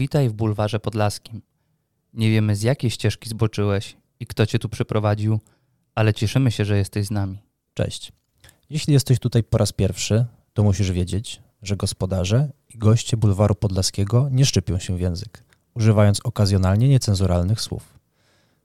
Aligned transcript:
Witaj 0.00 0.28
w 0.28 0.32
bulwarze 0.32 0.80
podlaskim. 0.80 1.42
Nie 2.14 2.30
wiemy 2.30 2.56
z 2.56 2.62
jakiej 2.62 2.90
ścieżki 2.90 3.28
zboczyłeś 3.28 3.96
i 4.20 4.26
kto 4.26 4.46
cię 4.46 4.58
tu 4.58 4.68
przyprowadził, 4.68 5.40
ale 5.94 6.14
cieszymy 6.14 6.50
się, 6.50 6.64
że 6.64 6.78
jesteś 6.78 7.06
z 7.06 7.10
nami. 7.10 7.38
Cześć. 7.74 8.12
Jeśli 8.70 8.92
jesteś 8.92 9.18
tutaj 9.18 9.42
po 9.44 9.58
raz 9.58 9.72
pierwszy, 9.72 10.26
to 10.52 10.62
musisz 10.62 10.92
wiedzieć, 10.92 11.42
że 11.62 11.76
gospodarze 11.76 12.52
i 12.68 12.78
goście 12.78 13.16
bulwaru 13.16 13.54
podlaskiego 13.54 14.28
nie 14.30 14.46
szczypią 14.46 14.78
się 14.78 14.96
w 14.96 15.00
język, 15.00 15.44
używając 15.74 16.20
okazjonalnie 16.20 16.88
niecenzuralnych 16.88 17.60
słów. 17.60 17.98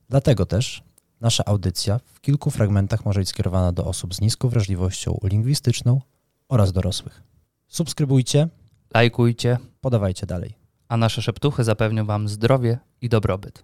Dlatego 0.10 0.46
też 0.46 0.84
nasza 1.22 1.46
audycja 1.46 2.00
w 2.14 2.22
kilku 2.22 2.52
fragmentach 2.52 3.06
może 3.06 3.20
być 3.20 3.30
skierowana 3.30 3.72
do 3.72 3.86
osób 3.86 4.16
z 4.16 4.22
niską 4.22 4.50
wrażliwością 4.50 5.20
lingwistyczną 5.24 6.02
oraz 6.50 6.72
dorosłych. 6.72 7.24
Subskrybujcie, 7.68 8.48
Lajkujcie, 8.94 9.58
podawajcie 9.82 10.26
dalej. 10.26 10.65
A 10.88 10.98
nasze 10.98 11.22
szeptuchy 11.22 11.64
zapewnią 11.64 12.06
Wam 12.06 12.28
zdrowie 12.28 12.80
i 13.02 13.10
dobrobyt. 13.10 13.64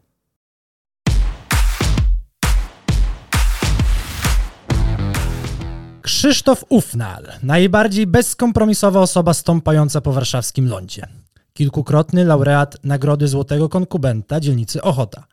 Krzysztof 6.02 6.66
Ufnal, 6.70 7.28
najbardziej 7.44 8.08
bezkompromisowa 8.08 9.00
osoba 9.00 9.34
stąpająca 9.34 10.02
po 10.02 10.14
warszawskim 10.14 10.68
lądzie. 10.68 11.08
Kilkukrotny 11.54 12.26
laureat 12.26 12.78
Nagrody 12.84 13.28
Złotego 13.28 13.70
Konkubenta 13.70 14.40
dzielnicy 14.40 14.82
Ochota. 14.82 15.24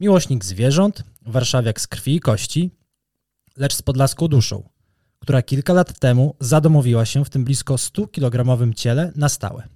Miłośnik 0.00 0.44
zwierząt, 0.44 1.04
warszawiak 1.26 1.80
z 1.80 1.86
krwi 1.86 2.14
i 2.14 2.20
kości, 2.20 2.70
lecz 3.56 3.74
z 3.74 3.82
podlaską 3.82 4.28
duszą, 4.28 4.68
która 5.18 5.42
kilka 5.42 5.72
lat 5.72 5.98
temu 5.98 6.36
zadomowiła 6.40 7.04
się 7.04 7.24
w 7.24 7.30
tym 7.30 7.44
blisko 7.44 7.74
100-kilogramowym 7.74 8.74
ciele 8.74 9.12
na 9.16 9.28
stałe. 9.28 9.68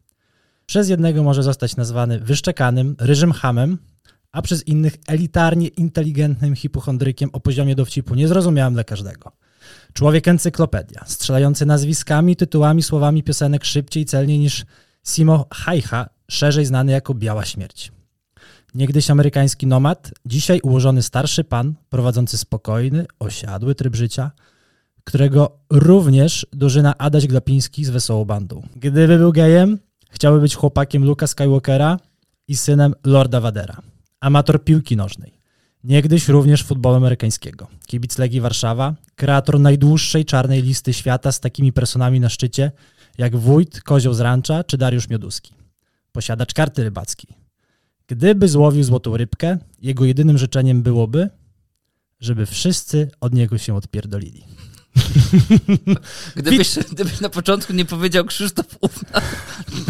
Przez 0.66 0.88
jednego 0.88 1.22
może 1.22 1.42
zostać 1.42 1.76
nazwany 1.76 2.20
wyszczekanym, 2.20 2.96
ryżym 2.98 3.32
hamem, 3.32 3.78
a 4.32 4.42
przez 4.42 4.66
innych 4.66 4.96
elitarnie 5.06 5.68
inteligentnym 5.68 6.56
hipochondrykiem 6.56 7.30
o 7.32 7.40
poziomie 7.40 7.74
dowcipu 7.74 8.14
niezrozumiałym 8.14 8.74
dla 8.74 8.84
każdego. 8.84 9.32
Człowiek 9.92 10.28
encyklopedia, 10.28 11.04
strzelający 11.06 11.66
nazwiskami, 11.66 12.36
tytułami, 12.36 12.82
słowami 12.82 13.22
piosenek 13.22 13.64
szybciej, 13.64 14.04
celniej 14.04 14.38
niż 14.38 14.64
Simo 15.06 15.46
Hajcha, 15.52 16.08
szerzej 16.30 16.66
znany 16.66 16.92
jako 16.92 17.14
Biała 17.14 17.44
Śmierć. 17.44 17.92
Niegdyś 18.74 19.10
amerykański 19.10 19.66
nomad, 19.66 20.10
dzisiaj 20.26 20.60
ułożony 20.60 21.02
starszy 21.02 21.44
pan, 21.44 21.74
prowadzący 21.88 22.38
spokojny, 22.38 23.06
osiadły 23.18 23.74
tryb 23.74 23.96
życia, 23.96 24.30
którego 25.04 25.58
również 25.70 26.46
dożyna 26.52 26.98
Adaś 26.98 27.26
Glapiński 27.26 27.84
z 27.84 27.90
Wesołą 27.90 28.24
Bandą. 28.24 28.62
Gdyby 28.76 29.18
był 29.18 29.32
gejem, 29.32 29.78
chciałby 30.14 30.40
być 30.40 30.54
chłopakiem 30.54 31.04
Luka 31.04 31.26
Skywalkera 31.26 31.98
i 32.48 32.56
synem 32.56 32.94
Lorda 33.04 33.40
Vadera. 33.40 33.82
Amator 34.20 34.64
piłki 34.64 34.96
nożnej. 34.96 35.32
Niegdyś 35.84 36.28
również 36.28 36.64
futbolu 36.64 36.96
amerykańskiego. 36.96 37.66
Kibic 37.86 38.18
Legii 38.18 38.40
Warszawa, 38.40 38.94
kreator 39.16 39.60
najdłuższej 39.60 40.24
czarnej 40.24 40.62
listy 40.62 40.92
świata 40.92 41.32
z 41.32 41.40
takimi 41.40 41.72
personami 41.72 42.20
na 42.20 42.28
szczycie, 42.28 42.72
jak 43.18 43.36
Wójt, 43.36 43.80
Kozioł 43.80 44.14
z 44.14 44.20
Rancza 44.20 44.64
czy 44.64 44.78
Dariusz 44.78 45.08
Mioduski. 45.08 45.54
Posiadacz 46.12 46.54
karty 46.54 46.84
rybackiej. 46.84 47.30
Gdyby 48.06 48.48
złowił 48.48 48.84
złotą 48.84 49.16
rybkę, 49.16 49.58
jego 49.82 50.04
jedynym 50.04 50.38
życzeniem 50.38 50.82
byłoby, 50.82 51.28
żeby 52.20 52.46
wszyscy 52.46 53.10
od 53.20 53.34
niego 53.34 53.58
się 53.58 53.74
odpierdolili. 53.74 54.44
Gdybyś, 56.36 56.74
gdybyś 56.92 57.20
na 57.20 57.28
początku 57.28 57.72
nie 57.72 57.84
powiedział 57.84 58.24
Krzysztof 58.24 58.66
Ufna, 58.80 59.20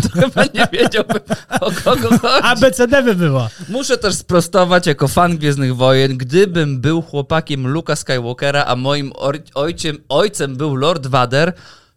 to 0.02 0.08
chyba 0.20 0.44
nie 0.54 0.68
wiedziałbym 0.72 1.20
o 1.60 1.70
kogo 1.84 2.08
chodzi. 2.18 2.44
ABCD 2.46 3.02
by 3.02 3.14
było. 3.14 3.48
Muszę 3.68 3.98
też 3.98 4.14
sprostować 4.14 4.86
jako 4.86 5.08
fan 5.08 5.38
Gwiezdnych 5.38 5.76
Wojen, 5.76 6.16
gdybym 6.16 6.80
był 6.80 7.02
chłopakiem 7.02 7.66
Luka 7.66 7.96
Skywalkera, 7.96 8.64
a 8.64 8.76
moim 8.76 9.12
ojciem, 9.54 9.98
ojcem 10.08 10.56
był 10.56 10.76
Lord 10.76 11.06
Vader, 11.06 11.52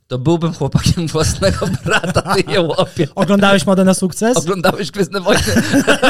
to 0.08 0.18
byłbym 0.18 0.54
chłopakiem 0.54 1.08
własnego 1.08 1.68
brata, 1.86 2.22
ty 2.36 2.52
je 2.52 2.62
łopie. 2.62 3.08
Oglądałeś 3.16 3.66
modę 3.66 3.84
na 3.84 3.94
sukces? 3.94 4.38
Oglądałeś 4.38 4.92
Gwiezdne 4.92 5.22
Wojny? 5.22 5.44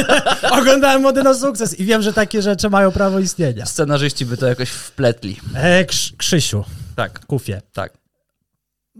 Oglądałem 0.60 1.02
modę 1.02 1.24
na 1.24 1.34
sukces 1.34 1.80
i 1.80 1.86
wiem, 1.86 2.02
że 2.02 2.14
takie 2.14 2.42
rzeczy 2.42 2.70
mają 2.70 2.92
prawo 2.92 3.20
istnienia. 3.20 3.66
Scenarzyści 3.66 4.26
by 4.26 4.38
to 4.38 4.48
jakoś 4.48 4.70
wpletli. 4.70 5.38
E, 5.56 5.86
Krz- 5.86 6.14
Krzysiu, 6.18 6.64
Tak, 6.98 7.26
Kufie. 7.26 7.62
tak. 7.74 7.98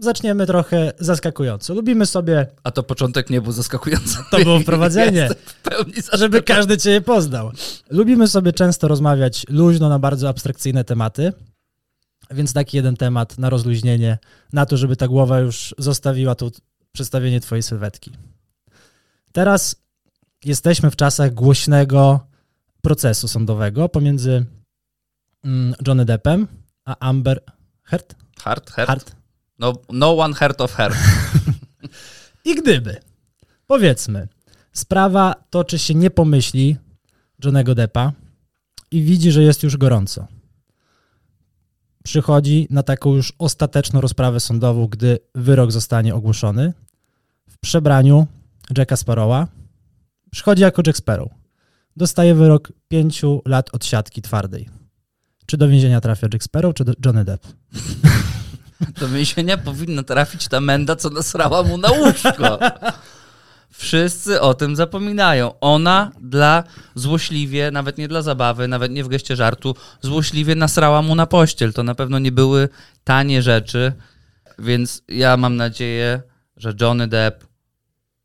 Zaczniemy 0.00 0.46
trochę 0.46 0.92
zaskakująco. 0.98 1.74
Lubimy 1.74 2.06
sobie, 2.06 2.46
A 2.64 2.70
to 2.70 2.82
początek 2.82 3.30
nie 3.30 3.40
był 3.40 3.52
zaskakujący. 3.52 4.18
To 4.30 4.38
było 4.38 4.60
wprowadzenie. 4.64 5.28
Żeby 6.12 6.42
każdy 6.42 6.78
cię 6.78 7.00
poznał. 7.00 7.50
Lubimy 7.90 8.28
sobie 8.28 8.52
często 8.52 8.88
rozmawiać 8.88 9.46
luźno 9.48 9.88
na 9.88 9.98
bardzo 9.98 10.28
abstrakcyjne 10.28 10.84
tematy, 10.84 11.32
więc 12.30 12.52
taki 12.52 12.76
jeden 12.76 12.96
temat 12.96 13.38
na 13.38 13.50
rozluźnienie, 13.50 14.18
na 14.52 14.66
to, 14.66 14.76
żeby 14.76 14.96
ta 14.96 15.08
głowa 15.08 15.40
już 15.40 15.74
zostawiła 15.78 16.34
tu 16.34 16.52
przedstawienie 16.92 17.40
twojej 17.40 17.62
sylwetki. 17.62 18.12
Teraz 19.32 19.76
jesteśmy 20.44 20.90
w 20.90 20.96
czasach 20.96 21.34
głośnego 21.34 22.26
procesu 22.82 23.28
sądowego 23.28 23.88
pomiędzy 23.88 24.44
mm, 25.44 25.74
Johnny 25.86 26.04
Deppem 26.04 26.46
a 26.84 26.96
Amber 26.98 27.40
Heard. 27.90 28.14
Hard, 28.42 28.70
hard. 28.70 28.88
Heard. 28.88 29.12
No, 29.58 29.72
no 29.88 30.18
one 30.18 30.34
heard 30.34 30.60
of 30.60 30.74
her. 30.74 30.92
I 32.44 32.54
gdyby, 32.54 33.00
powiedzmy, 33.66 34.28
sprawa 34.72 35.34
toczy 35.50 35.78
się 35.78 35.94
nie 35.94 36.10
po 36.10 36.24
myśli 36.24 36.76
Johnego 37.44 37.74
Deppa 37.74 38.12
i 38.90 39.02
widzi, 39.02 39.32
że 39.32 39.42
jest 39.42 39.62
już 39.62 39.76
gorąco. 39.76 40.26
Przychodzi 42.04 42.66
na 42.70 42.82
taką 42.82 43.14
już 43.14 43.32
ostateczną 43.38 44.00
rozprawę 44.00 44.40
sądową, 44.40 44.86
gdy 44.86 45.18
wyrok 45.34 45.72
zostanie 45.72 46.14
ogłoszony. 46.14 46.72
W 47.48 47.58
przebraniu 47.58 48.26
Jacka 48.78 48.96
Sparrowa. 48.96 49.48
Przychodzi 50.30 50.62
jako 50.62 50.82
Jack 50.86 50.98
Sparrow. 50.98 51.28
Dostaje 51.96 52.34
wyrok 52.34 52.72
pięciu 52.88 53.42
lat 53.44 53.74
odsiadki 53.74 54.22
twardej. 54.22 54.77
Czy 55.50 55.56
do 55.56 55.68
więzienia 55.68 56.00
trafia 56.00 56.28
Jack 56.32 56.44
Sparrow, 56.44 56.74
czy 56.74 56.84
Johnny 57.04 57.24
Depp? 57.24 57.48
Do 59.00 59.08
więzienia 59.08 59.58
powinna 59.58 60.02
trafić 60.02 60.48
ta 60.48 60.60
menda, 60.60 60.96
co 60.96 61.10
nasrała 61.10 61.62
mu 61.62 61.78
na 61.78 61.90
łóżko. 61.90 62.58
Wszyscy 63.70 64.40
o 64.40 64.54
tym 64.54 64.76
zapominają. 64.76 65.60
Ona 65.60 66.12
dla 66.20 66.64
złośliwie, 66.94 67.70
nawet 67.70 67.98
nie 67.98 68.08
dla 68.08 68.22
zabawy, 68.22 68.68
nawet 68.68 68.92
nie 68.92 69.04
w 69.04 69.08
geście 69.08 69.36
żartu, 69.36 69.74
złośliwie 70.00 70.54
nasrała 70.54 71.02
mu 71.02 71.14
na 71.14 71.26
pościel. 71.26 71.72
To 71.72 71.82
na 71.82 71.94
pewno 71.94 72.18
nie 72.18 72.32
były 72.32 72.68
tanie 73.04 73.42
rzeczy, 73.42 73.92
więc 74.58 75.02
ja 75.08 75.36
mam 75.36 75.56
nadzieję, 75.56 76.22
że 76.56 76.74
Johnny 76.80 77.08
Depp 77.08 77.46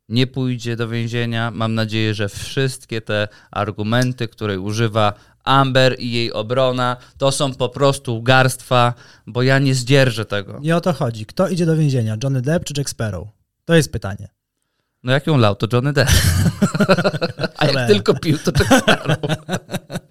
nie 0.08 0.26
pójdzie 0.26 0.76
do 0.76 0.88
więzienia. 0.88 1.50
Mam 1.50 1.74
nadzieję, 1.74 2.14
że 2.14 2.28
wszystkie 2.28 3.00
te 3.00 3.28
argumenty, 3.50 4.28
które 4.28 4.60
używa 4.60 5.12
Amber 5.44 5.96
i 5.98 6.12
jej 6.12 6.32
obrona, 6.32 6.96
to 7.18 7.32
są 7.32 7.54
po 7.54 7.68
prostu 7.68 8.22
garstwa, 8.22 8.94
bo 9.26 9.42
ja 9.42 9.58
nie 9.58 9.74
zdzierżę 9.74 10.24
tego. 10.24 10.60
Nie 10.60 10.76
o 10.76 10.80
to 10.80 10.92
chodzi. 10.92 11.26
Kto 11.26 11.48
idzie 11.48 11.66
do 11.66 11.76
więzienia? 11.76 12.16
Johnny 12.22 12.42
Depp 12.42 12.64
czy 12.64 12.74
Jack 12.76 12.90
Sparrow? 12.90 13.28
To 13.64 13.74
jest 13.74 13.92
pytanie. 13.92 14.28
No 15.02 15.12
jak 15.12 15.26
ją 15.26 15.36
lał, 15.36 15.56
to 15.56 15.66
Johnny 15.72 15.92
Depp. 15.92 16.12
A 17.56 17.66
jak 17.66 17.88
tylko 17.88 18.14
pił, 18.14 18.38
to 18.38 18.52
Jack 18.58 18.82
Sparrow. 18.82 19.18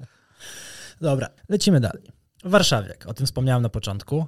Dobra, 1.01 1.29
lecimy 1.49 1.79
dalej. 1.79 2.03
Warszawiak, 2.43 3.05
o 3.07 3.13
tym 3.13 3.25
wspomniałem 3.25 3.63
na 3.63 3.69
początku. 3.69 4.25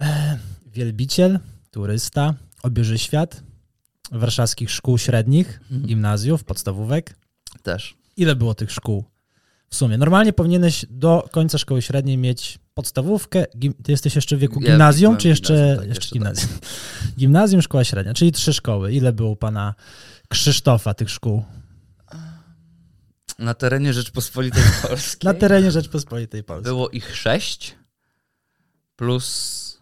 E, 0.00 0.38
wielbiciel, 0.66 1.38
turysta, 1.70 2.34
obieży 2.62 2.98
świat 2.98 3.42
warszawskich 4.12 4.70
szkół 4.70 4.98
średnich, 4.98 5.60
gimnazjów, 5.86 6.44
podstawówek. 6.44 7.16
Też. 7.62 7.96
Ile 8.16 8.36
było 8.36 8.54
tych 8.54 8.72
szkół 8.72 9.04
w 9.70 9.76
sumie? 9.76 9.98
Normalnie 9.98 10.32
powinieneś 10.32 10.86
do 10.90 11.28
końca 11.30 11.58
szkoły 11.58 11.82
średniej 11.82 12.18
mieć 12.18 12.58
podstawówkę. 12.74 13.44
Ty 13.82 13.92
jesteś 13.92 14.14
jeszcze 14.14 14.36
w 14.36 14.38
wieku 14.38 14.60
Ja 14.62 14.66
gimnazjum, 14.70 15.16
czy 15.16 15.28
jeszcze, 15.28 15.54
gimnazjum, 15.54 15.78
tak, 15.78 15.88
jeszcze 15.88 16.00
jeszcze 16.00 16.14
gimnazjum? 16.14 16.50
Gimnazjum, 17.18 17.62
szkoła 17.62 17.84
średnia, 17.84 18.14
czyli 18.14 18.32
trzy 18.32 18.52
szkoły. 18.52 18.92
Ile 18.92 19.12
było 19.12 19.30
u 19.30 19.36
pana 19.36 19.74
Krzysztofa 20.28 20.94
tych 20.94 21.10
szkół? 21.10 21.44
Na 23.38 23.54
terenie 23.54 23.92
Rzeczpospolitej 23.92 24.62
Polskiej 24.88 25.20
Na 25.22 25.34
terenie 25.34 25.70
Rzeczpospolitej 25.70 26.44
Polskiej. 26.44 26.64
było 26.64 26.88
ich 26.88 27.16
sześć, 27.16 27.76
plus 28.96 29.78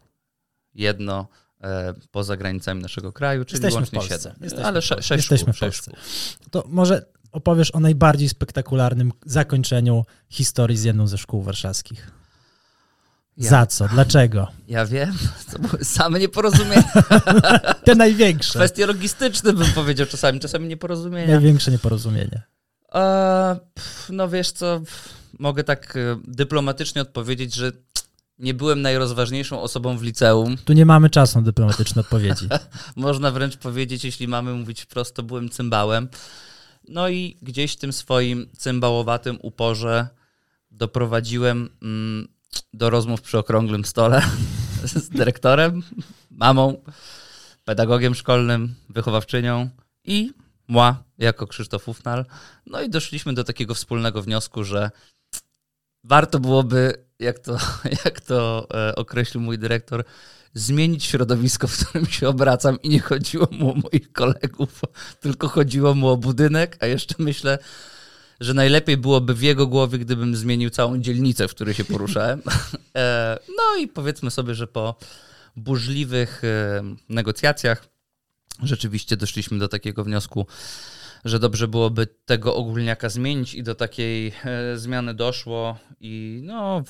jedno 0.74 1.28
e, 1.60 1.94
poza 2.10 2.36
granicami 2.36 2.82
naszego 2.82 3.12
kraju, 3.12 3.44
czyli 3.44 3.62
Jesteśmy 3.62 3.98
łącznie 3.98 4.16
siedem. 4.16 4.64
Ale 4.64 4.82
sze, 4.82 5.02
sześć 5.02 5.10
Jesteśmy 5.10 5.52
szkół, 5.52 5.52
w 5.52 5.56
sześć 5.56 5.82
Polsce. 5.84 6.02
szkół. 6.30 6.50
To 6.50 6.64
może 6.68 7.06
opowiesz 7.34 7.74
o 7.74 7.80
najbardziej 7.80 8.28
spektakularnym 8.28 9.12
zakończeniu 9.26 10.04
historii 10.28 10.76
z 10.76 10.84
jedną 10.84 11.06
ze 11.06 11.18
szkół 11.18 11.42
warszawskich. 11.42 12.10
Ja, 13.36 13.50
Za 13.50 13.66
co? 13.66 13.88
Dlaczego? 13.88 14.46
ja 14.68 14.86
wiem, 14.86 15.12
to 15.52 15.58
były 15.58 15.84
same 15.84 16.18
nieporozumienia. 16.18 16.92
Te 17.84 17.94
największe. 17.94 18.58
Kwestie 18.58 18.86
logistyczne 18.86 19.52
bym 19.52 19.72
powiedział 19.72 20.06
czasami, 20.06 20.40
czasami 20.40 20.68
nieporozumienia. 20.68 21.34
Największe 21.34 21.70
nieporozumienie. 21.70 22.42
E, 22.94 23.56
no 24.10 24.28
wiesz 24.28 24.52
co, 24.52 24.80
mogę 25.38 25.64
tak 25.64 25.96
e, 25.96 26.20
dyplomatycznie 26.24 27.02
odpowiedzieć, 27.02 27.54
że 27.54 27.72
nie 28.38 28.54
byłem 28.54 28.82
najrozważniejszą 28.82 29.60
osobą 29.60 29.98
w 29.98 30.02
liceum. 30.02 30.56
Tu 30.64 30.72
nie 30.72 30.86
mamy 30.86 31.10
czasu 31.10 31.38
na 31.38 31.44
dyplomatyczne 31.44 32.00
odpowiedzi. 32.00 32.48
Można 32.96 33.30
wręcz 33.30 33.56
powiedzieć, 33.56 34.04
jeśli 34.04 34.28
mamy 34.28 34.52
mówić 34.52 34.82
wprost, 34.82 35.14
to 35.14 35.22
byłem 35.22 35.48
cymbałem. 35.48 36.08
No 36.88 37.08
i 37.08 37.36
gdzieś 37.42 37.72
w 37.72 37.76
tym 37.76 37.92
swoim 37.92 38.46
cymbałowatym 38.58 39.38
uporze 39.42 40.08
doprowadziłem 40.70 41.70
mm, 41.82 42.28
do 42.72 42.90
rozmów 42.90 43.22
przy 43.22 43.38
okrągłym 43.38 43.84
stole 43.84 44.22
z 44.84 45.08
dyrektorem, 45.08 45.82
mamą, 46.30 46.82
pedagogiem 47.64 48.14
szkolnym, 48.14 48.74
wychowawczynią 48.88 49.70
i 50.04 50.32
moi 50.68 50.94
jako 51.18 51.46
Krzysztof 51.46 51.88
Ufnal. 51.88 52.24
No 52.66 52.82
i 52.82 52.90
doszliśmy 52.90 53.34
do 53.34 53.44
takiego 53.44 53.74
wspólnego 53.74 54.22
wniosku, 54.22 54.64
że 54.64 54.90
warto 56.04 56.40
byłoby, 56.40 57.04
jak 57.18 57.38
to, 57.38 57.58
jak 58.04 58.20
to 58.20 58.66
e, 58.74 58.94
określił 58.94 59.40
mój 59.40 59.58
dyrektor, 59.58 60.04
zmienić 60.54 61.04
środowisko, 61.04 61.68
w 61.68 61.86
którym 61.86 62.06
się 62.06 62.28
obracam 62.28 62.82
i 62.82 62.88
nie 62.88 63.00
chodziło 63.00 63.48
mu 63.52 63.70
o 63.72 63.74
moich 63.74 64.12
kolegów, 64.12 64.80
tylko 65.20 65.48
chodziło 65.48 65.94
mu 65.94 66.08
o 66.08 66.16
budynek, 66.16 66.76
a 66.80 66.86
jeszcze 66.86 67.14
myślę, 67.18 67.58
że 68.40 68.54
najlepiej 68.54 68.96
byłoby 68.96 69.34
w 69.34 69.42
jego 69.42 69.66
głowie, 69.66 69.98
gdybym 69.98 70.36
zmienił 70.36 70.70
całą 70.70 70.98
dzielnicę, 70.98 71.48
w 71.48 71.54
której 71.54 71.74
się 71.74 71.84
poruszałem. 71.84 72.42
E, 72.96 73.38
No 73.48 73.76
i 73.80 73.88
powiedzmy 73.88 74.30
sobie, 74.30 74.54
że 74.54 74.66
po 74.66 74.94
burzliwych 75.56 76.44
e, 76.44 76.82
negocjacjach 77.08 77.88
rzeczywiście 78.62 79.16
doszliśmy 79.16 79.58
do 79.58 79.68
takiego 79.68 80.04
wniosku, 80.04 80.46
że 81.24 81.38
dobrze 81.38 81.68
byłoby 81.68 82.06
tego 82.06 82.56
ogólniaka 82.56 83.08
zmienić 83.08 83.54
i 83.54 83.62
do 83.62 83.74
takiej 83.74 84.32
e, 84.44 84.78
zmiany 84.78 85.14
doszło 85.14 85.78
i 86.00 86.40
no, 86.44 86.82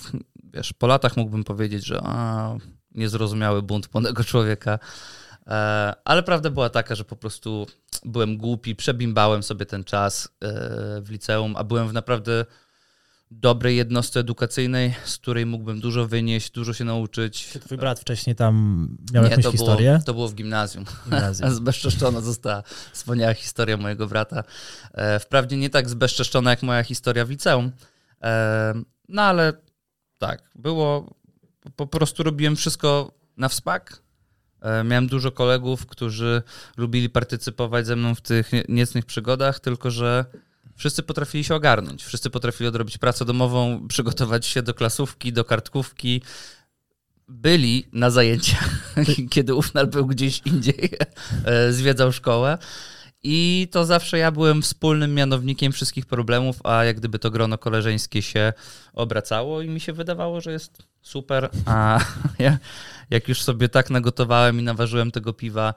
wiesz, 0.55 0.73
po 0.73 0.87
latach 0.87 1.17
mógłbym 1.17 1.45
powiedzieć, 1.45 1.87
że 1.87 2.01
a, 2.03 2.57
niezrozumiały 2.95 3.63
bunt 3.63 3.95
młodego 3.95 4.25
człowieka, 4.25 4.79
e, 5.47 5.51
ale 6.05 6.23
prawda 6.23 6.51
była 6.51 6.71
taka, 6.71 6.95
że 6.95 7.05
po 7.05 7.17
prostu 7.17 7.67
byłem 8.05 8.37
głupi, 8.37 8.77
przebimbałem 8.77 9.43
sobie 9.43 9.67
ten 9.67 9.85
czas 9.85 10.29
e, 10.29 10.49
w 11.01 11.11
liceum, 11.11 11.57
a 11.57 11.65
byłem 11.65 11.89
w 11.89 11.93
naprawdę 11.93 12.45
dobrej 13.31 13.77
jednostce 13.77 14.21
edukacyjnej, 14.21 14.95
z 15.05 15.19
której 15.19 15.47
mógłbym 15.47 15.81
dużo 15.81 16.07
wynieść, 16.07 16.51
dużo 16.51 16.73
się 16.73 16.85
nauczyć. 16.85 17.49
Czy 17.53 17.61
twój 17.61 17.79
brat 17.79 18.01
wcześniej 18.01 18.37
tam 18.37 18.89
miał 19.13 19.25
jakąś 19.25 19.45
to 19.45 19.51
historię? 19.51 19.91
Było, 19.91 20.05
to 20.05 20.15
było 20.15 20.29
w 20.29 20.35
gimnazjum. 20.35 20.85
Gimnazjum. 21.05 21.51
Zbezczeszczona 21.55 22.21
została 22.21 22.63
wspaniała 22.93 23.35
historia 23.35 23.77
mojego 23.77 24.07
brata. 24.07 24.45
E, 24.93 25.21
Wprawdzie 25.21 25.57
nie 25.57 25.71
tak 25.71 25.89
zbezczeszczona 25.89 26.51
jak 26.51 26.63
moja 26.63 26.83
historia 26.83 27.25
w 27.25 27.31
liceum, 27.31 27.73
no 29.09 29.23
ale 29.23 29.53
tak, 30.19 30.43
było, 30.55 31.15
po 31.77 31.87
prostu 31.87 32.23
robiłem 32.23 32.57
wszystko 32.57 33.13
na 33.37 33.49
wspak. 33.49 34.03
E, 34.61 34.85
Miałem 34.85 35.07
dużo 35.07 35.33
kolegów, 35.33 35.87
którzy 35.87 36.43
lubili 36.77 37.11
partycypować 37.11 37.87
ze 37.87 37.97
mną 37.97 38.15
w 38.15 38.21
tych 38.21 38.53
nie- 38.53 38.65
niecnych 38.69 39.05
przygodach, 39.05 39.61
tylko 39.61 39.91
że 39.91 40.25
wszyscy 40.77 41.03
potrafili 41.03 41.45
się 41.45 41.55
ogarnąć. 41.55 42.05
Wszyscy 42.05 42.31
potrafili 42.31 42.69
odrobić 42.69 42.99
pracę 42.99 43.25
domową, 43.25 43.81
przygotować 43.89 44.47
się 44.47 44.63
do 44.63 44.75
klasówki, 44.75 45.33
do 45.33 45.45
kartkówki. 45.45 46.23
Byli 47.29 47.89
na 47.93 48.11
zajęciach, 48.11 48.95
kiedy 49.31 49.55
Ufnal 49.55 49.87
był 49.87 50.07
gdzieś 50.07 50.41
indziej, 50.45 50.91
e, 51.45 51.73
zwiedzał 51.73 52.13
szkołę. 52.13 52.59
I 53.27 53.69
to 53.71 53.85
zawsze 53.85 54.19
ja 54.19 54.31
byłem 54.33 54.63
wspólnym 54.63 55.15
mianownikiem 55.15 55.73
wszystkich 55.73 56.07
problemów, 56.07 56.57
a 56.65 56.85
jak 56.85 56.97
gdyby 56.97 57.19
to 57.19 57.31
grono 57.31 57.59
koleżeńskie 57.59 58.23
się 58.23 58.53
obracało 58.93 59.63
i 59.63 59.69
mi 59.69 59.81
się 59.81 59.93
wydawało, 59.93 60.41
że 60.41 60.53
jest 60.53 60.83
super. 61.05 61.51
A 61.67 62.01
ja, 62.39 62.59
jak 63.11 63.29
już 63.29 63.43
sobie 63.43 63.69
tak 63.69 63.91
nagotowałem 63.91 64.61
i 64.61 64.63
naważyłem 64.63 65.11
tego 65.11 65.33
piwa, 65.33 65.75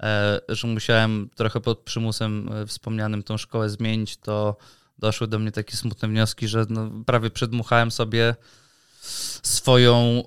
e, 0.00 0.40
że 0.48 0.68
musiałem 0.68 1.30
trochę 1.36 1.60
pod 1.60 1.78
przymusem 1.78 2.52
e, 2.52 2.66
wspomnianym 2.66 3.22
tą 3.22 3.36
szkołę 3.36 3.70
zmienić, 3.70 4.16
to 4.16 4.56
doszły 4.98 5.28
do 5.28 5.38
mnie 5.38 5.52
takie 5.52 5.76
smutne 5.76 6.08
wnioski, 6.08 6.48
że 6.48 6.66
no, 6.68 6.90
prawie 7.06 7.30
przedmuchałem 7.30 7.90
sobie 7.90 8.34
swoją 9.42 10.22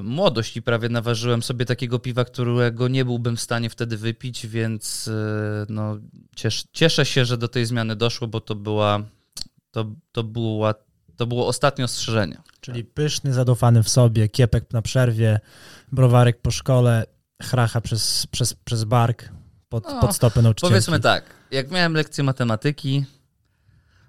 y, 0.00 0.02
młodość 0.02 0.56
i 0.56 0.62
prawie 0.62 0.88
naważyłem 0.88 1.42
sobie 1.42 1.64
takiego 1.64 1.98
piwa, 1.98 2.24
którego 2.24 2.88
nie 2.88 3.04
byłbym 3.04 3.36
w 3.36 3.40
stanie 3.40 3.70
wtedy 3.70 3.96
wypić, 3.96 4.46
więc 4.46 5.08
y, 5.08 5.12
no, 5.68 5.96
ciesz, 6.36 6.64
cieszę 6.72 7.06
się, 7.06 7.24
że 7.24 7.38
do 7.38 7.48
tej 7.48 7.66
zmiany 7.66 7.96
doszło, 7.96 8.28
bo 8.28 8.40
to 8.40 8.54
była 8.54 9.02
to, 9.70 9.92
to 10.12 10.22
była 10.24 10.74
to 11.18 11.26
było 11.26 11.46
ostatnie 11.46 11.84
ostrzeżenie. 11.84 12.36
Czyli 12.60 12.84
pyszny, 12.84 13.32
zadufany 13.32 13.82
w 13.82 13.88
sobie, 13.88 14.28
kiepek 14.28 14.72
na 14.72 14.82
przerwie, 14.82 15.40
browarek 15.92 16.40
po 16.42 16.50
szkole, 16.50 17.04
chracha 17.42 17.80
przez, 17.80 18.26
przez, 18.26 18.54
przez 18.54 18.84
bark 18.84 19.28
pod, 19.68 19.84
No, 19.84 20.00
pod 20.00 20.16
stopy 20.16 20.42
nauczycielki. 20.42 20.72
Powiedzmy 20.72 21.00
tak, 21.00 21.24
jak 21.50 21.70
miałem 21.70 21.94
lekcję 21.94 22.24
matematyki, 22.24 23.04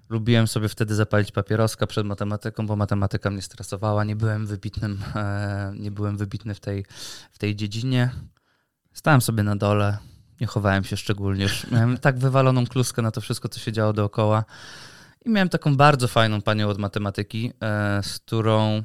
lubiłem 0.08 0.48
sobie 0.48 0.68
wtedy 0.68 0.94
zapalić 0.94 1.32
papieroska 1.32 1.86
przed 1.86 2.06
matematyką, 2.06 2.66
bo 2.66 2.76
matematyka 2.76 3.30
mnie 3.30 3.42
stresowała. 3.42 4.04
Nie 4.04 4.16
byłem 4.16 4.46
wybitnym, 4.46 5.02
e, 5.14 5.72
nie 5.76 5.90
byłem 5.90 6.16
wybitny 6.16 6.54
w 6.54 6.60
tej, 6.60 6.84
w 7.32 7.38
tej 7.38 7.56
dziedzinie. 7.56 8.10
Stałem 8.92 9.20
sobie 9.20 9.42
na 9.42 9.56
dole, 9.56 9.98
nie 10.40 10.46
chowałem 10.46 10.84
się 10.84 10.96
szczególnie. 10.96 11.42
Już 11.42 11.70
miałem 11.70 11.98
tak 11.98 12.18
wywaloną 12.18 12.66
kluskę 12.66 13.02
na 13.02 13.10
to 13.10 13.20
wszystko, 13.20 13.48
co 13.48 13.60
się 13.60 13.72
działo 13.72 13.92
dookoła. 13.92 14.44
I 15.24 15.30
miałem 15.30 15.48
taką 15.48 15.76
bardzo 15.76 16.08
fajną 16.08 16.42
panią 16.42 16.68
od 16.68 16.78
matematyki, 16.78 17.52
e, 17.62 18.02
z 18.02 18.18
którą 18.18 18.82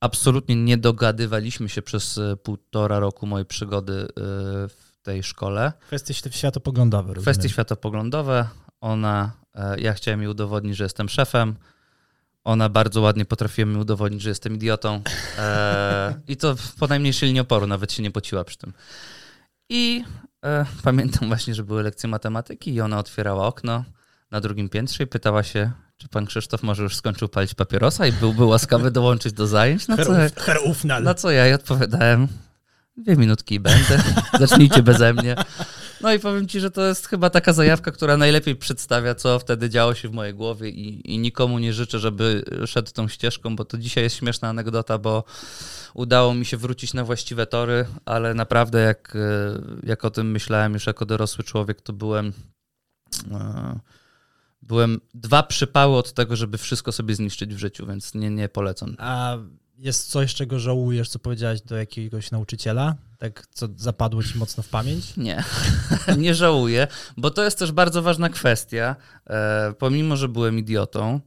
absolutnie 0.00 0.56
nie 0.56 0.76
dogadywaliśmy 0.76 1.68
się 1.68 1.82
przez 1.82 2.18
e, 2.18 2.36
półtora 2.36 2.98
roku 2.98 3.26
mojej 3.26 3.46
przygody 3.46 3.92
e, 3.92 4.06
w 4.68 4.98
tej 5.02 5.22
szkole. 5.22 5.72
Kwestie 5.86 6.14
świ- 6.14 6.36
światopoglądowe. 6.36 7.12
Kwestie 7.12 7.30
rozumiem. 7.30 7.48
światopoglądowe. 7.48 8.48
Ona, 8.80 9.32
ja 9.78 9.92
chciałem 9.92 10.20
jej 10.20 10.30
udowodnić, 10.30 10.76
że 10.76 10.84
jestem 10.84 11.08
szefem. 11.08 11.56
Ona 12.44 12.68
bardzo 12.68 13.00
ładnie 13.00 13.24
potrafiła 13.24 13.66
mi 13.68 13.76
udowodnić, 13.76 14.22
że 14.22 14.28
jestem 14.28 14.54
idiotą. 14.54 15.02
I 16.28 16.36
to 16.36 16.54
po 16.78 16.86
najmniejszej 16.86 17.26
linii 17.26 17.40
oporu, 17.40 17.66
nawet 17.66 17.92
się 17.92 18.02
nie 18.02 18.10
pociła 18.10 18.44
przy 18.44 18.58
tym. 18.58 18.72
I 19.68 20.04
pamiętam 20.82 21.28
właśnie, 21.28 21.54
że 21.54 21.64
były 21.64 21.82
lekcje 21.82 22.08
matematyki 22.08 22.74
i 22.74 22.80
ona 22.80 22.98
otwierała 22.98 23.46
okno 23.46 23.84
na 24.30 24.40
drugim 24.40 24.68
piętrze 24.68 25.04
i 25.04 25.06
pytała 25.06 25.42
się, 25.42 25.70
czy 25.96 26.08
pan 26.08 26.26
Krzysztof 26.26 26.62
może 26.62 26.82
już 26.82 26.96
skończył 26.96 27.28
palić 27.28 27.54
papierosa 27.54 28.06
i 28.06 28.12
byłby 28.12 28.44
łaskawy 28.44 28.90
dołączyć 28.90 29.32
do 29.32 29.46
zajęć. 29.46 29.88
Na 29.88 29.96
co, 29.96 30.12
Herr- 30.12 30.40
Herr 30.40 30.58
Ufnal. 30.64 31.02
na 31.02 31.14
co 31.14 31.30
ja 31.30 31.44
jej 31.44 31.54
odpowiadałem, 31.54 32.28
dwie 32.96 33.16
minutki 33.16 33.54
i 33.54 33.60
będę, 33.60 34.02
zacznijcie 34.40 34.82
beze 34.82 35.14
mnie. 35.14 35.36
No 36.00 36.12
i 36.12 36.18
powiem 36.20 36.48
ci, 36.48 36.60
że 36.60 36.70
to 36.70 36.86
jest 36.86 37.06
chyba 37.06 37.30
taka 37.30 37.52
zajawka, 37.52 37.90
która 37.90 38.16
najlepiej 38.16 38.56
przedstawia, 38.56 39.14
co 39.14 39.38
wtedy 39.38 39.70
działo 39.70 39.94
się 39.94 40.08
w 40.08 40.12
mojej 40.12 40.34
głowie 40.34 40.68
i, 40.68 41.14
i 41.14 41.18
nikomu 41.18 41.58
nie 41.58 41.72
życzę, 41.72 41.98
żeby 41.98 42.44
szedł 42.66 42.90
tą 42.92 43.08
ścieżką, 43.08 43.56
bo 43.56 43.64
to 43.64 43.78
dzisiaj 43.78 44.04
jest 44.04 44.16
śmieszna 44.16 44.48
anegdota, 44.48 44.98
bo 44.98 45.24
udało 45.94 46.34
mi 46.34 46.46
się 46.46 46.56
wrócić 46.56 46.94
na 46.94 47.04
właściwe 47.04 47.46
tory, 47.46 47.86
ale 48.04 48.34
naprawdę 48.34 48.82
jak, 48.82 49.16
e, 49.16 49.58
jak 49.82 50.04
o 50.04 50.10
tym 50.10 50.30
myślałem 50.30 50.72
już 50.72 50.86
jako 50.86 51.06
dorosły 51.06 51.44
człowiek, 51.44 51.82
to 51.82 51.92
byłem 51.92 52.32
e, 53.32 53.78
byłem 54.68 55.00
dwa 55.14 55.42
przypały 55.42 55.96
od 55.96 56.12
tego, 56.12 56.36
żeby 56.36 56.58
wszystko 56.58 56.92
sobie 56.92 57.14
zniszczyć 57.14 57.54
w 57.54 57.58
życiu, 57.58 57.86
więc 57.86 58.14
nie, 58.14 58.30
nie 58.30 58.48
polecam. 58.48 58.96
A 58.98 59.36
jest 59.78 60.10
coś, 60.10 60.34
czego 60.34 60.58
żałujesz, 60.58 61.08
co 61.08 61.18
powiedziałeś 61.18 61.60
do 61.60 61.76
jakiegoś 61.76 62.30
nauczyciela? 62.30 62.94
Tak, 63.18 63.46
co 63.50 63.68
zapadło 63.76 64.22
ci 64.22 64.38
mocno 64.38 64.62
w 64.62 64.68
pamięć? 64.68 65.16
Nie, 65.16 65.44
nie 66.18 66.34
żałuję, 66.34 66.86
bo 67.16 67.30
to 67.30 67.44
jest 67.44 67.58
też 67.58 67.72
bardzo 67.72 68.02
ważna 68.02 68.28
kwestia. 68.28 68.96
E, 69.26 69.74
pomimo, 69.78 70.16
że 70.16 70.28
byłem 70.28 70.58
idiotą 70.58 71.20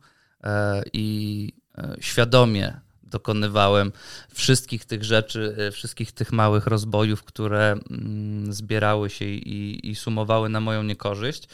e, 0.44 0.84
i 0.94 1.54
e, 1.78 1.96
świadomie 2.00 2.80
dokonywałem 3.04 3.92
wszystkich 4.34 4.86
tych 4.86 5.04
rzeczy, 5.04 5.56
e, 5.58 5.72
wszystkich 5.72 6.12
tych 6.12 6.32
małych 6.32 6.68
rozbojów, 6.68 7.24
które 7.24 7.72
mm, 7.72 8.54
zbierały 8.54 9.10
się 9.10 9.26
i, 9.26 9.90
i 9.90 9.96
sumowały 9.96 10.50
na 10.50 10.60
moją 10.60 10.84
niekorzyść, 10.84 11.48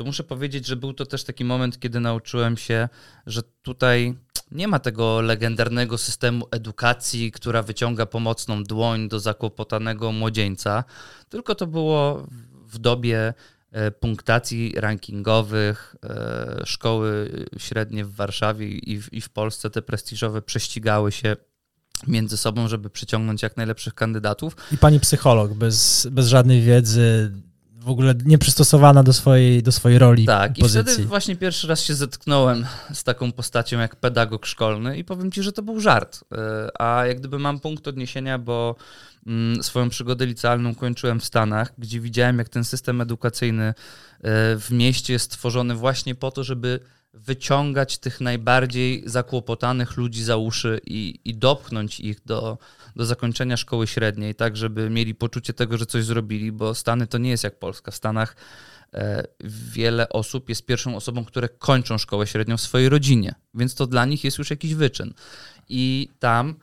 to 0.00 0.04
muszę 0.04 0.24
powiedzieć, 0.24 0.66
że 0.66 0.76
był 0.76 0.92
to 0.92 1.06
też 1.06 1.24
taki 1.24 1.44
moment, 1.44 1.80
kiedy 1.80 2.00
nauczyłem 2.00 2.56
się, 2.56 2.88
że 3.26 3.42
tutaj 3.62 4.14
nie 4.50 4.68
ma 4.68 4.78
tego 4.78 5.20
legendarnego 5.20 5.98
systemu 5.98 6.46
edukacji, 6.50 7.32
która 7.32 7.62
wyciąga 7.62 8.06
pomocną 8.06 8.64
dłoń 8.64 9.08
do 9.08 9.20
zakłopotanego 9.20 10.12
młodzieńca, 10.12 10.84
tylko 11.28 11.54
to 11.54 11.66
było 11.66 12.26
w 12.66 12.78
dobie 12.78 13.34
e, 13.72 13.90
punktacji 13.90 14.74
rankingowych. 14.76 15.96
e, 16.04 16.62
Szkoły 16.64 17.30
średnie 17.58 18.04
w 18.04 18.14
Warszawie 18.14 18.68
i 18.68 19.02
w, 19.02 19.12
i 19.12 19.20
w 19.20 19.28
Polsce, 19.28 19.70
te 19.70 19.82
prestiżowe, 19.82 20.42
prześcigały 20.42 21.12
się 21.12 21.36
między 22.06 22.36
sobą, 22.36 22.68
żeby 22.68 22.90
przyciągnąć 22.90 23.42
jak 23.42 23.56
najlepszych 23.56 23.94
kandydatów. 23.94 24.56
I 24.72 24.78
pani 24.78 25.00
psycholog, 25.00 25.54
bez, 25.54 26.08
bez 26.10 26.28
żadnej 26.28 26.62
wiedzy, 26.62 27.32
w 27.80 27.88
ogóle 27.88 28.14
nieprzystosowana 28.24 29.02
do 29.02 29.12
swojej, 29.12 29.62
do 29.62 29.72
swojej 29.72 29.98
roli. 29.98 30.26
Tak, 30.26 30.58
i 30.58 30.62
pozycji. 30.62 30.92
wtedy 30.92 31.08
właśnie 31.08 31.36
pierwszy 31.36 31.68
raz 31.68 31.82
się 31.82 31.94
zetknąłem 31.94 32.66
z 32.92 33.04
taką 33.04 33.32
postacią 33.32 33.78
jak 33.78 33.96
pedagog 33.96 34.46
szkolny 34.46 34.98
i 34.98 35.04
powiem 35.04 35.32
ci, 35.32 35.42
że 35.42 35.52
to 35.52 35.62
był 35.62 35.80
żart. 35.80 36.24
E, 36.32 36.82
A 36.82 37.06
jak 37.06 37.18
gdyby 37.18 37.38
mam 37.38 37.60
punkt 37.60 37.88
odniesienia, 37.88 38.38
bo 38.38 38.76
mm, 39.26 39.62
swoją 39.62 39.88
przygodę 39.88 40.26
licealną 40.26 40.74
kończyłem 40.74 41.20
w 41.20 41.24
Stanach, 41.24 41.72
gdzie 41.78 42.00
widziałem, 42.00 42.38
jak 42.38 42.48
ten 42.48 42.64
system 42.64 43.00
edukacyjny 43.00 43.64
e, 43.64 43.74
w 44.56 44.66
mieście 44.70 45.12
jest 45.12 45.24
stworzony 45.24 45.74
właśnie 45.74 46.14
po 46.14 46.30
to, 46.30 46.44
żeby 46.44 46.80
wyciągać 47.12 47.98
tych 47.98 48.20
najbardziej 48.20 49.02
zakłopotanych 49.06 49.96
ludzi 49.96 50.24
za 50.24 50.36
uszy 50.36 50.80
i, 50.86 51.20
i 51.24 51.34
dopchnąć 51.34 52.00
ich 52.00 52.24
do, 52.24 52.58
do 52.96 53.06
zakończenia 53.06 53.56
szkoły 53.56 53.86
średniej, 53.86 54.34
tak 54.34 54.56
żeby 54.56 54.90
mieli 54.90 55.14
poczucie 55.14 55.52
tego, 55.52 55.78
że 55.78 55.86
coś 55.86 56.04
zrobili, 56.04 56.52
bo 56.52 56.74
Stany 56.74 57.06
to 57.06 57.18
nie 57.18 57.30
jest 57.30 57.44
jak 57.44 57.58
Polska. 57.58 57.90
W 57.90 57.96
Stanach 57.96 58.36
e, 58.94 59.24
wiele 59.74 60.08
osób 60.08 60.48
jest 60.48 60.66
pierwszą 60.66 60.96
osobą, 60.96 61.24
które 61.24 61.48
kończą 61.48 61.98
szkołę 61.98 62.26
średnią 62.26 62.56
w 62.56 62.60
swojej 62.60 62.88
rodzinie, 62.88 63.34
więc 63.54 63.74
to 63.74 63.86
dla 63.86 64.04
nich 64.04 64.24
jest 64.24 64.38
już 64.38 64.50
jakiś 64.50 64.74
wyczyn. 64.74 65.14
I 65.68 66.08
tam 66.18 66.54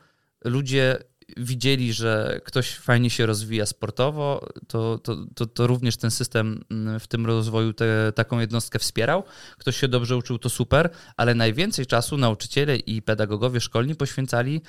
ludzie 0.44 0.98
widzieli, 1.36 1.92
że 1.92 2.40
ktoś 2.44 2.74
fajnie 2.74 3.10
się 3.10 3.26
rozwija 3.26 3.66
sportowo, 3.66 4.48
to, 4.68 4.98
to, 4.98 5.16
to, 5.34 5.46
to 5.46 5.66
również 5.66 5.96
ten 5.96 6.10
system 6.10 6.64
mm, 6.70 7.00
w 7.00 7.06
tym 7.06 7.26
rozwoju 7.26 7.72
te, 7.72 8.12
taką 8.14 8.38
jednostkę 8.38 8.78
wspierał. 8.78 9.24
Ktoś 9.58 9.76
się 9.76 9.88
dobrze 9.88 10.16
uczył, 10.16 10.38
to 10.38 10.48
super, 10.48 10.90
ale 11.16 11.34
najwięcej 11.34 11.86
czasu 11.86 12.16
nauczyciele 12.16 12.76
i 12.76 13.02
pedagogowie 13.02 13.60
szkolni 13.60 13.94
poświęcali 13.94 14.60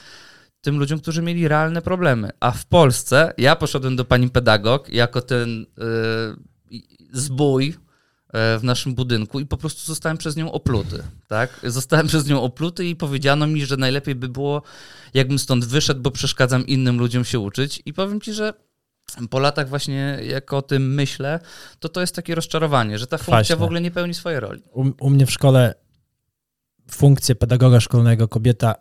tym 0.62 0.80
ludziom, 0.80 1.00
którzy 1.00 1.22
mieli 1.22 1.48
realne 1.48 1.82
problemy. 1.82 2.30
A 2.39 2.51
w 2.51 2.66
Polsce 2.66 3.34
ja 3.38 3.56
poszedłem 3.56 3.96
do 3.96 4.06
pani 4.06 4.30
pedagog 4.30 4.89
jako 4.89 5.22
ten 5.22 5.66
yy, 6.72 6.80
zbój 7.12 7.75
w 8.33 8.59
naszym 8.63 8.95
budynku 8.95 9.39
i 9.39 9.45
po 9.45 9.57
prostu 9.57 9.86
zostałem 9.86 10.17
przez 10.17 10.36
nią 10.36 10.51
opluty, 10.51 11.03
tak? 11.27 11.59
Zostałem 11.63 12.07
przez 12.07 12.27
nią 12.27 12.41
opluty 12.41 12.86
i 12.86 12.95
powiedziano 12.95 13.48
mi, 13.48 13.65
że 13.65 13.77
najlepiej 13.77 14.15
by 14.15 14.29
było, 14.29 14.62
jakbym 15.13 15.39
stąd 15.39 15.65
wyszedł, 15.65 16.01
bo 16.01 16.12
przeszkadzam 16.12 16.67
innym 16.67 17.00
ludziom 17.00 17.25
się 17.25 17.39
uczyć 17.39 17.81
i 17.86 17.93
powiem 17.93 18.21
ci, 18.21 18.33
że 18.33 18.53
po 19.29 19.39
latach 19.39 19.69
właśnie 19.69 20.19
jak 20.27 20.53
o 20.53 20.62
tym 20.62 20.93
myślę, 20.93 21.39
to 21.79 21.89
to 21.89 22.01
jest 22.01 22.15
takie 22.15 22.36
rozczarowanie, 22.36 23.00
że 23.00 23.07
ta 23.07 23.17
funkcja 23.17 23.33
Kwaśne. 23.33 23.55
w 23.55 23.63
ogóle 23.63 23.81
nie 23.81 23.91
pełni 23.91 24.13
swojej 24.13 24.39
roli. 24.39 24.63
U, 24.74 24.86
u 25.00 25.09
mnie 25.09 25.25
w 25.25 25.31
szkole 25.31 25.74
funkcję 26.91 27.36
pedagoga 27.36 27.79
szkolnego 27.79 28.27
kobieta 28.27 28.75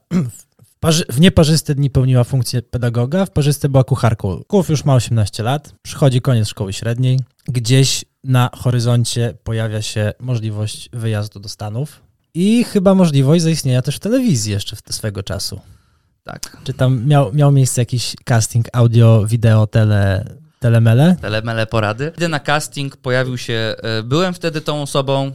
w, 0.64 0.78
parzy, 0.81 1.05
w 1.09 1.21
nieparzyste 1.21 1.75
dni 1.75 1.90
pełniła 1.90 2.25
funkcję 2.25 2.62
pedagoga, 2.62 3.26
w 3.26 3.31
parzyste 3.31 3.69
była 3.69 3.85
kucharką. 3.85 4.43
Kuf 4.47 4.69
już 4.69 4.85
ma 4.85 4.95
18 4.95 5.43
lat, 5.43 5.75
przychodzi 5.83 6.21
koniec 6.21 6.49
szkoły 6.49 6.73
średniej, 6.73 7.21
gdzieś 7.49 8.05
na 8.25 8.51
horyzoncie 8.55 9.35
pojawia 9.45 9.83
się 9.83 10.13
możliwość 10.21 10.89
wyjazdu 10.93 11.41
do 11.41 11.49
Stanów 11.49 12.01
i 12.35 12.65
chyba 12.65 12.95
możliwość 12.95 13.43
zaistnienia 13.43 13.83
też 13.83 13.97
w 13.97 14.01
telewizji 14.01 14.53
jeszcze 14.53 14.77
swego 14.91 15.23
czasu. 15.23 15.61
Tak. 16.25 16.57
Czy 16.65 16.75
tam 16.75 17.07
miał, 17.07 17.33
miał 17.35 17.53
miejsce 17.53 17.81
jakiś 17.81 18.17
casting 18.25 18.67
audio, 18.73 19.25
wideo, 19.27 19.67
tele, 19.67 20.25
telemele? 20.61 21.17
Telemele 21.21 21.67
porady. 21.67 22.13
Idę 22.17 22.29
na 22.29 22.41
casting, 22.41 22.97
pojawił 22.97 23.39
się. 23.39 23.75
e, 23.83 24.03
Byłem 24.03 24.35
wtedy 24.35 24.61
tą 24.61 24.83
osobą, 24.83 25.27
e, 25.27 25.33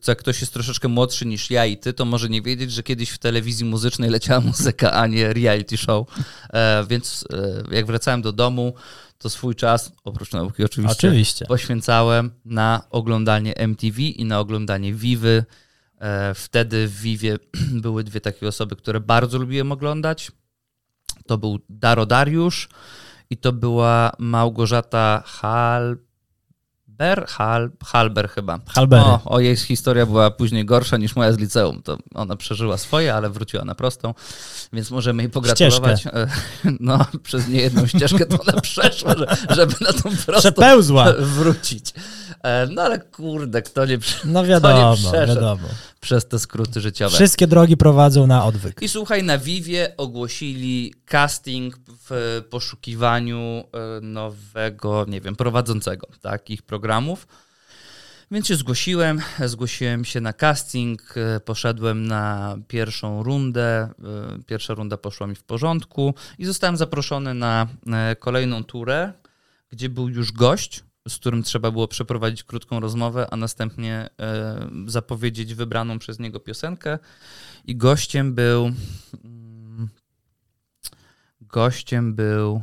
co 0.00 0.12
jak 0.12 0.18
ktoś 0.18 0.40
jest 0.40 0.52
troszeczkę 0.52 0.88
młodszy 0.88 1.26
niż 1.26 1.50
ja 1.50 1.66
i 1.66 1.76
ty, 1.76 1.92
to 1.92 2.04
może 2.04 2.28
nie 2.28 2.42
wiedzieć, 2.42 2.72
że 2.72 2.82
kiedyś 2.82 3.10
w 3.10 3.18
telewizji 3.18 3.64
muzycznej 3.66 4.10
leciała 4.10 4.40
muzyka, 4.40 4.92
a 4.92 5.06
nie 5.06 5.32
reality 5.32 5.76
show. 5.76 6.06
E, 6.52 6.84
Więc 6.88 7.24
e, 7.70 7.74
jak 7.76 7.86
wracałem 7.86 8.22
do 8.22 8.32
domu, 8.32 8.74
to 9.22 9.30
swój 9.30 9.54
czas, 9.54 9.92
oprócz 10.04 10.32
nauki 10.32 10.64
oczywiście, 10.64 11.08
Oczywiście. 11.08 11.46
poświęcałem 11.46 12.30
na 12.44 12.82
oglądanie 12.90 13.56
MTV 13.56 14.02
i 14.02 14.24
na 14.24 14.40
oglądanie 14.40 14.94
Vivy. 14.94 15.44
E, 16.00 16.34
Wtedy 16.34 16.88
w 16.88 17.00
Vivie 17.00 17.38
były 17.84 18.04
dwie 18.04 18.20
takie 18.20 18.48
osoby, 18.48 18.76
które 18.76 19.00
bardzo 19.00 19.38
lubiłem 19.38 19.72
oglądać. 19.72 20.32
To 21.26 21.38
był 21.38 21.58
Daro 21.68 22.06
Dariusz 22.06 22.68
i 23.30 23.36
to 23.36 23.52
była 23.52 24.12
Małgorzata 24.18 25.22
Halber, 26.98 27.26
Hal, 27.28 27.70
Halber 27.84 28.28
chyba. 28.28 28.58
Halbery. 28.74 29.02
O, 29.02 29.20
o, 29.24 29.40
jej 29.40 29.56
historia 29.56 30.06
była 30.06 30.30
później 30.30 30.64
gorsza 30.64 30.96
niż 30.96 31.16
moja 31.16 31.32
z 31.32 31.38
liceum. 31.38 31.82
To 31.82 31.98
ona 32.14 32.36
przeżyła 32.36 32.78
swoje, 32.78 33.14
ale 33.14 33.30
wróciła 33.30 33.64
na 33.64 33.74
prostą, 33.74 34.14
więc 34.72 34.90
możemy 34.90 35.22
jej 35.22 35.30
pogratulować. 35.30 36.06
E, 36.06 36.26
No, 36.80 37.06
przez 37.22 37.48
niejedną 37.48 37.86
ścieżkę 37.86 38.26
to 38.26 38.38
ona 38.42 38.60
przeszła, 38.70 39.14
że, 39.16 39.36
żeby 39.50 39.74
na 39.80 39.92
tą 39.92 40.02
prostą 40.02 40.32
Przepełzła. 40.38 41.12
wrócić. 41.18 41.92
E, 42.42 42.66
No 42.66 42.82
ale 42.82 42.98
kurde, 43.00 43.62
kto 43.62 43.86
nie, 43.86 43.98
No 44.24 44.40
kto 44.42 44.44
wiadomo, 44.48 44.90
nie 44.90 44.96
przeszedł 44.96 45.34
wiadomo. 45.34 45.68
przez 46.00 46.28
te 46.28 46.38
skróty 46.38 46.80
życiowe. 46.80 47.14
Wszystkie 47.16 47.46
drogi 47.46 47.76
prowadzą 47.76 48.26
na 48.26 48.44
odwyk. 48.44 48.82
I 48.82 48.88
słuchaj, 48.88 49.22
na 49.22 49.38
Vivie 49.38 49.94
ogłosili 49.96 50.94
casting 51.06 51.76
w 52.08 52.42
poszukiwaniu 52.50 53.38
e, 53.38 54.00
nowego, 54.00 55.04
nie 55.08 55.20
wiem, 55.20 55.36
prowadzącego 55.36 56.06
takich 56.20 56.62
programów. 56.62 57.26
Więc 58.30 58.46
się 58.46 58.56
zgłosiłem, 58.56 59.20
zgłosiłem 59.46 60.04
się 60.04 60.20
na 60.20 60.32
casting, 60.32 61.14
e, 61.16 61.40
poszedłem 61.40 62.06
na 62.06 62.56
pierwszą 62.68 63.22
rundę. 63.22 63.88
Pierwsza 64.46 64.74
runda 64.74 64.96
poszła 64.96 65.26
mi 65.26 65.34
w 65.34 65.42
porządku 65.44 66.14
i 66.38 66.44
zostałem 66.44 66.76
zaproszony 66.76 67.34
na 67.34 67.66
kolejną 68.18 68.64
turę, 68.64 69.12
gdzie 69.70 69.88
był 69.88 70.08
już 70.08 70.32
gość, 70.32 70.84
z 71.08 71.16
którym 71.16 71.42
trzeba 71.42 71.70
było 71.70 71.88
przeprowadzić 71.88 72.42
krótką 72.42 72.80
rozmowę, 72.80 73.26
a 73.30 73.36
następnie 73.36 74.08
e, 74.20 74.68
zapowiedzieć 74.86 75.54
wybraną 75.54 75.98
przez 75.98 76.18
niego 76.18 76.40
piosenkę. 76.40 76.98
I 77.64 77.76
gościem 77.76 78.34
był. 78.34 78.64
mm, 79.24 79.88
Gościem 81.40 82.14
był. 82.14 82.62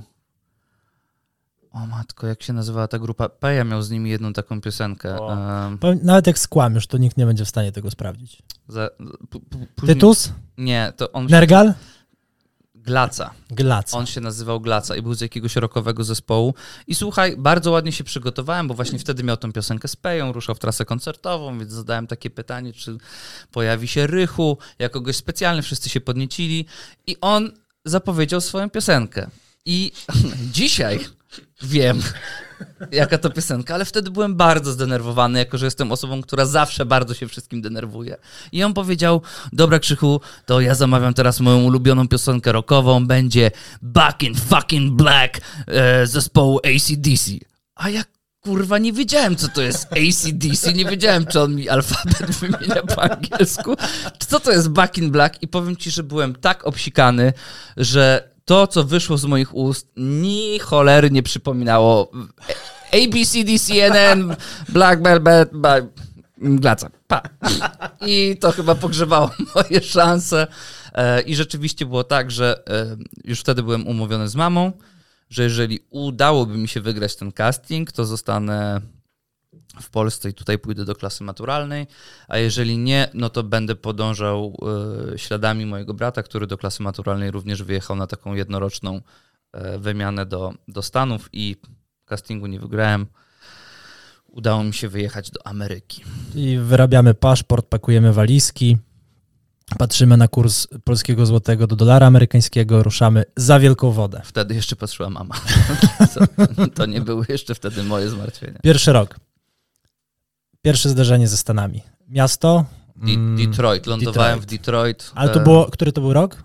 O 1.72 1.86
matko, 1.88 2.28
jak 2.28 2.44
się 2.44 2.54
nazywała 2.54 2.88
ta 2.88 3.00
grupa? 3.00 3.30
Peja 3.30 3.64
miał 3.64 3.82
z 3.82 3.90
nimi 3.90 4.10
jedną 4.10 4.34
taką 4.34 4.62
piosenkę. 4.62 5.18
Powiem, 5.80 6.00
Nawet 6.04 6.28
jak 6.28 6.40
skłamiesz, 6.40 6.88
to 6.88 6.98
nikt 6.98 7.18
nie 7.18 7.26
będzie 7.26 7.46
w 7.46 7.50
stanie 7.50 7.72
tego 7.72 7.92
sprawdzić. 7.92 8.42
za, 8.68 8.90
p- 9.32 9.40
p- 9.50 9.68
później- 9.76 9.96
Tytus? 9.96 10.32
Nie, 10.58 10.94
to 10.98 11.12
on. 11.12 11.26
Nergal? 11.26 11.74
Glaca. 12.90 13.32
Glac. 13.50 13.94
On 13.94 14.06
się 14.06 14.22
nazywał 14.22 14.62
Glaca 14.62 14.96
i 14.96 15.02
był 15.02 15.14
z 15.14 15.22
jakiegoś 15.22 15.56
rockowego 15.56 16.04
zespołu. 16.04 16.54
I 16.88 16.96
słuchaj, 16.96 17.38
bardzo 17.38 17.72
ładnie 17.72 17.92
się 17.92 18.04
przygotowałem, 18.04 18.68
bo 18.68 18.74
właśnie 18.74 19.00
wtedy 19.00 19.24
miał 19.24 19.38
tą 19.38 19.52
piosenkę 19.52 19.88
z 19.88 19.96
Peją, 19.96 20.32
ruszał 20.32 20.56
w 20.56 20.60
trasę 20.60 20.86
koncertową, 20.86 21.60
więc 21.60 21.72
zadałem 21.72 22.08
takie 22.08 22.30
pytanie, 22.30 22.74
czy 22.74 22.98
pojawi 23.52 23.88
się 23.88 24.08
Rychu, 24.08 24.58
jako 24.80 25.02
gość 25.02 25.18
specjalny, 25.18 25.62
wszyscy 25.62 25.90
się 25.90 26.02
podniecili 26.02 26.66
i 27.08 27.18
on 27.22 27.52
zapowiedział 27.86 28.42
swoją 28.42 28.70
piosenkę. 28.70 29.30
I 29.66 29.92
dzisiaj 30.58 31.00
wiem, 31.62 32.02
jaka 32.92 33.18
to 33.18 33.30
piosenka, 33.30 33.74
ale 33.74 33.86
wtedy 33.86 34.12
byłem 34.12 34.36
bardzo 34.36 34.72
zdenerwowany, 34.72 35.40
jako 35.40 35.58
że 35.58 35.66
jestem 35.66 35.92
osobą, 35.92 36.22
która 36.22 36.46
zawsze 36.46 36.86
bardzo 36.86 37.14
się 37.14 37.28
wszystkim 37.28 37.62
denerwuje. 37.62 38.18
I 38.52 38.64
on 38.64 38.74
powiedział, 38.74 39.22
dobra 39.54 39.80
Krzychu, 39.80 40.22
to 40.46 40.62
ja 40.62 40.76
zamawiam 40.76 41.14
teraz 41.14 41.40
moją 41.40 41.64
ulubioną 41.64 42.08
piosenkę 42.08 42.52
rockową, 42.52 43.08
będzie 43.08 43.52
Back 43.82 44.24
in 44.24 44.36
fucking 44.36 44.94
Black 44.94 45.42
e, 45.68 46.08
zespołu 46.08 46.60
ACDC. 46.60 47.32
A 47.76 47.90
ja 47.90 48.04
kurwa 48.40 48.78
nie 48.78 48.94
wiedziałem, 48.94 49.36
co 49.36 49.48
to 49.48 49.62
jest 49.62 49.88
ACDC, 49.92 50.74
nie 50.74 50.86
wiedziałem, 50.86 51.26
czy 51.26 51.42
on 51.42 51.56
mi 51.56 51.70
alfabet 51.70 52.32
wymienia 52.40 52.82
po 52.96 53.04
angielsku, 53.04 53.76
czy 54.18 54.28
co 54.28 54.40
to 54.40 54.52
jest 54.52 54.70
Back 54.70 54.98
in 54.98 55.12
Black 55.12 55.42
i 55.42 55.48
powiem 55.48 55.78
ci, 55.78 55.92
że 55.92 56.04
byłem 56.04 56.36
tak 56.36 56.68
obsikany, 56.68 57.34
że 57.78 58.30
to, 58.50 58.68
co 58.68 58.84
wyszło 58.84 59.18
z 59.18 59.26
moich 59.26 59.56
ust, 59.56 59.92
ni 59.98 60.60
cholery 60.60 61.12
nie 61.12 61.24
przypominało 61.24 62.12
ABCDCNN, 62.94 64.36
Black 64.70 65.02
Velvet, 65.02 65.52
Glaca. 66.38 66.90
Pa. 67.08 67.22
I 68.06 68.38
to 68.40 68.52
chyba 68.52 68.76
pogrzebało 68.76 69.32
moje 69.56 69.82
szanse. 69.82 70.48
E, 70.94 71.22
I 71.22 71.36
rzeczywiście 71.36 71.86
było 71.86 72.04
tak, 72.04 72.32
że 72.32 72.64
e, 72.70 72.98
już 73.24 73.40
wtedy 73.40 73.64
byłem 73.64 73.88
umówiony 73.88 74.28
z 74.28 74.36
mamą, 74.36 74.72
że 75.30 75.44
jeżeli 75.44 75.80
udałoby 75.90 76.58
mi 76.58 76.68
się 76.68 76.82
wygrać 76.82 77.16
ten 77.16 77.32
casting, 77.32 77.92
to 77.92 78.06
zostanę 78.06 78.82
w 79.82 79.90
Polsce 79.90 80.30
i 80.30 80.34
tutaj 80.34 80.60
pójdę 80.60 80.86
do 80.86 80.96
klasy 80.96 81.24
maturalnej, 81.24 81.88
a 82.28 82.38
jeżeli 82.38 82.78
nie, 82.78 83.10
no 83.14 83.30
to 83.30 83.44
będę 83.44 83.76
podążał 83.76 84.58
e, 85.14 85.18
śladami 85.18 85.66
mojego 85.66 85.94
brata, 85.94 86.24
który 86.24 86.48
do 86.48 86.58
klasy 86.58 86.84
maturalnej 86.84 87.32
również 87.32 87.64
wyjechał 87.64 87.96
na 87.96 88.08
taką 88.08 88.34
jednoroczną 88.34 89.02
e, 89.54 89.80
wymianę 89.80 90.26
do, 90.26 90.54
do 90.68 90.82
Stanów 90.82 91.30
i 91.34 91.56
castingu 92.06 92.48
nie 92.48 92.60
wygrałem. 92.60 93.08
Udało 94.28 94.64
mi 94.64 94.74
się 94.74 94.90
wyjechać 94.90 95.32
do 95.32 95.48
Ameryki. 95.48 96.04
I 96.36 96.58
wyrabiamy 96.58 97.14
paszport, 97.14 97.66
pakujemy 97.66 98.14
walizki 98.14 98.78
Patrzymy 99.78 100.18
na 100.18 100.28
kurs 100.28 100.68
polskiego 100.84 101.26
złotego 101.26 101.68
do 101.68 101.76
dolara 101.76 102.08
amerykańskiego, 102.08 102.84
ruszamy 102.84 103.24
za 103.36 103.60
wielką 103.60 103.92
wodę. 103.92 104.22
Wtedy 104.26 104.56
jeszcze 104.56 104.76
patrzyła 104.76 105.10
mama. 105.10 105.36
to 106.76 106.86
nie 106.86 107.02
były 107.02 107.26
jeszcze 107.30 107.56
wtedy 107.56 107.84
moje 107.84 108.10
zmartwienia. 108.10 108.60
Pierwszy 108.64 108.94
rok. 108.94 109.20
Pierwsze 110.62 110.90
zderzenie 110.90 111.28
ze 111.28 111.38
Stanami. 111.38 111.82
Miasto. 112.08 112.66
Mm, 113.02 113.38
Detroit. 113.38 113.88
Lądowałem 113.88 114.40
Detroit. 114.40 114.44
w 114.44 114.58
Detroit. 114.58 115.12
Ale 115.16 115.30
to 115.30 115.40
E, 115.40 115.44
było, 115.44 115.66
który 115.66 115.92
to 115.92 116.02
był 116.02 116.14
rok? 116.14 116.44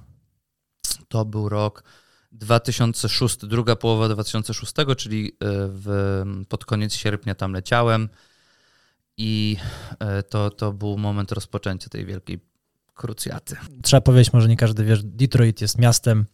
To 1.08 1.24
był 1.24 1.48
rok 1.48 1.84
2006, 2.32 3.36
druga 3.36 3.76
połowa 3.76 4.08
2006, 4.08 4.72
czyli 4.96 5.28
e, 5.28 5.30
w, 5.68 6.22
pod 6.48 6.64
koniec 6.64 6.94
sierpnia 6.94 7.34
tam 7.34 7.52
leciałem 7.52 8.08
i 9.16 9.56
e, 9.98 10.22
to, 10.22 10.50
to 10.50 10.72
był 10.72 10.98
moment 10.98 11.32
rozpoczęcia 11.32 11.88
tej 11.88 12.04
wielkiej 12.06 12.40
krucjaty. 12.94 13.56
Trzeba 13.82 14.00
powiedzieć, 14.00 14.32
może 14.32 14.48
nie 14.48 14.56
każdy 14.56 14.84
wie, 14.84 14.96
że 14.96 15.02
Detroit 15.04 15.60
jest 15.60 15.78
miastem, 15.78 16.26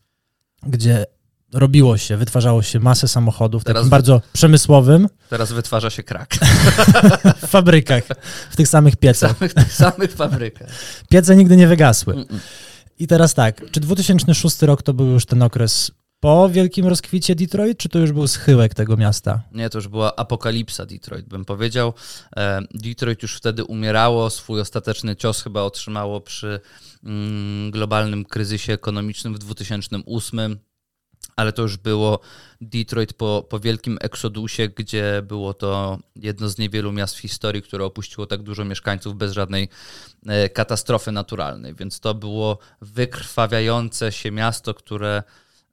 gdzie 0.62 1.06
robiło 1.52 1.98
się, 1.98 2.16
wytwarzało 2.16 2.62
się 2.62 2.80
masę 2.80 3.08
samochodów, 3.08 3.64
Teraz 3.64 3.80
takim 3.80 3.90
bardzo 3.90 4.22
przemysłowym, 4.32 5.08
Teraz 5.30 5.52
wytwarza 5.52 5.90
się 5.90 6.02
krak. 6.02 6.34
w 7.42 7.46
fabrykach, 7.46 8.04
w 8.50 8.56
tych 8.56 8.68
samych 8.68 8.94
W 8.94 8.96
piecach. 8.96 9.36
samych, 9.38 9.54
tych 9.54 9.72
samych 9.72 10.12
fabrykach. 10.12 10.68
Piece 11.08 11.36
nigdy 11.36 11.56
nie 11.56 11.66
wygasły. 11.66 12.14
Mm-mm. 12.14 12.38
I 12.98 13.06
teraz 13.06 13.34
tak, 13.34 13.70
czy 13.70 13.80
2006 13.80 14.62
rok 14.62 14.82
to 14.82 14.94
był 14.94 15.06
już 15.06 15.26
ten 15.26 15.42
okres 15.42 15.90
po 16.20 16.48
wielkim 16.50 16.86
rozkwicie 16.86 17.34
Detroit, 17.34 17.78
czy 17.78 17.88
to 17.88 17.98
już 17.98 18.12
był 18.12 18.26
schyłek 18.28 18.74
tego 18.74 18.96
miasta? 18.96 19.42
Nie, 19.52 19.70
to 19.70 19.78
już 19.78 19.88
była 19.88 20.16
apokalipsa 20.16 20.86
Detroit, 20.86 21.26
bym 21.26 21.44
powiedział. 21.44 21.94
E, 22.36 22.60
Detroit 22.74 23.22
już 23.22 23.36
wtedy 23.36 23.64
umierało, 23.64 24.30
swój 24.30 24.60
ostateczny 24.60 25.16
cios 25.16 25.42
chyba 25.42 25.62
otrzymało 25.62 26.20
przy 26.20 26.60
mm, 27.04 27.70
globalnym 27.70 28.24
kryzysie 28.24 28.72
ekonomicznym 28.72 29.34
w 29.34 29.38
2008, 29.38 30.58
ale 31.36 31.52
to 31.52 31.62
już 31.62 31.76
było 31.76 32.20
Detroit 32.60 33.12
po, 33.12 33.46
po 33.48 33.60
wielkim 33.60 33.98
eksodusie, 34.00 34.68
gdzie 34.68 35.22
było 35.22 35.54
to 35.54 35.98
jedno 36.16 36.48
z 36.48 36.58
niewielu 36.58 36.92
miast 36.92 37.14
w 37.14 37.18
historii, 37.18 37.62
które 37.62 37.84
opuściło 37.84 38.26
tak 38.26 38.42
dużo 38.42 38.64
mieszkańców 38.64 39.16
bez 39.16 39.32
żadnej 39.32 39.68
e, 40.26 40.48
katastrofy 40.48 41.12
naturalnej. 41.12 41.74
Więc 41.74 42.00
to 42.00 42.14
było 42.14 42.58
wykrwawiające 42.80 44.12
się 44.12 44.30
miasto, 44.30 44.74
które 44.74 45.22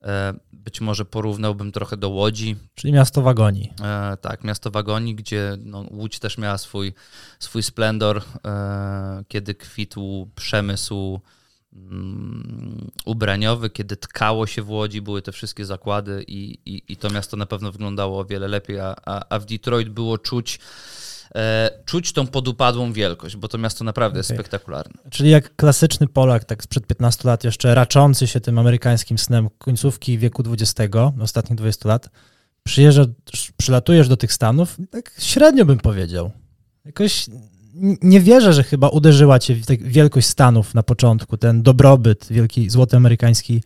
e, 0.03 0.33
być 0.53 0.81
może 0.81 1.05
porównałbym 1.05 1.71
trochę 1.71 1.97
do 1.97 2.09
Łodzi, 2.09 2.55
Czyli 2.75 2.93
miasto 2.93 3.21
wagoni. 3.21 3.73
E, 3.83 4.17
tak, 4.17 4.43
miasto 4.43 4.71
Wagoni, 4.71 5.15
gdzie 5.15 5.57
no, 5.59 5.85
Łódź 5.91 6.19
też 6.19 6.37
miała 6.37 6.57
swój, 6.57 6.93
swój 7.39 7.63
splendor, 7.63 8.21
e, 8.45 9.23
kiedy 9.27 9.55
kwitł 9.55 10.29
przemysł 10.35 11.19
ubraniowy, 13.05 13.69
kiedy 13.69 13.97
tkało 13.97 14.47
się 14.47 14.61
w 14.61 14.69
Łodzi, 14.69 15.01
były 15.01 15.21
te 15.21 15.31
wszystkie 15.31 15.65
zakłady 15.65 16.23
i, 16.27 16.59
i, 16.65 16.81
i 16.87 16.97
to 16.97 17.09
miasto 17.09 17.37
na 17.37 17.45
pewno 17.45 17.71
wyglądało 17.71 18.19
o 18.19 18.25
wiele 18.25 18.47
lepiej, 18.47 18.79
a, 18.79 18.95
a, 19.29 19.39
w 19.39 19.45
Detroit 19.45 19.89
było 19.89 20.17
czuć, 20.17 20.59
e, 21.35 21.69
czuć 21.85 22.13
tą 22.13 22.27
podupadłą 22.27 22.93
wielkość, 22.93 23.35
bo 23.35 23.47
to 23.47 23.57
miasto 23.57 23.83
naprawdę 23.83 24.19
jest 24.19 24.29
Okej. 24.29 24.37
spektakularne. 24.37 25.09
Czyli 25.09 25.29
jak 25.29 25.55
klasyczny 25.55 26.07
Polak, 26.07 26.45
tak 26.45 26.63
sprzed 26.63 26.87
15 26.87 27.27
lat, 27.27 27.43
jeszcze 27.43 27.75
raczący 27.75 28.27
się 28.27 28.39
tym 28.39 28.59
amerykańskim 28.59 29.17
snem 29.17 29.49
końcówki 29.57 30.17
wieku 30.17 30.43
XX, 30.51 30.95
ostatnich 31.21 31.57
20 31.57 31.89
lat, 31.89 32.09
przyjeżdżasz, 32.63 33.51
przylatujesz 33.57 34.07
do 34.07 34.17
tych 34.17 34.33
Stanów, 34.33 34.77
tak 34.91 35.11
średnio 35.19 35.65
bym 35.65 35.77
powiedział. 35.77 36.31
Jakoś 36.85 37.25
nie 38.01 38.21
wierzę, 38.21 38.53
że 38.53 38.63
chyba 38.63 38.87
uderzyła 38.89 39.39
cię 39.39 39.55
w 39.55 39.65
tak 39.65 39.83
wielkość 39.83 40.27
Stanów 40.27 40.73
na 40.73 40.83
początku, 40.83 41.37
ten 41.37 41.63
dobrobyt, 41.63 42.27
wielki 42.29 42.69
złoty 42.69 42.97
amerykański 42.97 43.63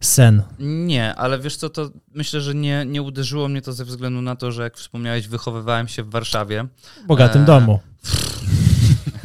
sen. 0.00 0.42
Nie, 0.58 1.14
ale 1.14 1.38
wiesz 1.38 1.56
co, 1.56 1.70
to 1.70 1.90
myślę, 2.14 2.40
że 2.40 2.54
nie, 2.54 2.84
nie 2.86 3.02
uderzyło 3.02 3.48
mnie 3.48 3.62
to 3.62 3.72
ze 3.72 3.84
względu 3.84 4.22
na 4.22 4.36
to, 4.36 4.52
że 4.52 4.62
jak 4.62 4.76
wspomniałeś, 4.76 5.28
wychowywałem 5.28 5.88
się 5.88 6.02
w 6.02 6.10
Warszawie. 6.10 6.66
W 7.04 7.06
bogatym 7.06 7.40
Eee, 7.40 7.46
domu. 7.46 7.80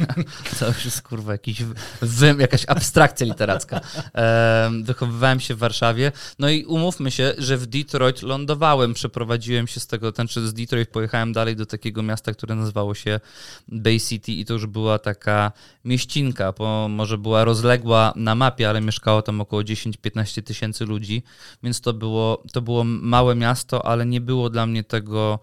To 0.58 0.66
już 0.66 0.84
jest 0.84 1.02
kurwa 1.02 1.32
jakiś 1.32 1.62
wy, 2.02 2.34
jakaś 2.38 2.64
abstrakcja 2.68 3.26
literacka. 3.26 3.80
Em, 4.12 4.84
wychowywałem 4.84 5.40
się 5.40 5.54
w 5.54 5.58
Warszawie. 5.58 6.12
No 6.38 6.48
i 6.50 6.64
umówmy 6.64 7.10
się, 7.10 7.34
że 7.38 7.56
w 7.56 7.66
Detroit 7.66 8.22
lądowałem. 8.22 8.94
Przeprowadziłem 8.94 9.66
się 9.66 9.80
z 9.80 9.86
tego, 9.86 10.12
ten 10.12 10.28
czy 10.28 10.48
z 10.48 10.54
Detroit 10.54 10.90
pojechałem 10.90 11.32
dalej 11.32 11.56
do 11.56 11.66
takiego 11.66 12.02
miasta, 12.02 12.32
które 12.32 12.54
nazywało 12.54 12.94
się 12.94 13.20
Bay 13.68 14.00
City 14.00 14.32
i 14.32 14.44
to 14.44 14.52
już 14.52 14.66
była 14.66 14.98
taka 14.98 15.52
mieścinka, 15.84 16.52
bo 16.52 16.88
może 16.88 17.18
była 17.18 17.44
rozległa 17.44 18.12
na 18.16 18.34
mapie, 18.34 18.68
ale 18.68 18.80
mieszkało 18.80 19.22
tam 19.22 19.40
około 19.40 19.62
10-15 19.62 20.42
tysięcy 20.42 20.84
ludzi, 20.84 21.22
więc 21.62 21.80
to 21.80 21.92
było, 21.92 22.42
to 22.52 22.62
było 22.62 22.84
małe 22.84 23.34
miasto, 23.34 23.86
ale 23.86 24.06
nie 24.06 24.20
było 24.20 24.50
dla 24.50 24.66
mnie 24.66 24.84
tego 24.84 25.38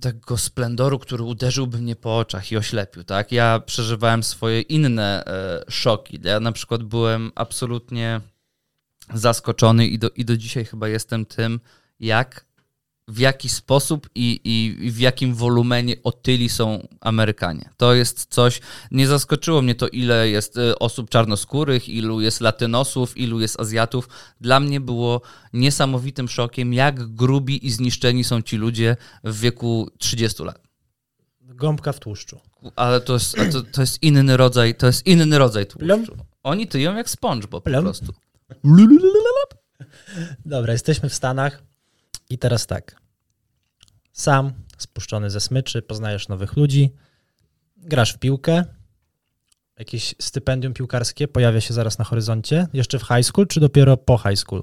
tego 0.00 0.38
splendoru, 0.38 0.98
który 0.98 1.22
uderzyłby 1.22 1.78
mnie 1.78 1.96
po 1.96 2.18
oczach 2.18 2.52
i 2.52 2.56
oślepił, 2.56 3.04
tak? 3.04 3.32
Ja 3.32 3.60
przeżywałem 3.60 4.22
swoje 4.22 4.60
inne 4.60 5.24
e, 5.26 5.64
szoki. 5.70 6.20
Ja 6.22 6.40
na 6.40 6.52
przykład 6.52 6.82
byłem 6.82 7.32
absolutnie 7.34 8.20
zaskoczony 9.14 9.86
i 9.86 9.98
do, 9.98 10.10
i 10.10 10.24
do 10.24 10.36
dzisiaj 10.36 10.64
chyba 10.64 10.88
jestem 10.88 11.26
tym, 11.26 11.60
jak 12.00 12.44
w 13.08 13.18
jaki 13.18 13.48
sposób 13.48 14.10
i, 14.14 14.40
i, 14.44 14.86
i 14.86 14.90
w 14.90 14.98
jakim 14.98 15.34
wolumenie 15.34 15.96
otyli 16.02 16.48
są 16.48 16.88
Amerykanie. 17.00 17.70
To 17.76 17.94
jest 17.94 18.26
coś, 18.30 18.60
nie 18.90 19.06
zaskoczyło 19.06 19.62
mnie 19.62 19.74
to, 19.74 19.88
ile 19.88 20.28
jest 20.28 20.58
e, 20.58 20.78
osób 20.78 21.10
czarnoskórych, 21.10 21.88
ilu 21.88 22.20
jest 22.20 22.40
latynosów, 22.40 23.16
ilu 23.16 23.40
jest 23.40 23.60
Azjatów. 23.60 24.08
Dla 24.40 24.60
mnie 24.60 24.80
było 24.80 25.20
niesamowitym 25.52 26.28
szokiem, 26.28 26.72
jak 26.72 27.14
grubi 27.14 27.66
i 27.66 27.70
zniszczeni 27.70 28.24
są 28.24 28.42
ci 28.42 28.56
ludzie 28.56 28.96
w 29.24 29.40
wieku 29.40 29.90
30 29.98 30.42
lat. 30.42 30.60
Gąbka 31.40 31.92
w 31.92 32.00
tłuszczu. 32.00 32.40
Ale 32.76 33.00
to 33.00 33.12
jest, 33.12 33.36
to, 33.52 33.62
to 33.62 33.80
jest 33.80 34.02
inny 34.02 34.36
rodzaj, 34.36 34.74
to 34.74 34.86
jest 34.86 35.06
inny 35.06 35.38
rodzaj 35.38 35.66
Plum. 35.66 36.04
tłuszczu. 36.04 36.24
Oni 36.42 36.66
tyją 36.66 36.96
jak 36.96 37.10
SpongeBob 37.10 37.64
po 37.64 37.70
Plum. 37.70 37.82
prostu. 37.84 38.12
Dobra, 40.44 40.72
jesteśmy 40.72 41.08
w 41.08 41.14
Stanach 41.14 41.62
i 42.30 42.38
teraz 42.38 42.66
tak. 42.66 42.96
Sam, 44.12 44.52
spuszczony 44.78 45.30
ze 45.30 45.40
smyczy, 45.40 45.82
poznajesz 45.82 46.28
nowych 46.28 46.56
ludzi, 46.56 46.92
grasz 47.76 48.12
w 48.12 48.18
piłkę, 48.18 48.64
jakieś 49.78 50.14
stypendium 50.20 50.74
piłkarskie 50.74 51.28
pojawia 51.28 51.60
się 51.60 51.74
zaraz 51.74 51.98
na 51.98 52.04
horyzoncie, 52.04 52.66
jeszcze 52.72 52.98
w 52.98 53.02
high 53.02 53.24
school, 53.24 53.46
czy 53.46 53.60
dopiero 53.60 53.96
po 53.96 54.18
high 54.18 54.38
school? 54.38 54.62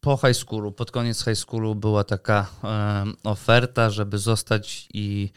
Po 0.00 0.16
high 0.16 0.36
schoolu, 0.36 0.72
pod 0.72 0.90
koniec 0.90 1.24
high 1.24 1.36
schoolu 1.36 1.74
była 1.74 2.04
taka 2.04 2.46
em, 2.62 3.14
oferta, 3.24 3.90
żeby 3.90 4.18
zostać 4.18 4.88
i 4.94 5.30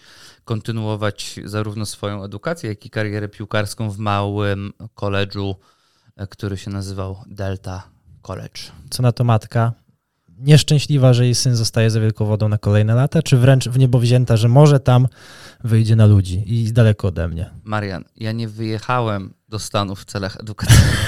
kontynuować 0.45 1.39
zarówno 1.45 1.85
swoją 1.85 2.23
edukację, 2.23 2.69
jak 2.69 2.85
i 2.85 2.89
karierę 2.89 3.29
piłkarską 3.29 3.89
w 3.89 3.97
małym 3.97 4.73
koledżu, 4.93 5.55
e, 6.15 6.27
który 6.27 6.57
się 6.57 6.71
nazywał 6.71 7.23
Delta 7.25 7.83
College. 8.21 8.61
Co 8.89 9.03
na 9.03 9.11
to 9.11 9.23
matka? 9.23 9.73
Nieszczęśliwa, 10.39 11.13
że 11.13 11.25
jej 11.25 11.35
syn 11.35 11.55
zostaje 11.55 11.89
za 11.89 11.99
wielką 11.99 12.25
wodą 12.25 12.49
na 12.49 12.57
kolejne 12.57 12.95
lata, 12.95 13.21
czy 13.23 13.37
wręcz 13.37 13.69
w 13.69 13.79
niebo 13.79 13.99
wzięta, 13.99 14.37
że 14.37 14.47
może 14.47 14.79
tam 14.79 15.07
wyjdzie 15.63 15.95
na 15.95 16.05
ludzi 16.05 16.43
i 16.45 16.73
daleko 16.73 17.07
ode 17.07 17.27
mnie? 17.27 17.49
Marian, 17.63 18.03
ja 18.17 18.31
nie 18.31 18.47
wyjechałem 18.47 19.33
do 19.49 19.59
Stanów 19.59 19.99
w 20.01 20.05
celach 20.05 20.37
edukacyjnych. 20.39 21.07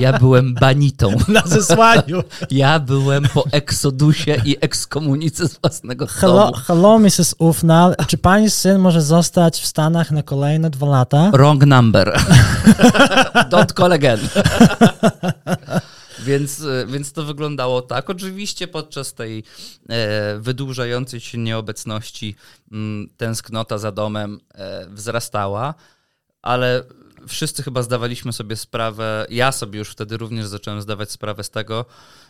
Ja 0.00 0.18
byłem 0.18 0.54
banitą. 0.54 1.10
Na 1.28 1.42
zesłaniu. 1.46 2.22
Ja 2.50 2.80
byłem 2.80 3.24
po 3.34 3.44
eksodusie 3.52 4.36
i 4.44 4.56
ekskomunice 4.60 5.48
z 5.48 5.58
własnego 5.60 6.06
Hello, 6.06 6.50
domu. 6.50 6.56
hello, 6.66 6.98
Mrs. 6.98 7.34
Ufnal. 7.38 7.94
Czy 8.06 8.18
pani 8.18 8.50
syn 8.50 8.78
może 8.78 9.02
zostać 9.02 9.60
w 9.60 9.66
Stanach 9.66 10.10
na 10.10 10.22
kolejne 10.22 10.70
dwa 10.70 10.86
lata? 10.86 11.30
Wrong 11.30 11.66
number. 11.66 12.12
Don't 13.52 13.72
call 13.76 13.92
again. 13.92 14.18
Więc, 16.24 16.60
e, 16.60 16.86
więc 16.86 17.12
to 17.12 17.24
wyglądało 17.24 17.82
tak. 17.82 18.10
Oczywiście 18.10 18.68
podczas 18.68 19.14
tej 19.14 19.44
e, 19.88 20.38
wydłużającej 20.38 21.20
się 21.20 21.38
nieobecności 21.38 22.34
m, 22.72 23.08
tęsknota 23.16 23.78
za 23.78 23.92
domem 23.92 24.40
e, 24.54 24.86
wzrastała, 24.88 25.74
ale 26.42 26.84
wszyscy 27.28 27.62
chyba 27.62 27.82
zdawaliśmy 27.82 28.32
sobie 28.32 28.56
sprawę, 28.56 29.26
ja 29.30 29.52
sobie 29.52 29.78
już 29.78 29.90
wtedy 29.90 30.16
również 30.16 30.46
zacząłem 30.46 30.82
zdawać 30.82 31.10
sprawę 31.10 31.44
z 31.44 31.50
tego, 31.50 31.84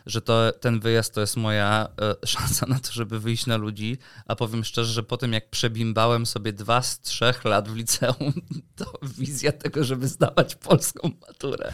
że 0.06 0.22
to, 0.22 0.52
ten 0.60 0.80
wyjazd 0.80 1.14
to 1.14 1.20
jest 1.20 1.36
moja 1.36 1.88
e, 2.22 2.26
szansa 2.26 2.66
na 2.66 2.78
to, 2.78 2.92
żeby 2.92 3.20
wyjść 3.20 3.46
na 3.46 3.56
ludzi, 3.56 3.98
a 4.26 4.36
powiem 4.36 4.64
szczerze, 4.64 4.92
że 4.92 5.02
po 5.02 5.16
tym 5.16 5.32
jak 5.32 5.50
przebimbałem 5.50 6.26
sobie 6.26 6.52
dwa 6.52 6.82
z 6.82 7.00
trzech 7.00 7.44
lat 7.44 7.68
w 7.68 7.76
liceum, 7.76 8.32
to 8.76 8.92
wizja 9.02 9.52
tego, 9.52 9.84
żeby 9.84 10.08
zdawać 10.08 10.54
polską 10.54 11.10
maturę 11.28 11.72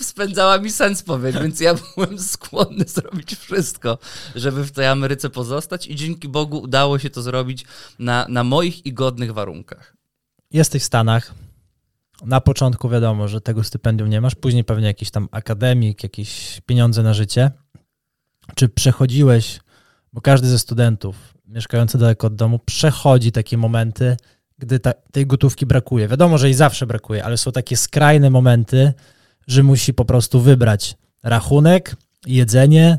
spędzała 0.00 0.58
mi 0.58 0.70
sens 0.70 1.02
powiedz, 1.02 1.36
więc 1.42 1.60
ja 1.60 1.74
byłem 1.96 2.18
skłonny 2.18 2.84
zrobić 2.84 3.34
wszystko, 3.34 3.98
żeby 4.34 4.64
w 4.64 4.72
tej 4.72 4.86
Ameryce 4.86 5.30
pozostać 5.30 5.86
i 5.86 5.94
dzięki 5.94 6.28
Bogu 6.28 6.58
udało 6.58 6.98
się 6.98 7.10
to 7.10 7.22
zrobić 7.22 7.64
na, 7.98 8.26
na 8.28 8.44
moich 8.44 8.86
i 8.86 8.92
godnych 8.92 9.32
warunkach. 9.32 9.96
Jesteś 10.50 10.82
w 10.82 10.86
Stanach. 10.86 11.34
Na 12.24 12.40
początku 12.40 12.88
wiadomo, 12.88 13.28
że 13.28 13.40
tego 13.40 13.64
stypendium 13.64 14.10
nie 14.10 14.20
masz, 14.20 14.34
później 14.34 14.64
pewnie 14.64 14.86
jakiś 14.86 15.10
tam 15.10 15.28
akademik, 15.30 16.02
jakieś 16.02 16.60
pieniądze 16.66 17.02
na 17.02 17.14
życie. 17.14 17.50
Czy 18.54 18.68
przechodziłeś, 18.68 19.60
bo 20.12 20.20
każdy 20.20 20.48
ze 20.48 20.58
studentów 20.58 21.34
mieszkający 21.46 21.98
daleko 21.98 22.26
od 22.26 22.34
domu 22.34 22.58
przechodzi 22.58 23.32
takie 23.32 23.56
momenty, 23.56 24.16
gdy 24.58 24.80
ta, 24.80 24.92
tej 25.12 25.26
gotówki 25.26 25.66
brakuje. 25.66 26.08
Wiadomo, 26.08 26.38
że 26.38 26.46
jej 26.46 26.54
zawsze 26.54 26.86
brakuje, 26.86 27.24
ale 27.24 27.36
są 27.36 27.52
takie 27.52 27.76
skrajne 27.76 28.30
momenty, 28.30 28.92
że 29.46 29.62
musi 29.62 29.94
po 29.94 30.04
prostu 30.04 30.40
wybrać 30.40 30.96
rachunek, 31.22 31.96
jedzenie, 32.26 32.98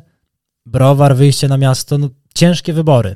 browar, 0.65 1.15
wyjście 1.15 1.47
na 1.47 1.57
miasto, 1.57 1.97
no, 1.97 2.09
ciężkie 2.35 2.73
wybory. 2.73 3.15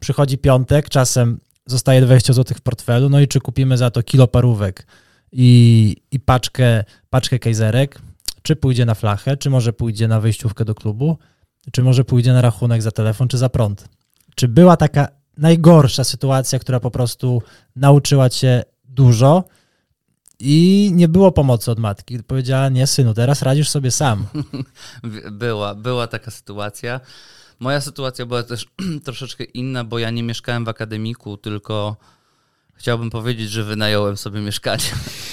Przychodzi 0.00 0.38
piątek, 0.38 0.88
czasem 0.88 1.40
zostaje 1.66 2.00
20 2.00 2.32
zł 2.32 2.56
w 2.58 2.60
portfelu, 2.60 3.08
no 3.08 3.20
i 3.20 3.28
czy 3.28 3.40
kupimy 3.40 3.76
za 3.76 3.90
to 3.90 4.02
kilo 4.02 4.28
parówek 4.28 4.86
i, 5.32 5.96
i 6.10 6.20
paczkę, 6.20 6.84
paczkę 7.10 7.38
kejzerek, 7.38 8.00
czy 8.42 8.56
pójdzie 8.56 8.84
na 8.84 8.94
flachę, 8.94 9.36
czy 9.36 9.50
może 9.50 9.72
pójdzie 9.72 10.08
na 10.08 10.20
wyjściówkę 10.20 10.64
do 10.64 10.74
klubu, 10.74 11.18
czy 11.72 11.82
może 11.82 12.04
pójdzie 12.04 12.32
na 12.32 12.42
rachunek 12.42 12.82
za 12.82 12.90
telefon, 12.90 13.28
czy 13.28 13.38
za 13.38 13.48
prąd. 13.48 13.88
Czy 14.34 14.48
była 14.48 14.76
taka 14.76 15.08
najgorsza 15.36 16.04
sytuacja, 16.04 16.58
która 16.58 16.80
po 16.80 16.90
prostu 16.90 17.42
nauczyła 17.76 18.30
cię 18.30 18.62
dużo 18.84 19.44
i 20.40 20.90
nie 20.94 21.08
było 21.08 21.32
pomocy 21.32 21.70
od 21.70 21.78
matki? 21.78 22.22
Powiedziała, 22.22 22.68
nie 22.68 22.86
synu, 22.86 23.14
teraz 23.14 23.42
radzisz 23.42 23.68
sobie 23.70 23.90
sam. 23.90 24.26
Była, 25.32 25.74
była 25.74 26.06
taka 26.06 26.30
sytuacja. 26.30 27.00
Moja 27.60 27.80
sytuacja 27.80 28.26
była 28.26 28.42
też 28.42 28.66
troszeczkę 29.04 29.44
inna, 29.44 29.84
bo 29.84 29.98
ja 29.98 30.10
nie 30.10 30.22
mieszkałem 30.22 30.64
w 30.64 30.68
akademiku, 30.68 31.36
tylko 31.36 31.96
chciałbym 32.82 33.10
powiedzieć, 33.10 33.50
że 33.50 33.64
wynająłem 33.64 34.16
sobie 34.16 34.40
mieszkanie. 34.40 34.84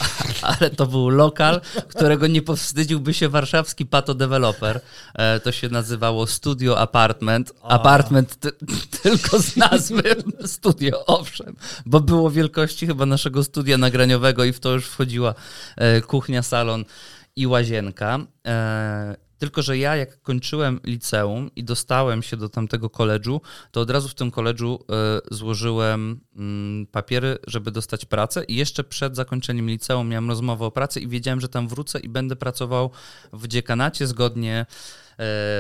Ale 0.42 0.70
to 0.70 0.86
był 0.86 1.10
lokal, 1.10 1.62
którego 1.88 2.28
nie 2.28 2.42
powstydziłby 2.42 3.14
się 3.14 3.30
warszawski 3.30 3.86
patodeweloper. 3.86 4.82
E, 5.14 5.40
to 5.40 5.52
się 5.52 5.70
nazywało 5.70 6.28
Studio 6.28 6.80
Apartment. 6.80 7.54
Apartment 7.64 8.40
ty 8.40 8.52
tylko 9.04 9.40
z 9.40 9.56
nazwy 9.56 10.16
studio, 10.46 11.06
owszem, 11.06 11.56
bo 11.86 12.00
było 12.00 12.32
wielkości 12.32 12.88
chyba 12.88 13.06
naszego 13.06 13.44
studia 13.44 13.78
nagraniowego 13.78 14.44
i 14.44 14.54
w 14.54 14.60
to 14.60 14.72
już 14.72 14.86
wchodziła 14.86 15.34
e, 15.78 16.02
kuchnia, 16.02 16.44
salon 16.44 16.86
i 17.36 17.48
łazienka. 17.48 18.20
E, 19.40 19.50
tylko, 19.50 19.62
że 19.62 19.78
ja 19.78 19.96
jak 19.96 20.22
kończyłem 20.22 20.80
liceum 20.84 21.50
i 21.56 21.64
dostałem 21.64 22.24
się 22.24 22.38
do 22.38 22.50
tamtego 22.50 22.90
koledżu, 22.90 23.42
to 23.72 23.82
od 23.82 23.90
razu 23.90 24.10
w 24.10 24.16
tym 24.16 24.32
koledżu 24.32 24.80
y, 25.32 25.36
złożyłem 25.36 26.20
y, 26.84 26.86
papiery, 26.92 27.38
żeby 27.48 27.72
dostać 27.72 28.06
pracę 28.06 28.44
i 28.44 28.56
jeszcze 28.56 28.84
przed 28.84 29.16
zakończeniem 29.16 29.70
liceum 29.70 30.08
miałem 30.10 30.30
rozmowę 30.30 30.66
o 30.66 30.72
pracy 30.72 31.00
i 31.00 31.08
wiedziałem, 31.08 31.42
że 31.42 31.50
tam 31.50 31.68
wrócę 31.68 32.00
i 32.00 32.10
będę 32.10 32.36
pracował 32.36 32.92
w 33.34 33.48
dziekanacie 33.48 34.08
zgodnie 34.08 34.66
y, 34.66 35.16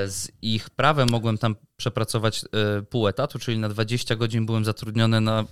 z 0.09 0.31
ich 0.41 0.69
prawem. 0.69 1.07
Mogłem 1.11 1.37
tam 1.37 1.55
przepracować 1.77 2.45
pół 2.89 3.07
etatu, 3.07 3.39
czyli 3.39 3.59
na 3.59 3.69
20 3.69 4.15
godzin 4.15 4.45
byłem 4.45 4.65
zatrudniony 4.65 5.21
na 5.21 5.45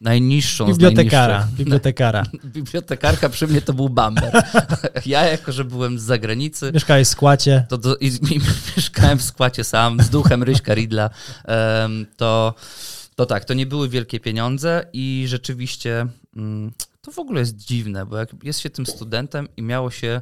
najniższą 0.00 0.66
Bibliotekara. 0.66 1.42
Z 1.42 1.50
bibliotekara. 1.50 2.22
Bibliotekarka 2.44 3.28
przy 3.28 3.46
mnie 3.46 3.62
to 3.62 3.72
był 3.72 3.88
Bamber. 3.88 4.32
Ja 5.06 5.24
jako, 5.24 5.52
że 5.52 5.64
byłem 5.64 5.98
z 5.98 6.02
zagranicy. 6.02 6.70
Mieszkałeś 6.74 7.08
w 7.08 7.10
skłacie. 7.10 7.66
To 7.68 7.78
do, 7.78 7.96
i, 7.96 8.06
i, 8.06 8.40
mieszkałem 8.76 9.18
w 9.18 9.22
skłacie 9.22 9.64
sam, 9.64 10.00
z 10.02 10.10
duchem 10.10 10.42
Ryśka 10.42 10.74
Ridla. 10.74 11.10
Um, 11.48 12.06
to, 12.16 12.54
to 13.14 13.26
tak, 13.26 13.44
to 13.44 13.54
nie 13.54 13.66
były 13.66 13.88
wielkie 13.88 14.20
pieniądze 14.20 14.86
i 14.92 15.24
rzeczywiście 15.28 16.06
um, 16.36 16.72
to 17.00 17.10
w 17.10 17.18
ogóle 17.18 17.40
jest 17.40 17.56
dziwne, 17.56 18.06
bo 18.06 18.16
jak 18.16 18.30
jest 18.42 18.60
się 18.60 18.70
tym 18.70 18.86
studentem 18.86 19.48
i 19.56 19.62
miało 19.62 19.90
się, 19.90 20.20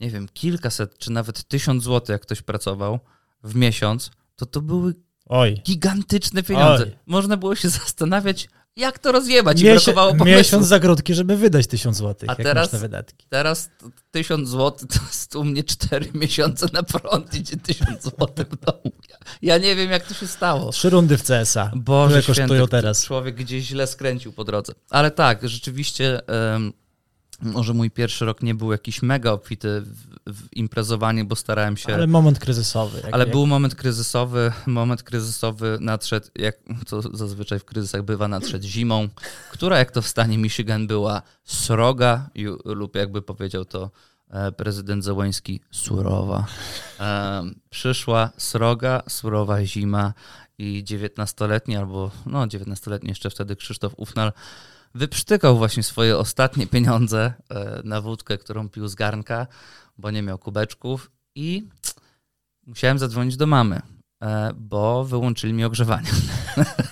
nie 0.00 0.10
wiem, 0.10 0.28
kilkaset 0.34 0.98
czy 0.98 1.12
nawet 1.12 1.44
tysiąc 1.44 1.82
złotych, 1.82 2.12
jak 2.12 2.22
ktoś 2.22 2.42
pracował 2.42 2.98
w 3.42 3.54
miesiąc, 3.56 4.10
to 4.36 4.46
to 4.46 4.60
były 4.60 4.94
Oj. 5.26 5.60
gigantyczne 5.64 6.42
pieniądze. 6.42 6.84
Oj. 6.84 6.96
Można 7.06 7.36
było 7.36 7.54
się 7.54 7.68
zastanawiać, 7.68 8.48
jak 8.76 8.98
to 8.98 9.12
rozjebać? 9.12 9.60
I 9.60 9.64
Miesię, 9.64 9.92
brakowało 9.92 10.24
Miesiąc 10.24 10.66
zagródki, 10.66 11.14
żeby 11.14 11.36
wydać 11.36 11.66
tysiąc 11.66 11.96
złotych, 11.96 12.30
A 12.30 12.34
teraz, 12.34 12.72
na 12.72 12.78
wydatki. 12.78 13.26
teraz 13.28 13.70
tysiąc 14.10 14.48
złotych 14.48 14.88
to 14.88 14.98
jest 15.06 15.36
u 15.36 15.44
mnie 15.44 15.64
cztery 15.64 16.10
miesiące 16.14 16.66
na 16.72 16.82
prąd, 16.82 17.34
idzie 17.34 17.56
tysiąc 17.56 18.02
złotych 18.02 18.48
w 18.48 18.64
domu. 18.64 18.92
Ja, 19.42 19.58
nie 19.58 19.76
wiem, 19.76 19.90
jak 19.90 20.06
to 20.06 20.14
się 20.14 20.26
stało. 20.26 20.72
Trzy 20.72 20.90
rundy 20.90 21.18
w 21.18 21.22
CSa, 21.22 21.70
Boże 21.74 22.22
które 22.22 22.36
kosztują 22.36 22.68
teraz. 22.68 23.04
Człowiek 23.04 23.34
gdzieś 23.34 23.64
źle 23.64 23.86
skręcił 23.86 24.32
po 24.32 24.44
drodze. 24.44 24.72
Ale 24.90 25.10
tak, 25.10 25.48
rzeczywiście... 25.48 26.20
Um, 26.52 26.72
może 27.42 27.74
mój 27.74 27.90
pierwszy 27.90 28.24
rok 28.24 28.42
nie 28.42 28.54
był 28.54 28.72
jakiś 28.72 29.02
mega 29.02 29.32
obfity 29.32 29.80
w, 29.80 30.32
w 30.32 30.56
imprezowanie, 30.56 31.24
bo 31.24 31.36
starałem 31.36 31.76
się. 31.76 31.94
Ale 31.94 32.06
moment 32.06 32.38
kryzysowy. 32.38 33.00
Jak, 33.04 33.14
ale 33.14 33.24
jak... 33.24 33.32
był 33.32 33.46
moment 33.46 33.74
kryzysowy. 33.74 34.52
Moment 34.66 35.02
kryzysowy 35.02 35.78
nadszedł, 35.80 36.26
jak 36.34 36.56
to 36.88 37.02
zazwyczaj 37.16 37.58
w 37.58 37.64
kryzysach 37.64 38.02
bywa, 38.02 38.28
nadszedł 38.28 38.66
zimą, 38.66 39.08
która, 39.52 39.78
jak 39.78 39.90
to 39.90 40.02
w 40.02 40.08
stanie 40.08 40.38
Michigan, 40.38 40.86
była 40.86 41.22
sroga 41.44 42.30
lub 42.64 42.96
jakby 42.96 43.22
powiedział 43.22 43.64
to 43.64 43.90
e, 44.30 44.52
prezydent 44.52 45.04
Załański, 45.04 45.60
surowa. 45.70 46.46
E, 47.00 47.42
przyszła 47.70 48.30
sroga, 48.36 49.02
surowa 49.08 49.64
zima 49.64 50.14
i 50.58 50.84
19-letni 50.84 51.76
albo, 51.76 52.10
no 52.26 52.46
19-letni 52.46 53.08
jeszcze 53.08 53.30
wtedy 53.30 53.56
Krzysztof 53.56 53.92
Ufnal 53.96 54.32
wyprztykał 54.94 55.58
właśnie 55.58 55.82
swoje 55.82 56.18
ostatnie 56.18 56.66
pieniądze 56.66 57.34
e, 57.48 57.80
na 57.84 58.00
wódkę, 58.00 58.38
którą 58.38 58.68
pił 58.68 58.88
z 58.88 58.94
garnka, 58.94 59.46
bo 59.98 60.10
nie 60.10 60.22
miał 60.22 60.38
kubeczków 60.38 61.10
i 61.34 61.68
musiałem 62.66 62.98
zadzwonić 62.98 63.36
do 63.36 63.46
mamy, 63.46 63.80
e, 64.22 64.52
bo 64.56 65.04
wyłączyli 65.04 65.52
mi 65.52 65.64
ogrzewanie. 65.64 66.08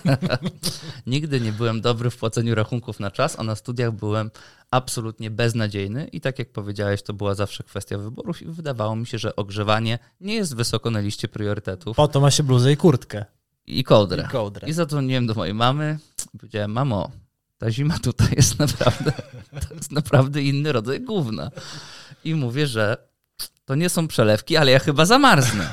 Nigdy 1.07 1.41
nie 1.41 1.53
byłem 1.53 1.81
dobry 1.81 2.11
w 2.11 2.17
płaceniu 2.17 2.55
rachunków 2.55 3.01
na 3.01 3.11
czas, 3.11 3.39
a 3.39 3.43
na 3.43 3.55
studiach 3.55 3.93
byłem 3.93 4.31
absolutnie 4.71 5.31
beznadziejny 5.31 6.05
i 6.05 6.21
tak 6.21 6.39
jak 6.39 6.53
powiedziałeś, 6.53 7.03
to 7.03 7.13
była 7.13 7.35
zawsze 7.35 7.65
kwestia 7.65 7.99
wyborów 7.99 8.43
i 8.43 8.47
wydawało 8.47 8.97
mi 8.97 9.07
się, 9.07 9.19
że 9.19 9.37
ogrzewanie 9.37 9.99
nie 10.21 10.35
jest 10.35 10.57
wysoko 10.57 10.91
na 10.91 11.01
liście 11.01 11.29
priorytetów. 11.29 11.97
Po 11.97 12.09
to 12.09 12.21
ma 12.21 12.31
się 12.31 12.43
bluzę 12.43 12.73
i 12.73 12.77
kurtkę. 12.77 13.25
I 13.67 13.85
kołdrę. 13.85 14.25
I, 14.29 14.33
kołdrę. 14.33 14.69
I 14.69 14.73
zadzwoniłem 14.73 15.27
do 15.27 15.35
mojej 15.35 15.55
mamy 15.55 15.99
i 16.35 16.39
powiedziałem, 16.39 16.73
mamo, 16.73 17.11
ta 17.63 17.71
zima 17.71 17.99
tutaj 17.99 18.29
jest 18.37 18.59
naprawdę, 18.59 19.13
to 19.69 19.75
jest 19.75 19.93
naprawdę 19.93 20.43
inny 20.43 20.73
rodzaj 20.73 21.01
gówna. 21.01 21.51
I 22.25 22.35
mówię, 22.35 22.67
że 22.67 22.97
to 23.65 23.75
nie 23.75 23.89
są 23.89 24.09
przelewki, 24.09 24.57
ale 24.57 24.71
ja 24.71 24.79
chyba 24.79 25.07
zamarznę. 25.07 25.73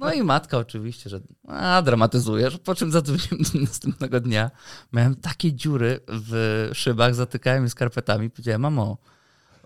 No 0.00 0.12
i 0.12 0.22
matka 0.22 0.58
oczywiście, 0.58 1.10
że 1.10 1.20
a, 1.48 1.82
dramatyzujesz, 1.82 2.58
po 2.58 2.74
czym 2.74 2.92
zadzwoniłem 2.92 3.40
następnego 3.54 4.20
dnia. 4.20 4.50
Miałem 4.92 5.14
takie 5.14 5.52
dziury 5.52 6.00
w 6.08 6.70
szybach, 6.74 7.14
zatykałem 7.14 7.64
je 7.64 7.70
skarpetami. 7.70 8.30
Powiedziałem, 8.30 8.60
mamo, 8.60 8.98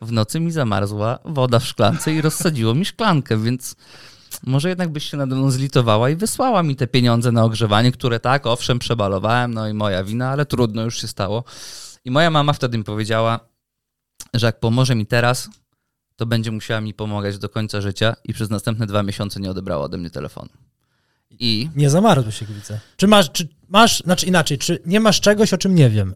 w 0.02 0.12
nocy 0.12 0.40
mi 0.40 0.50
zamarzła 0.50 1.18
woda 1.24 1.58
w 1.58 1.66
szklance 1.66 2.12
i 2.12 2.20
rozsadziło 2.20 2.74
mi 2.74 2.84
szklankę, 2.84 3.38
więc 3.38 3.76
może 4.46 4.68
jednak 4.68 4.88
byś 4.92 5.10
się 5.10 5.16
nade 5.16 5.36
mną 5.36 5.50
zlitowała 5.50 6.10
i 6.10 6.16
wysłała 6.16 6.62
mi 6.62 6.76
te 6.76 6.86
pieniądze 6.86 7.32
na 7.32 7.44
ogrzewanie, 7.44 7.92
które 7.92 8.20
tak, 8.20 8.46
owszem, 8.46 8.78
przebalowałem, 8.78 9.54
no 9.54 9.68
i 9.68 9.74
moja 9.74 10.04
wina, 10.04 10.30
ale 10.30 10.46
trudno, 10.46 10.82
już 10.82 11.00
się 11.00 11.08
stało. 11.08 11.44
I 12.04 12.10
moja 12.10 12.30
mama 12.30 12.52
wtedy 12.52 12.78
mi 12.78 12.84
powiedziała, 12.84 13.40
że 14.34 14.46
jak 14.46 14.60
pomoże 14.60 14.94
mi 14.94 15.06
teraz, 15.06 15.50
to 16.16 16.26
będzie 16.26 16.50
musiała 16.50 16.80
mi 16.80 16.94
pomagać 16.94 17.38
do 17.38 17.48
końca 17.48 17.80
życia 17.80 18.16
i 18.24 18.32
przez 18.32 18.50
następne 18.50 18.86
dwa 18.86 19.02
miesiące 19.02 19.40
nie 19.40 19.50
odebrała 19.50 19.84
ode 19.84 19.98
mnie 19.98 20.10
telefonu. 20.10 20.50
I... 21.38 21.70
Nie 21.76 21.90
zamarzł 21.90 22.30
się, 22.30 22.46
widzę. 22.46 22.78
Czy 22.96 23.06
masz, 23.06 23.32
czy 23.32 23.48
masz, 23.68 24.00
znaczy 24.00 24.26
inaczej, 24.26 24.58
czy 24.58 24.78
nie 24.86 25.00
masz 25.00 25.20
czegoś, 25.20 25.52
o 25.52 25.58
czym 25.58 25.74
nie 25.74 25.90
wiem? 25.90 26.14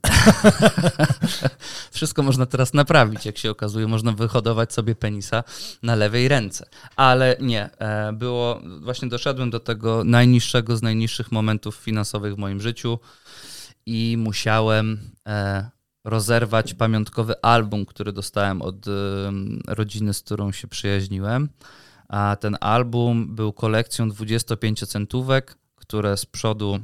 Wszystko 1.93 2.23
można 2.23 2.47
teraz 2.47 2.75
naprawić, 2.75 3.27
jak 3.27 3.39
się 3.39 3.51
okazuje. 3.51 3.87
Można 3.87 4.13
wyhodować 4.13 4.73
sobie 4.73 4.95
penisa 4.95 5.45
na 5.83 5.95
lewej 5.95 6.29
ręce. 6.29 6.67
Ale 6.97 7.37
nie, 7.41 7.71
e, 7.79 8.13
było, 8.13 8.61
właśnie 8.81 9.09
doszedłem 9.09 9.51
do 9.51 9.61
tego 9.61 10.05
najniższego 10.05 10.77
z 10.77 10.83
najniższych 10.83 11.33
momentów 11.33 11.77
finansowych 11.77 12.35
w 12.35 12.39
moim 12.39 12.61
życiu 12.61 12.99
i 13.87 14.17
musiałem 14.19 15.01
e, 15.29 15.71
rozerwać 16.05 16.75
pamiątkowy 16.75 17.43
album, 17.43 17.87
który 17.87 18.13
dostałem 18.13 18.63
od 18.63 18.87
rodziny, 19.67 20.15
z 20.15 20.21
którą 20.21 20.53
się 20.53 20.69
przyjaźniłem 20.69 21.49
a 22.09 22.37
ten 22.41 22.57
album 22.61 23.35
był 23.35 23.53
kolekcją 23.53 24.09
25-centówek, 24.09 25.43
które 25.75 26.17
z 26.17 26.27
przodu 26.27 26.81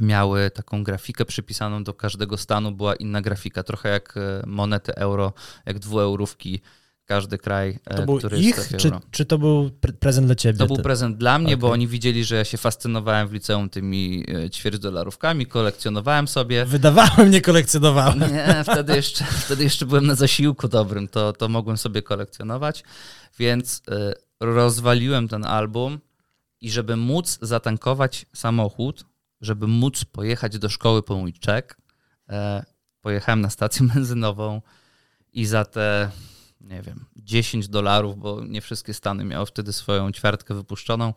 miały 0.00 0.50
taką 0.50 0.84
grafikę 0.84 1.24
przypisaną 1.24 1.84
do 1.84 1.94
każdego 1.94 2.36
stanu, 2.36 2.72
była 2.72 2.94
inna 2.94 3.20
grafika, 3.20 3.62
trochę 3.62 3.88
jak 3.88 4.16
e, 4.16 4.42
monety 4.46 4.94
euro, 4.94 5.32
jak 5.66 5.78
dwueurówki 5.78 6.60
każdy 7.08 7.38
kraj, 7.38 7.78
e, 7.86 7.94
To 7.96 8.02
był 8.06 8.18
który 8.18 8.36
jest 8.36 8.48
ich, 8.48 8.64
strefie 8.64 8.78
czy, 8.78 8.90
czy 9.10 9.26
to 9.26 9.38
był 9.38 9.70
pre- 9.80 9.92
prezent 9.92 10.26
dla 10.26 10.34
ciebie? 10.34 10.58
To 10.58 10.66
był 10.66 10.76
prezent 10.76 11.16
dla 11.16 11.38
mnie, 11.38 11.56
bo 11.56 11.66
Okej. 11.66 11.74
oni 11.74 11.88
widzieli, 11.88 12.24
że 12.24 12.36
ja 12.36 12.44
się 12.44 12.58
fascynowałem 12.58 13.28
w 13.28 13.32
liceum 13.32 13.70
tymi 13.70 14.24
e, 14.44 14.50
ćwierćdolarówkami, 14.50 15.46
kolekcjonowałem 15.46 16.28
sobie. 16.28 16.64
Wydawałem, 16.64 17.30
nie 17.30 17.40
kolekcjonowałem. 17.40 18.20
Nie, 18.20 18.64
wtedy 18.64 18.96
jeszcze, 18.96 19.24
wtedy 19.44 19.64
jeszcze 19.64 19.86
byłem 19.86 20.06
na 20.06 20.14
zasiłku 20.14 20.68
dobrym, 20.68 21.08
to, 21.08 21.32
to 21.32 21.48
mogłem 21.48 21.76
sobie 21.76 22.02
kolekcjonować, 22.02 22.84
więc 23.38 23.82
y, 23.88 24.14
rozwaliłem 24.40 25.28
ten 25.28 25.44
album 25.44 25.98
i 26.60 26.70
żeby 26.70 26.96
móc 26.96 27.38
zatankować 27.42 28.26
samochód, 28.34 29.04
żeby 29.40 29.66
móc 29.66 30.04
pojechać 30.04 30.58
do 30.58 30.68
szkoły 30.68 31.02
po 31.02 31.16
mój 31.16 31.32
czek, 31.32 31.76
e, 32.28 32.64
pojechałem 33.00 33.40
na 33.40 33.50
stację 33.50 33.86
benzynową 33.94 34.62
i 35.32 35.46
za 35.46 35.64
te, 35.64 36.10
nie 36.60 36.82
wiem, 36.82 37.04
10 37.16 37.68
dolarów, 37.68 38.18
bo 38.18 38.44
nie 38.44 38.60
wszystkie 38.60 38.94
Stany 38.94 39.24
miały 39.24 39.46
wtedy 39.46 39.72
swoją 39.72 40.12
ćwiartkę 40.12 40.54
wypuszczoną, 40.54 41.14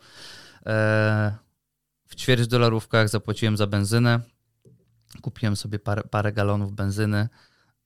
e, 0.66 1.34
w 2.06 2.14
ćwierć 2.14 2.46
dolarówkach 2.46 3.08
zapłaciłem 3.08 3.56
za 3.56 3.66
benzynę, 3.66 4.20
kupiłem 5.22 5.56
sobie 5.56 5.78
parę, 5.78 6.02
parę 6.10 6.32
galonów 6.32 6.72
benzyny. 6.72 7.28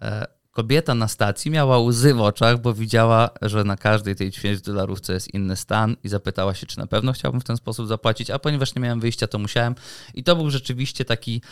E, 0.03 0.37
Kobieta 0.57 0.95
na 0.95 1.09
stacji 1.09 1.51
miała 1.51 1.79
łzy 1.79 2.15
w 2.15 2.21
oczach, 2.21 2.61
bo 2.61 2.75
widziała, 2.75 3.31
że 3.43 3.65
na 3.65 3.77
każdej 3.77 4.17
tej 4.17 4.31
ćwierć 4.31 4.61
dolarówce 4.61 5.13
jest 5.13 5.35
inny 5.35 5.57
stan 5.57 5.97
i 6.05 6.09
zapytała 6.09 6.55
się, 6.55 6.67
czy 6.67 6.79
na 6.79 6.87
pewno 6.87 7.13
chciałbym 7.13 7.41
w 7.41 7.45
ten 7.45 7.57
sposób 7.57 7.87
zapłacić, 7.87 8.31
a 8.31 8.39
ponieważ 8.39 8.75
nie 8.75 8.83
miałem 8.83 9.01
wyjścia, 9.01 9.27
to 9.27 9.39
musiałem. 9.39 9.75
I 10.15 10.25
to 10.25 10.37
był 10.37 10.51
rzeczywiście 10.51 11.05
taki 11.05 11.43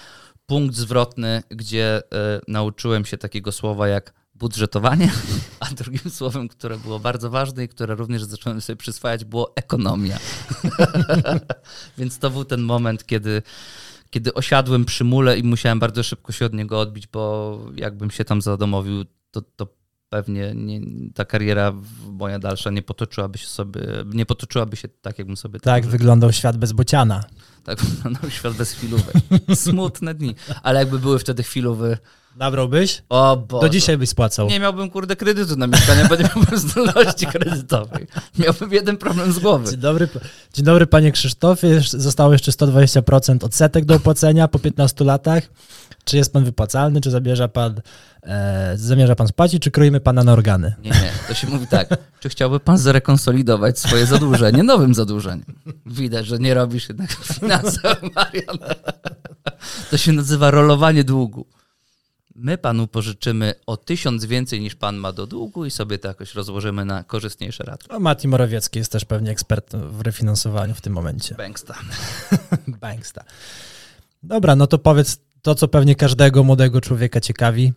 punkt 0.46 0.74
zwrotny, 0.74 1.42
gdzie 1.50 1.96
e, 1.96 2.40
nauczyłem 2.48 3.04
się 3.04 3.18
takiego 3.18 3.52
słowa 3.52 3.88
jak 3.88 4.12
budżetowanie, 4.34 5.12
a 5.60 5.66
drugim 5.66 6.10
słowem, 6.10 6.48
które 6.48 6.78
było 6.78 7.00
bardzo 7.00 7.30
ważne 7.30 7.64
i 7.64 7.68
które 7.68 7.94
również 7.94 8.24
zacząłem 8.24 8.60
sobie 8.60 8.76
przyswajać, 8.76 9.24
było 9.24 9.52
ekonomia. 9.56 10.18
Więc 11.98 12.18
to 12.18 12.30
był 12.30 12.44
ten 12.44 12.62
moment, 12.62 13.06
kiedy, 13.06 13.42
kiedy 14.10 14.34
osiadłem 14.34 14.84
przy 14.84 15.04
mule 15.04 15.38
i 15.38 15.42
musiałem 15.42 15.78
bardzo 15.78 16.02
szybko 16.02 16.32
się 16.32 16.46
od 16.46 16.52
niego 16.54 16.80
odbić, 16.80 17.06
bo 17.06 17.58
jakbym 17.76 18.10
się 18.10 18.24
tam 18.24 18.42
zadomowił, 18.42 19.04
to, 19.30 19.42
to 19.56 19.66
pewnie 20.08 20.52
nie, 20.54 20.80
ta 21.14 21.24
kariera 21.24 21.72
moja 22.10 22.38
dalsza 22.38 22.70
nie 22.70 22.82
potoczyłaby 22.82 23.38
się 23.38 23.46
sobie, 23.46 23.80
nie 24.06 24.26
potoczyłaby 24.26 24.76
się 24.76 24.88
tak, 24.88 25.18
jakbym 25.18 25.36
sobie 25.36 25.60
Tak 25.60 25.84
życzył. 25.84 25.90
wyglądał 25.98 26.32
świat 26.32 26.56
bez 26.56 26.72
bociana. 26.72 27.24
Tak 27.64 27.80
wyglądał 27.82 28.30
świat 28.30 28.54
bez 28.54 28.72
chwilówek. 28.72 29.14
Smutne 29.54 30.14
dni. 30.14 30.34
Ale 30.62 30.78
jakby 30.78 30.98
były 30.98 31.18
wtedy 31.18 31.42
chwilowy, 31.42 31.98
Nabrałbyś? 32.36 33.02
o 33.08 33.36
Boże. 33.36 33.66
Do 33.66 33.68
dzisiaj 33.68 33.98
byś 33.98 34.08
spłacał. 34.08 34.48
Nie 34.48 34.60
miałbym, 34.60 34.90
kurde, 34.90 35.16
kredytu 35.16 35.56
na 35.56 35.66
mieszkanie, 35.66 36.06
bo 36.08 36.16
nie 36.16 36.24
miałbym 36.36 36.58
zdolności 36.58 37.26
kredytowej. 37.26 38.06
Miałbym 38.38 38.72
jeden 38.72 38.96
problem 38.96 39.32
z 39.32 39.38
głowy. 39.38 39.70
Dzień 39.70 39.80
dobry, 39.80 40.08
dzień 40.54 40.64
dobry 40.64 40.86
panie 40.86 41.12
Krzysztofie. 41.12 41.80
Zostało 41.80 42.32
jeszcze 42.32 42.50
120% 42.52 43.44
odsetek 43.44 43.84
do 43.84 43.94
opłacenia 43.94 44.48
po 44.48 44.58
15 44.58 45.04
latach. 45.04 45.42
Czy 46.04 46.16
jest 46.16 46.32
pan 46.32 46.44
wypłacalny, 46.44 47.00
czy 47.00 47.10
zamierza 47.10 47.48
pan, 47.48 47.80
e, 48.22 48.72
zamierza 48.76 49.14
pan 49.14 49.28
spłacić, 49.28 49.62
czy 49.62 49.70
kroimy 49.70 50.00
pana 50.00 50.24
na 50.24 50.32
organy? 50.32 50.74
Nie, 50.84 50.90
nie. 50.90 51.12
To 51.28 51.34
się 51.34 51.46
mówi 51.46 51.66
tak. 51.66 51.88
Czy 52.20 52.28
chciałby 52.28 52.60
pan 52.60 52.78
zrekonsolidować 52.78 53.78
swoje 53.78 54.06
zadłużenie 54.06 54.62
nowym 54.62 54.94
zadłużeniem? 54.94 55.54
Widać, 55.86 56.26
że 56.26 56.38
nie 56.38 56.54
robisz 56.54 56.88
jednak 56.88 57.10
finansowo, 57.34 58.08
Marian. 58.14 58.58
To 59.90 59.96
się 59.96 60.12
nazywa 60.12 60.50
rolowanie 60.50 61.04
długu. 61.04 61.46
My 62.36 62.58
panu 62.58 62.86
pożyczymy 62.86 63.54
o 63.66 63.76
tysiąc 63.76 64.24
więcej 64.24 64.60
niż 64.60 64.74
pan 64.74 64.96
ma 64.96 65.12
do 65.12 65.26
długu 65.26 65.64
i 65.64 65.70
sobie 65.70 65.98
to 65.98 66.08
jakoś 66.08 66.34
rozłożymy 66.34 66.84
na 66.84 67.04
korzystniejsze 67.04 67.64
raty. 67.64 67.88
O, 67.88 68.00
Mati 68.00 68.28
Morawiecki 68.28 68.78
jest 68.78 68.92
też 68.92 69.04
pewnie 69.04 69.30
ekspert 69.30 69.76
w 69.76 70.00
refinansowaniu 70.00 70.74
w 70.74 70.80
tym 70.80 70.92
momencie. 70.92 71.34
Banksta. 71.34 71.74
Banksta. 72.80 73.24
Dobra, 74.22 74.56
no 74.56 74.66
to 74.66 74.78
powiedz 74.78 75.18
to, 75.42 75.54
co 75.54 75.68
pewnie 75.68 75.94
każdego 75.94 76.44
młodego 76.44 76.80
człowieka 76.80 77.20
ciekawi. 77.20 77.72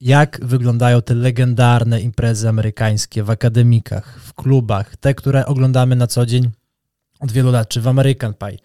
Jak 0.00 0.40
wyglądają 0.42 1.02
te 1.02 1.14
legendarne 1.14 2.00
imprezy 2.00 2.48
amerykańskie 2.48 3.22
w 3.22 3.30
akademikach, 3.30 4.20
w 4.20 4.34
klubach, 4.34 4.96
te, 4.96 5.14
które 5.14 5.46
oglądamy 5.46 5.96
na 5.96 6.06
co 6.06 6.26
dzień 6.26 6.50
od 7.20 7.32
wielu 7.32 7.50
lat, 7.50 7.68
czy 7.68 7.80
w 7.80 7.88
American 7.88 8.34
Pie, 8.34 8.58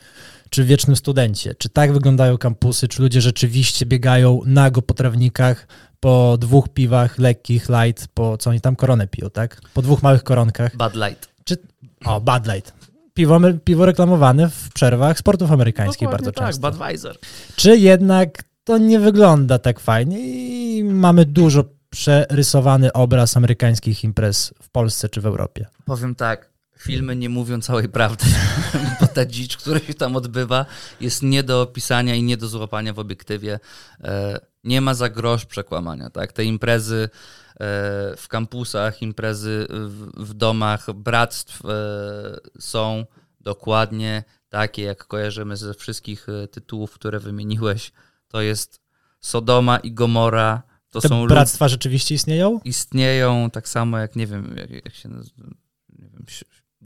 czy 0.54 0.64
Wiecznym 0.64 0.96
Studencie, 0.96 1.56
czy 1.56 1.70
tak 1.70 1.94
wyglądają 1.94 2.38
kampusy, 2.38 2.88
czy 2.88 3.02
ludzie 3.02 3.22
rzeczywiście 3.22 3.86
biegają 3.86 4.42
nago 4.46 4.82
po 4.82 4.94
trawnikach, 4.94 5.68
po 6.00 6.38
dwóch 6.40 6.70
piwach 6.70 7.18
lekkich, 7.18 7.70
light, 7.70 8.08
po 8.14 8.38
co 8.38 8.50
oni 8.50 8.62
tam 8.62 8.76
koronę 8.76 9.08
piją, 9.08 9.30
tak? 9.30 9.62
Po 9.74 9.82
dwóch 9.82 10.04
małych 10.04 10.24
koronkach. 10.24 10.76
Bad 10.76 10.96
light. 10.96 11.30
Czy, 11.46 11.58
o, 12.06 12.22
Bud 12.22 12.48
Light. 12.54 12.74
Piwo, 13.14 13.40
piwo 13.64 13.86
reklamowane 13.86 14.50
w 14.50 14.70
przerwach 14.74 15.20
sportów 15.20 15.52
amerykańskich 15.52 16.10
bardzo 16.10 16.32
tak, 16.32 16.46
często. 16.46 16.72
Budweiser. 16.72 17.18
Czy 17.56 17.78
jednak 17.78 18.44
to 18.64 18.78
nie 18.78 19.00
wygląda 19.00 19.60
tak 19.60 19.80
fajnie 19.80 20.20
i 20.20 20.84
mamy 20.84 21.26
dużo 21.26 21.64
przerysowany 21.90 22.94
obraz 22.94 23.38
amerykańskich 23.38 24.04
imprez 24.04 24.54
w 24.62 24.70
Polsce 24.70 25.10
czy 25.10 25.22
w 25.22 25.26
Europie? 25.26 25.66
Powiem 25.86 26.16
tak, 26.16 26.53
filmy 26.84 27.16
nie 27.16 27.30
mówią 27.30 27.62
całej 27.62 27.90
prawdy, 27.90 28.26
bo 29.02 29.08
ta 29.08 29.26
dzicz, 29.26 29.58
która 29.58 29.80
się 29.80 29.94
tam 29.94 30.16
odbywa, 30.16 30.66
jest 31.02 31.24
nie 31.24 31.44
do 31.44 31.62
opisania 31.62 32.16
i 32.16 32.24
nie 32.24 32.38
do 32.38 32.48
złapania 32.48 32.94
w 32.94 33.00
obiektywie. 33.00 33.60
E, 34.04 34.40
Nie 34.64 34.82
ma 34.82 34.94
za 34.94 35.10
grosz 35.10 35.46
przekłamania. 35.46 36.10
Tak? 36.10 36.34
Te 36.34 36.44
imprezy 36.46 37.04
e, 37.04 37.58
w 38.18 38.26
kampusach, 38.30 39.02
imprezy 39.02 39.68
w, 40.18 40.34
domach 40.34 40.94
bractw 40.94 41.66
e, 41.66 41.70
są 42.60 43.06
dokładnie 43.42 44.24
takie, 44.50 44.84
jak 44.84 45.08
kojarzymy 45.08 45.58
ze 45.58 45.74
wszystkich 45.74 46.28
tytułów, 46.52 46.92
które 46.94 47.20
wymieniłeś. 47.20 47.92
To 48.28 48.42
jest 48.42 48.82
Sodoma 49.20 49.78
i 49.78 49.92
Gomora. 49.92 50.64
To 50.90 51.02
Te 51.02 51.08
są 51.08 51.28
bractwa 51.28 51.68
rzeczywiście 51.68 52.16
istnieją? 52.16 52.60
istnieją 52.66 53.50
tak 53.50 53.70
samo 53.70 53.98
jak, 53.98 54.16
nie 54.16 54.28
wiem, 54.28 54.56
jak, 54.58 54.70
jak 54.72 54.96
się 54.96 55.10
nazywa, 55.10 55.44
nie 56.00 56.10
wiem, 56.10 56.26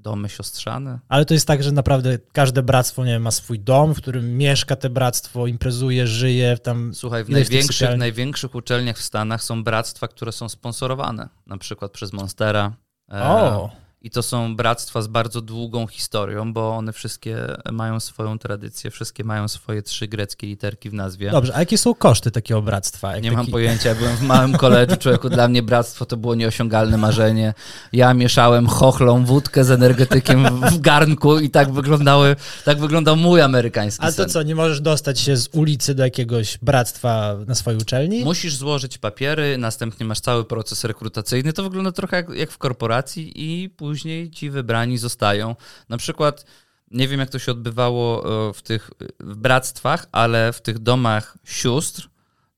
domy 0.07 0.29
siostrzane. 0.29 0.99
Ale 1.09 1.25
to 1.25 1.33
jest 1.33 1.47
tak, 1.47 1.63
że 1.63 1.71
naprawdę 1.71 2.17
każde 2.31 2.63
bractwo 2.63 3.05
nie 3.05 3.11
wiem, 3.11 3.21
ma 3.21 3.31
swój 3.31 3.59
dom, 3.59 3.93
w 3.93 3.97
którym 3.97 4.37
mieszka 4.37 4.75
te 4.75 4.89
bractwo, 4.89 5.47
imprezuje, 5.47 6.07
żyje 6.07 6.57
tam. 6.57 6.93
Słuchaj, 6.93 7.23
w 7.23 7.29
największych, 7.29 7.75
sypialni? 7.75 7.99
największych 7.99 8.55
uczelniach 8.55 8.97
w 8.97 9.01
Stanach 9.01 9.43
są 9.43 9.63
bractwa, 9.63 10.07
które 10.07 10.31
są 10.31 10.49
sponsorowane, 10.49 11.29
na 11.47 11.57
przykład 11.57 11.91
przez 11.91 12.13
Monstera. 12.13 12.73
E, 13.11 13.23
O, 13.23 13.69
I 14.01 14.09
to 14.09 14.23
są 14.23 14.55
bractwa 14.55 15.01
z 15.01 15.07
bardzo 15.07 15.41
długą 15.41 15.87
historią, 15.87 16.53
bo 16.53 16.75
one 16.75 16.93
wszystkie 16.93 17.37
mają 17.71 17.99
swoją 17.99 18.39
tradycję, 18.39 18.91
wszystkie 18.91 19.23
mają 19.23 19.47
swoje 19.47 19.81
trzy 19.81 20.07
greckie 20.07 20.47
literki 20.47 20.89
w 20.89 20.93
nazwie. 20.93 21.31
dobrze. 21.31 21.55
A 21.55 21.59
jakie 21.59 21.77
są 21.77 21.93
koszty 21.95 22.31
takiego 22.31 22.61
bractwa? 22.61 23.13
Jak 23.13 23.23
Nie 23.23 23.29
taki... 23.29 23.37
mam 23.37 23.47
pojęcia, 23.47 23.95
byłem 23.95 24.15
w 24.17 24.21
małym 24.33 24.57
koledżu, 24.57 24.97
człowieku, 24.97 25.29
dla 25.29 25.47
mnie 25.47 25.63
bractwo 25.63 26.05
to 26.05 26.17
było 26.17 26.35
nieosiągalne 26.35 26.97
marzenie. 26.97 27.53
Ja 27.93 28.13
mieszałem 28.13 28.67
chochlą 28.67 29.25
wódkę 29.25 29.63
z 29.63 29.71
energetykiem 29.71 30.61
w 30.61 30.79
garnku 30.79 31.39
i 31.39 31.49
tak 31.49 31.71
wyglądały, 31.73 32.35
tak 32.65 32.79
wyglądał 32.79 33.15
mój 33.15 33.41
amerykański 33.41 34.03
Ale 34.03 34.13
to 34.13 34.23
sen. 34.23 34.29
co, 34.29 34.43
nie 34.43 34.55
możesz 34.55 34.81
dostać 34.81 35.19
się 35.19 35.37
z 35.37 35.49
ulicy 35.51 35.95
do 35.95 36.03
jakiegoś 36.03 36.57
bractwa 36.57 37.35
na 37.47 37.55
swojej 37.55 37.79
uczelni? 37.81 38.23
Musisz 38.23 38.55
złożyć 38.55 38.97
papiery, 38.97 39.57
następnie 39.57 40.05
masz 40.05 40.19
cały 40.19 40.45
proces 40.45 40.83
rekrutacyjny. 40.83 41.53
To 41.53 41.63
wygląda 41.63 41.91
trochę 41.91 42.15
jak, 42.17 42.29
jak 42.29 42.51
w 42.51 42.57
korporacji 42.57 43.31
i 43.35 43.69
później 43.69 43.86
ci 44.31 44.49
wybrani 44.49 44.97
zostają. 44.97 45.55
Na 45.89 45.97
przykład, 45.97 46.45
nie 46.91 47.07
wiem 47.07 47.19
jak 47.19 47.29
to 47.29 47.39
się 47.39 47.51
odbywało 47.51 48.23
e, 48.49 48.53
w 48.53 48.61
tych 48.61 48.91
w 49.19 49.35
bractwach, 49.35 50.07
ale 50.11 50.53
w 50.53 50.61
tych 50.61 50.79
domach 50.79 51.37
sióstr 51.43 52.09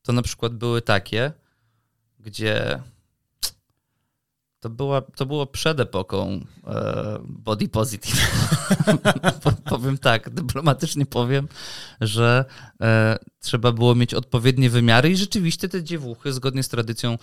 to 0.02 0.13
na 0.13 0.22
przykład 0.22 0.54
były 0.54 0.82
takie, 0.82 1.32
gdzie 2.20 2.80
to, 4.60 4.70
była, 4.70 5.02
to 5.02 5.26
było 5.26 5.46
przed 5.46 5.80
epoką 5.80 6.46
e, 6.68 7.20
body 7.24 7.70
positive. 7.70 8.32
Po- 9.44 9.52
powiem 9.52 9.98
tak, 9.98 10.30
dyplomatycznie 10.30 11.06
powiem, 11.06 11.48
że 12.02 12.46
e, 12.82 13.20
trzeba 13.39 13.71
było 13.71 13.95
mieć 13.95 14.13
odpowiednie 14.13 14.69
wymiary 14.69 15.10
i 15.10 15.17
rzeczywiście 15.17 15.69
te 15.69 15.84
dziewuchy, 15.84 16.34
zgodnie 16.34 16.63
z 16.63 16.69
tradycją 16.69 17.17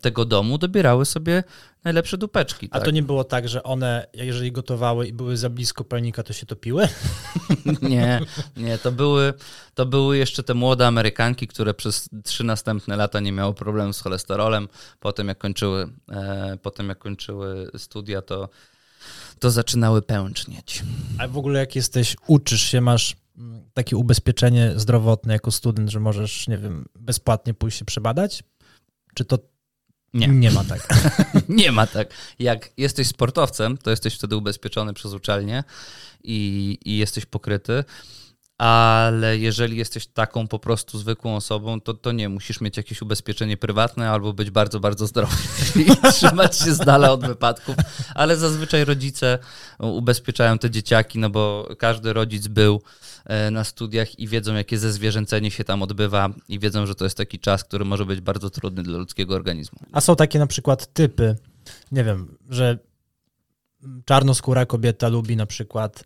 tego 0.00 0.24
domu, 0.24 0.58
dobierały 0.58 1.06
sobie 1.06 1.44
najlepsze 1.84 2.18
dupeczki. 2.18 2.68
A 2.70 2.78
tak? 2.78 2.84
to 2.84 2.90
nie 2.90 3.02
było 3.02 3.24
tak, 3.24 3.48
że 3.48 3.62
one, 3.62 4.06
jeżeli 4.14 4.52
gotowały 4.52 5.06
i 5.06 5.12
były 5.12 5.36
za 5.36 5.50
blisko 5.50 5.84
palnika, 5.84 6.22
to 6.22 6.32
się 6.32 6.46
topiły? 6.46 6.88
Nie, 7.82 8.20
nie, 8.56 8.78
to 8.78 8.92
były, 8.92 9.34
to 9.74 9.86
były 9.86 10.18
jeszcze 10.18 10.42
te 10.42 10.54
młode 10.54 10.86
Amerykanki, 10.86 11.46
które 11.46 11.74
przez 11.74 12.08
trzy 12.24 12.44
następne 12.44 12.96
lata 12.96 13.20
nie 13.20 13.32
miały 13.32 13.54
problemu 13.54 13.92
z 13.92 14.00
cholesterolem. 14.00 14.68
Potem 15.00 15.28
jak 15.28 15.38
kończyły, 15.38 15.88
e, 16.10 16.58
potem 16.62 16.88
jak 16.88 16.98
kończyły 16.98 17.70
studia, 17.76 18.22
to, 18.22 18.48
to 19.40 19.50
zaczynały 19.50 20.02
pęcznieć. 20.02 20.82
A 21.18 21.28
w 21.28 21.38
ogóle 21.38 21.60
jak 21.60 21.76
jesteś, 21.76 22.16
uczysz 22.26 22.62
się, 22.62 22.80
masz 22.80 23.16
mm, 23.38 23.62
takie 23.74 23.96
ubezpieczenie 23.96 24.72
zdrowotne 24.76 25.32
jako 25.32 25.50
student, 25.50 25.90
że 25.90 26.00
możesz, 26.00 26.48
nie 26.48 26.58
wiem, 26.58 26.84
bezpłatnie 26.94 27.54
pójść 27.54 27.78
się 27.78 27.84
przebadać? 27.84 28.42
Czy 29.14 29.24
to 29.24 29.38
Nie. 30.14 30.28
Nie 30.28 30.50
ma 30.50 30.64
tak. 30.64 30.88
Nie 31.48 31.72
ma 31.72 31.86
tak. 31.86 32.08
Jak 32.38 32.70
jesteś 32.76 33.06
sportowcem, 33.06 33.78
to 33.78 33.90
jesteś 33.90 34.14
wtedy 34.14 34.36
ubezpieczony 34.36 34.94
przez 34.94 35.12
uczelnię 35.12 35.64
i, 36.24 36.78
i 36.84 36.98
jesteś 36.98 37.26
pokryty. 37.26 37.84
Ale 38.60 39.38
jeżeli 39.38 39.76
jesteś 39.76 40.06
taką 40.06 40.48
po 40.48 40.58
prostu 40.58 40.98
zwykłą 40.98 41.36
osobą, 41.36 41.80
to, 41.80 41.94
to 41.94 42.12
nie, 42.12 42.28
musisz 42.28 42.60
mieć 42.60 42.76
jakieś 42.76 43.02
ubezpieczenie 43.02 43.56
prywatne 43.56 44.10
albo 44.10 44.32
być 44.32 44.50
bardzo, 44.50 44.80
bardzo 44.80 45.06
zdrowy 45.06 45.36
i 45.86 46.12
trzymać 46.12 46.58
się 46.58 46.74
z 46.74 46.78
dala 46.78 47.12
od 47.12 47.26
wypadków. 47.26 47.76
Ale 48.14 48.36
zazwyczaj 48.36 48.84
rodzice 48.84 49.38
ubezpieczają 49.78 50.58
te 50.58 50.70
dzieciaki, 50.70 51.18
no 51.18 51.30
bo 51.30 51.68
każdy 51.78 52.12
rodzic 52.12 52.48
był 52.48 52.82
e, 53.24 53.50
na 53.50 53.64
studiach 53.64 54.18
i 54.18 54.28
wiedzą, 54.28 54.54
jakie 54.54 54.78
zezwierzęcenie 54.78 55.50
się 55.50 55.64
tam 55.64 55.82
odbywa 55.82 56.28
i 56.48 56.58
wiedzą, 56.58 56.86
że 56.86 56.94
to 56.94 57.04
jest 57.04 57.16
taki 57.16 57.38
czas, 57.38 57.64
który 57.64 57.84
może 57.84 58.06
być 58.06 58.20
bardzo 58.20 58.50
trudny 58.50 58.82
dla 58.82 58.98
ludzkiego 58.98 59.34
organizmu. 59.34 59.78
A 59.92 60.00
są 60.00 60.16
takie 60.16 60.38
na 60.38 60.46
przykład 60.46 60.92
typy, 60.92 61.36
nie 61.92 62.04
wiem, 62.04 62.36
że 62.50 62.78
czarnoskóra 64.04 64.66
kobieta 64.66 65.08
lubi 65.08 65.36
na 65.36 65.46
przykład 65.46 66.04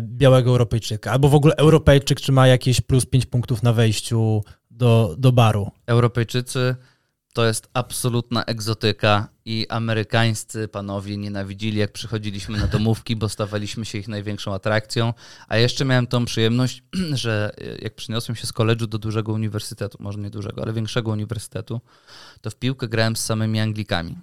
białego 0.00 0.50
Europejczyka, 0.50 1.12
albo 1.12 1.28
w 1.28 1.34
ogóle 1.34 1.56
Europejczyk, 1.56 2.20
czy 2.20 2.32
ma 2.32 2.46
jakieś 2.46 2.80
plus 2.80 3.06
5 3.06 3.26
punktów 3.26 3.62
na 3.62 3.72
wejściu 3.72 4.44
do, 4.70 5.14
do 5.18 5.32
baru. 5.32 5.70
Europejczycy 5.86 6.76
to 7.36 7.46
jest 7.46 7.68
absolutna 7.74 8.44
egzotyka 8.44 9.28
i 9.44 9.66
amerykańscy 9.68 10.68
panowie 10.68 11.16
nienawidzili, 11.16 11.78
jak 11.78 11.92
przychodziliśmy 11.92 12.58
na 12.58 12.66
domówki, 12.66 13.16
bo 13.16 13.28
stawaliśmy 13.28 13.84
się 13.84 13.98
ich 13.98 14.08
największą 14.08 14.54
atrakcją. 14.54 15.14
A 15.48 15.56
jeszcze 15.56 15.84
miałem 15.84 16.06
tą 16.06 16.24
przyjemność, 16.24 16.82
że 17.24 17.50
jak 17.82 17.94
przyniosłem 17.94 18.36
się 18.36 18.46
z 18.46 18.52
koledżu 18.52 18.86
do 18.86 18.98
dużego 18.98 19.32
uniwersytetu, 19.32 19.98
może 20.00 20.18
nie 20.18 20.30
dużego, 20.30 20.62
ale 20.62 20.72
większego 20.72 21.10
uniwersytetu, 21.10 21.80
to 22.40 22.50
w 22.50 22.56
piłkę 22.56 22.88
grałem 22.88 23.16
z 23.16 23.24
samymi 23.24 23.60
Anglikami, 23.60 24.18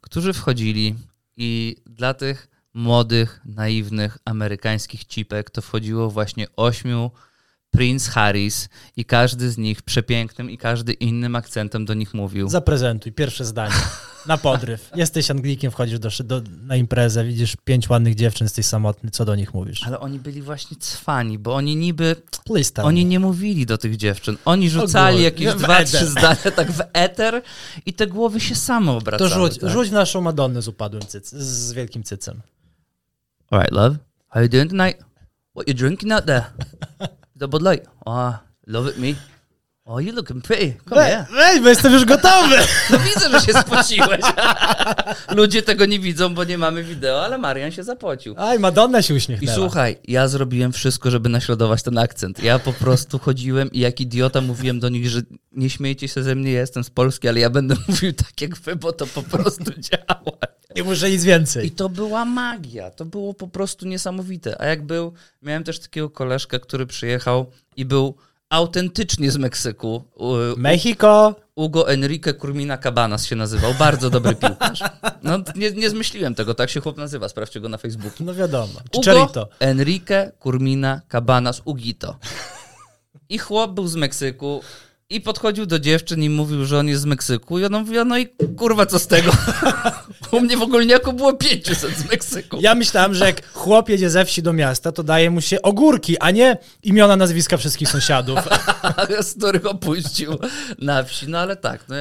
którzy 0.00 0.32
wchodzili 0.32 0.94
i 1.36 1.76
dla 1.86 2.14
tych 2.14 2.53
młodych, 2.74 3.40
naiwnych 3.44 4.18
amerykańskich 4.24 5.04
cipek 5.04 5.50
to 5.50 5.62
wchodziło 5.62 6.10
właśnie 6.10 6.46
ośmiu 6.56 7.10
Prince 7.70 8.08
Harris 8.08 8.68
i 8.96 9.04
każdy 9.04 9.50
z 9.50 9.58
nich 9.58 9.82
przepięknym 9.82 10.50
i 10.50 10.58
każdy 10.58 10.92
innym 10.92 11.36
akcentem 11.36 11.84
do 11.84 11.94
nich 11.94 12.14
mówił. 12.14 12.48
Zaprezentuj, 12.48 13.12
pierwsze 13.12 13.44
zdanie. 13.44 13.74
Na 14.26 14.38
podryw. 14.38 14.90
Jesteś 14.94 15.30
Anglikiem, 15.30 15.70
wchodzisz 15.70 15.98
do, 15.98 16.08
do, 16.24 16.42
na 16.62 16.76
imprezę, 16.76 17.24
widzisz 17.24 17.56
pięć 17.64 17.88
ładnych 17.90 18.14
dziewczyn, 18.14 18.44
jesteś 18.44 18.66
samotny, 18.66 19.10
co 19.10 19.24
do 19.24 19.34
nich 19.34 19.54
mówisz? 19.54 19.82
Ale 19.86 20.00
oni 20.00 20.18
byli 20.18 20.42
właśnie 20.42 20.76
cwani, 20.80 21.38
bo 21.38 21.54
oni 21.54 21.76
niby, 21.76 22.16
oni 22.82 23.04
nie 23.04 23.20
mówili 23.20 23.66
do 23.66 23.78
tych 23.78 23.96
dziewczyn. 23.96 24.36
Oni 24.44 24.70
rzucali 24.70 25.06
Ogólnie, 25.08 25.24
jakieś 25.24 25.54
dwa, 25.54 25.78
eter. 25.78 25.86
trzy 25.86 26.06
zdania 26.06 26.50
tak 26.56 26.72
w 26.72 26.80
eter 26.92 27.42
i 27.86 27.92
te 27.92 28.06
głowy 28.06 28.40
się 28.40 28.54
same 28.54 28.86
To 28.86 28.96
obracały. 28.98 29.30
rzuć, 29.30 29.58
tak? 29.58 29.70
rzuć 29.70 29.90
naszą 29.90 30.20
Madonnę 30.20 30.62
z 30.62 30.68
upadłym 30.68 31.02
cyc, 31.06 31.30
z 31.32 31.72
wielkim 31.72 32.02
cycem. 32.02 32.40
Alright, 33.54 33.70
love. 33.72 33.98
How 34.30 34.40
you 34.40 34.48
doing 34.48 34.68
tonight? 34.68 34.96
What 35.52 35.68
you 35.68 35.74
drinking 35.74 36.10
out 36.10 36.26
there? 36.26 36.46
The 37.36 37.46
Bud 37.46 37.62
Light. 37.62 37.84
Oh, 38.04 38.36
love 38.66 38.88
it, 38.88 38.98
me. 38.98 39.14
Oh, 39.86 39.98
you 39.98 40.10
looking 40.12 40.40
pretty. 40.42 40.74
Come 40.88 41.02
here. 41.04 41.26
Weź, 41.32 41.60
bo 41.60 41.68
jestem 41.68 41.92
już 41.92 42.04
gotowy! 42.04 42.56
No 42.90 42.98
widzę, 42.98 43.30
że 43.30 43.40
się 43.46 43.52
spociłeś. 43.52 44.20
Ludzie 45.36 45.62
tego 45.62 45.86
nie 45.86 45.98
widzą, 45.98 46.34
bo 46.34 46.44
nie 46.44 46.58
mamy 46.58 46.82
wideo, 46.84 47.24
ale 47.24 47.38
Marian 47.38 47.70
się 47.72 47.84
zapocił. 47.84 48.34
Aj, 48.38 48.58
Madonna 48.58 49.02
się 49.02 49.14
I 49.14 49.16
uśmiechnęła. 49.16 49.54
słuchaj, 49.54 49.96
ja 50.08 50.28
zrobiłem 50.28 50.72
wszystko, 50.72 51.10
żeby 51.10 51.28
naśladować 51.28 51.82
ten 51.82 51.98
akcent. 51.98 52.42
Ja 52.42 52.58
po 52.58 52.72
prostu 52.72 53.18
chodziłem 53.18 53.72
i 53.72 53.80
jak 53.80 54.00
idiota 54.00 54.40
mówiłem 54.40 54.80
do 54.80 54.88
nich, 54.88 55.08
że 55.08 55.20
nie 55.52 55.70
śmiejcie 55.70 56.08
się 56.08 56.22
ze 56.22 56.34
mnie, 56.34 56.52
ja 56.52 56.60
jestem 56.60 56.84
z 56.84 56.90
Polski, 56.90 57.28
ale 57.28 57.40
ja 57.40 57.50
będę 57.50 57.74
mówił 57.88 58.12
tak 58.12 58.40
jak 58.40 58.56
wy, 58.56 58.76
bo 58.76 58.92
to 58.92 59.06
po 59.06 59.22
prostu 59.22 59.64
działa. 59.78 60.38
Nie 60.76 60.84
muszę 60.84 61.10
nic 61.10 61.24
więcej. 61.24 61.66
I 61.66 61.70
to 61.70 61.88
była 61.88 62.24
magia, 62.24 62.90
to 62.90 63.04
było 63.04 63.34
po 63.34 63.48
prostu 63.48 63.86
niesamowite. 63.86 64.60
A 64.60 64.66
jak 64.66 64.82
był, 64.82 65.12
miałem 65.42 65.64
też 65.64 65.78
takiego 65.78 66.10
koleżkę, 66.10 66.60
który 66.60 66.86
przyjechał 66.86 67.46
i 67.76 67.84
był 67.84 68.14
autentycznie 68.48 69.30
z 69.30 69.36
Meksyku. 69.36 70.04
Mexico, 70.56 71.34
Hugo 71.54 71.88
Enrique 71.88 72.34
Curmina 72.34 72.78
Cabanas 72.78 73.26
się 73.26 73.36
nazywał, 73.36 73.74
bardzo 73.74 74.10
dobry 74.10 74.34
piłkarz. 74.34 74.80
No, 75.22 75.38
nie, 75.56 75.70
nie 75.70 75.90
zmyśliłem 75.90 76.34
tego, 76.34 76.54
tak 76.54 76.70
się 76.70 76.80
chłop 76.80 76.96
nazywa, 76.96 77.28
sprawdźcie 77.28 77.60
go 77.60 77.68
na 77.68 77.78
Facebooku. 77.78 78.26
no 78.26 78.34
wiadomo. 78.34 78.80
Hugo. 78.94 79.48
Enrique 79.60 80.32
Curmina 80.38 81.00
Cabanas 81.08 81.62
Ugito. 81.64 82.16
I 83.28 83.38
chłop 83.38 83.72
był 83.72 83.86
z 83.86 83.96
Meksyku 83.96 84.62
i 85.14 85.20
podchodził 85.20 85.66
do 85.66 85.78
dziewczyn 85.78 86.22
i 86.22 86.30
mówił, 86.30 86.64
że 86.64 86.78
on 86.78 86.88
jest 86.88 87.02
z 87.02 87.04
Meksyku. 87.04 87.58
I 87.58 87.64
ona 87.64 87.78
mówiła, 87.78 88.04
no 88.04 88.18
i 88.18 88.28
kurwa, 88.56 88.86
co 88.86 88.98
z 88.98 89.06
tego? 89.06 89.32
U 90.30 90.40
mnie 90.40 90.56
w 90.56 90.62
ogólniaku 90.62 91.12
było 91.12 91.32
500 91.32 91.96
z 91.96 92.10
Meksyku. 92.10 92.58
Ja 92.60 92.74
myślałem, 92.74 93.14
że 93.14 93.26
jak 93.26 93.48
chłop 93.52 93.88
jedzie 93.88 94.10
ze 94.10 94.24
wsi 94.24 94.42
do 94.42 94.52
miasta, 94.52 94.92
to 94.92 95.02
daje 95.02 95.30
mu 95.30 95.40
się 95.40 95.62
ogórki, 95.62 96.18
a 96.18 96.30
nie 96.30 96.58
imiona, 96.82 97.16
nazwiska 97.16 97.56
wszystkich 97.56 97.88
sąsiadów. 97.88 98.38
z 99.20 99.34
których 99.34 99.66
opuścił 99.66 100.38
na 100.78 101.02
wsi. 101.02 101.28
No 101.28 101.38
ale 101.38 101.56
tak, 101.56 101.84
no, 101.88 101.94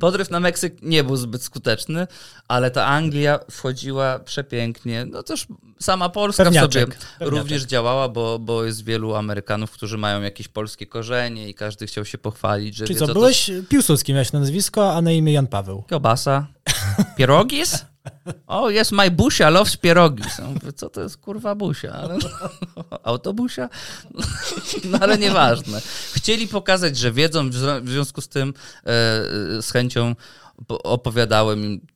podryw 0.00 0.30
na 0.30 0.40
Meksyk 0.40 0.82
nie 0.82 1.04
był 1.04 1.16
zbyt 1.16 1.42
skuteczny, 1.42 2.06
ale 2.48 2.70
ta 2.70 2.86
Anglia 2.86 3.40
wchodziła 3.50 4.18
przepięknie. 4.18 5.04
No 5.04 5.22
też 5.22 5.46
sama 5.80 6.08
Polska 6.08 6.44
Pewniaczek, 6.44 6.72
sobie 6.72 6.86
pewniaczek. 7.18 7.38
również 7.38 7.62
działała, 7.62 8.08
bo, 8.08 8.38
bo 8.38 8.64
jest 8.64 8.84
wielu 8.84 9.14
Amerykanów, 9.14 9.70
którzy 9.70 9.98
mają 9.98 10.22
jakieś 10.22 10.48
polskie 10.48 10.86
korzenie 10.86 11.48
i 11.48 11.54
każdy 11.54 11.86
chciał 11.86 12.04
się 12.04 12.18
pochwalić, 12.18 12.33
że 12.72 12.86
Czyli 12.86 12.98
co, 12.98 13.06
to 13.06 13.12
byłeś 13.12 13.50
Piłsudski, 13.68 14.12
miałeś 14.12 14.32
na 14.32 14.40
nazwisko, 14.40 14.94
a 14.94 15.02
na 15.02 15.12
imię 15.12 15.32
Jan 15.32 15.46
Paweł. 15.46 15.82
Kiełbasa. 15.90 16.46
Pierogis? 17.16 17.84
O, 18.46 18.70
jest 18.70 18.92
my 18.92 19.10
busia, 19.10 19.50
loves 19.50 19.76
pierogis. 19.76 20.38
Mówię, 20.38 20.72
co 20.72 20.90
to 20.90 21.00
jest 21.00 21.16
kurwa 21.16 21.54
busia? 21.54 21.92
Ale, 21.92 22.18
autobusia? 23.02 23.68
No 24.90 24.98
ale 25.00 25.18
nieważne. 25.18 25.80
Chcieli 26.12 26.48
pokazać, 26.48 26.96
że 26.96 27.12
wiedzą, 27.12 27.50
w 27.50 27.54
związku- 27.88 28.20
z 28.20 28.28
tym 28.28 28.48
e, 28.48 28.82
z 29.62 29.70
chęcią 29.72 30.14
po- 30.66 30.82
opowiadałem 30.82 31.64
im 31.64 31.86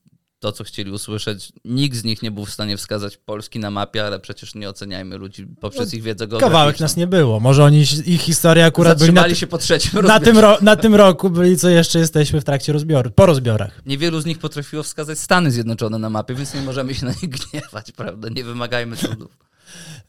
to, 0.40 0.52
co 0.52 0.64
chcieli 0.64 0.90
usłyszeć. 0.90 1.52
Nikt 1.64 1.96
z 1.96 2.04
nich 2.04 2.22
nie 2.22 2.30
był 2.30 2.44
w 2.44 2.50
stanie 2.50 2.76
wskazać 2.76 3.16
Polski 3.16 3.58
na 3.58 3.70
mapie, 3.70 4.06
ale 4.06 4.20
przecież 4.20 4.54
nie 4.54 4.68
oceniajmy 4.68 5.16
ludzi 5.16 5.46
poprzez 5.60 5.94
ich 5.94 6.02
wiedzę 6.02 6.26
geograficzną. 6.26 6.58
Kawałek 6.58 6.80
nas 6.80 6.96
nie 6.96 7.06
było. 7.06 7.40
Może 7.40 7.64
oni, 7.64 7.84
ich 8.06 8.20
historia 8.20 8.66
akurat 8.66 8.98
byli 8.98 9.12
na, 9.12 9.34
się 9.34 9.46
po 9.46 9.58
trzecim 9.58 10.00
na, 10.02 10.20
tym 10.20 10.38
ro, 10.38 10.58
na 10.60 10.76
tym 10.76 10.94
roku, 10.94 11.30
byli 11.30 11.56
co 11.56 11.68
jeszcze 11.68 11.98
jesteśmy 11.98 12.40
w 12.40 12.44
trakcie 12.44 12.72
rozbioru, 12.72 13.10
po 13.10 13.26
rozbiorach. 13.26 13.82
Niewielu 13.86 14.20
z 14.20 14.26
nich 14.26 14.38
potrafiło 14.38 14.82
wskazać 14.82 15.18
Stany 15.18 15.50
Zjednoczone 15.50 15.98
na 15.98 16.10
mapie, 16.10 16.34
więc 16.34 16.54
nie 16.54 16.60
możemy 16.60 16.94
się 16.94 17.06
na 17.06 17.12
nich 17.12 17.28
gniewać, 17.28 17.92
prawda? 17.92 18.28
Nie 18.28 18.44
wymagajmy 18.44 18.96
cudów. 18.96 19.38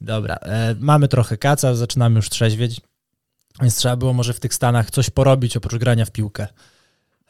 Dobra, 0.02 0.36
e, 0.36 0.76
mamy 0.80 1.08
trochę 1.08 1.38
kaca, 1.38 1.76
zaczynamy 1.76 2.15
już 2.15 2.30
trzeźwieć, 2.30 2.82
więc 3.62 3.76
trzeba 3.76 3.96
było 3.96 4.13
może 4.13 4.34
w 4.34 4.39
tych 4.39 4.54
Stanach 4.54 4.92
coś 4.92 5.10
porobić 5.10 5.58
oprócz 5.58 5.80
grania 5.80 6.06
w 6.06 6.12
piłkę. 6.12 6.48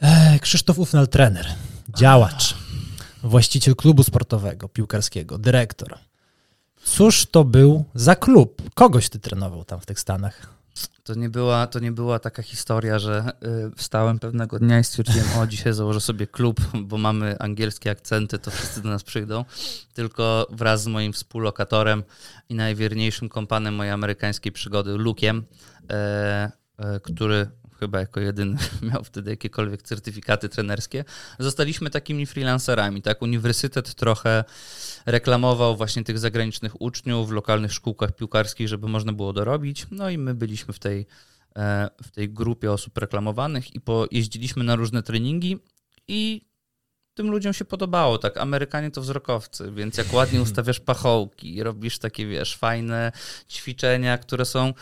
E, 0.01 0.39
Krzysztof 0.39 0.79
Ufnal, 0.79 1.07
trener, 1.07 1.47
działacz, 1.97 2.55
właściciel 3.23 3.75
klubu 3.75 4.03
sportowego, 4.03 4.69
piłkarskiego, 4.69 5.37
dyrektor. 5.37 5.97
Cóż 6.83 7.25
to 7.25 7.43
był 7.43 7.85
za 7.95 8.15
klub? 8.15 8.61
Kogoś 8.73 9.09
ty 9.09 9.19
trenował 9.19 9.65
tam 9.65 9.79
w 9.79 9.85
tych 9.85 9.99
Stanach? 9.99 10.59
To 11.03 11.15
nie 11.15 11.29
była, 11.29 11.67
to 11.67 11.79
nie 11.79 11.91
była 11.91 12.19
taka 12.19 12.43
historia, 12.43 12.99
że 12.99 13.31
y, 13.71 13.75
wstałem 13.75 14.19
pewnego 14.19 14.59
dnia 14.59 14.79
i 14.79 14.83
stwierdziłem, 14.83 15.27
o 15.39 15.47
dzisiaj 15.47 15.73
założę 15.73 16.01
sobie 16.01 16.27
klub, 16.27 16.59
bo 16.89 16.97
mamy 16.97 17.39
angielskie 17.39 17.91
akcenty, 17.91 18.39
to 18.39 18.51
wszyscy 18.51 18.81
do 18.81 18.89
nas 18.89 19.03
przyjdą. 19.03 19.45
Tylko 19.93 20.47
wraz 20.49 20.83
z 20.83 20.87
moim 20.87 21.13
współlokatorem 21.13 22.03
i 22.49 22.55
najwierniejszym 22.55 23.29
kompanem 23.29 23.75
mojej 23.75 23.93
amerykańskiej 23.93 24.51
przygody, 24.51 24.91
Lukiem, 24.91 25.43
e, 25.89 26.51
e, 26.77 26.99
który 26.99 27.49
chyba 27.79 27.99
jako 27.99 28.19
jedyny 28.19 28.57
miał 28.93 29.03
wtedy 29.03 29.31
jakiekolwiek 29.31 29.81
certyfikaty 29.81 30.49
trenerskie, 30.49 31.05
zostaliśmy 31.39 31.89
takimi 31.89 32.25
freelancerami. 32.25 33.01
Tak? 33.01 33.21
Uniwersytet 33.21 33.95
trochę 33.95 34.43
reklamował 35.05 35.77
właśnie 35.77 36.03
tych 36.03 36.19
zagranicznych 36.19 36.81
uczniów 36.81 37.29
w 37.29 37.31
lokalnych 37.31 37.73
szkółkach 37.73 38.15
piłkarskich, 38.15 38.67
żeby 38.67 38.87
można 38.87 39.13
było 39.13 39.33
dorobić. 39.33 39.87
No 39.91 40.09
i 40.09 40.17
my 40.17 40.35
byliśmy 40.35 40.73
w 40.73 40.79
tej, 40.79 41.05
e, 41.55 41.89
w 42.03 42.11
tej 42.11 42.29
grupie 42.29 42.71
osób 42.71 42.97
reklamowanych 42.97 43.75
i 43.75 43.81
pojeździliśmy 43.81 44.63
na 44.63 44.75
różne 44.75 45.03
treningi 45.03 45.59
i 46.07 46.48
tym 47.19 47.31
ludziom 47.31 47.53
się 47.53 47.65
podobało, 47.65 48.17
tak, 48.17 48.37
Amerykanie 48.37 48.91
to 48.91 49.01
wzrokowcy, 49.01 49.71
więc 49.71 49.97
jak 49.97 50.13
ładnie 50.13 50.41
ustawiasz 50.47 50.79
pachołki, 50.79 51.63
robisz 51.63 51.99
takie, 51.99 52.27
wiesz, 52.27 52.55
fajne 52.55 53.11
ćwiczenia, 53.49 54.17
które 54.17 54.45
są 54.45 54.73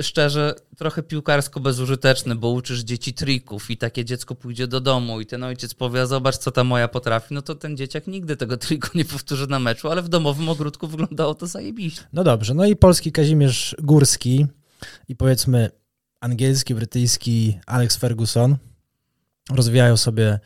szczerze 0.00 0.54
trochę 0.76 1.02
piłkarsko 1.02 1.60
bezużyteczne, 1.60 2.34
bo 2.34 2.50
uczysz 2.50 2.80
dzieci 2.80 3.14
trików 3.14 3.70
i 3.70 3.76
takie 3.76 4.04
dziecko 4.04 4.34
pójdzie 4.34 4.66
do 4.66 4.80
domu 4.80 5.20
i 5.20 5.26
ten 5.26 5.44
ojciec 5.44 5.74
powie, 5.74 6.00
"A 6.02 6.06
zobacz 6.06 6.36
co 6.36 6.50
ta 6.50 6.64
moja 6.64 6.88
potrafi, 6.88 7.34
no 7.34 7.42
to 7.42 7.54
ten 7.54 7.76
dzieciak 7.76 8.06
nigdy 8.06 8.36
tego 8.36 8.56
triku 8.66 8.88
nie 8.94 9.04
powtórzy 9.04 9.46
na 9.46 9.58
meczu, 9.58 9.90
ale 9.90 10.02
w 10.02 10.08
domowym 10.08 10.48
ogródku 10.48 10.88
wyglądało 10.88 11.34
to 11.34 11.46
zajebiście. 11.46 12.02
No 12.12 12.24
dobrze, 12.24 12.54
no 12.54 12.66
i 12.66 12.76
polski 12.76 13.12
Kazimierz 13.12 13.76
Górski 13.78 14.46
i 15.08 15.16
powiedzmy 15.16 15.70
angielski, 16.20 16.74
brytyjski 16.74 17.58
Alex 17.66 17.96
Ferguson 17.96 18.56
rozwijają 19.50 19.96
sobie 19.96 20.38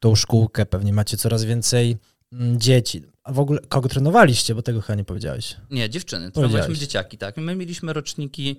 tą 0.00 0.14
szkółkę, 0.14 0.66
pewnie 0.66 0.92
macie 0.92 1.16
coraz 1.16 1.44
więcej 1.44 1.98
mm, 2.32 2.60
dzieci. 2.60 3.02
A 3.24 3.32
w 3.32 3.38
ogóle 3.38 3.60
kogo 3.68 3.88
trenowaliście, 3.88 4.54
bo 4.54 4.62
tego 4.62 4.80
chyba 4.80 4.96
nie 4.96 5.04
powiedziałeś. 5.04 5.56
Nie, 5.70 5.90
dziewczyny. 5.90 6.30
Trenowaliśmy 6.30 6.76
dzieciaki, 6.76 7.18
tak. 7.18 7.36
My 7.36 7.56
mieliśmy 7.56 7.92
roczniki 7.92 8.56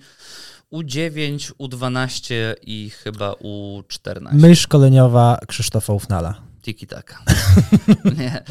U9, 0.74 1.52
U12 1.60 2.34
i 2.62 2.90
chyba 2.90 3.32
U14. 3.32 4.34
Myśl 4.34 4.62
szkoleniowa 4.62 5.40
Krzysztofa 5.48 5.94
Ufnala. 5.94 6.42
Tiki 6.62 6.88
taka. 6.88 7.24
Nie. 8.18 8.44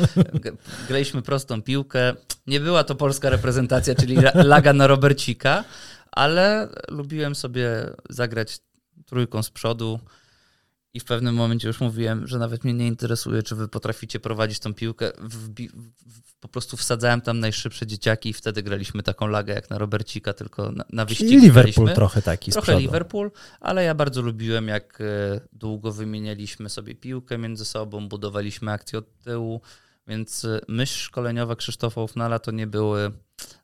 Graliśmy 0.89 1.23
prostą 1.23 1.63
piłkę. 1.63 2.15
Nie 2.47 2.61
była 2.61 2.85
to 2.85 2.95
polska 2.95 3.31
reprezentacja, 3.31 3.95
czyli 3.95 4.17
laga 4.35 4.73
na 4.73 4.87
Robercika, 4.87 5.65
ale 6.11 6.69
lubiłem 6.89 7.35
sobie 7.35 7.91
zagrać 8.09 8.59
trójką 9.07 9.43
z 9.43 9.51
przodu 9.51 10.01
i 10.95 11.01
w 11.01 11.05
pewnym 11.05 11.35
momencie 11.35 11.69
już 11.69 11.81
mówiłem, 11.81 12.27
że 12.27 12.39
nawet 12.39 12.65
mnie 12.65 12.75
nie 12.75 12.87
interesuje, 12.87 13.43
czy 13.43 13.55
wy 13.55 13.69
potraficie 13.69 14.21
prowadzić 14.21 14.59
tą 14.59 14.75
piłkę. 14.75 15.13
Wbi- 15.19 15.69
w, 16.07 16.35
po 16.41 16.49
prostu 16.49 16.77
wsadzałem 16.77 17.21
tam 17.21 17.41
najszybsze 17.41 17.87
dzieciaki 17.87 18.29
i 18.29 18.33
wtedy 18.33 18.63
graliśmy 18.63 19.03
taką 19.03 19.27
lagę 19.27 19.55
jak 19.55 19.71
na 19.71 19.79
Robercika, 19.79 20.33
tylko 20.33 20.73
na, 20.73 20.85
na 20.93 21.05
wyścigi 21.05 21.31
Czyli 21.31 21.43
Liverpool 21.43 21.75
graliśmy. 21.75 21.95
trochę 21.95 22.23
taki 22.23 22.53
Trochę. 22.53 22.81
Liverpool, 22.81 23.31
ale 23.61 23.85
ja 23.85 23.95
bardzo 23.95 24.23
lubiłem, 24.23 24.69
jak 24.69 25.01
e, 25.01 25.41
długo 25.53 25.93
wymienialiśmy 25.93 26.69
sobie 26.69 26.95
piłkę 26.95 27.39
między 27.39 27.65
sobą, 27.65 28.09
budowaliśmy 28.09 28.73
akcję 28.73 28.99
od 28.99 29.19
tyłu, 29.19 29.61
więc 30.09 30.45
e, 30.45 30.61
myśl 30.69 30.99
szkoleniowa 30.99 31.57
Krzysztofa 31.57 32.03
Ufnala 32.03 32.39
to 32.39 32.51
nie 32.51 32.67
były 32.67 33.13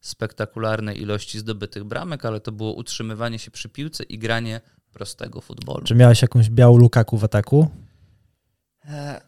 spektakularne 0.00 0.94
ilości 0.94 1.38
zdobytych 1.38 1.84
bramek, 1.84 2.24
ale 2.24 2.40
to 2.40 2.52
było 2.52 2.72
utrzymywanie 2.72 3.38
się 3.38 3.50
przy 3.50 3.68
piłce 3.68 4.04
i 4.04 4.18
granie 4.18 4.60
prostego 4.96 5.40
futbolu. 5.40 5.84
Czy 5.84 5.94
miałeś 5.94 6.22
jakąś 6.22 6.50
białą 6.50 6.76
Lukaku 6.76 7.18
w 7.18 7.24
ataku? 7.24 7.70
E, 8.88 9.20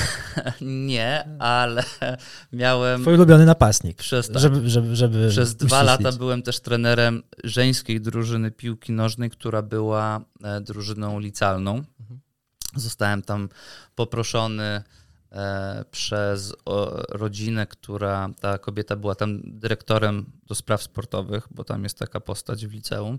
nie, 0.90 1.28
ale 1.38 1.84
miałem 2.52 3.02
Twój 3.02 3.14
ulubiony 3.14 3.46
napastnik. 3.46 3.96
przez, 3.96 4.28
tak, 4.28 4.38
Żeby, 4.38 4.70
żeby, 4.70 4.96
żeby 4.96 5.28
Przez 5.28 5.54
dwa 5.54 5.82
lata 5.82 6.12
byłem 6.12 6.42
też 6.42 6.60
trenerem 6.60 7.22
żeńskiej 7.44 8.00
drużyny 8.00 8.50
piłki 8.50 8.92
nożnej, 8.92 9.30
która 9.30 9.62
była 9.62 10.20
e, 10.44 10.60
drużyną 10.60 11.18
licealną. 11.20 11.82
Zostałem 12.76 13.22
tam 13.22 13.48
poproszony 13.94 14.82
przez 15.90 16.54
o, 16.64 17.02
rodzinę, 17.08 17.66
która, 17.66 18.30
ta 18.40 18.58
kobieta 18.58 18.96
była 18.96 19.14
tam 19.14 19.40
dyrektorem 19.44 20.32
do 20.46 20.54
spraw 20.54 20.82
sportowych, 20.82 21.48
bo 21.50 21.64
tam 21.64 21.84
jest 21.84 21.98
taka 21.98 22.20
postać 22.20 22.66
w 22.66 22.72
liceum. 22.72 23.18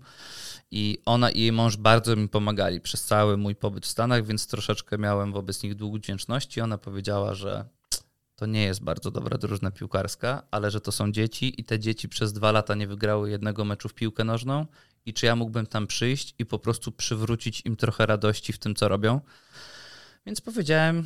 I 0.72 0.97
ona 1.05 1.30
i 1.30 1.41
jej 1.41 1.51
mąż 1.51 1.78
bardzo 1.78 2.16
mi 2.16 2.30
pomagali 2.30 2.82
przez 2.82 3.03
cały 3.03 3.38
mój 3.38 3.55
pobyt 3.55 3.86
w 3.86 3.89
Stanach, 3.89 4.26
więc 4.26 4.47
troszeczkę 4.47 4.97
miałem 4.97 5.32
wobec 5.34 5.63
nich 5.63 5.76
dług 5.76 5.97
wdzięczności. 5.97 6.61
Ona 6.61 6.78
powiedziała, 6.78 7.34
że 7.34 7.66
to 8.36 8.45
nie 8.45 8.63
jest 8.63 8.84
bardzo 8.84 9.11
dobra 9.11 9.38
drużyna 9.38 9.72
piłkarska, 9.72 10.43
ale 10.51 10.72
że 10.72 10.82
to 10.82 10.91
są 10.91 11.11
dzieci 11.11 11.61
i 11.61 11.63
te 11.63 11.80
dzieci 11.80 12.09
przez 12.09 12.34
dwa 12.34 12.51
lata 12.51 12.76
nie 12.76 12.88
wygrały 12.88 13.30
jednego 13.30 13.66
meczu 13.66 13.89
w 13.89 13.93
piłkę 13.93 14.24
nożną 14.24 14.66
i 15.05 15.13
czy 15.13 15.26
ja 15.26 15.36
mógłbym 15.36 15.68
tam 15.68 15.88
przyjść 15.88 16.36
i 16.39 16.45
po 16.45 16.59
prostu 16.59 16.91
przywrócić 16.91 17.61
im 17.66 17.76
trochę 17.76 18.05
radości 18.05 18.53
w 18.53 18.57
tym, 18.57 18.76
co 18.76 18.88
robią. 18.88 19.22
Więc 20.26 20.41
powiedziałem, 20.41 21.05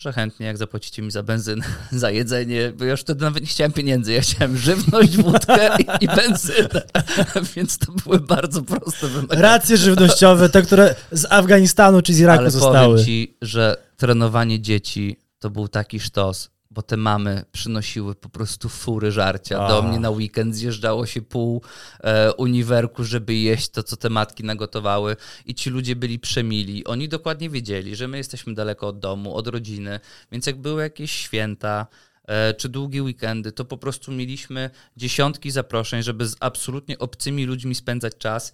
że 0.00 0.12
chętnie, 0.12 0.46
jak 0.46 0.56
zapłacicie 0.56 1.02
mi 1.02 1.10
za 1.10 1.22
benzynę, 1.22 1.64
za 1.92 2.10
jedzenie, 2.10 2.72
bo 2.76 2.84
ja 2.84 2.90
już 2.90 3.00
wtedy 3.00 3.24
nawet 3.24 3.42
nie 3.42 3.48
chciałem 3.48 3.72
pieniędzy, 3.72 4.12
ja 4.12 4.20
chciałem 4.20 4.56
żywność, 4.56 5.16
wódkę 5.16 5.76
i, 5.78 6.04
i 6.04 6.06
benzynę, 6.06 6.82
więc 7.56 7.78
to 7.78 7.92
były 7.92 8.20
bardzo 8.20 8.62
proste 8.62 9.08
wymagania. 9.08 9.42
Racje 9.42 9.76
żywnościowe, 9.76 10.48
te, 10.48 10.62
które 10.62 10.94
z 11.12 11.26
Afganistanu 11.32 12.02
czy 12.02 12.14
z 12.14 12.20
Iraku 12.20 12.40
Ale 12.40 12.50
zostały. 12.50 12.86
powiem 12.86 13.04
ci, 13.06 13.36
że 13.42 13.76
trenowanie 13.96 14.60
dzieci 14.60 15.16
to 15.38 15.50
był 15.50 15.68
taki 15.68 16.00
sztos, 16.00 16.50
bo 16.70 16.82
te 16.82 16.96
mamy 16.96 17.44
przynosiły 17.52 18.14
po 18.14 18.28
prostu 18.28 18.68
fury 18.68 19.12
żarcia. 19.12 19.64
A. 19.64 19.68
Do 19.68 19.82
mnie 19.82 19.98
na 19.98 20.10
weekend 20.10 20.56
zjeżdżało 20.56 21.06
się 21.06 21.22
pół 21.22 21.62
e, 22.00 22.32
uniwerku, 22.32 23.04
żeby 23.04 23.34
jeść 23.34 23.68
to, 23.68 23.82
co 23.82 23.96
te 23.96 24.10
matki 24.10 24.44
nagotowały 24.44 25.16
i 25.46 25.54
ci 25.54 25.70
ludzie 25.70 25.96
byli 25.96 26.18
przemili. 26.18 26.84
Oni 26.84 27.08
dokładnie 27.08 27.50
wiedzieli, 27.50 27.96
że 27.96 28.08
my 28.08 28.16
jesteśmy 28.16 28.54
daleko 28.54 28.88
od 28.88 28.98
domu, 28.98 29.34
od 29.34 29.46
rodziny, 29.46 30.00
więc 30.32 30.46
jak 30.46 30.56
były 30.56 30.82
jakieś 30.82 31.10
święta, 31.10 31.86
e, 32.24 32.54
czy 32.54 32.68
długie 32.68 33.02
weekendy, 33.02 33.52
to 33.52 33.64
po 33.64 33.78
prostu 33.78 34.12
mieliśmy 34.12 34.70
dziesiątki 34.96 35.50
zaproszeń, 35.50 36.02
żeby 36.02 36.26
z 36.26 36.36
absolutnie 36.40 36.98
obcymi 36.98 37.44
ludźmi 37.44 37.74
spędzać 37.74 38.16
czas. 38.18 38.52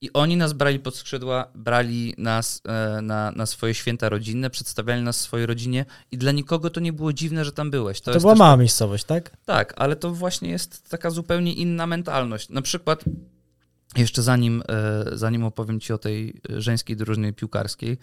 I 0.00 0.12
oni 0.12 0.36
nas 0.36 0.52
brali 0.52 0.78
pod 0.78 0.96
skrzydła, 0.96 1.50
brali 1.54 2.14
nas 2.18 2.62
e, 2.64 3.02
na, 3.02 3.30
na 3.30 3.46
swoje 3.46 3.74
święta 3.74 4.08
rodzinne, 4.08 4.50
przedstawiali 4.50 5.02
nas 5.02 5.20
swojej 5.20 5.46
rodzinie 5.46 5.84
i 6.10 6.18
dla 6.18 6.32
nikogo 6.32 6.70
to 6.70 6.80
nie 6.80 6.92
było 6.92 7.12
dziwne, 7.12 7.44
że 7.44 7.52
tam 7.52 7.70
byłeś. 7.70 8.00
To, 8.00 8.10
jest 8.10 8.22
była 8.22 8.34
mała 8.34 8.56
miejscowość, 8.56 9.04
tak? 9.04 9.36
Tak, 9.44 9.74
ale 9.76 9.96
to 9.96 10.10
właśnie 10.10 10.50
jest 10.50 10.90
taka 10.90 11.10
zupełnie 11.10 11.52
inna 11.52 11.86
mentalność. 11.86 12.48
Na 12.48 12.62
przykład, 12.62 13.04
jeszcze 13.96 14.22
zanim, 14.22 14.62
e, 14.68 15.04
zanim 15.12 15.44
opowiem 15.44 15.80
Ci 15.80 15.92
o 15.92 15.98
tej 15.98 16.40
żeńskiej 16.48 16.96
drużynie 16.96 17.32
piłkarskiej, 17.32 17.98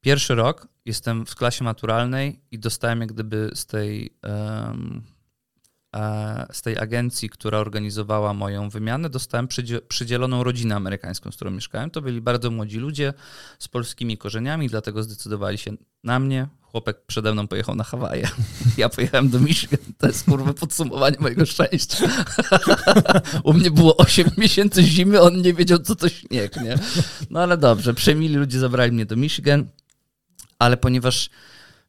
pierwszy 0.00 0.34
rok 0.34 0.68
jestem 0.84 1.26
w 1.26 1.34
klasie 1.34 1.64
maturalnej 1.64 2.40
i 2.50 2.58
dostałem 2.58 3.00
jak 3.00 3.12
gdyby 3.12 3.50
z 3.54 3.66
tej, 3.66 4.14
e, 4.24 4.76
z 6.52 6.62
tej 6.62 6.78
agencji, 6.78 7.30
która 7.30 7.58
organizowała 7.58 8.34
moją 8.34 8.70
wymianę, 8.70 9.10
dostałem 9.10 9.48
przydzie- 9.48 9.80
przydzieloną 9.80 10.44
rodzinę 10.44 10.74
amerykańską, 10.76 11.32
z 11.32 11.36
którą 11.36 11.50
mieszkałem. 11.50 11.90
To 11.90 12.02
byli 12.02 12.20
bardzo 12.20 12.50
młodzi 12.50 12.78
ludzie 12.78 13.14
z 13.58 13.68
polskimi 13.68 14.18
korzeniami, 14.18 14.68
dlatego 14.68 15.02
zdecydowali 15.02 15.58
się 15.58 15.72
na 16.04 16.18
mnie. 16.18 16.46
Chłopek 16.62 17.06
przede 17.06 17.32
mną 17.32 17.48
pojechał 17.48 17.74
na 17.74 17.84
Hawaje. 17.84 18.28
Ja 18.76 18.88
pojechałem 18.88 19.28
do 19.28 19.40
Michigan. 19.40 19.78
To 19.98 20.06
jest 20.06 20.24
kurwa 20.24 20.52
podsumowanie 20.54 21.16
mojego 21.20 21.46
szczęścia. 21.46 21.96
U 23.44 23.52
mnie 23.52 23.70
było 23.70 23.96
8 23.96 24.30
miesięcy 24.38 24.82
zimy, 24.82 25.20
on 25.20 25.42
nie 25.42 25.54
wiedział, 25.54 25.78
co 25.78 25.94
to 25.96 26.08
śnieg, 26.08 26.56
nie? 26.56 26.78
No 27.30 27.40
ale 27.40 27.56
dobrze, 27.56 27.94
przemili 27.94 28.34
ludzie 28.36 28.58
zabrali 28.58 28.92
mnie 28.92 29.06
do 29.06 29.16
Michigan, 29.16 29.66
ale 30.58 30.76
ponieważ 30.76 31.30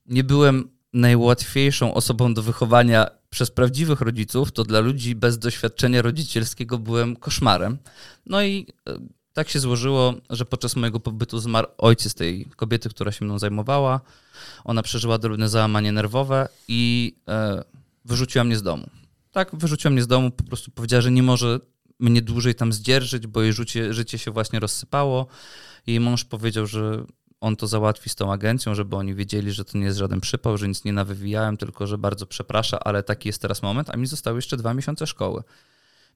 nie 0.05 0.23
byłem 0.23 0.69
najłatwiejszą 0.93 1.93
osobą 1.93 2.33
do 2.33 2.43
wychowania 2.43 3.07
przez 3.29 3.51
prawdziwych 3.51 4.01
rodziców, 4.01 4.51
to 4.51 4.63
dla 4.63 4.79
ludzi 4.79 5.15
bez 5.15 5.39
doświadczenia 5.39 6.01
rodzicielskiego 6.01 6.77
byłem 6.77 7.15
koszmarem. 7.15 7.77
No 8.25 8.43
i 8.43 8.67
e, 8.87 8.99
tak 9.33 9.49
się 9.49 9.59
złożyło, 9.59 10.13
że 10.29 10.45
podczas 10.45 10.75
mojego 10.75 10.99
pobytu 10.99 11.39
zmarł 11.39 11.67
ojciec 11.77 12.13
tej 12.13 12.45
kobiety, 12.45 12.89
która 12.89 13.11
się 13.11 13.25
mną 13.25 13.39
zajmowała. 13.39 14.01
Ona 14.63 14.83
przeżyła 14.83 15.17
drobne 15.17 15.49
załamanie 15.49 15.91
nerwowe 15.91 16.49
i 16.67 17.15
e, 17.27 17.63
wyrzuciła 18.05 18.43
mnie 18.43 18.57
z 18.57 18.63
domu. 18.63 18.89
Tak, 19.31 19.55
wyrzuciła 19.55 19.91
mnie 19.91 20.03
z 20.03 20.07
domu, 20.07 20.31
po 20.31 20.43
prostu 20.43 20.71
powiedziała, 20.71 21.01
że 21.01 21.11
nie 21.11 21.23
może 21.23 21.59
mnie 21.99 22.21
dłużej 22.21 22.55
tam 22.55 22.73
zdzierżyć, 22.73 23.27
bo 23.27 23.41
jej 23.41 23.53
życie, 23.53 23.93
życie 23.93 24.17
się 24.17 24.31
właśnie 24.31 24.59
rozsypało. 24.59 25.27
Jej 25.87 25.99
mąż 25.99 26.25
powiedział, 26.25 26.65
że 26.65 27.03
on 27.41 27.55
to 27.55 27.67
załatwi 27.67 28.09
z 28.09 28.15
tą 28.15 28.33
agencją, 28.33 28.75
żeby 28.75 28.95
oni 28.95 29.15
wiedzieli, 29.15 29.51
że 29.51 29.65
to 29.65 29.77
nie 29.77 29.85
jest 29.85 29.97
żaden 29.97 30.21
przypał, 30.21 30.57
że 30.57 30.67
nic 30.67 30.83
nie 30.83 30.93
nawywijałem, 30.93 31.57
tylko 31.57 31.87
że 31.87 31.97
bardzo 31.97 32.25
przeprasza, 32.25 32.79
ale 32.79 33.03
taki 33.03 33.29
jest 33.29 33.41
teraz 33.41 33.61
moment, 33.63 33.89
a 33.89 33.97
mi 33.97 34.07
zostały 34.07 34.37
jeszcze 34.37 34.57
dwa 34.57 34.73
miesiące 34.73 35.07
szkoły. 35.07 35.43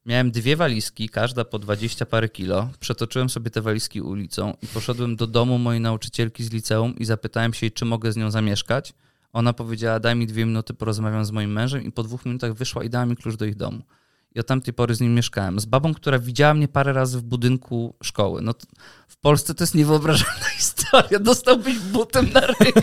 Miałem 0.05 0.31
dwie 0.31 0.55
walizki, 0.55 1.09
każda 1.09 1.45
po 1.45 1.59
20 1.59 2.05
parę 2.05 2.29
kilo. 2.29 2.69
Przetoczyłem 2.79 3.29
sobie 3.29 3.51
te 3.51 3.61
walizki 3.61 4.01
ulicą 4.01 4.53
i 4.61 4.67
poszedłem 4.67 5.15
do 5.15 5.27
domu 5.27 5.57
mojej 5.57 5.81
nauczycielki 5.81 6.43
z 6.43 6.51
liceum 6.51 6.95
i 6.99 7.05
zapytałem 7.05 7.53
się 7.53 7.71
czy 7.71 7.85
mogę 7.85 8.11
z 8.11 8.17
nią 8.17 8.31
zamieszkać. 8.31 8.93
Ona 9.33 9.53
powiedziała, 9.53 9.99
daj 9.99 10.15
mi 10.15 10.27
dwie 10.27 10.45
minuty, 10.45 10.73
porozmawiam 10.73 11.25
z 11.25 11.31
moim 11.31 11.51
mężem 11.51 11.83
i 11.83 11.91
po 11.91 12.03
dwóch 12.03 12.25
minutach 12.25 12.53
wyszła 12.53 12.83
i 12.83 12.89
dała 12.89 13.05
mi 13.05 13.15
klucz 13.15 13.35
do 13.35 13.45
ich 13.45 13.55
domu. 13.55 13.81
I 14.35 14.39
od 14.39 14.47
tamtej 14.47 14.73
pory 14.73 14.95
z 14.95 15.01
nim 15.01 15.15
mieszkałem. 15.15 15.59
Z 15.59 15.65
babą, 15.65 15.93
która 15.93 16.19
widziała 16.19 16.53
mnie 16.53 16.67
parę 16.67 16.93
razy 16.93 17.17
w 17.17 17.21
budynku 17.21 17.95
szkoły. 18.03 18.41
No 18.41 18.53
w 19.07 19.17
Polsce 19.17 19.55
to 19.55 19.63
jest 19.63 19.75
niewyobrażalna 19.75 20.45
historia. 20.57 21.19
Dostałbyś 21.19 21.79
butem 21.79 22.29
na 22.33 22.41
ryj. 22.41 22.73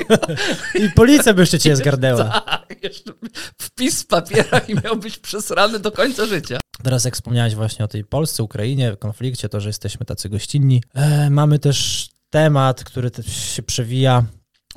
I 0.75 0.91
policja 0.91 1.35
by 1.35 1.43
jeszcze 1.43 1.59
cię 1.59 1.77
zgarnęła. 1.81 2.25
Tak, 2.41 2.83
jeszcze 2.83 3.13
wpis 3.59 4.03
w 4.03 4.07
papierach 4.07 4.69
i 4.69 4.75
miałbyś 4.85 5.19
przesrany 5.19 5.79
do 5.79 5.93
końca 5.93 6.27
życia. 6.27 6.61
Teraz 6.83 7.05
jak 7.05 7.15
wspomniałeś 7.15 7.55
właśnie 7.55 7.85
o 7.85 7.89
tej 7.89 8.05
Polsce, 8.05 8.43
Ukrainie, 8.43 8.97
konflikcie, 8.99 9.49
to, 9.49 9.61
że 9.61 9.69
jesteśmy 9.69 10.07
tacy 10.07 10.29
gościnni. 10.29 10.83
E, 10.95 11.31
mamy 11.31 11.59
też 11.59 12.09
temat, 12.31 12.85
który 12.85 13.11
się 13.27 13.63
przewija, 13.63 14.25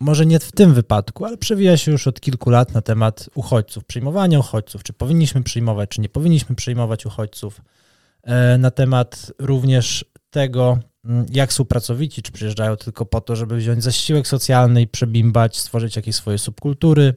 może 0.01 0.25
nie 0.25 0.39
w 0.39 0.51
tym 0.51 0.73
wypadku, 0.73 1.25
ale 1.25 1.37
przewija 1.37 1.77
się 1.77 1.91
już 1.91 2.07
od 2.07 2.21
kilku 2.21 2.49
lat 2.49 2.73
na 2.73 2.81
temat 2.81 3.29
uchodźców, 3.35 3.85
przyjmowania 3.85 4.39
uchodźców, 4.39 4.83
czy 4.83 4.93
powinniśmy 4.93 5.43
przyjmować, 5.43 5.89
czy 5.89 6.01
nie 6.01 6.09
powinniśmy 6.09 6.55
przyjmować 6.55 7.05
uchodźców. 7.05 7.61
E, 8.23 8.57
na 8.57 8.71
temat 8.71 9.31
również 9.39 10.05
tego, 10.29 10.79
mm, 11.05 11.25
jak 11.29 11.53
są 11.53 11.65
pracowici, 11.65 12.21
czy 12.21 12.31
przyjeżdżają 12.31 12.77
tylko 12.77 13.05
po 13.05 13.21
to, 13.21 13.35
żeby 13.35 13.57
wziąć 13.57 13.83
zasiłek 13.83 14.27
socjalny 14.27 14.81
i 14.81 14.87
przebimbać, 14.87 15.59
stworzyć 15.59 15.95
jakieś 15.95 16.15
swoje 16.15 16.37
subkultury, 16.37 17.13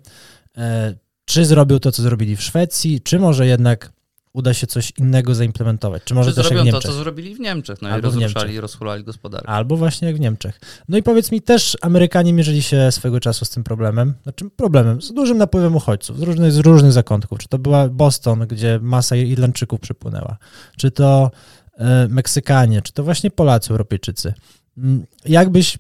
e, 0.57 0.95
czy 1.24 1.45
zrobią 1.45 1.79
to, 1.79 1.93
co 1.93 2.03
zrobili 2.03 2.37
w 2.37 2.43
Szwecji, 2.43 3.01
czy 3.01 3.18
może 3.18 3.47
jednak 3.47 3.93
uda 4.37 4.55
się 4.55 4.66
coś 4.66 4.93
innego 4.99 5.34
zaimplementować. 5.34 6.03
Czy 6.05 6.14
może 6.14 6.30
Czy 6.30 6.37
też 6.37 6.45
jak 6.45 6.53
w 6.53 6.57
zrobią 6.57 6.70
to, 6.70 6.76
Niemczech. 6.76 6.91
co 6.91 6.97
zrobili 6.97 7.34
w 7.34 7.41
Niemczech, 7.41 7.82
no 7.82 7.89
Albo 7.89 7.99
i 7.99 8.03
rozruszali, 8.03 8.34
Niemczech. 8.34 8.61
rozhulali 8.62 9.05
gospodarkę. 9.05 9.49
Albo 9.49 9.76
właśnie 9.76 10.09
jak 10.09 10.16
w 10.16 10.20
Niemczech. 10.20 10.61
No 10.89 10.99
i 10.99 11.03
powiedz 11.03 11.32
mi 11.32 11.43
też, 11.43 11.76
Amerykanie 11.80 12.32
mierzyli 12.32 12.62
się 12.62 12.93
swego 12.93 13.20
czasu 13.20 13.45
z 13.45 13.51
tym 13.51 13.64
problemem, 13.64 14.14
znaczy 14.22 14.51
problemem, 14.57 15.03
z 15.03 15.12
dużym 15.12 15.39
napływem 15.39 15.76
uchodźców 15.76 16.18
z 16.18 16.22
różnych, 16.22 16.53
z 16.53 16.59
różnych 16.59 16.93
zakątków. 16.93 17.39
Czy 17.39 17.49
to 17.49 17.59
była 17.59 17.89
Boston, 17.89 18.47
gdzie 18.47 18.78
masa 18.82 19.16
Irlandczyków 19.16 19.80
przypłynęła, 19.80 20.37
czy 20.76 20.91
to 20.91 21.30
e, 21.78 22.09
Meksykanie, 22.09 22.82
czy 22.82 22.93
to 22.93 23.05
właśnie 23.05 23.30
Polacy, 23.30 23.70
Europejczycy. 23.70 24.34
Mm, 24.78 25.05
Jakbyś 25.24 25.78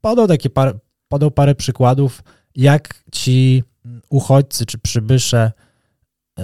podał 0.00 0.28
takie 0.28 0.50
par, 0.50 0.78
podał 1.08 1.30
parę 1.30 1.54
przykładów, 1.54 2.22
jak 2.56 3.02
ci 3.12 3.64
uchodźcy 4.08 4.66
czy 4.66 4.78
przybysze 4.78 5.52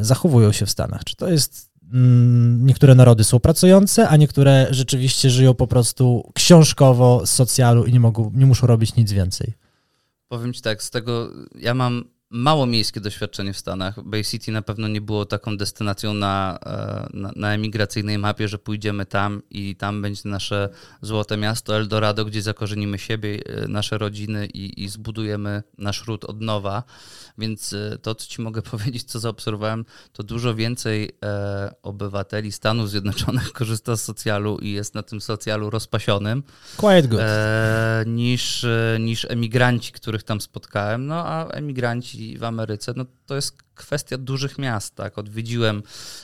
zachowują 0.01 0.53
się 0.53 0.67
w 0.67 0.71
Stanach? 0.71 1.05
Czy 1.05 1.17
to 1.17 1.29
jest 1.29 1.71
mm, 1.93 2.67
niektóre 2.67 2.95
narody 2.95 3.25
są 3.25 3.41
pracujące, 3.41 4.09
a 4.09 4.17
niektóre 4.17 4.67
rzeczywiście 4.71 5.31
żyją 5.31 5.55
po 5.55 5.67
prostu 5.67 6.31
książkowo 6.35 7.27
z 7.27 7.31
socjalu 7.31 7.85
i 7.85 7.93
nie 7.93 8.01
mogą, 8.01 8.31
nie 8.35 8.47
muszą 8.47 8.67
robić 8.67 8.97
nic 8.97 9.13
więcej? 9.13 9.53
Powiem 10.29 10.53
ci 10.53 10.63
tak, 10.63 10.83
z 10.83 10.91
tego 10.91 11.31
ja 11.55 11.75
mam 11.75 12.05
mało 12.33 12.67
miejskie 12.67 13.01
doświadczenie 13.01 13.53
w 13.53 13.59
Stanach. 13.59 14.03
Bay 14.03 14.25
City 14.25 14.53
na 14.53 14.63
pewno 14.63 14.89
nie 14.89 15.01
było 15.01 15.27
taką 15.27 15.57
destynacją 15.57 16.15
na, 16.15 16.59
e, 16.67 17.09
na, 17.17 17.33
na 17.37 17.55
emigracyjnej 17.55 18.19
mapie, 18.19 18.49
że 18.49 18.59
pójdziemy 18.59 19.07
tam 19.07 19.43
i 19.51 19.77
tam 19.77 20.03
będzie 20.03 20.23
nasze 20.25 20.69
złote 21.03 21.37
miasto 21.37 21.77
Eldorado, 21.77 22.25
gdzie 22.25 22.43
zakorzenimy 22.43 22.99
siebie, 22.99 23.39
e, 23.47 23.69
nasze 23.69 23.99
rodziny 23.99 24.47
i, 24.47 24.85
i 24.85 24.89
zbudujemy 24.89 25.63
nasz 25.79 26.07
ród 26.07 26.25
od 26.25 26.41
nowa. 26.41 26.83
Więc 27.39 27.73
e, 27.73 27.99
to, 28.03 28.15
co 28.15 28.27
ci 28.27 28.43
mogę 28.43 28.63
powiedzieć, 28.73 29.05
co 29.05 29.21
zaobserwowałem, 29.21 29.85
to 30.13 30.23
dużo 30.23 30.55
więcej 30.55 31.11
e, 31.25 31.75
obywateli 31.83 32.53
Stanów 32.53 32.91
Zjednoczonych 32.91 33.53
korzysta 33.59 33.97
z 33.97 34.05
socjalu 34.05 34.59
i 34.59 34.73
jest 34.73 34.95
na 34.95 35.03
tym 35.03 35.21
socjalu 35.21 35.71
rozpasionym 35.71 36.43
Quiet 36.77 37.07
good. 37.07 37.21
e, 37.23 38.05
niż, 38.07 38.67
niż 39.01 39.25
emigranci, 39.25 39.93
których 39.93 40.23
tam 40.23 40.41
spotkałem. 40.41 41.07
No 41.07 41.27
a 41.27 41.49
emigranci 41.49 42.22
w 42.39 42.45
Ameryce, 42.45 42.93
no 42.97 43.05
to 43.27 43.35
jest 43.35 43.57
kwestia 43.75 44.19
dużych 44.19 44.59
miast. 44.59 44.95
Tak? 44.95 45.19
Odwiedziłem 45.19 45.83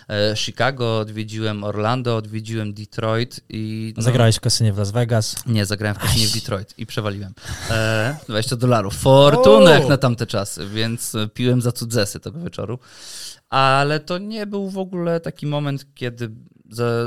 e, 0.08 0.36
Chicago, 0.36 0.98
odwiedziłem 0.98 1.64
Orlando, 1.64 2.16
odwiedziłem 2.16 2.74
Detroit 2.74 3.40
i. 3.48 3.94
No, 3.96 4.02
Zagrałeś 4.02 4.36
w 4.36 4.40
kasynie 4.40 4.72
w 4.72 4.78
Las 4.78 4.90
Vegas. 4.90 5.46
Nie, 5.46 5.66
zagrałem 5.66 5.96
w 5.96 5.98
kasynie 5.98 6.26
w 6.26 6.32
Detroit 6.32 6.74
i 6.78 6.86
przewaliłem. 6.86 7.34
E, 7.70 8.16
20 8.26 8.56
dolarów. 8.56 8.94
Fortunę 8.94 9.70
jak 9.70 9.88
na 9.88 9.96
tamte 9.96 10.26
czasy, 10.26 10.68
więc 10.68 11.14
e, 11.14 11.28
piłem 11.28 11.62
za 11.62 11.72
cudzesy 11.72 12.20
tego 12.20 12.40
wieczoru. 12.40 12.78
Ale 13.48 14.00
to 14.00 14.18
nie 14.18 14.46
był 14.46 14.70
w 14.70 14.78
ogóle 14.78 15.20
taki 15.20 15.46
moment, 15.46 15.86
kiedy 15.94 16.30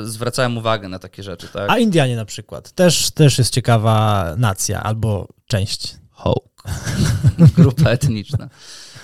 zwracałem 0.04 0.58
uwagę 0.58 0.90
na 0.90 1.00
takie 1.00 1.24
rzeczy. 1.24 1.48
Tak? 1.48 1.70
A 1.70 1.78
Indianie 1.78 2.16
na 2.16 2.26
przykład. 2.26 2.72
Też, 2.72 3.12
też 3.12 3.38
jest 3.38 3.54
ciekawa 3.54 4.26
nacja 4.38 4.84
albo 4.84 5.28
część. 5.46 5.96
Hołk. 6.12 6.64
Grupa 7.58 7.90
etniczna. 7.90 8.50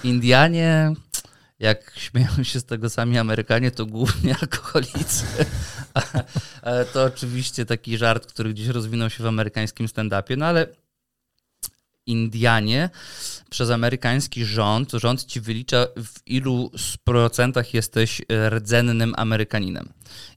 Indianie, 0.04 0.94
jak 1.60 1.94
śmieją 1.96 2.44
się 2.44 2.60
z 2.60 2.66
tego 2.66 2.90
sami 2.90 3.18
Amerykanie, 3.18 3.72
to 3.72 3.86
głównie 3.86 4.36
alkoholicy. 4.42 5.26
To 6.94 7.04
oczywiście 7.04 7.66
taki 7.66 7.98
żart, 7.98 8.26
który 8.26 8.54
gdzieś 8.54 8.68
rozwinął 8.68 9.10
się 9.10 9.24
w 9.24 9.28
amerykańskim 9.28 9.88
stand-upie, 9.88 10.38
no 10.38 10.46
ale 10.46 10.68
Indianie 12.08 12.90
przez 13.50 13.70
amerykański 13.70 14.46
rząd, 14.46 14.92
rząd 14.92 15.26
ci 15.26 15.42
wylicza 15.42 15.88
w 16.04 16.28
ilu 16.28 16.72
procentach 17.04 17.74
jesteś 17.74 18.22
e, 18.22 18.50
rdzennym 18.50 19.14
Amerykaninem. 19.18 19.90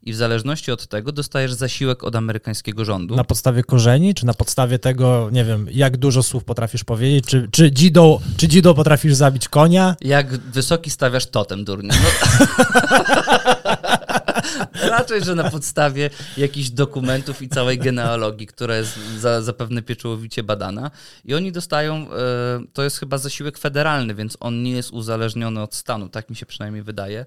I 0.03 0.13
w 0.13 0.17
zależności 0.17 0.73
od 0.73 0.87
tego 0.87 1.13
dostajesz 1.13 1.53
zasiłek 1.53 2.05
od 2.05 2.17
amerykańskiego 2.17 2.85
rządu. 2.85 3.17
Na 3.17 3.25
podstawie 3.25 3.65
korzeni, 3.65 4.15
czy 4.15 4.27
na 4.27 4.35
podstawie 4.35 4.79
tego, 4.79 5.29
nie 5.33 5.45
wiem, 5.45 5.67
jak 5.71 5.97
dużo 5.97 6.23
słów 6.23 6.45
potrafisz 6.45 6.85
powiedzieć, 6.85 7.25
czy, 7.27 7.49
czy, 7.51 7.73
dzidą, 7.73 8.21
czy 8.37 8.49
dzidą 8.49 8.75
potrafisz 8.75 9.15
zabić 9.15 9.49
konia? 9.49 9.97
Jak 10.01 10.39
wysoki 10.39 10.91
stawiasz 10.91 11.27
totem, 11.27 11.65
durnie? 11.65 11.91
No. 11.91 12.47
Raczej, 14.91 15.25
że 15.25 15.35
na 15.35 15.51
podstawie 15.51 16.11
jakichś 16.37 16.69
dokumentów 16.69 17.43
i 17.43 17.49
całej 17.49 17.79
genealogii, 17.79 18.47
która 18.47 18.77
jest 18.77 18.99
za, 19.19 19.43
zapewne 19.43 19.83
pieczołowicie 19.83 20.43
badana. 20.43 20.91
I 21.25 21.35
oni 21.35 21.53
dostają, 21.53 21.95
e, 21.95 22.07
to 22.73 22.83
jest 22.83 22.99
chyba 22.99 23.19
zasiłek 23.19 23.59
federalny, 23.59 24.15
więc 24.15 24.37
on 24.41 24.63
nie 24.63 24.73
jest 24.73 24.91
uzależniony 24.91 25.63
od 25.63 25.75
stanu, 25.75 26.09
tak 26.09 26.31
mi 26.31 26.37
się 26.37 26.47
przynajmniej 26.47 26.83
wydaje. 26.83 27.27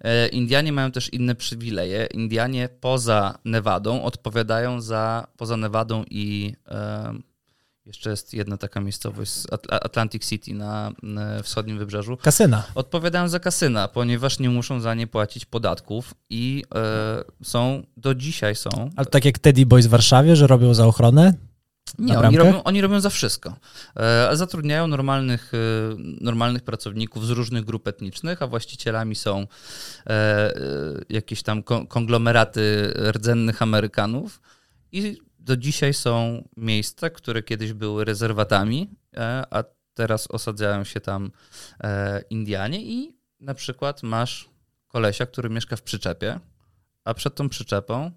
E, 0.00 0.28
Indianie 0.28 0.72
mają 0.72 0.92
też 0.92 1.12
inne 1.12 1.34
przywileje. 1.34 2.06
Indianie 2.06 2.68
poza 2.80 3.38
Nevadą 3.44 4.02
odpowiadają 4.02 4.80
za, 4.80 5.26
poza 5.36 5.56
Nevadą 5.56 6.04
i 6.10 6.54
e, 6.68 7.14
jeszcze 7.86 8.10
jest 8.10 8.34
jedna 8.34 8.56
taka 8.56 8.80
miejscowość, 8.80 9.32
Atl- 9.32 9.68
Atlantic 9.70 10.28
City 10.28 10.54
na, 10.54 10.92
wschodnim 11.42 11.78
wybrzeżu. 11.78 12.16
Kasyna. 12.16 12.64
Odpowiadają 12.74 13.28
za 13.28 13.40
kasyna, 13.40 13.88
ponieważ 13.88 14.38
nie 14.38 14.50
muszą 14.50 14.80
za 14.80 14.94
nie 14.94 15.06
płacić 15.06 15.44
podatków 15.44 16.14
i 16.30 16.64
e, 16.74 17.24
są, 17.42 17.82
do 17.96 18.14
dzisiaj 18.14 18.54
są. 18.56 18.90
Ale 18.96 19.06
tak 19.06 19.24
jak 19.24 19.38
Teddy 19.38 19.66
Boys 19.66 19.86
w 19.86 19.90
Warszawie, 19.90 20.36
że 20.36 20.46
robią 20.46 20.74
za 20.74 20.86
ochronę? 20.86 21.34
Nie, 21.98 22.18
oni 22.18 22.36
robią, 22.38 22.62
oni 22.62 22.80
robią 22.80 23.00
za 23.00 23.10
wszystko. 23.10 23.56
E, 23.96 24.36
zatrudniają 24.36 24.86
normalnych, 24.86 25.52
e, 25.54 25.58
normalnych 26.20 26.62
pracowników 26.62 27.26
z 27.26 27.30
różnych 27.30 27.64
grup 27.64 27.88
etnicznych, 27.88 28.42
a 28.42 28.46
właścicielami 28.46 29.14
są 29.14 29.40
e, 29.40 30.10
e, 30.10 30.54
jakieś 31.08 31.42
tam 31.42 31.62
ko- 31.62 31.86
konglomeraty 31.86 32.94
rdzennych 33.10 33.62
Amerykanów. 33.62 34.40
I 34.92 35.18
do 35.44 35.56
dzisiaj 35.56 35.94
są 35.94 36.48
miejsca, 36.56 37.10
które 37.10 37.42
kiedyś 37.42 37.72
były 37.72 38.04
rezerwatami, 38.04 38.90
e, 39.16 39.44
a 39.50 39.64
teraz 39.94 40.30
osadzają 40.30 40.84
się 40.84 41.00
tam 41.00 41.30
e, 41.80 42.22
Indianie 42.30 42.82
i 42.82 43.16
na 43.40 43.54
przykład 43.54 44.02
masz 44.02 44.48
kolesia, 44.88 45.26
który 45.26 45.50
mieszka 45.50 45.76
w 45.76 45.82
przyczepie, 45.82 46.40
a 47.04 47.14
przed 47.14 47.34
tą 47.34 47.48
przyczepą 47.48 48.10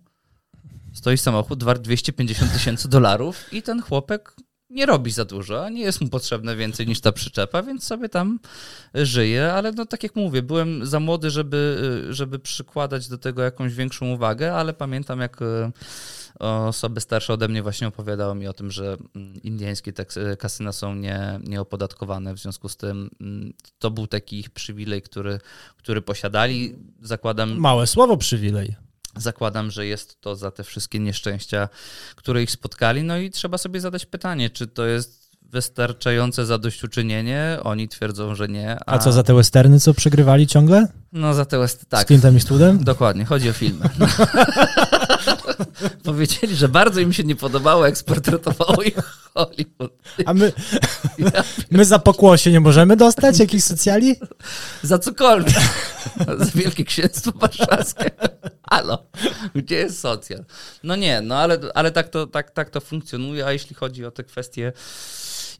stoi 0.93 1.17
samochód 1.17 1.63
wart 1.63 1.81
250 1.81 2.53
tysięcy 2.53 2.89
dolarów 2.89 3.53
i 3.53 3.61
ten 3.63 3.81
chłopek 3.81 4.35
nie 4.69 4.85
robi 4.85 5.11
za 5.11 5.25
dużo, 5.25 5.69
nie 5.69 5.81
jest 5.81 6.01
mu 6.01 6.09
potrzebne 6.09 6.55
więcej 6.55 6.87
niż 6.87 7.01
ta 7.01 7.11
przyczepa, 7.11 7.63
więc 7.63 7.83
sobie 7.83 8.09
tam 8.09 8.39
żyje, 8.93 9.53
ale 9.53 9.71
no 9.71 9.85
tak 9.85 10.03
jak 10.03 10.15
mówię, 10.15 10.41
byłem 10.41 10.85
za 10.85 10.99
młody, 10.99 11.29
żeby, 11.29 11.81
żeby 12.09 12.39
przykładać 12.39 13.07
do 13.07 13.17
tego 13.17 13.41
jakąś 13.41 13.73
większą 13.73 14.13
uwagę, 14.13 14.53
ale 14.53 14.73
pamiętam 14.73 15.19
jak 15.19 15.41
e, 15.41 15.71
osoby 16.39 17.01
starsze 17.01 17.33
ode 17.33 17.47
mnie 17.47 17.63
właśnie 17.63 17.87
opowiadały 17.87 18.35
mi 18.35 18.47
o 18.47 18.53
tym, 18.53 18.71
że 18.71 18.97
mm, 19.15 19.41
indyjskie 19.43 19.93
teks- 19.93 20.37
kasyna 20.37 20.71
są 20.71 20.95
nie, 20.95 21.39
nieopodatkowane, 21.43 22.33
w 22.33 22.39
związku 22.39 22.69
z 22.69 22.77
tym 22.77 23.09
mm, 23.21 23.53
to 23.79 23.91
był 23.91 24.07
taki 24.07 24.39
ich 24.39 24.49
przywilej, 24.49 25.01
który, 25.01 25.39
który 25.77 26.01
posiadali. 26.01 26.75
Zakładam, 27.01 27.57
Małe 27.57 27.87
słowo 27.87 28.17
przywilej. 28.17 28.75
Zakładam, 29.15 29.71
że 29.71 29.85
jest 29.85 30.21
to 30.21 30.35
za 30.35 30.51
te 30.51 30.63
wszystkie 30.63 30.99
nieszczęścia, 30.99 31.69
które 32.15 32.43
ich 32.43 32.51
spotkali. 32.51 33.03
No 33.03 33.17
i 33.17 33.31
trzeba 33.31 33.57
sobie 33.57 33.81
zadać 33.81 34.05
pytanie, 34.05 34.49
czy 34.49 34.67
to 34.67 34.85
jest 34.85 35.26
wystarczające 35.51 36.45
zadośćuczynienie? 36.45 37.57
Oni 37.63 37.87
twierdzą, 37.87 38.35
że 38.35 38.47
nie. 38.47 38.77
A 38.85 38.97
co 38.97 39.11
za 39.11 39.23
te 39.23 39.33
westerny, 39.33 39.79
co 39.79 39.93
przegrywali 39.93 40.47
ciągle? 40.47 40.87
No 41.13 41.33
za 41.33 41.45
te 41.45 41.59
west... 41.59 41.81
Z 41.81 41.85
tak. 41.85 42.07
Clintem 42.07 42.35
Eastwoodem? 42.35 42.83
Dokładnie, 42.83 43.25
chodzi 43.25 43.49
o 43.49 43.53
filmy. 43.53 43.89
Powiedzieli, 46.03 46.55
że 46.55 46.67
bardzo 46.67 46.99
im 46.99 47.13
się 47.13 47.23
nie 47.23 47.35
podobało, 47.35 47.85
jak 47.85 47.97
sportretowało 47.97 48.83
ich 48.83 48.95
Hollywood. 49.33 49.91
A 50.25 50.33
my, 50.33 50.53
my 51.71 51.85
za 51.85 51.99
pokłosie 51.99 52.51
nie 52.51 52.59
możemy 52.59 52.95
dostać 52.95 53.39
jakichś 53.39 53.63
socjali? 53.63 54.15
Za 54.83 54.99
cokolwiek. 54.99 55.55
Za 56.39 56.45
Wielkie 56.55 56.83
Księstwo 56.85 57.31
Warszawskie. 57.35 58.11
Halo, 58.69 59.03
gdzie 59.55 59.75
jest 59.75 59.99
socjal? 59.99 60.45
No 60.83 60.95
nie, 60.95 61.21
no 61.21 61.35
ale, 61.35 61.59
ale 61.73 61.91
tak, 61.91 62.09
to, 62.09 62.27
tak, 62.27 62.51
tak 62.51 62.69
to 62.69 62.81
funkcjonuje, 62.81 63.45
a 63.45 63.51
jeśli 63.51 63.75
chodzi 63.75 64.05
o 64.05 64.11
te 64.11 64.23
kwestie 64.23 64.73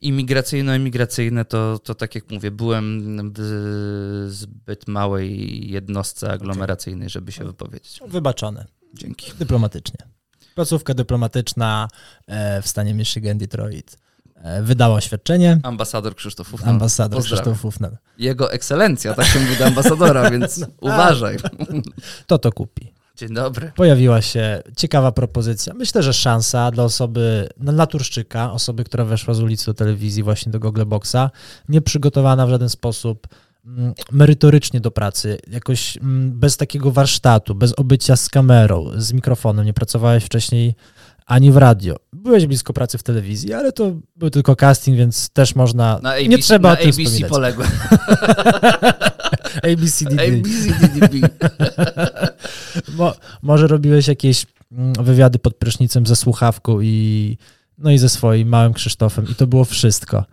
imigracyjno-emigracyjne, 0.01 1.45
to, 1.45 1.79
to 1.79 1.95
tak 1.95 2.15
jak 2.15 2.31
mówię, 2.31 2.51
byłem 2.51 3.33
w 3.35 4.27
zbyt 4.29 4.87
małej 4.87 5.71
jednostce 5.71 6.31
aglomeracyjnej, 6.31 7.09
żeby 7.09 7.31
się 7.31 7.43
wypowiedzieć. 7.45 7.99
Wybaczone. 8.07 8.65
Dzięki. 8.93 9.31
Dyplomatycznie. 9.39 9.97
Placówka 10.55 10.93
dyplomatyczna 10.93 11.87
e, 12.27 12.61
w 12.61 12.67
stanie 12.67 12.93
Michigan, 12.93 13.37
Detroit 13.37 13.97
e, 14.35 14.63
wydała 14.63 14.95
oświadczenie. 14.95 15.59
Ambasador 15.63 16.15
Krzysztof 16.15 16.53
Ufnal. 16.53 16.69
Ambasador 16.69 17.17
Pozdrawiam. 17.19 17.43
Krzysztof 17.43 17.65
Ufnal. 17.65 17.97
Jego 18.17 18.51
ekscelencja, 18.51 19.13
tak 19.13 19.25
się 19.25 19.39
mówi 19.39 19.57
do 19.57 19.65
ambasadora, 19.65 20.31
więc 20.31 20.65
uważaj. 20.81 21.37
To 22.27 22.37
to 22.37 22.51
kupi. 22.51 22.93
Dzień 23.17 23.33
dobry. 23.33 23.71
Pojawiła 23.75 24.21
się 24.21 24.63
ciekawa 24.75 25.11
propozycja. 25.11 25.73
Myślę, 25.73 26.03
że 26.03 26.13
szansa 26.13 26.71
dla 26.71 26.83
osoby, 26.83 27.49
no, 27.59 27.71
naturszczyka, 27.71 28.51
osoby, 28.51 28.83
która 28.83 29.05
weszła 29.05 29.33
z 29.33 29.39
ulicy 29.39 29.65
do 29.65 29.73
telewizji 29.73 30.23
właśnie 30.23 30.51
do 30.51 30.59
Google 30.59 30.85
Boxa, 30.85 31.31
nieprzygotowana 31.69 32.47
w 32.47 32.49
żaden 32.49 32.69
sposób 32.69 33.27
mm, 33.65 33.93
merytorycznie 34.11 34.81
do 34.81 34.91
pracy, 34.91 35.37
jakoś 35.47 35.97
mm, 35.97 36.39
bez 36.39 36.57
takiego 36.57 36.91
warsztatu, 36.91 37.55
bez 37.55 37.73
obycia 37.79 38.15
z 38.15 38.29
kamerą, 38.29 38.91
z 38.97 39.13
mikrofonem, 39.13 39.65
nie 39.65 39.73
pracowałeś 39.73 40.23
wcześniej 40.23 40.75
ani 41.25 41.51
w 41.51 41.57
radio. 41.57 41.95
Byłeś 42.13 42.45
blisko 42.45 42.73
pracy 42.73 42.97
w 42.97 43.03
telewizji, 43.03 43.53
ale 43.53 43.71
to 43.71 43.91
był 44.15 44.29
tylko 44.29 44.55
casting, 44.55 44.97
więc 44.97 45.29
też 45.29 45.55
można. 45.55 45.99
Na 46.03 46.09
ABC, 46.09 46.27
nie 46.27 46.37
trzeba 46.37 46.69
na 46.69 46.73
o 46.73 46.77
tym 46.77 46.89
ABC 46.89 47.03
wspominać. 47.03 47.29
poległem. 47.31 47.69
ABCDD. 49.55 50.19
ABCDDB. 50.19 51.29
Mo, 52.97 53.13
może 53.41 53.67
robiłeś 53.67 54.07
jakieś 54.07 54.45
mm, 54.71 54.93
wywiady 54.93 55.39
pod 55.39 55.55
prysznicem 55.55 56.07
ze 56.07 56.15
słuchawką 56.15 56.81
i 56.81 57.37
no 57.77 57.91
i 57.91 57.97
ze 57.97 58.09
swoim 58.09 58.47
małym 58.47 58.73
Krzysztofem 58.73 59.25
i 59.31 59.35
to 59.35 59.47
było 59.47 59.65
wszystko. 59.65 60.25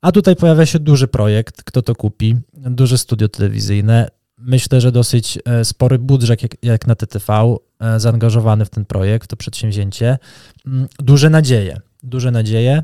A 0.00 0.12
tutaj 0.12 0.36
pojawia 0.36 0.66
się 0.66 0.78
duży 0.78 1.08
projekt, 1.08 1.62
kto 1.62 1.82
to 1.82 1.94
kupi, 1.94 2.36
duże 2.52 2.98
studio 2.98 3.28
telewizyjne. 3.28 4.08
Myślę, 4.38 4.80
że 4.80 4.92
dosyć 4.92 5.38
e, 5.44 5.64
spory 5.64 5.98
budżet 5.98 6.42
jak, 6.42 6.56
jak 6.62 6.86
na 6.86 6.94
TTV 6.94 7.56
e, 7.80 8.00
zaangażowany 8.00 8.64
w 8.64 8.70
ten 8.70 8.84
projekt, 8.84 9.24
w 9.24 9.28
to 9.28 9.36
przedsięwzięcie. 9.36 10.18
Mm, 10.66 10.88
Duże 10.98 11.30
nadzieje, 11.30 11.80
duże 12.02 12.30
nadzieje. 12.30 12.82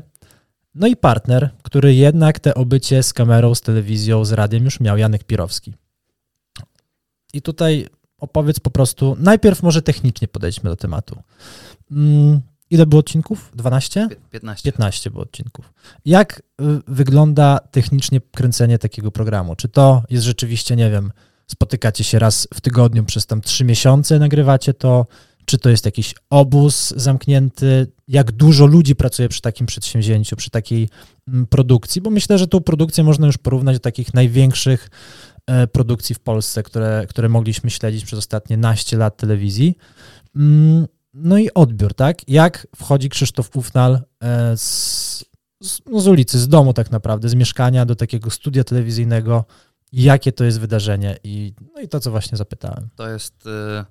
No 0.77 0.87
i 0.87 0.95
partner, 0.95 1.49
który 1.63 1.95
jednak 1.95 2.39
te 2.39 2.55
obycie 2.55 3.03
z 3.03 3.13
kamerą, 3.13 3.55
z 3.55 3.61
telewizją, 3.61 4.25
z 4.25 4.31
radiem 4.31 4.65
już 4.65 4.79
miał, 4.79 4.97
Janek 4.97 5.23
Pirowski. 5.23 5.73
I 7.33 7.41
tutaj 7.41 7.87
opowiedz 8.17 8.59
po 8.59 8.69
prostu, 8.69 9.17
najpierw 9.19 9.63
może 9.63 9.81
technicznie 9.81 10.27
podejdźmy 10.27 10.69
do 10.69 10.75
tematu. 10.75 11.21
Mm, 11.91 12.41
Ile 12.69 12.85
było 12.85 12.99
odcinków? 12.99 13.51
12? 13.55 14.07
15. 14.31 14.71
15 14.71 15.11
było 15.11 15.23
odcinków. 15.23 15.73
Jak 16.05 16.39
y, 16.39 16.63
wygląda 16.87 17.59
technicznie 17.71 18.21
kręcenie 18.21 18.79
takiego 18.79 19.11
programu? 19.11 19.55
Czy 19.55 19.69
to 19.69 20.03
jest 20.09 20.25
rzeczywiście, 20.25 20.75
nie 20.75 20.91
wiem, 20.91 21.11
spotykacie 21.47 22.03
się 22.03 22.19
raz 22.19 22.47
w 22.53 22.61
tygodniu 22.61 23.03
przez 23.03 23.25
tam 23.25 23.41
trzy 23.41 23.65
miesiące, 23.65 24.19
nagrywacie 24.19 24.73
to? 24.73 25.05
Czy 25.49 25.57
to 25.57 25.69
jest 25.69 25.85
jakiś 25.85 26.15
obóz 26.29 26.93
zamknięty? 26.97 27.87
Jak 28.07 28.31
dużo 28.31 28.65
ludzi 28.65 28.95
pracuje 28.95 29.29
przy 29.29 29.41
takim 29.41 29.67
przedsięwzięciu, 29.67 30.35
przy 30.35 30.49
takiej 30.49 30.89
mm, 31.27 31.45
produkcji? 31.45 32.01
Bo 32.01 32.09
myślę, 32.09 32.37
że 32.37 32.47
tą 32.47 32.59
produkcję 32.59 33.03
można 33.03 33.27
już 33.27 33.37
porównać 33.37 33.75
do 33.75 33.79
takich 33.79 34.13
największych 34.13 34.89
e, 35.47 35.67
produkcji 35.67 36.15
w 36.15 36.19
Polsce, 36.19 36.63
które, 36.63 37.05
które 37.09 37.29
mogliśmy 37.29 37.69
śledzić 37.69 38.05
przez 38.05 38.19
ostatnie 38.19 38.57
naście 38.57 38.97
lat 38.97 39.17
telewizji. 39.17 39.77
Mm, 40.35 40.87
No 41.13 41.37
i 41.37 41.49
odbiór, 41.53 41.93
tak? 41.93 42.29
Jak 42.29 42.67
wchodzi 42.75 43.09
Krzysztof 43.09 43.55
Ufnal 43.55 44.01
e, 44.23 44.57
z, 44.57 45.25
z, 45.63 45.79
no 45.91 45.99
z 45.99 46.07
ulicy, 46.07 46.39
z 46.39 46.47
domu 46.47 46.73
tak 46.73 46.91
naprawdę, 46.91 47.29
z 47.29 47.35
mieszkania 47.35 47.85
do 47.85 47.95
takiego 47.95 48.29
studia 48.29 48.63
telewizyjnego? 48.63 49.45
Jakie 49.91 50.31
to 50.31 50.43
jest 50.43 50.59
wydarzenie? 50.59 51.17
I, 51.23 51.53
no 51.75 51.81
i 51.81 51.87
to, 51.87 51.99
co 51.99 52.11
właśnie 52.11 52.37
zapytałem. 52.37 52.89
To 52.95 53.09
jest, 53.09 53.45
y, 53.45 53.85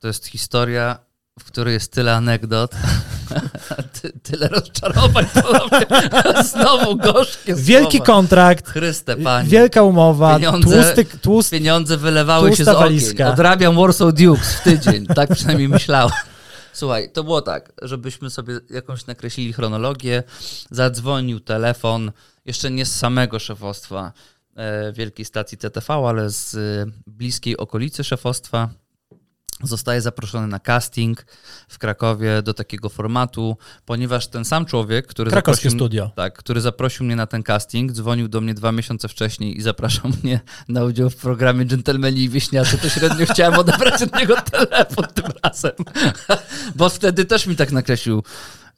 to 0.00 0.06
jest 0.08 0.26
historia, 0.26 0.98
w 1.38 1.44
której 1.44 1.74
jest 1.74 1.92
tyle 1.92 2.14
anegdot, 2.16 2.74
ty, 4.02 4.12
tyle 4.22 4.48
rozczarowań. 4.48 5.26
ponownie. 5.42 5.86
Znowu 6.52 6.96
gorzkie 6.96 7.54
Wielki 7.54 7.96
słowa. 7.96 8.06
kontrakt, 8.12 8.68
Chryste, 8.70 9.16
panie. 9.16 9.48
wielka 9.48 9.82
umowa, 9.82 10.38
Pieniądze- 10.38 10.62
tłusty, 10.94 11.18
tłusty 11.18 11.56
Pieniądze 11.58 11.96
wylewały 11.96 12.48
się 12.48 12.54
z 12.54 12.56
Tłusta 12.56 12.72
okien. 12.72 12.82
walizka. 12.84 13.28
Odrabiam 13.30 13.76
Warsaw 13.76 14.14
Dukes 14.14 14.54
w 14.54 14.62
tydzień. 14.62 15.06
Tak 15.06 15.30
przynajmniej 15.34 15.68
myślałem. 15.68 16.12
Słuchaj, 16.72 17.10
to 17.12 17.24
było 17.24 17.42
tak, 17.42 17.72
żebyśmy 17.82 18.30
sobie 18.30 18.54
jakąś 18.70 19.06
nakreślili 19.06 19.52
chronologię. 19.52 20.22
Zadzwonił 20.70 21.40
telefon, 21.40 22.12
jeszcze 22.46 22.70
nie 22.70 22.86
z 22.86 22.96
samego 22.96 23.38
szefostwa 23.38 24.12
e, 24.56 24.92
wielkiej 24.92 25.24
stacji 25.24 25.58
TTV, 25.58 25.94
ale 26.08 26.30
z 26.30 26.54
e, 26.54 26.58
bliskiej 27.06 27.56
okolicy 27.56 28.04
szefostwa. 28.04 28.68
Zostaje 29.62 30.00
zaproszony 30.00 30.46
na 30.46 30.58
casting 30.58 31.26
w 31.68 31.78
Krakowie 31.78 32.42
do 32.42 32.54
takiego 32.54 32.88
formatu, 32.88 33.56
ponieważ 33.86 34.26
ten 34.26 34.44
sam 34.44 34.66
człowiek, 34.66 35.06
który 35.06 35.30
krakowskie 35.30 35.70
zaprosił, 35.70 35.78
studio. 35.78 36.10
tak, 36.16 36.38
który 36.38 36.60
zaprosił 36.60 37.06
mnie 37.06 37.16
na 37.16 37.26
ten 37.26 37.42
casting, 37.42 37.92
dzwonił 37.92 38.28
do 38.28 38.40
mnie 38.40 38.54
dwa 38.54 38.72
miesiące 38.72 39.08
wcześniej 39.08 39.58
i 39.58 39.62
zapraszał 39.62 40.10
mnie 40.22 40.40
na 40.68 40.84
udział 40.84 41.10
w 41.10 41.16
programie 41.16 41.66
Dżentelmeni 41.66 42.20
i 42.20 42.28
Wieśniacy, 42.28 42.78
to 42.78 42.88
średnio 42.88 43.26
chciałem 43.32 43.58
odebrać 43.58 44.02
od 44.02 44.14
niego 44.16 44.34
telefon 44.50 45.06
tym 45.14 45.24
razem. 45.44 45.72
Bo 46.76 46.88
wtedy 46.88 47.24
też 47.24 47.46
mi 47.46 47.56
tak 47.56 47.72
nakreślił. 47.72 48.22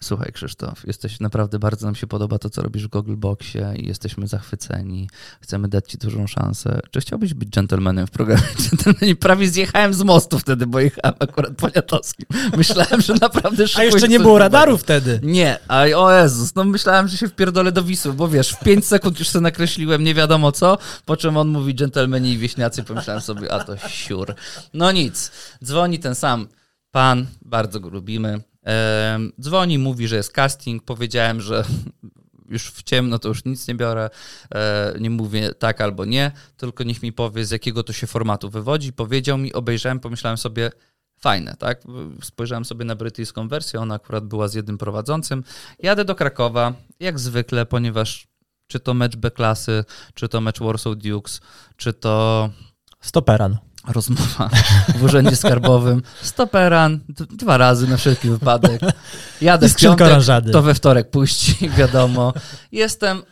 Słuchaj, 0.02 0.32
Krzysztof, 0.32 0.86
jesteś 0.86 1.20
naprawdę 1.20 1.58
bardzo 1.58 1.86
nam 1.86 1.94
się 1.94 2.06
podoba 2.06 2.38
to, 2.38 2.50
co 2.50 2.62
robisz 2.62 2.84
w 2.86 2.88
Google 2.88 3.16
Boxie 3.16 3.74
i 3.76 3.86
jesteśmy 3.86 4.28
zachwyceni. 4.28 5.08
Chcemy 5.40 5.68
dać 5.68 5.90
ci 5.90 5.98
dużą 5.98 6.26
szansę. 6.26 6.80
Czy 6.90 7.00
chciałbyś 7.00 7.34
być 7.34 7.48
dżentelmenem 7.48 8.06
w 8.06 8.10
programie 8.10 8.42
Dżentelmeni? 8.60 9.16
Prawie 9.16 9.48
zjechałem 9.48 9.94
z 9.94 10.02
mostu 10.02 10.38
wtedy, 10.38 10.66
bo 10.66 10.80
jechałem 10.80 11.14
akurat 11.18 11.56
poniatowskim. 11.56 12.26
Myślałem, 12.56 13.00
że 13.00 13.14
naprawdę 13.20 13.64
A 13.64 13.66
szykuje 13.66 13.86
jeszcze 13.86 14.08
nie 14.08 14.20
było 14.20 14.38
radaru 14.38 14.78
wtedy. 14.78 15.20
Nie, 15.22 15.58
a 15.68 15.82
o 15.82 16.12
Jezus, 16.12 16.54
no 16.54 16.64
myślałem, 16.64 17.08
że 17.08 17.16
się 17.16 17.28
wpierdolę 17.28 17.72
do 17.72 17.82
Wisły, 17.82 18.12
bo 18.12 18.28
wiesz, 18.28 18.52
w 18.52 18.60
5 18.60 18.86
sekund 18.86 19.18
już 19.18 19.28
sobie 19.28 19.42
nakreśliłem 19.42 20.04
nie 20.04 20.14
wiadomo 20.14 20.52
co, 20.52 20.78
po 21.06 21.16
czym 21.16 21.36
on 21.36 21.48
mówi 21.48 21.74
dżentelmeni 21.74 22.32
i 22.32 22.38
wieśniacy, 22.38 22.82
pomyślałem 22.82 23.22
sobie, 23.22 23.52
a 23.52 23.64
to 23.64 23.76
siur. 23.88 24.34
No 24.74 24.92
nic, 24.92 25.30
dzwoni 25.64 25.98
ten 25.98 26.14
sam 26.14 26.46
pan, 26.90 27.26
bardzo 27.42 27.80
go 27.80 27.88
lubimy, 27.88 28.40
dzwoni, 29.40 29.78
mówi, 29.78 30.08
że 30.08 30.16
jest 30.16 30.32
casting, 30.32 30.82
powiedziałem, 30.84 31.40
że 31.40 31.64
już 32.50 32.70
w 32.70 32.82
ciemno 32.82 33.18
to 33.18 33.28
już 33.28 33.44
nic 33.44 33.68
nie 33.68 33.74
biorę, 33.74 34.10
e, 34.54 34.94
nie 35.00 35.10
mówię 35.10 35.54
tak 35.54 35.80
albo 35.80 36.04
nie, 36.04 36.32
tylko 36.56 36.84
niech 36.84 37.02
mi 37.02 37.12
powie, 37.12 37.44
z 37.44 37.50
jakiego 37.50 37.82
to 37.82 37.92
się 37.92 38.06
formatu 38.06 38.50
wywodzi. 38.50 38.92
Powiedział 38.92 39.38
mi, 39.38 39.52
obejrzałem, 39.52 40.00
pomyślałem 40.00 40.38
sobie, 40.38 40.70
fajne, 41.20 41.54
tak? 41.58 41.82
Spojrzałem 42.22 42.64
sobie 42.64 42.84
na 42.84 42.94
brytyjską 42.94 43.48
wersję, 43.48 43.80
ona 43.80 43.94
akurat 43.94 44.24
była 44.24 44.48
z 44.48 44.54
jednym 44.54 44.78
prowadzącym. 44.78 45.44
Jadę 45.78 46.04
do 46.04 46.14
Krakowa, 46.14 46.72
jak 47.00 47.18
zwykle, 47.18 47.66
ponieważ 47.66 48.26
czy 48.66 48.80
to 48.80 48.94
mecz 48.94 49.16
B-klasy, 49.16 49.84
czy 50.14 50.28
to 50.28 50.40
mecz 50.40 50.60
Warsaw 50.60 50.96
Dukes, 50.96 51.40
czy 51.76 51.92
to 51.92 52.50
Stoperan. 53.00 53.56
Rozmowa 53.88 54.50
w 54.98 55.02
urzędzie 55.02 55.36
skarbowym. 55.36 56.02
Stoperan, 56.22 57.00
dwa 57.30 57.56
razy 57.56 57.88
na 57.88 57.96
wszelki 57.96 58.30
wypadek. 58.30 58.80
Jadę 59.40 59.68
w 59.68 59.76
piątek, 59.76 60.12
to 60.52 60.62
we 60.62 60.74
wtorek 60.74 61.10
puści, 61.10 61.68
wiadomo. 61.78 62.32
Jestem 62.72 63.22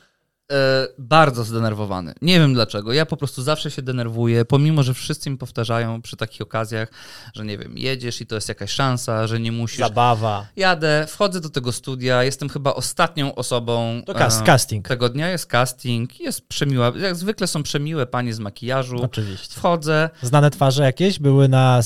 bardzo 0.98 1.44
zdenerwowany. 1.44 2.14
Nie 2.22 2.40
wiem 2.40 2.54
dlaczego. 2.54 2.92
Ja 2.92 3.06
po 3.06 3.16
prostu 3.16 3.42
zawsze 3.42 3.70
się 3.70 3.82
denerwuję, 3.82 4.44
pomimo, 4.44 4.82
że 4.82 4.94
wszyscy 4.94 5.30
mi 5.30 5.36
powtarzają 5.38 6.02
przy 6.02 6.16
takich 6.16 6.40
okazjach, 6.40 6.88
że 7.34 7.44
nie 7.44 7.58
wiem, 7.58 7.78
jedziesz 7.78 8.20
i 8.20 8.26
to 8.26 8.34
jest 8.34 8.48
jakaś 8.48 8.70
szansa, 8.70 9.26
że 9.26 9.40
nie 9.40 9.52
musisz. 9.52 9.78
Zabawa. 9.78 10.46
Jadę, 10.56 11.06
wchodzę 11.08 11.40
do 11.40 11.50
tego 11.50 11.72
studia, 11.72 12.24
jestem 12.24 12.48
chyba 12.48 12.74
ostatnią 12.74 13.34
osobą. 13.34 14.02
To 14.06 14.14
cas- 14.14 14.42
e, 14.42 14.44
casting. 14.44 14.88
Tego 14.88 15.08
dnia 15.08 15.28
jest 15.30 15.46
casting, 15.46 16.20
jest 16.20 16.48
przemiła. 16.48 16.92
Jak 16.96 17.16
zwykle 17.16 17.46
są 17.46 17.62
przemiłe 17.62 18.06
panie 18.06 18.34
z 18.34 18.38
makijażu. 18.38 19.02
Oczywiście. 19.02 19.54
Wchodzę, 19.58 20.10
Znane 20.22 20.50
twarze 20.50 20.82
jakieś 20.82 21.18
były 21.18 21.48
na 21.48 21.80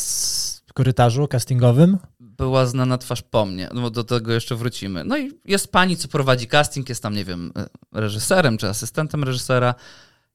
korytarzu 0.75 1.29
castingowym? 1.29 1.99
Była 2.43 2.67
znana 2.67 2.99
twarz 2.99 3.23
po 3.23 3.47
mnie, 3.47 3.69
no 3.75 3.91
do 3.91 4.05
tego 4.05 4.33
jeszcze 4.33 4.57
wrócimy. 4.57 5.05
No 5.05 5.19
i 5.19 5.31
jest 5.45 5.73
pani, 5.73 5.97
co 5.97 6.09
prowadzi 6.09 6.47
casting, 6.47 6.89
jest 6.89 7.03
tam, 7.03 7.15
nie 7.15 7.25
wiem, 7.25 7.53
e, 7.57 7.69
reżyserem 8.01 8.59
czy 8.59 8.69
asystentem 8.69 9.25
reżysera. 9.25 9.75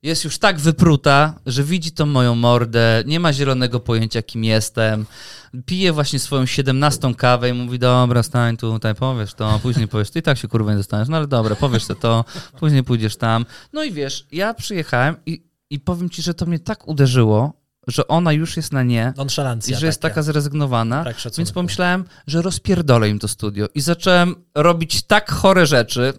Jest 0.03 0.23
już 0.23 0.37
tak 0.37 0.59
wypruta, 0.59 1.39
że 1.45 1.63
widzi 1.63 1.91
tą 1.91 2.05
moją 2.05 2.35
mordę, 2.35 3.03
nie 3.05 3.19
ma 3.19 3.33
zielonego 3.33 3.79
pojęcia, 3.79 4.21
kim 4.21 4.43
jestem. 4.43 5.05
Pije 5.65 5.93
właśnie 5.93 6.19
swoją 6.19 6.45
17 6.45 7.15
kawę 7.15 7.49
i 7.49 7.53
mówi, 7.53 7.79
dobra, 7.79 8.23
stań 8.23 8.57
tu, 8.57 8.73
tutaj 8.73 8.95
powiesz 8.95 9.33
to, 9.33 9.59
później 9.63 9.87
powiesz, 9.87 10.09
ty 10.09 10.19
i 10.19 10.21
tak 10.21 10.37
się 10.37 10.47
kurwa 10.47 10.71
nie 10.71 10.77
dostaniesz, 10.77 11.09
no 11.09 11.17
ale 11.17 11.27
dobra, 11.27 11.55
powiesz 11.55 11.83
sobie 11.83 11.99
to, 11.99 12.25
później 12.59 12.83
pójdziesz 12.83 13.15
tam. 13.15 13.45
No 13.73 13.83
i 13.83 13.91
wiesz, 13.91 14.27
ja 14.31 14.53
przyjechałem 14.53 15.15
i, 15.25 15.43
i 15.69 15.79
powiem 15.79 16.09
ci, 16.09 16.21
że 16.21 16.33
to 16.33 16.45
mnie 16.45 16.59
tak 16.59 16.87
uderzyło, 16.87 17.53
że 17.87 18.07
ona 18.07 18.33
już 18.33 18.57
jest 18.57 18.73
na 18.73 18.83
nie 18.83 19.13
i 19.67 19.75
że 19.75 19.85
jest 19.85 20.01
taka. 20.01 20.13
taka 20.13 20.23
zrezygnowana. 20.23 21.03
Szacunku. 21.03 21.37
Więc 21.37 21.51
pomyślałem, 21.51 22.05
że 22.27 22.41
rozpierdolę 22.41 23.09
im 23.09 23.19
to 23.19 23.27
studio. 23.27 23.67
I 23.75 23.81
zacząłem 23.81 24.35
robić 24.55 25.01
tak 25.03 25.31
chore 25.31 25.65
rzeczy. 25.65 26.13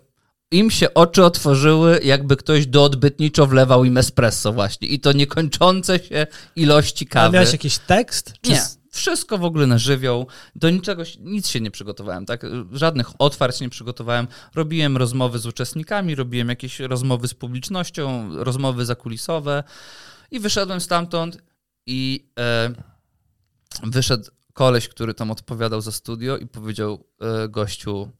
Im 0.50 0.70
się 0.70 0.94
oczy 0.94 1.24
otworzyły, 1.24 2.00
jakby 2.04 2.36
ktoś 2.36 2.66
doodbytniczo 2.66 3.46
wlewał 3.46 3.84
im 3.84 3.98
espresso 3.98 4.52
właśnie. 4.52 4.88
I 4.88 5.00
to 5.00 5.12
niekończące 5.12 5.98
się 5.98 6.26
ilości 6.56 7.06
A 7.10 7.12
kawy. 7.12 7.34
miałeś 7.34 7.52
jakiś 7.52 7.78
tekst? 7.78 8.32
Czy 8.40 8.50
Nie. 8.50 8.62
Wszystko 8.90 9.38
w 9.38 9.44
ogóle 9.44 9.66
na 9.66 9.78
żywioł. 9.78 10.26
Do 10.56 10.70
niczego, 10.70 11.02
nic 11.20 11.48
się 11.48 11.60
nie 11.60 11.70
przygotowałem, 11.70 12.26
tak? 12.26 12.46
Żadnych 12.72 13.10
otwarć 13.18 13.60
nie 13.60 13.68
przygotowałem. 13.68 14.28
Robiłem 14.54 14.96
rozmowy 14.96 15.38
z 15.38 15.46
uczestnikami, 15.46 16.14
robiłem 16.14 16.48
jakieś 16.48 16.80
rozmowy 16.80 17.28
z 17.28 17.34
publicznością, 17.34 18.30
rozmowy 18.44 18.84
zakulisowe 18.84 19.64
i 20.30 20.40
wyszedłem 20.40 20.80
stamtąd 20.80 21.38
i 21.89 22.30
e, 22.39 22.70
wyszedł 23.82 24.30
koleś, 24.53 24.89
który 24.89 25.14
tam 25.14 25.30
odpowiadał 25.30 25.80
za 25.80 25.93
studio 25.93 26.36
i 26.36 26.47
powiedział 26.47 27.05
e, 27.20 27.49
gościu, 27.49 28.11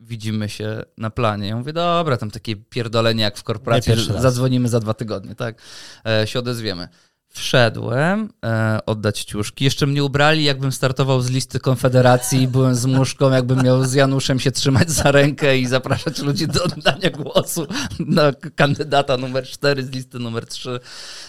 widzimy 0.00 0.48
się 0.48 0.82
na 0.98 1.10
planie. 1.10 1.48
Ja 1.48 1.56
mówię, 1.56 1.72
dobra, 1.72 2.16
tam 2.16 2.30
takie 2.30 2.56
pierdolenie 2.56 3.22
jak 3.22 3.38
w 3.38 3.42
korporacji, 3.42 3.92
zadzwonimy 4.18 4.68
za 4.68 4.80
dwa 4.80 4.94
tygodnie, 4.94 5.34
tak, 5.34 5.62
e, 6.06 6.26
się 6.26 6.38
odezwiemy. 6.38 6.88
Wszedłem 7.30 8.28
e, 8.44 8.78
oddać 8.86 9.24
ciuszki. 9.24 9.64
Jeszcze 9.64 9.86
mnie 9.86 10.04
ubrali, 10.04 10.44
jakbym 10.44 10.72
startował 10.72 11.20
z 11.20 11.30
listy 11.30 11.60
Konfederacji. 11.60 12.48
Byłem 12.48 12.74
z 12.74 12.86
muszką, 12.86 13.30
jakbym 13.30 13.62
miał 13.62 13.84
z 13.84 13.92
Januszem 13.94 14.40
się 14.40 14.50
trzymać 14.50 14.90
za 14.90 15.12
rękę 15.12 15.58
i 15.58 15.66
zapraszać 15.66 16.18
ludzi 16.18 16.48
do 16.48 16.64
oddania 16.64 17.10
głosu 17.10 17.66
na 17.98 18.32
kandydata 18.54 19.16
numer 19.16 19.44
4 19.44 19.84
z 19.84 19.90
listy 19.90 20.18
numer 20.18 20.46
3. 20.46 20.80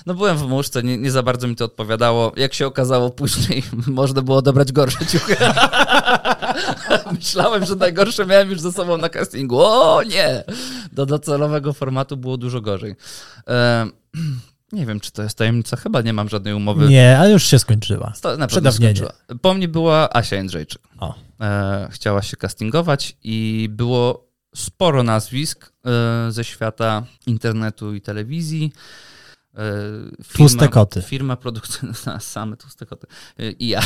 No 0.05 0.13
byłem 0.13 0.37
w 0.37 0.47
muszce, 0.47 0.83
nie, 0.83 0.97
nie 0.97 1.11
za 1.11 1.23
bardzo 1.23 1.47
mi 1.47 1.55
to 1.55 1.65
odpowiadało. 1.65 2.31
Jak 2.35 2.53
się 2.53 2.67
okazało 2.67 3.09
później, 3.09 3.63
można 3.87 4.21
było 4.21 4.41
dobrać 4.41 4.71
gorsze 4.71 5.05
ciuchy. 5.05 5.35
Myślałem, 7.19 7.65
że 7.65 7.75
najgorsze 7.75 8.25
miałem 8.25 8.49
już 8.49 8.59
ze 8.59 8.71
sobą 8.71 8.97
na 8.97 9.09
castingu. 9.09 9.59
O 9.59 10.03
nie! 10.03 10.43
Do 10.91 11.05
docelowego 11.05 11.73
formatu 11.73 12.17
było 12.17 12.37
dużo 12.37 12.61
gorzej. 12.61 12.95
E, 13.47 13.87
nie 14.71 14.85
wiem, 14.85 14.99
czy 14.99 15.11
to 15.11 15.23
jest 15.23 15.37
tajemnica. 15.37 15.77
Chyba 15.77 16.01
nie 16.01 16.13
mam 16.13 16.29
żadnej 16.29 16.53
umowy. 16.53 16.87
Nie, 16.87 17.19
ale 17.19 17.31
już 17.31 17.43
się 17.43 17.59
skończyła. 17.59 18.13
To 18.21 18.37
na 18.37 18.47
pewno 18.47 18.71
skończyła. 18.71 19.13
Po 19.41 19.53
mnie 19.53 19.67
była 19.67 20.09
Asia 20.13 20.35
Jędrzejczyk. 20.35 20.81
O. 20.99 21.15
E, 21.41 21.87
chciała 21.91 22.21
się 22.21 22.37
castingować 22.37 23.17
i 23.23 23.67
było 23.71 24.29
sporo 24.55 25.03
nazwisk 25.03 25.71
e, 25.85 26.31
ze 26.31 26.43
świata 26.43 27.03
internetu 27.27 27.93
i 27.95 28.01
telewizji. 28.01 28.71
E, 29.55 29.59
firma, 30.23 30.37
Tłuste 30.37 30.67
koty. 30.67 31.01
Firma 31.01 31.35
produkcyjna, 31.35 31.93
same 32.19 32.57
tłuste 32.57 32.85
koty. 32.85 33.07
E, 33.39 33.51
I 33.51 33.67
ja. 33.67 33.81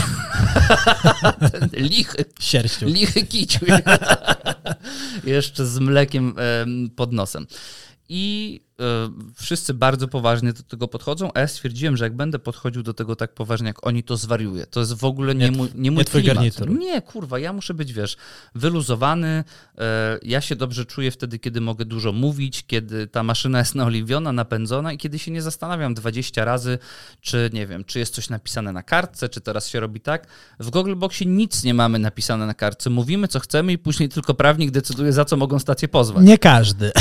Lichy, 1.73 2.25
Sierściu. 2.39 2.85
lichy 2.85 3.25
kiciu. 3.25 3.65
Jeszcze 5.23 5.65
z 5.65 5.79
mlekiem 5.79 6.35
em, 6.37 6.89
pod 6.95 7.13
nosem. 7.13 7.47
I 8.09 8.61
e, 8.79 8.83
wszyscy 9.35 9.73
bardzo 9.73 10.07
poważnie 10.07 10.53
do 10.53 10.63
tego 10.63 10.87
podchodzą, 10.87 11.31
a 11.33 11.39
ja 11.39 11.47
stwierdziłem, 11.47 11.97
że 11.97 12.03
jak 12.03 12.15
będę 12.15 12.39
podchodził 12.39 12.83
do 12.83 12.93
tego 12.93 13.15
tak 13.15 13.33
poważnie, 13.33 13.67
jak 13.67 13.87
oni, 13.87 14.03
to 14.03 14.17
zwariuję. 14.17 14.65
To 14.65 14.79
jest 14.79 14.93
w 14.93 15.03
ogóle 15.03 15.35
nie, 15.35 15.49
Nie 15.49 15.57
mój, 15.57 15.69
nie 15.75 15.91
mój 15.91 15.97
nie 15.97 16.05
klimat. 16.05 16.79
Nie, 16.79 17.01
kurwa, 17.01 17.39
ja 17.39 17.53
muszę 17.53 17.73
być, 17.73 17.93
wiesz, 17.93 18.17
wyluzowany. 18.55 19.43
E, 19.77 20.19
ja 20.23 20.41
się 20.41 20.55
dobrze 20.55 20.85
czuję 20.85 21.11
wtedy, 21.11 21.39
kiedy 21.39 21.61
mogę 21.61 21.85
dużo 21.85 22.11
mówić, 22.11 22.65
kiedy 22.67 23.07
ta 23.07 23.23
maszyna 23.23 23.59
jest 23.59 23.75
naoliwiona, 23.75 24.31
napędzona 24.31 24.93
i 24.93 24.97
kiedy 24.97 25.19
się 25.19 25.31
nie 25.31 25.41
zastanawiam 25.41 25.93
20 25.93 26.45
razy, 26.45 26.77
czy 27.21 27.49
nie 27.53 27.67
wiem, 27.67 27.83
czy 27.83 27.99
jest 27.99 28.15
coś 28.15 28.29
napisane 28.29 28.71
na 28.71 28.83
kartce, 28.83 29.29
czy 29.29 29.41
teraz 29.41 29.67
się 29.67 29.79
robi 29.79 29.99
tak. 29.99 30.27
W 30.59 30.69
Googleboxie 30.69 31.27
nic 31.27 31.63
nie 31.63 31.73
mamy 31.73 31.99
napisane 31.99 32.47
na 32.47 32.53
kartce. 32.53 32.89
Mówimy, 32.89 33.27
co 33.27 33.39
chcemy 33.39 33.71
i 33.71 33.77
później 33.77 34.09
tylko 34.09 34.33
prawnik 34.33 34.71
decyduje, 34.71 35.13
za 35.13 35.25
co 35.25 35.37
mogą 35.37 35.59
stację 35.59 35.87
pozwać. 35.87 36.25
Nie 36.25 36.37
każdy. 36.37 36.91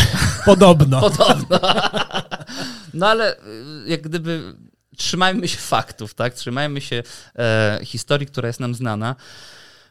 Podobno. 0.47 1.01
Podobno. 1.01 1.59
No 2.95 3.07
ale 3.09 3.37
y, 3.37 3.39
jak 3.87 4.01
gdyby 4.03 4.55
trzymajmy 4.97 5.49
się 5.49 5.59
faktów, 5.59 6.15
tak? 6.15 6.35
Trzymajmy 6.35 6.81
się 6.81 7.03
e, 7.39 7.79
historii, 7.85 8.27
która 8.27 8.47
jest 8.47 8.61
nam 8.61 8.75
znana. 8.75 9.17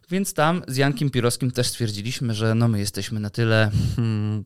Więc 0.09 0.33
tam 0.33 0.63
z 0.67 0.77
Jankiem 0.77 1.09
Pirowskim 1.09 1.51
też 1.51 1.67
stwierdziliśmy, 1.67 2.33
że 2.33 2.55
no 2.55 2.67
my 2.67 2.79
jesteśmy 2.79 3.19
na 3.19 3.29
tyle 3.29 3.71
hmm, 3.95 4.45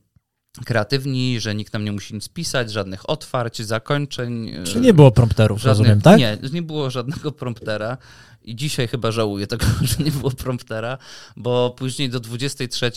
kreatywni, 0.66 1.40
że 1.40 1.56
nikt 1.56 1.74
nam 1.74 1.86
nie 1.86 1.92
musi 1.92 2.14
nic 2.14 2.30
pisać, 2.30 2.72
żadnych 2.72 3.10
otwarć, 3.10 3.62
zakończeń. 3.62 4.50
e, 4.50 4.64
Czy 4.64 4.80
nie 4.80 4.94
było 4.94 5.12
prompterów, 5.12 5.60
żadnych, 5.62 5.78
rozumiem, 5.78 6.02
tak? 6.02 6.18
Nie, 6.20 6.38
nie 6.52 6.62
było 6.62 6.90
żadnego 6.90 7.32
promptera. 7.32 7.98
I 8.46 8.56
dzisiaj 8.56 8.88
chyba 8.88 9.12
żałuję 9.12 9.48
tego, 9.48 9.66
że 9.98 10.04
nie 10.04 10.12
było 10.12 10.32
promptera, 10.32 10.98
bo 11.36 11.76
później 11.78 12.10
do 12.10 12.20
23 12.20 12.92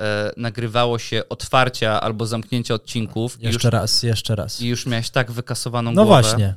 e, 0.00 0.32
nagrywało 0.36 0.98
się 0.98 1.22
otwarcia 1.28 2.00
albo 2.00 2.26
zamknięcia 2.26 2.74
odcinków. 2.74 3.40
i 3.42 3.44
już, 3.46 3.52
Jeszcze 3.54 3.70
raz, 3.70 4.02
jeszcze 4.02 4.36
raz. 4.36 4.60
I 4.60 4.68
już 4.68 4.86
miałeś 4.86 5.10
tak 5.10 5.32
wykasowaną 5.32 5.92
No 5.92 6.04
głowę. 6.04 6.22
właśnie. 6.22 6.54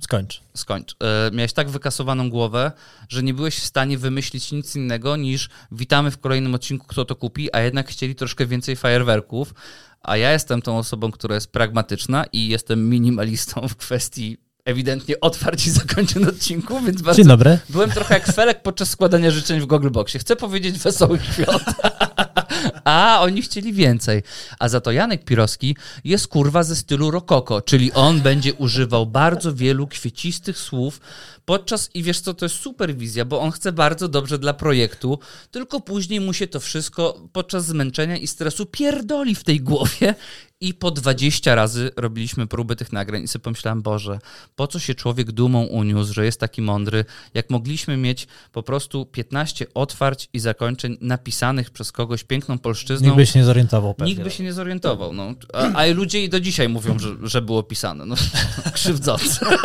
Skończ. 0.00 0.40
Skończ. 0.54 0.96
E, 1.02 1.30
miałeś 1.32 1.52
tak 1.52 1.68
wykasowaną 1.70 2.30
głowę, 2.30 2.72
że 3.08 3.22
nie 3.22 3.34
byłeś 3.34 3.56
w 3.56 3.64
stanie 3.64 3.98
wymyślić 3.98 4.52
nic 4.52 4.76
innego 4.76 5.16
niż 5.16 5.48
witamy 5.72 6.10
w 6.10 6.18
kolejnym 6.18 6.54
odcinku, 6.54 6.86
kto 6.86 7.04
to 7.04 7.16
kupi, 7.16 7.54
a 7.54 7.60
jednak 7.60 7.88
chcieli 7.88 8.14
troszkę 8.14 8.46
więcej 8.46 8.76
fajerwerków. 8.76 9.54
A 10.02 10.16
ja 10.16 10.32
jestem 10.32 10.62
tą 10.62 10.78
osobą, 10.78 11.10
która 11.12 11.34
jest 11.34 11.52
pragmatyczna 11.52 12.24
i 12.32 12.48
jestem 12.48 12.88
minimalistą 12.88 13.68
w 13.68 13.76
kwestii 13.76 14.38
ewidentnie 14.68 15.20
otwarć 15.20 15.66
i 15.66 15.70
odcinku, 16.28 16.80
więc 16.80 17.02
bardzo 17.02 17.16
Dzień 17.16 17.28
dobry. 17.28 17.58
Byłem 17.68 17.90
trochę 17.90 18.14
jak 18.14 18.26
Felek 18.26 18.62
podczas 18.62 18.90
składania 18.90 19.30
życzeń 19.30 19.60
w 19.60 19.66
Googleboxie. 19.66 20.20
Chcę 20.20 20.36
powiedzieć 20.36 20.78
wesołych 20.78 21.24
świąt. 21.24 21.64
A 22.84 23.18
oni 23.20 23.42
chcieli 23.42 23.72
więcej. 23.72 24.22
A 24.58 24.68
za 24.68 24.80
to 24.80 24.92
Janek 24.92 25.24
Pirowski 25.24 25.76
jest 26.04 26.28
kurwa 26.28 26.62
ze 26.62 26.76
stylu 26.76 27.10
rokoko, 27.10 27.62
czyli 27.62 27.92
on 27.92 28.20
będzie 28.20 28.54
używał 28.54 29.06
bardzo 29.06 29.54
wielu 29.54 29.86
kwiecistych 29.86 30.58
słów 30.58 31.00
podczas, 31.44 31.90
i 31.94 32.02
wiesz 32.02 32.20
co, 32.20 32.34
to 32.34 32.44
jest 32.44 32.56
superwizja, 32.56 33.24
bo 33.24 33.40
on 33.40 33.50
chce 33.50 33.72
bardzo 33.72 34.08
dobrze 34.08 34.38
dla 34.38 34.54
projektu, 34.54 35.18
tylko 35.50 35.80
później 35.80 36.20
mu 36.20 36.32
się 36.32 36.46
to 36.46 36.60
wszystko 36.60 37.20
podczas 37.32 37.66
zmęczenia 37.66 38.16
i 38.16 38.26
stresu 38.26 38.66
pierdoli 38.66 39.34
w 39.34 39.44
tej 39.44 39.60
głowie 39.60 40.14
i 40.60 40.74
po 40.74 40.90
20 40.90 41.54
razy 41.54 41.90
robiliśmy 41.96 42.46
próby 42.46 42.76
tych 42.76 42.92
nagrań 42.92 43.22
i 43.22 43.28
sobie 43.28 43.42
pomyślałem, 43.42 43.82
Boże, 43.82 44.18
po 44.56 44.66
co 44.66 44.78
się 44.78 44.94
człowiek 44.94 45.32
dumą 45.32 45.64
uniósł, 45.64 46.12
że 46.12 46.24
jest 46.24 46.40
taki 46.40 46.62
mądry, 46.62 47.04
jak 47.34 47.50
mogliśmy 47.50 47.96
mieć 47.96 48.26
po 48.52 48.62
prostu 48.62 49.06
15 49.06 49.66
otwarć 49.74 50.28
i 50.32 50.38
zakończeń 50.38 50.98
napisanych 51.00 51.70
przez 51.70 51.92
kogoś 51.92 52.24
piękną 52.24 52.58
polszczyzną. 52.58 53.06
Nikt 53.06 53.16
by 53.16 53.26
się 53.26 53.38
nie 53.38 53.44
zorientował 53.44 53.94
pewnie. 53.94 54.12
Nikt 54.12 54.24
by 54.24 54.30
się 54.30 54.44
nie 54.44 54.52
zorientował. 54.52 55.12
No. 55.12 55.34
A, 55.52 55.72
a 55.72 55.86
ludzie 55.86 56.24
i 56.24 56.28
do 56.28 56.40
dzisiaj 56.40 56.68
mówią, 56.68 56.98
że, 56.98 57.16
że 57.22 57.42
było 57.42 57.62
pisane. 57.62 58.06
No, 58.06 58.14
krzywdzące. 58.74 59.46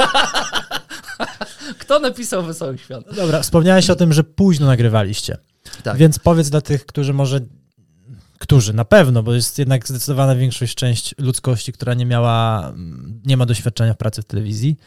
Kto 1.80 2.00
napisał 2.00 2.44
Wesołych 2.44 2.82
Świąt? 2.82 3.08
Dobra, 3.16 3.42
wspomniałeś 3.42 3.90
o 3.90 3.96
tym, 3.96 4.14
że 4.14 4.24
późno 4.24 4.68
nagrywaliście. 4.68 5.38
Tak. 5.84 5.98
Więc 5.98 6.20
powiedz 6.20 6.50
dla 6.50 6.62
tych, 6.62 6.86
którzy 6.86 7.14
może. 7.14 7.40
Którzy 8.44 8.74
na 8.74 8.86
pewno, 8.86 9.24
bo 9.24 9.34
jest 9.34 9.60
jednak 9.60 9.88
zdecydowana 9.88 10.36
większość 10.36 10.76
część 10.76 11.16
ludzkości, 11.18 11.74
która 11.74 11.94
nie 11.94 12.06
miała, 12.06 12.74
nie 13.26 13.38
ma 13.38 13.46
doświadczenia 13.46 13.94
w 13.94 13.98
pracy 13.98 14.22
w 14.22 14.26
telewizji. 14.26 14.78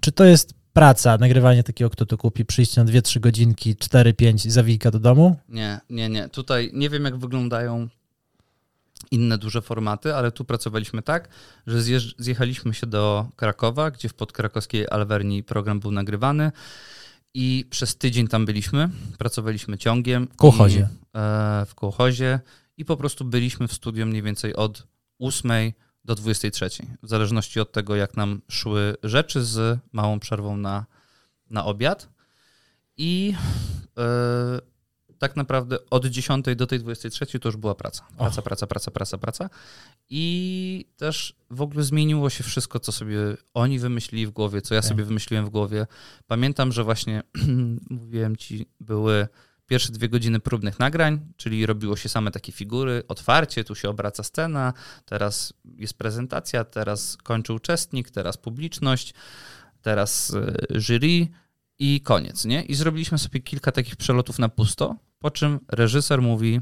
Czy 0.00 0.12
to 0.12 0.24
jest 0.24 0.54
praca, 0.72 1.18
nagrywanie 1.18 1.62
takiego, 1.62 1.90
kto 1.90 2.06
to 2.06 2.18
kupi, 2.18 2.44
przyjście 2.44 2.84
na 2.84 2.90
2-3 2.90 3.20
godzinki, 3.20 3.74
4-5 3.74 4.46
i 4.46 4.50
zawijka 4.50 4.90
do 4.90 4.98
domu? 4.98 5.36
Nie, 5.48 5.80
nie, 5.90 6.08
nie. 6.08 6.28
Tutaj 6.28 6.70
nie 6.74 6.90
wiem, 6.90 7.04
jak 7.04 7.16
wyglądają 7.16 7.88
inne 9.10 9.38
duże 9.38 9.62
formaty, 9.62 10.14
ale 10.14 10.32
tu 10.32 10.44
pracowaliśmy 10.44 11.02
tak, 11.02 11.28
że 11.66 11.82
zjechaliśmy 12.18 12.74
się 12.74 12.86
do 12.86 13.28
Krakowa, 13.36 13.90
gdzie 13.90 14.08
w 14.08 14.14
podkrakowskiej 14.14 14.86
Alwerni 14.90 15.42
program 15.42 15.80
był 15.80 15.90
nagrywany 15.90 16.52
i 17.34 17.66
przez 17.70 17.96
tydzień 17.96 18.28
tam 18.28 18.46
byliśmy. 18.46 18.88
Pracowaliśmy 19.18 19.78
ciągiem. 19.78 20.28
W 20.32 20.36
kołchozie. 20.36 20.80
I, 20.80 21.18
e, 21.18 21.66
w 21.66 21.74
kołchozie 21.74 22.40
i 22.78 22.84
po 22.84 22.96
prostu 22.96 23.24
byliśmy 23.24 23.68
w 23.68 23.72
studio 23.72 24.06
mniej 24.06 24.22
więcej 24.22 24.56
od 24.56 24.86
8 25.18 25.72
do 26.04 26.14
23, 26.14 26.70
w 27.02 27.08
zależności 27.08 27.60
od 27.60 27.72
tego, 27.72 27.96
jak 27.96 28.16
nam 28.16 28.40
szły 28.48 28.96
rzeczy 29.02 29.44
z 29.44 29.78
małą 29.92 30.20
przerwą 30.20 30.56
na, 30.56 30.86
na 31.50 31.64
obiad. 31.64 32.08
I 32.96 33.34
e, 33.98 34.60
tak 35.18 35.36
naprawdę 35.36 35.76
od 35.90 36.06
10 36.06 36.44
do 36.56 36.66
tej 36.66 36.78
23 36.78 37.38
to 37.38 37.48
już 37.48 37.56
była 37.56 37.74
praca. 37.74 38.04
Praca, 38.18 38.42
praca, 38.42 38.66
praca, 38.66 38.90
praca, 38.90 39.18
praca. 39.18 39.50
I 40.10 40.84
też 40.96 41.36
w 41.50 41.62
ogóle 41.62 41.84
zmieniło 41.84 42.30
się 42.30 42.44
wszystko, 42.44 42.80
co 42.80 42.92
sobie 42.92 43.18
oni 43.54 43.78
wymyślili 43.78 44.26
w 44.26 44.30
głowie, 44.30 44.62
co 44.62 44.74
ja 44.74 44.80
Tak. 44.80 44.88
sobie 44.88 45.04
wymyśliłem 45.04 45.46
w 45.46 45.50
głowie. 45.50 45.86
Pamiętam, 46.26 46.72
że 46.72 46.84
właśnie 46.84 47.22
mówiłem 47.90 48.36
ci, 48.36 48.66
były 48.80 49.28
pierwsze 49.68 49.92
dwie 49.92 50.08
godziny 50.08 50.40
próbnych 50.40 50.78
nagrań, 50.78 51.20
czyli 51.36 51.66
robiło 51.66 51.96
się 51.96 52.08
same 52.08 52.30
takie 52.30 52.52
figury, 52.52 53.02
otwarcie, 53.08 53.64
tu 53.64 53.74
się 53.74 53.88
obraca 53.88 54.22
scena, 54.22 54.72
teraz 55.04 55.52
jest 55.76 55.94
prezentacja, 55.94 56.64
teraz 56.64 57.16
kończy 57.16 57.52
uczestnik, 57.52 58.10
teraz 58.10 58.36
publiczność, 58.36 59.14
teraz 59.82 60.30
y, 60.30 60.80
jury 60.80 61.28
i 61.78 62.00
koniec, 62.00 62.44
nie? 62.44 62.62
I 62.62 62.74
zrobiliśmy 62.74 63.18
sobie 63.18 63.40
kilka 63.40 63.72
takich 63.72 63.96
przelotów 63.96 64.38
na 64.38 64.48
pusto, 64.48 64.96
po 65.18 65.30
czym 65.30 65.60
reżyser 65.68 66.22
mówi, 66.22 66.60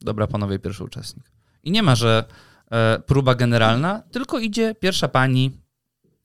dobra 0.00 0.26
panowie, 0.26 0.58
pierwszy 0.58 0.84
uczestnik. 0.84 1.32
I 1.62 1.70
nie 1.70 1.82
ma, 1.82 1.94
że 1.94 2.24
e, 2.70 3.02
próba 3.06 3.34
generalna, 3.34 4.02
tylko 4.10 4.38
idzie 4.38 4.74
pierwsza 4.74 5.08
pani 5.08 5.50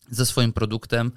ze 0.10 0.26
swoim 0.26 0.54
produktem, 0.54 1.12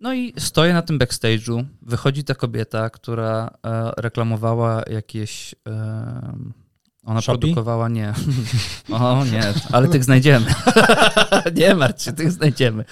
no 0.00 0.14
i 0.14 0.34
stoję 0.38 0.72
na 0.72 0.82
tym 0.82 0.98
backstage'u, 0.98 1.64
wychodzi 1.82 2.24
ta 2.24 2.34
kobieta, 2.34 2.90
która 2.90 3.50
e, 3.66 3.92
reklamowała 3.96 4.82
jakieś, 4.90 5.54
e, 5.68 6.38
Ona 7.04 7.22
produkowała, 7.22 7.88
nie. 7.88 8.14
O 8.90 9.24
nie, 9.24 9.42
ale 9.72 9.88
tych 9.88 10.04
znajdziemy. 10.04 10.46
nie 11.56 11.74
martw 11.74 12.04
się, 12.04 12.12
tych 12.12 12.32
znajdziemy. 12.32 12.84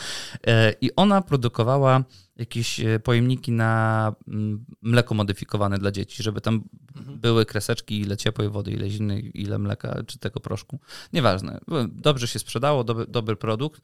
E, 0.46 0.72
I 0.80 0.96
ona 0.96 1.22
produkowała 1.22 2.04
jakieś 2.36 2.80
e, 2.80 3.00
pojemniki 3.00 3.52
na 3.52 4.12
mm, 4.28 4.64
mleko 4.82 5.14
modyfikowane 5.14 5.78
dla 5.78 5.90
dzieci, 5.90 6.22
żeby 6.22 6.40
tam 6.40 6.64
były 6.96 7.46
kreseczki, 7.46 8.00
ile 8.00 8.16
ciepłej 8.16 8.48
wody, 8.48 8.70
ile 8.70 8.90
zimnej, 8.90 9.42
ile 9.42 9.58
mleka, 9.58 10.02
czy 10.06 10.18
tego 10.18 10.40
proszku. 10.40 10.78
Nieważne. 11.12 11.60
Dobrze 11.88 12.28
się 12.28 12.38
sprzedało, 12.38 12.84
dobry, 12.84 13.06
dobry 13.06 13.36
produkt 13.36 13.80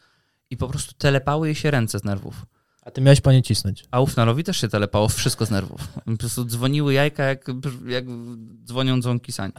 i 0.50 0.56
po 0.56 0.68
prostu 0.68 0.94
telepały 0.94 1.46
jej 1.46 1.54
się 1.54 1.70
ręce 1.70 1.98
z 1.98 2.04
nerwów. 2.04 2.46
A 2.82 2.90
ty 2.90 3.00
miałeś 3.00 3.20
panie 3.20 3.42
cisnąć. 3.42 3.84
A 3.90 4.00
Ufnarowi 4.00 4.44
też 4.44 4.60
się 4.60 4.68
telepało 4.68 5.08
wszystko 5.08 5.46
z 5.46 5.50
nerwów. 5.50 5.88
Po 6.04 6.16
prostu 6.16 6.44
dzwoniły 6.44 6.94
jajka, 6.94 7.24
jak, 7.24 7.46
jak 7.86 8.04
dzwonią 8.64 9.00
dzwonki 9.00 9.32
sań. 9.32 9.52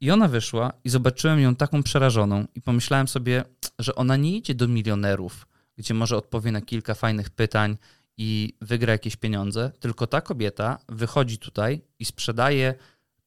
I 0.00 0.10
ona 0.10 0.28
wyszła 0.28 0.72
i 0.84 0.88
zobaczyłem 0.88 1.40
ją 1.40 1.54
taką 1.56 1.82
przerażoną 1.82 2.44
i 2.54 2.60
pomyślałem 2.60 3.08
sobie, 3.08 3.44
że 3.78 3.94
ona 3.94 4.16
nie 4.16 4.36
idzie 4.36 4.54
do 4.54 4.68
milionerów, 4.68 5.46
gdzie 5.76 5.94
może 5.94 6.16
odpowie 6.16 6.52
na 6.52 6.60
kilka 6.60 6.94
fajnych 6.94 7.30
pytań 7.30 7.76
i 8.16 8.56
wygra 8.60 8.92
jakieś 8.92 9.16
pieniądze, 9.16 9.72
tylko 9.80 10.06
ta 10.06 10.20
kobieta 10.20 10.78
wychodzi 10.88 11.38
tutaj 11.38 11.80
i 11.98 12.04
sprzedaje 12.04 12.74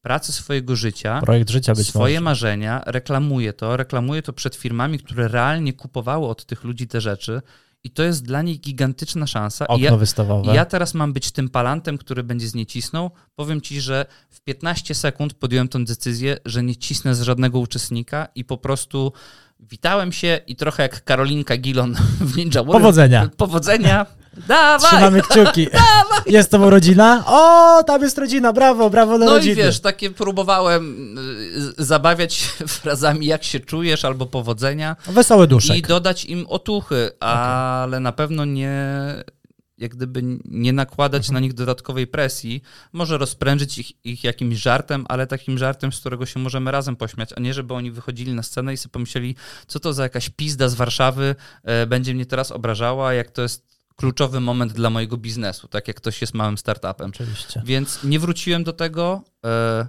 pracę 0.02 0.34
swojego 0.34 0.76
życia, 0.76 1.22
Projekt 1.22 1.50
życia 1.50 1.74
być 1.76 1.88
swoje 1.88 2.16
może. 2.16 2.24
marzenia, 2.24 2.84
reklamuje 2.86 3.54
to, 3.54 3.78
reklamuje 3.78 4.22
to 4.22 4.34
przed 4.34 4.56
firmami, 4.56 5.00
które 5.00 5.28
realnie 5.28 5.74
kupowały 5.74 6.28
od 6.28 6.46
tych 6.46 6.64
ludzi 6.64 6.88
te 6.88 7.02
rzeczy 7.02 7.42
i 7.88 7.90
to 7.90 8.04
jest 8.04 8.26
dla 8.26 8.42
nich 8.42 8.60
gigantyczna 8.60 9.28
szansa. 9.28 9.66
I 9.66 9.68
Okno 9.68 9.86
ja, 9.86 9.98
wystawowe. 9.98 10.52
i 10.52 10.56
ja 10.56 10.66
teraz 10.66 10.94
mam 10.94 11.14
być 11.14 11.32
tym 11.32 11.50
palantem, 11.50 11.98
który 11.98 12.24
będzie 12.24 12.48
z 12.48 12.56
niej 12.56 12.66
cisnął. 12.66 13.12
Powiem 13.36 13.62
ci, 13.62 13.82
że 13.82 14.06
w 14.30 14.42
15 14.42 14.96
sekund 14.96 15.34
podjąłem 15.34 15.68
tę 15.68 15.84
decyzję, 15.84 16.38
że 16.46 16.64
nie 16.64 16.76
cisnę 16.76 17.16
z 17.16 17.22
żadnego 17.22 17.60
uczestnika 17.60 18.28
i 18.36 18.46
po 18.46 18.58
prostu 18.58 19.14
witałem 19.60 20.12
się 20.12 20.40
i 20.48 20.56
trochę 20.56 20.84
jak 20.84 21.04
Karolinka 21.04 21.58
Gilon 21.58 21.96
w 22.22 22.38
Ninja 22.38 22.64
Warrior. 22.64 22.74
Powodzenia. 22.82 23.30
Powodzenia. 23.38 24.06
Dawaj! 24.48 24.80
Trzymamy 24.92 25.22
kciuki. 25.22 25.68
Jest 26.26 26.52
to 26.52 26.70
rodzina? 26.70 27.24
O, 27.28 27.84
tam 27.84 28.02
jest 28.02 28.18
rodzina, 28.18 28.54
brawo, 28.54 28.90
brawo 28.90 29.18
dla 29.18 29.26
No 29.26 29.34
rodziny. 29.34 29.54
i 29.54 29.56
wiesz, 29.56 29.80
takie 29.80 30.12
próbowałem 30.12 31.16
y, 31.80 31.86
zabawiać 31.86 32.34
się 32.34 32.68
frazami 32.68 33.26
jak 33.26 33.44
się 33.44 33.60
czujesz 33.60 34.06
albo 34.06 34.26
powodzenia 34.26 34.96
Wesoły 35.08 35.48
duszek. 35.48 35.78
i 35.78 35.82
dodać 35.82 36.26
im 36.26 36.46
otuchy, 36.50 37.12
ale 37.20 38.00
na 38.00 38.12
pewno 38.12 38.46
nie 38.46 38.74
jak 39.78 39.96
gdyby 39.96 40.22
nie 40.46 40.74
nakładać 40.74 41.22
Mhm. 41.24 41.34
na 41.34 41.40
nich 41.40 41.54
dodatkowej 41.54 42.08
presji, 42.08 42.62
może 42.94 43.18
rozprężyć 43.18 43.78
ich, 43.78 44.06
ich 44.06 44.24
jakimś 44.24 44.58
żartem, 44.58 45.06
ale 45.10 45.28
takim 45.28 45.58
żartem, 45.58 45.92
z 45.92 46.00
którego 46.00 46.26
się 46.26 46.40
możemy 46.40 46.72
razem 46.72 46.96
pośmiać, 46.96 47.30
a 47.36 47.40
nie 47.40 47.54
żeby 47.54 47.74
oni 47.74 47.92
wychodzili 47.92 48.34
na 48.34 48.44
scenę 48.44 48.74
i 48.74 48.78
sobie 48.78 48.92
pomyśleli, 48.92 49.36
co 49.68 49.80
to 49.80 49.94
za 49.94 50.04
jakaś 50.04 50.30
pizda 50.30 50.70
z 50.70 50.76
Warszawy 50.76 51.36
e, 51.64 51.88
będzie 51.88 52.14
mnie 52.14 52.26
teraz 52.26 52.52
obrażała, 52.52 53.14
jak 53.14 53.32
to 53.32 53.42
jest 53.42 53.78
kluczowy 53.96 54.40
moment 54.40 54.74
dla 54.74 54.90
mojego 54.90 55.18
biznesu, 55.18 55.68
tak 55.68 55.88
jak 55.88 55.98
ktoś 55.98 56.22
jest 56.22 56.34
małym 56.34 56.58
startupem. 56.58 57.10
Oczywiście. 57.10 57.62
Więc 57.66 58.04
nie 58.04 58.20
wróciłem 58.20 58.64
do 58.64 58.74
tego. 58.74 59.24
e, 59.46 59.88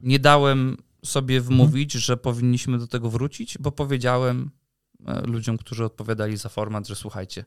Nie 0.00 0.18
dałem 0.18 0.76
sobie 1.04 1.40
wmówić, 1.40 1.92
że 1.92 2.16
powinniśmy 2.16 2.78
do 2.78 2.86
tego 2.86 3.10
wrócić, 3.10 3.58
bo 3.58 3.72
powiedziałem 3.72 4.50
e, 5.06 5.20
ludziom, 5.20 5.58
którzy 5.58 5.84
odpowiadali 5.84 6.36
za 6.36 6.48
format, 6.48 6.86
że 6.88 6.94
słuchajcie, 6.96 7.44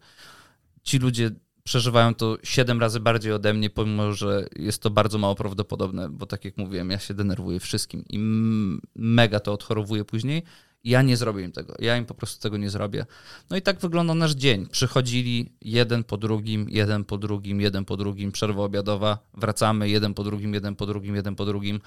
ci 0.84 0.98
ludzie 1.00 1.32
przeżywają 1.64 2.16
to 2.16 2.38
siedem 2.44 2.80
razy 2.80 3.00
bardziej 3.00 3.34
ode 3.34 3.54
mnie, 3.54 3.70
pomimo 3.70 4.14
że 4.14 4.48
jest 4.56 4.82
to 4.82 4.90
bardzo 4.90 5.18
mało 5.18 5.36
prawdopodobne, 5.36 6.10
bo 6.10 6.26
tak 6.26 6.46
jak 6.46 6.58
mówiłem, 6.58 6.90
ja 6.90 7.00
się 7.00 7.14
denerwuję 7.14 7.60
wszystkim 7.60 8.04
i 8.10 8.20
mega 8.96 9.40
to 9.40 9.54
odchorowuję 9.54 10.06
później. 10.06 10.44
Ja 10.84 11.02
nie 11.02 11.18
zrobię 11.18 11.44
im 11.44 11.52
tego. 11.52 11.76
Ja 11.80 11.98
im 11.98 12.06
po 12.06 12.14
prostu 12.14 12.42
tego 12.42 12.58
nie 12.58 12.70
zrobię. 12.70 13.06
No 13.50 13.58
i 13.58 13.62
tak 13.62 13.80
wygląda 13.80 14.14
nasz 14.14 14.32
dzień. 14.32 14.68
Przychodzili 14.68 15.54
jeden 15.62 16.04
po 16.04 16.18
drugim, 16.18 16.70
jeden 16.70 17.06
po 17.06 17.18
drugim, 17.18 17.62
jeden 17.62 17.86
po 17.86 17.98
drugim, 17.98 18.32
przerwa 18.32 18.64
obiadowa, 18.64 19.18
wracamy 19.34 19.90
jeden 19.90 20.14
po 20.14 20.24
drugim, 20.24 20.54
jeden 20.54 20.76
po 20.76 20.86
drugim, 20.86 21.16
jeden 21.16 21.36
po 21.36 21.46
drugim. 21.46 21.80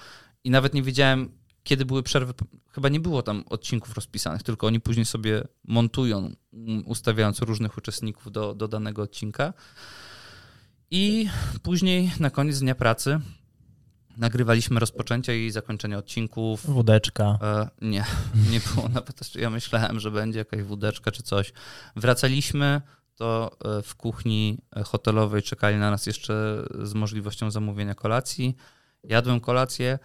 I 0.43 0.49
nawet 0.49 0.73
nie 0.73 0.83
wiedziałem, 0.83 1.29
kiedy 1.63 1.85
były 1.85 2.03
przerwy. 2.03 2.33
Chyba 2.69 2.89
nie 2.89 2.99
było 2.99 3.23
tam 3.23 3.43
odcinków 3.49 3.95
rozpisanych, 3.95 4.43
tylko 4.43 4.67
oni 4.67 4.79
później 4.79 5.05
sobie 5.05 5.43
montują, 5.63 6.31
mm, 6.53 6.87
ustawiając 6.87 7.41
różnych 7.41 7.77
uczestników 7.77 8.31
do, 8.31 8.55
do 8.55 8.67
danego 8.67 9.01
odcinka. 9.01 9.53
I 10.91 11.29
później 11.63 12.11
na 12.19 12.29
koniec 12.29 12.59
dnia 12.59 12.75
pracy 12.75 13.19
nagrywaliśmy 14.17 14.79
rozpoczęcia 14.79 15.33
i 15.33 15.51
zakończenie 15.51 15.97
odcinków. 15.97 16.65
Wódeczka. 16.65 17.37
E, 17.41 17.69
nie, 17.81 18.05
nie 18.51 18.59
było 18.59 18.89
nawet. 18.89 19.35
Ja 19.35 19.49
myślałem, 19.49 19.99
że 19.99 20.11
będzie 20.11 20.39
jakaś 20.39 20.63
wódeczka 20.63 21.11
czy 21.11 21.23
coś. 21.23 21.53
Wracaliśmy, 21.95 22.81
to 23.15 23.57
e, 23.65 23.81
w 23.81 23.95
kuchni 23.95 24.57
hotelowej 24.85 25.43
czekali 25.43 25.77
na 25.77 25.91
nas 25.91 26.05
jeszcze 26.05 26.65
z 26.81 26.93
możliwością 26.93 27.51
zamówienia 27.51 27.95
kolacji. 27.95 28.55
Jadłem 29.03 29.39
kolację 29.39 29.99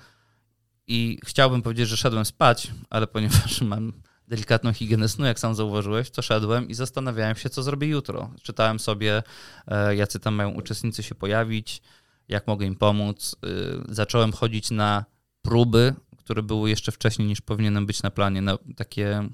i 0.89 1.19
chciałbym 1.25 1.63
powiedzieć, 1.63 1.89
że 1.89 1.97
szedłem 1.97 2.25
spać, 2.25 2.71
ale 2.91 3.07
ponieważ 3.07 3.61
mam 3.73 3.93
delikatną 4.29 4.73
higienę 4.73 5.09
snu, 5.09 5.27
jak 5.27 5.39
sam 5.39 5.55
zauważyłeś, 5.55 6.11
to 6.11 6.23
szedłem 6.23 6.69
i 6.69 6.75
zastanawiałem 6.75 7.37
się, 7.37 7.51
co 7.51 7.63
zrobię 7.63 7.87
jutro. 7.87 8.31
Czytałem 8.43 8.79
sobie, 8.79 9.23
e, 9.67 9.97
jacy 9.97 10.21
tam 10.21 10.35
mają 10.35 10.51
uczestnicy 10.51 11.03
się 11.03 11.15
pojawić, 11.15 11.83
jak 12.29 12.47
mogę 12.47 12.67
im 12.67 12.77
pomóc. 12.77 13.37
Y, 13.47 13.95
Zacząłem 13.95 14.33
chodzić 14.33 14.71
na 14.71 15.05
próby, 15.43 15.95
które 16.17 16.43
były 16.43 16.71
jeszcze 16.71 16.93
wcześniej 16.93 17.29
niż 17.29 17.41
powinienem 17.41 17.87
być 17.87 18.03
na 18.03 18.11
planie. 18.11 18.43
Na 18.43 18.59
takie, 18.77 19.29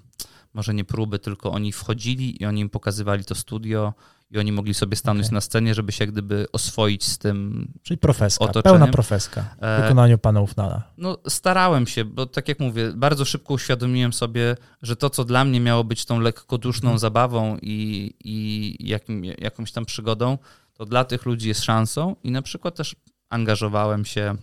może 0.54 0.74
nie 0.74 0.84
próby, 0.84 1.18
tylko 1.18 1.52
oni 1.52 1.72
wchodzili 1.72 2.42
i 2.42 2.46
oni 2.46 2.60
im 2.60 2.70
pokazywali 2.70 3.24
to 3.24 3.34
studio 3.34 3.94
i 4.30 4.38
oni 4.38 4.52
mogli 4.52 4.74
sobie 4.74 4.96
stanąć 4.96 5.26
Okej. 5.26 5.34
na 5.34 5.40
scenie, 5.40 5.74
żeby 5.74 5.92
się 5.92 6.04
jak 6.04 6.12
gdyby 6.12 6.46
oswoić 6.52 7.04
z 7.04 7.18
tym. 7.18 7.68
Czyli 7.82 7.98
profeska. 7.98 8.44
Otoczeniem. 8.44 8.78
Pełna 8.78 8.92
profeska. 8.92 9.42
W 9.60 9.64
E, 9.64 9.82
wykonaniu 9.82 10.18
pana 10.18 10.40
Ufnala. 10.40 10.82
No, 10.96 11.18
starałem 11.28 11.86
się, 11.86 12.04
bo 12.04 12.26
tak 12.26 12.48
jak 12.48 12.60
mówię, 12.60 12.92
bardzo 12.96 13.24
szybko 13.24 13.54
uświadomiłem 13.54 14.12
sobie, 14.12 14.56
że 14.82 14.96
to, 14.96 15.10
co 15.10 15.24
dla 15.24 15.44
mnie 15.44 15.60
miało 15.60 15.84
być 15.84 16.04
tą 16.04 16.20
lekkoduszną 16.20 16.98
zabawą 16.98 17.58
i, 17.62 18.14
i 18.24 18.88
jakim, 18.88 19.24
jakąś 19.24 19.72
tam 19.72 19.84
przygodą, 19.84 20.38
to 20.74 20.86
dla 20.86 21.04
tych 21.04 21.26
ludzi 21.26 21.48
jest 21.48 21.64
szansą 21.64 22.16
i 22.24 22.30
na 22.30 22.42
przykład 22.42 22.74
też 22.74 22.96
angażowałem 23.28 24.04
się 24.04 24.34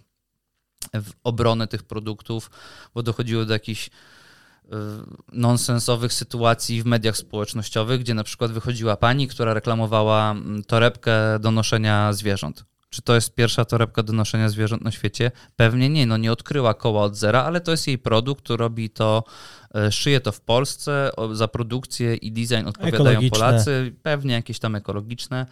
w 0.93 1.11
obronę 1.23 1.67
tych 1.67 1.83
produktów, 1.83 2.51
bo 2.93 3.03
dochodziło 3.03 3.45
do 3.45 3.53
jakichś 3.53 3.89
nonsensowych 5.31 6.13
sytuacji 6.13 6.83
w 6.83 6.85
mediach 6.85 7.17
społecznościowych, 7.17 7.99
gdzie 7.99 8.13
na 8.13 8.23
przykład 8.23 8.51
wychodziła 8.51 8.97
pani, 8.97 9.27
która 9.27 9.53
reklamowała 9.53 10.31
mm, 10.31 10.63
torebkę 10.63 11.39
do 11.39 11.51
noszenia 11.51 12.13
zwierząt. 12.13 12.65
Czy 12.89 13.01
to 13.01 13.15
jest 13.15 13.35
pierwsza 13.35 13.65
torebka 13.65 14.03
do 14.03 14.13
noszenia 14.13 14.49
zwierząt 14.49 14.83
na 14.83 14.91
świecie? 14.91 15.31
Pewnie 15.55 15.89
nie, 15.89 16.05
no 16.05 16.17
nie 16.17 16.31
odkryła 16.31 16.73
koła 16.73 17.03
od 17.03 17.15
zera, 17.15 17.43
ale 17.43 17.61
to 17.61 17.71
jest 17.71 17.87
jej 17.87 17.97
produkt, 17.97 18.49
robi 18.49 18.89
to, 18.89 19.23
e, 19.75 19.91
szyje 19.91 20.21
to 20.21 20.31
w 20.31 20.41
Polsce, 20.41 21.11
za 21.31 21.47
produkcję 21.47 22.15
i 22.15 22.31
design 22.31 22.67
odpowiadają. 22.67 23.29
Polacy, 23.29 23.95
pewnie 24.03 24.33
jakieś 24.33 24.59
tam 24.59 24.75
ekologiczne. 24.75 25.45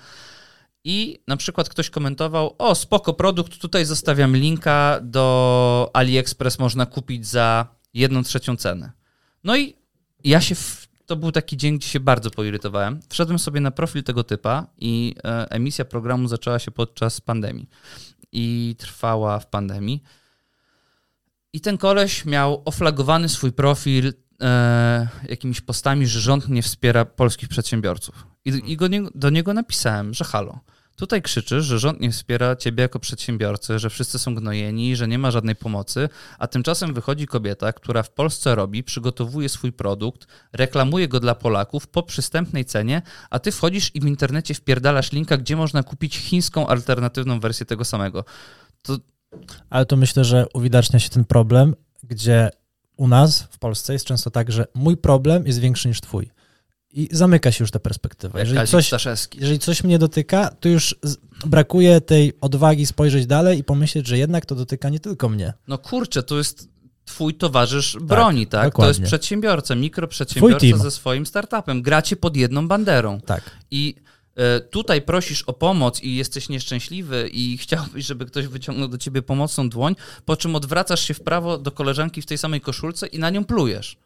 I 0.84 1.20
na 1.28 1.38
przykład 1.38 1.70
ktoś 1.70 1.90
komentował, 1.90 2.56
o 2.58 2.76
spoko 2.76 3.14
produkt, 3.14 3.58
tutaj 3.58 3.86
zostawiam 3.86 4.36
linka 4.36 5.00
do 5.04 5.90
AliExpress, 5.94 6.60
można 6.60 6.86
kupić 6.86 7.28
za 7.28 7.68
jedną 7.94 8.24
trzecią 8.24 8.56
cenę. 8.56 8.99
No 9.44 9.58
i 9.58 9.76
ja 10.24 10.42
się, 10.42 10.56
w, 10.56 10.88
to 11.06 11.16
był 11.16 11.32
taki 11.32 11.58
dzień, 11.58 11.78
gdzie 11.78 11.88
się 11.88 12.00
bardzo 12.00 12.32
poirytowałem. 12.32 13.00
Wszedłem 13.10 13.40
sobie 13.40 13.60
na 13.62 13.72
profil 13.72 14.04
tego 14.04 14.24
typa 14.24 14.68
i 14.78 15.16
e, 15.24 15.52
emisja 15.52 15.86
programu 15.86 16.28
zaczęła 16.28 16.60
się 16.60 16.72
podczas 16.72 17.22
pandemii 17.22 17.70
i 18.32 18.76
trwała 18.80 19.40
w 19.40 19.48
pandemii. 19.48 20.04
I 21.54 21.62
ten 21.62 21.78
koleś 21.78 22.26
miał 22.26 22.62
oflagowany 22.66 23.30
swój 23.30 23.52
profil 23.52 24.14
e, 24.42 25.08
jakimiś 25.30 25.62
postami, 25.62 26.08
że 26.08 26.20
rząd 26.20 26.50
nie 26.50 26.62
wspiera 26.62 27.06
polskich 27.06 27.50
przedsiębiorców. 27.50 28.28
I, 28.46 28.72
i 28.72 28.78
go 28.78 28.86
do 29.16 29.30
niego 29.30 29.54
napisałem, 29.54 30.14
że 30.14 30.24
halo, 30.26 30.60
tutaj 31.00 31.22
krzyczysz, 31.22 31.66
że 31.66 31.80
rząd 31.80 32.00
nie 32.00 32.12
wspiera 32.12 32.56
ciebie 32.56 32.82
jako 32.82 33.00
przedsiębiorcy, 33.00 33.80
że 33.80 33.90
wszyscy 33.90 34.20
są 34.20 34.36
gnojeni, 34.36 34.96
że 34.96 35.08
nie 35.08 35.20
ma 35.20 35.32
żadnej 35.32 35.56
pomocy, 35.56 36.10
a 36.40 36.48
tymczasem 36.48 36.94
wychodzi 36.94 37.28
kobieta, 37.28 37.74
która 37.74 38.04
w 38.04 38.12
Polsce 38.12 38.56
robi, 38.56 38.84
przygotowuje 38.84 39.50
swój 39.50 39.72
produkt, 39.72 40.28
reklamuje 40.54 41.08
go 41.08 41.20
dla 41.20 41.36
Polaków 41.36 41.88
po 41.88 42.04
przystępnej 42.04 42.66
cenie, 42.66 43.02
a 43.30 43.40
ty 43.40 43.52
wchodzisz 43.52 43.96
i 43.96 44.00
w 44.00 44.06
internecie 44.06 44.54
wpierdalasz 44.54 45.12
linka, 45.12 45.38
gdzie 45.38 45.56
można 45.56 45.84
kupić 45.84 46.18
chińską 46.18 46.68
alternatywną 46.68 47.40
wersję 47.40 47.66
tego 47.66 47.86
samego. 47.86 48.26
To 48.82 48.98
Ale 49.70 49.86
to 49.86 49.98
myślę, 49.98 50.24
że 50.24 50.46
uwidacznia 50.54 51.00
się 51.00 51.10
ten 51.10 51.26
problem, 51.26 51.76
gdzie 52.04 52.50
u 52.98 53.08
nas 53.08 53.42
w 53.42 53.60
Polsce 53.60 53.94
jest 53.94 54.06
często 54.06 54.32
tak, 54.32 54.52
że 54.52 54.66
mój 54.74 54.98
problem 54.98 55.48
jest 55.48 55.60
większy 55.60 55.88
niż 55.88 56.02
twój. 56.02 56.30
I 56.94 57.10
zamyka 57.12 57.52
się 57.52 57.64
już 57.64 57.72
ta 57.72 57.80
perspektywa. 57.80 58.40
Jeżeli 58.40 58.68
coś, 58.68 58.92
jeżeli 59.36 59.60
coś 59.60 59.84
mnie 59.84 60.00
dotyka, 60.00 60.56
to 60.60 60.70
już 60.70 60.96
brakuje 61.46 62.02
tej 62.02 62.34
odwagi 62.42 62.86
spojrzeć 62.86 63.26
dalej 63.26 63.60
i 63.60 63.64
pomyśleć, 63.64 64.08
że 64.08 64.18
jednak 64.18 64.46
to 64.46 64.56
dotyka 64.56 64.90
nie 64.90 65.00
tylko 65.00 65.30
mnie. 65.30 65.54
No 65.68 65.78
kurczę, 65.78 66.24
to 66.24 66.38
jest, 66.38 66.70
twój 67.06 67.34
towarzysz 67.34 67.98
broni, 68.02 68.48
tak? 68.48 68.64
To 68.64 68.70
dokładnie. 68.70 68.90
jest 68.90 69.02
przedsiębiorca, 69.02 69.76
mikroprzedsiębiorca 69.76 70.78
ze 70.78 70.92
swoim 70.92 71.26
startupem. 71.26 71.82
Gracie 71.82 72.16
pod 72.16 72.38
jedną 72.38 72.68
banderą. 72.68 73.22
Tak. 73.22 73.52
I 73.72 73.96
e, 74.36 74.60
tutaj 74.60 75.02
prosisz 75.02 75.44
o 75.44 75.54
pomoc 75.54 76.04
i 76.04 76.16
jesteś 76.16 76.50
nieszczęśliwy 76.50 77.30
i 77.32 77.58
chciałbyś, 77.62 78.06
żeby 78.06 78.26
ktoś 78.26 78.48
wyciągnął 78.48 78.88
do 78.88 78.98
ciebie 78.98 79.22
pomocną 79.22 79.70
dłoń, 79.70 79.96
po 80.26 80.38
czym 80.38 80.56
odwracasz 80.56 81.02
się 81.02 81.14
w 81.14 81.22
prawo 81.22 81.58
do 81.58 81.72
koleżanki 81.72 82.22
w 82.22 82.26
tej 82.26 82.38
samej 82.38 82.62
koszulce 82.62 83.08
i 83.08 83.20
na 83.20 83.30
nią 83.30 83.46
plujesz. 83.46 83.98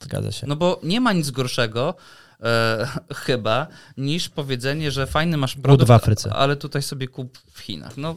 Zgadza 0.00 0.32
się. 0.32 0.46
No 0.46 0.56
bo 0.56 0.80
nie 0.82 1.00
ma 1.00 1.12
nic 1.12 1.30
gorszego 1.30 1.94
e, 2.42 2.86
chyba 3.26 3.66
niż 3.96 4.28
powiedzenie, 4.28 4.90
że 4.90 5.06
fajny 5.06 5.36
masz 5.36 5.56
produkt, 5.56 5.88
w 5.88 5.90
Afryce. 5.90 6.32
ale 6.32 6.56
tutaj 6.56 6.82
sobie 6.82 7.08
kup 7.08 7.38
w 7.52 7.60
Chinach. 7.60 7.96
No 7.96 8.16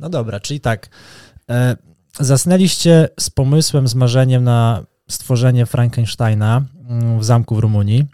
No 0.00 0.08
dobra, 0.08 0.40
czyli 0.40 0.60
tak. 0.60 0.88
E, 1.50 1.76
zasnęliście 2.20 3.08
z 3.20 3.30
pomysłem, 3.30 3.88
z 3.88 3.94
marzeniem 3.94 4.44
na 4.44 4.84
stworzenie 5.08 5.66
Frankensteina 5.66 6.64
mm, 6.88 7.20
w 7.20 7.24
zamku 7.24 7.56
w 7.56 7.58
Rumunii. 7.58 8.06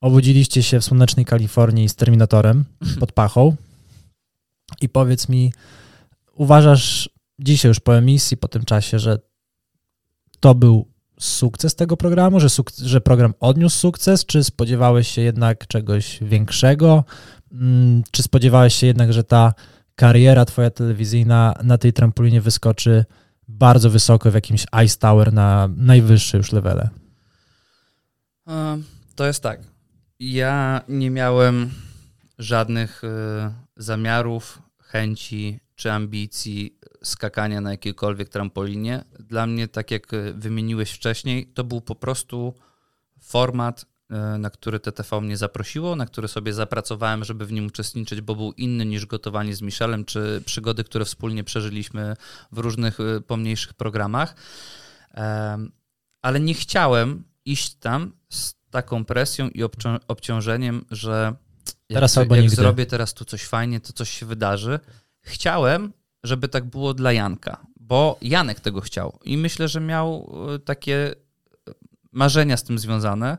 Obudziliście 0.00 0.62
się 0.62 0.80
w 0.80 0.84
słonecznej 0.84 1.26
Kalifornii 1.26 1.88
z 1.88 1.94
Terminatorem 1.94 2.64
pod 3.00 3.12
pachą. 3.12 3.56
I 4.80 4.88
powiedz 4.88 5.28
mi, 5.28 5.52
uważasz 6.34 7.08
dzisiaj 7.38 7.68
już 7.68 7.80
po 7.80 7.96
emisji, 7.96 8.36
po 8.36 8.48
tym 8.48 8.64
czasie, 8.64 8.98
że 8.98 9.18
to 10.40 10.54
był 10.54 10.91
sukces 11.24 11.74
tego 11.74 11.96
programu, 11.96 12.40
że, 12.40 12.46
suk- 12.48 12.82
że 12.84 13.00
program 13.00 13.34
odniósł 13.40 13.78
sukces, 13.78 14.26
czy 14.26 14.44
spodziewałeś 14.44 15.08
się 15.08 15.22
jednak 15.22 15.66
czegoś 15.66 16.18
większego? 16.22 17.04
Mm, 17.52 18.02
Czy 18.10 18.22
spodziewałeś 18.22 18.74
się 18.74 18.86
jednak, 18.86 19.12
że 19.12 19.24
ta 19.24 19.54
kariera 19.94 20.44
twoja 20.44 20.70
telewizyjna 20.70 21.54
na 21.64 21.78
tej 21.78 21.92
trampolinie 21.92 22.40
wyskoczy 22.40 23.04
bardzo 23.48 23.90
wysoko 23.90 24.30
w 24.30 24.34
jakimś 24.34 24.66
Ice 24.84 24.98
Tower 24.98 25.32
na 25.32 25.68
najwyższe 25.76 26.36
już 26.36 26.52
levele? 26.52 26.88
To 29.14 29.26
jest 29.26 29.42
tak. 29.42 29.60
Ja 30.20 30.80
nie 30.88 31.10
miałem 31.10 31.70
żadnych 32.38 33.02
e, 33.04 33.52
zamiarów, 33.76 34.61
chęci 34.92 35.60
czy 35.74 35.92
ambicji 35.92 36.78
skakania 37.02 37.60
na 37.60 37.70
jakiejkolwiek 37.70 38.28
trampolinie. 38.28 39.04
Dla 39.20 39.46
mnie, 39.46 39.68
tak 39.68 39.90
jak 39.90 40.14
e, 40.14 40.32
wymieniłeś 40.32 40.90
wcześniej, 40.90 41.46
to 41.46 41.64
był 41.64 41.80
po 41.80 41.94
prostu 41.94 42.54
format, 43.20 43.86
e, 44.10 44.38
na 44.38 44.50
który 44.50 44.80
TTV 44.80 45.20
mnie 45.20 45.36
zaprosiło, 45.36 45.96
na 45.96 46.06
który 46.06 46.28
sobie 46.28 46.52
zapracowałem, 46.52 47.24
żeby 47.24 47.46
w 47.46 47.52
nim 47.52 47.66
uczestniczyć, 47.66 48.20
bo 48.20 48.34
był 48.34 48.52
inny 48.52 48.86
niż 48.86 49.06
gotowanie 49.06 49.56
z 49.56 49.62
Michelem, 49.62 50.04
czy 50.04 50.42
przygody, 50.46 50.84
które 50.84 51.04
wspólnie 51.04 51.44
przeżyliśmy 51.44 52.16
w 52.52 52.58
różnych 52.58 53.00
e, 53.00 53.20
pomniejszych 53.20 53.74
programach. 53.74 54.34
Ale 56.22 56.40
nie 56.40 56.54
chciałem 56.54 57.24
iść 57.44 57.74
tam 57.74 58.12
z 58.28 58.54
taką 58.70 59.04
presją 59.04 59.48
i 59.48 59.62
obcią- 59.62 59.98
obciążeniem, 60.08 60.84
że 60.90 61.34
jak, 61.88 61.96
Teraz 61.96 62.18
albo 62.18 62.34
jak 62.34 62.42
nigdy. 62.44 62.56
zrobię 62.56 62.86
teraz 62.86 63.14
tu 63.14 63.24
coś 63.24 63.44
fajnie, 63.44 63.80
to 63.80 63.92
coś 63.92 64.10
się 64.10 64.26
wydarzy. 64.26 64.80
Chciałem, 65.20 65.92
żeby 66.24 66.48
tak 66.48 66.64
było 66.64 66.94
dla 66.94 67.12
Janka, 67.12 67.66
bo 67.80 68.18
Janek 68.22 68.60
tego 68.60 68.80
chciał 68.80 69.18
i 69.24 69.36
myślę, 69.36 69.68
że 69.68 69.80
miał 69.80 70.32
e, 70.54 70.58
takie 70.58 71.14
e, 71.68 71.72
marzenia 72.12 72.56
z 72.56 72.62
tym 72.64 72.78
związane, 72.78 73.38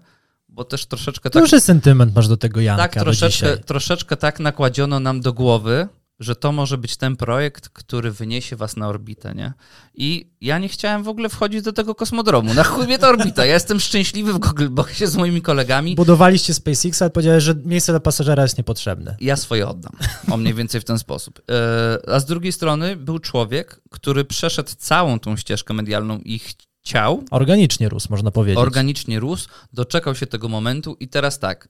bo 0.50 0.64
też 0.64 0.86
troszeczkę 0.86 1.30
tak, 1.30 1.44
Duży 1.44 1.60
sentyment 1.60 2.16
masz 2.16 2.28
do 2.28 2.38
tego 2.38 2.62
Janka 2.62 2.84
tak 2.84 3.04
troszeczkę, 3.04 3.58
troszeczkę 3.58 4.18
tak 4.18 4.40
nakładziono 4.40 5.00
nam 5.00 5.22
do 5.22 5.34
głowy, 5.34 5.88
że 6.20 6.36
to 6.36 6.52
może 6.52 6.78
być 6.78 6.98
ten 6.98 7.16
projekt, 7.16 7.70
który 7.70 8.12
wyniesie 8.12 8.56
was 8.56 8.78
na 8.78 8.88
orbitę, 8.88 9.34
nie? 9.36 9.54
I 9.96 10.32
ja 10.42 10.60
nie 10.60 10.70
chciałem 10.70 11.04
w 11.04 11.08
ogóle 11.08 11.30
wchodzić 11.30 11.62
do 11.62 11.74
tego 11.74 11.96
kosmodromu. 11.96 12.54
Na 12.54 12.64
chuj 12.64 12.86
mnie 12.86 13.00
ta 13.00 13.10
orbita. 13.10 13.46
Ja 13.46 13.54
jestem 13.54 13.80
szczęśliwy 13.80 14.34
w 14.34 14.40
Googleboxie 14.40 15.08
z 15.08 15.16
moimi 15.16 15.42
kolegami. 15.42 15.96
Budowaliście 15.96 16.54
SpaceX, 16.54 17.02
ale 17.02 17.12
powiedziałeś, 17.12 17.44
że 17.44 17.56
miejsce 17.66 17.92
dla 17.92 18.00
pasażera 18.00 18.44
jest 18.44 18.58
niepotrzebne. 18.58 19.18
Ja 19.22 19.36
swoje 19.36 19.68
oddam. 19.68 19.92
O 20.32 20.38
mniej 20.38 20.54
więcej 20.54 20.82
w 20.82 20.84
ten 20.84 21.00
sposób. 21.00 21.42
E, 21.52 22.10
A 22.10 22.20
z 22.20 22.26
drugiej 22.26 22.52
strony 22.52 22.96
był 22.96 23.20
człowiek, 23.20 23.82
który 23.90 24.26
przeszedł 24.26 24.70
całą 24.78 25.20
tą 25.20 25.38
ścieżkę 25.38 25.74
medialną 25.74 26.20
i 26.20 26.40
chciał, 26.40 27.24
Organicznie 27.32 27.90
rósł, 27.90 28.08
można 28.10 28.32
powiedzieć. 28.32 28.60
organicznie 28.60 29.20
rósł, 29.20 29.50
doczekał 29.74 30.16
się 30.16 30.28
tego 30.28 30.50
momentu 30.50 30.98
i 31.00 31.08
teraz 31.08 31.40
tak, 31.40 31.68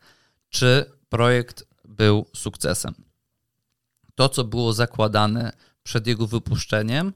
czy 0.50 0.86
projekt 1.10 1.64
był 1.86 2.26
sukcesem? 2.36 2.94
To, 4.16 4.30
co 4.30 4.43
było 4.43 4.74
zakładane 4.74 5.51
przed 5.84 6.07
jego 6.07 6.28
wypuszczeniem, 6.28 7.14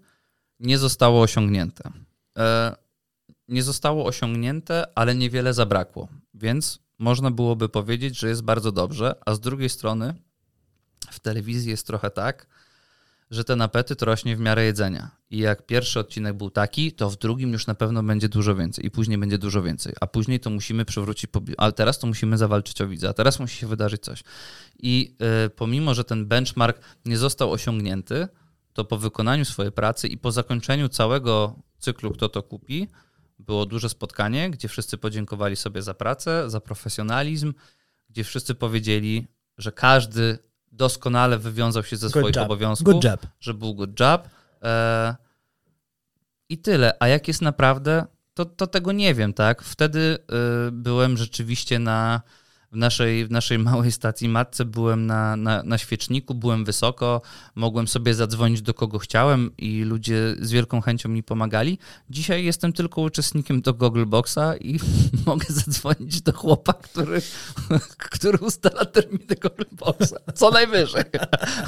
nie 0.59 0.77
zostało 0.77 1.21
osiągnięte. 1.21 1.91
E, 2.37 2.75
Nie 3.47 3.63
zostało 3.63 4.05
osiągnięte, 4.05 4.85
ale 4.95 5.15
niewiele 5.15 5.53
zabrakło, 5.53 6.07
więc 6.33 6.79
można 6.99 7.31
byłoby 7.31 7.69
powiedzieć, 7.69 8.19
że 8.19 8.29
jest 8.29 8.41
bardzo 8.43 8.71
dobrze, 8.71 9.15
a 9.25 9.33
z 9.33 9.39
drugiej 9.39 9.69
strony 9.69 10.13
w 11.11 11.19
telewizji 11.19 11.69
jest 11.69 11.87
trochę 11.87 12.09
tak, 12.11 12.47
że 13.31 13.43
ten 13.43 13.61
apetyt 13.61 14.01
rośnie 14.01 14.35
w 14.35 14.39
miarę 14.39 14.65
jedzenia. 14.65 15.11
I 15.29 15.37
jak 15.37 15.65
pierwszy 15.65 15.99
odcinek 15.99 16.37
był 16.37 16.49
taki, 16.49 16.91
to 16.91 17.09
w 17.09 17.17
drugim 17.17 17.51
już 17.53 17.67
na 17.67 17.75
pewno 17.75 18.03
będzie 18.03 18.29
dużo 18.29 18.55
więcej 18.55 18.85
i 18.85 18.91
później 18.91 19.17
będzie 19.17 19.37
dużo 19.37 19.61
więcej, 19.61 19.93
a 20.01 20.07
później 20.07 20.39
to 20.39 20.49
musimy 20.49 20.85
przywrócić, 20.85 21.29
ale 21.57 21.73
teraz 21.73 21.99
to 21.99 22.07
musimy 22.07 22.37
zawalczyć 22.37 22.81
o 22.81 22.87
widza, 22.87 23.09
a 23.09 23.13
teraz 23.13 23.39
musi 23.39 23.57
się 23.57 23.67
wydarzyć 23.67 24.03
coś. 24.03 24.23
I 24.80 25.15
y, 25.45 25.49
pomimo, 25.49 25.93
że 25.93 26.03
ten 26.03 26.25
benchmark 26.25 26.80
nie 27.05 27.17
został 27.17 27.51
osiągnięty, 27.51 28.28
to 28.73 28.86
po 28.86 28.97
wykonaniu 28.97 29.45
swojej 29.45 29.71
pracy 29.71 30.07
i 30.07 30.17
po 30.17 30.32
zakończeniu 30.32 30.89
całego 30.89 31.55
cyklu 31.78 32.11
Kto 32.11 32.30
to 32.30 32.43
kupi, 32.43 32.88
było 33.39 33.65
duże 33.65 33.89
spotkanie, 33.89 34.49
gdzie 34.49 34.67
wszyscy 34.67 34.97
podziękowali 34.97 35.55
sobie 35.55 35.82
za 35.82 35.93
pracę, 35.93 36.49
za 36.49 36.61
profesjonalizm, 36.61 37.53
gdzie 38.09 38.23
wszyscy 38.23 38.55
powiedzieli, 38.55 39.28
że 39.57 39.71
każdy 39.71 40.39
doskonale 40.71 41.38
wywiązał 41.38 41.84
się 41.84 41.97
ze 41.97 42.07
Good 42.07 42.11
swoich 42.11 42.36
job. 42.36 42.45
obowiązków 42.45 42.93
Good 42.93 43.03
job. 43.03 43.28
że 43.39 43.53
był 43.53 43.75
good 43.75 43.99
job. 43.99 44.30
E, 44.63 45.15
I 46.49 46.57
tyle. 46.57 46.93
A 46.99 47.07
jak 47.07 47.28
jest 47.28 47.41
naprawdę, 47.41 48.05
to, 48.34 48.45
to 48.45 48.67
tego 48.67 48.91
nie 48.91 49.13
wiem, 49.13 49.34
tak? 49.34 49.61
Wtedy 49.61 50.17
e, 50.67 50.71
byłem 50.71 51.17
rzeczywiście 51.17 51.80
na 51.80 52.21
w 52.72 52.76
naszej, 52.76 53.26
w 53.26 53.32
naszej 53.32 53.59
małej 53.59 53.91
stacji 53.91 54.30
matce, 54.30 54.65
byłem 54.65 55.05
na, 55.05 55.36
na, 55.36 55.63
na 55.63 55.78
świeczniku, 55.78 56.36
byłem 56.36 56.65
wysoko, 56.65 57.22
mogłem 57.55 57.88
sobie 57.88 58.13
zadzwonić 58.13 58.61
do 58.61 58.74
kogo 58.74 58.99
chciałem 58.99 59.51
i 59.57 59.84
ludzie 59.84 60.36
z 60.39 60.51
wielką 60.51 60.82
chęcią 60.82 61.09
mi 61.09 61.24
pomagali. 61.24 61.80
Dzisiaj 62.09 62.45
jestem 62.45 62.74
tylko 62.74 63.01
uczestnikiem 63.01 63.61
do 63.61 63.74
Google 63.74 64.05
Boxa 64.05 64.55
i 64.61 64.80
mogę 65.26 65.45
zadzwonić 65.49 66.22
do 66.22 66.34
chłopa, 66.34 66.74
który, 66.74 67.22
który 68.11 68.38
ustala 68.38 68.86
terminy 68.86 69.36
Google 69.41 69.63
Boxa. 69.72 70.34
Co 70.36 70.51
najwyżej. 70.51 71.03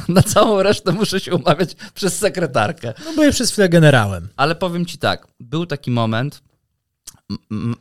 Na 0.08 0.22
całą 0.22 0.64
resztę 0.64 0.92
muszę 0.92 1.20
się 1.20 1.36
umawiać 1.36 1.76
przez 1.94 2.18
sekretarkę. 2.18 2.94
No 3.06 3.14
byłeś 3.14 3.36
przez 3.36 3.52
chwilę 3.52 3.70
generałem. 3.70 4.28
Ale 4.38 4.56
powiem 4.56 4.86
ci 4.86 4.98
tak, 4.98 5.28
był 5.40 5.66
taki 5.66 5.92
moment, 5.92 6.42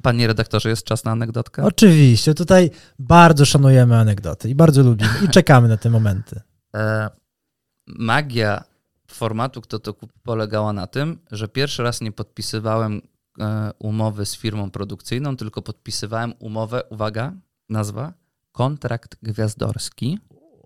panie 0.03 0.27
redaktorze, 0.27 0.69
jest 0.69 0.85
czas 0.85 1.05
na 1.05 1.11
anegdotkę? 1.11 1.65
Oczywiście, 1.65 2.35
tutaj 2.35 2.71
bardzo 2.99 3.45
szanujemy 3.45 3.97
anegdoty 3.97 4.49
i 4.49 4.55
bardzo 4.55 4.83
lubimy 4.83 5.11
i 5.25 5.29
czekamy 5.29 5.69
na 5.69 5.77
te 5.77 5.91
momenty. 5.91 6.41
E, 6.75 7.11
magia 7.87 8.65
formatu 9.07 9.61
Kto 9.61 9.79
to 9.79 9.95
kupi 9.95 10.19
polegała 10.23 10.73
na 10.73 10.87
tym, 10.87 11.19
że 11.31 11.49
pierwszy 11.49 11.83
raz 11.83 12.01
nie 12.01 12.13
podpisywałem 12.13 13.03
e, 13.41 13.71
umowy 13.79 14.27
z 14.27 14.37
firmą 14.37 14.71
produkcyjną, 14.71 15.37
tylko 15.37 15.63
podpisywałem 15.63 16.35
umowę, 16.39 16.83
uwaga, 16.91 17.33
nazwa, 17.69 18.13
kontrakt 18.53 19.17
gwiazdorski 19.23 20.19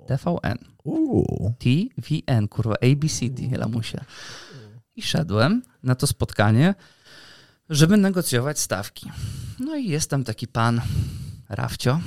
TVN. 0.06 0.58
Uuu. 0.84 1.54
TVN, 1.58 2.48
kurwa, 2.48 2.74
ABCD, 2.74 3.58
lamusie. 3.58 4.04
I 4.96 5.02
szedłem 5.02 5.62
na 5.82 5.94
to 5.94 6.06
spotkanie, 6.06 6.74
żeby 7.72 7.96
negocjować 7.96 8.58
stawki. 8.60 9.10
No 9.58 9.76
i 9.76 9.88
jest 9.88 10.10
tam 10.10 10.24
taki 10.24 10.46
pan 10.48 10.80
Rafcio, 11.48 12.00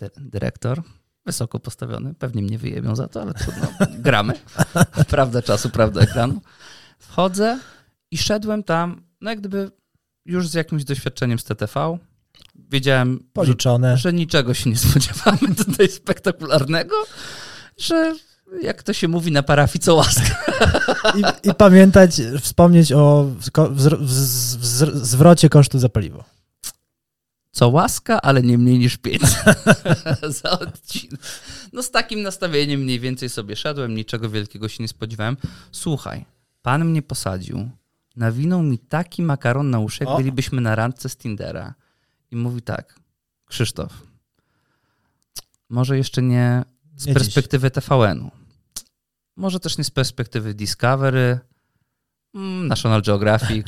dy- 0.00 0.10
dyrektor, 0.16 0.82
wysoko 1.26 1.60
postawiony, 1.60 2.14
pewnie 2.14 2.42
mnie 2.42 2.58
wyjebią 2.58 2.96
za 2.96 3.08
to, 3.08 3.22
ale 3.22 3.34
trudno, 3.34 3.68
gramy. 3.98 4.32
Prawda 5.08 5.42
czasu, 5.42 5.70
prawda 5.70 6.00
ekranu. 6.00 6.40
Wchodzę 6.98 7.58
i 8.10 8.18
szedłem 8.18 8.62
tam, 8.62 9.02
no 9.20 9.30
jak 9.30 9.40
gdyby 9.40 9.70
już 10.26 10.48
z 10.48 10.54
jakimś 10.54 10.84
doświadczeniem 10.84 11.38
z 11.38 11.44
TTV. 11.44 11.98
Wiedziałem, 12.54 13.12
że 13.18 13.24
Policzone. 13.32 13.96
że 13.96 14.12
niczego 14.12 14.54
się 14.54 14.70
nie 14.70 14.76
spodziewamy 14.76 15.54
tutaj 15.56 15.88
spektakularnego, 16.02 16.94
że 17.78 18.16
jak 18.62 18.82
to 18.82 18.92
się 18.92 19.08
mówi 19.08 19.32
na 19.32 19.42
parafii, 19.42 19.82
co 19.82 19.94
łaska. 19.94 20.44
I, 21.44 21.48
I 21.48 21.54
pamiętać, 21.54 22.22
wspomnieć 22.40 22.92
o 22.92 23.26
zwrocie 24.94 25.48
kosztu 25.48 25.78
za 25.78 25.88
paliwo. 25.88 26.24
Co 27.52 27.68
łaska, 27.68 28.20
ale 28.22 28.42
nie 28.42 28.58
mniej 28.58 28.78
niż 28.78 28.96
pięć 28.96 29.22
za 30.42 30.50
odcinek. 30.50 31.20
No 31.72 31.82
z 31.82 31.90
takim 31.90 32.22
nastawieniem 32.22 32.80
mniej 32.80 33.00
więcej 33.00 33.28
sobie 33.28 33.56
szedłem, 33.56 33.94
niczego 33.94 34.30
wielkiego 34.30 34.68
się 34.68 34.82
nie 34.82 34.88
spodziewałem. 34.88 35.36
Słuchaj, 35.72 36.24
pan 36.62 36.84
mnie 36.84 37.02
posadził 37.02 37.70
nawinął 38.16 38.62
mi 38.62 38.78
taki 38.78 39.22
makaron 39.22 39.70
na 39.70 39.78
uszy, 39.78 40.04
jak 40.04 40.14
O. 40.14 40.16
bylibyśmy 40.16 40.60
na 40.60 40.74
randce 40.74 41.08
z 41.08 41.16
Tindera. 41.16 41.74
I 42.30 42.36
mówi 42.36 42.62
tak, 42.62 43.00
Krzysztof, 43.46 43.92
może 45.68 45.96
jeszcze 45.96 46.22
nie 46.22 46.64
z 46.96 47.06
Nie 47.06 47.14
perspektywy 47.14 47.70
TVN-u, 47.70 48.30
może 49.40 49.60
też 49.60 49.78
nie 49.78 49.84
z 49.84 49.90
perspektywy 49.90 50.54
Discovery, 50.54 51.38
mm, 52.34 52.68
National 52.68 53.02
Geographic, 53.02 53.66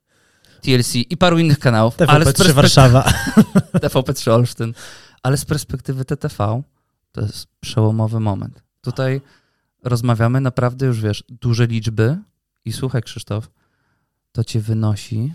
TLC 0.62 0.94
i 0.94 1.16
paru 1.16 1.38
innych 1.38 1.58
kanałów, 1.58 1.94
ale 2.08 2.24
z 2.24 2.28
TVP3 2.28 2.34
perspektywy 2.34 2.52
Warszawa. 2.54 3.04
TVP3 3.82 4.30
Olsztyn, 4.30 4.74
ale 5.22 5.36
z 5.36 5.44
perspektywy 5.44 6.04
TTV 6.04 6.62
to 7.12 7.20
jest 7.20 7.46
przełomowy 7.60 8.20
moment. 8.20 8.62
Tutaj 8.80 9.20
rozmawiamy 9.82 10.40
naprawdę 10.40 10.86
już, 10.86 11.00
wiesz, 11.00 11.24
duże 11.28 11.66
liczby 11.66 12.18
i 12.64 12.72
słuchaj 12.72 13.02
Krzysztof, 13.02 13.50
to 14.32 14.44
cię 14.44 14.60
wynosi, 14.60 15.32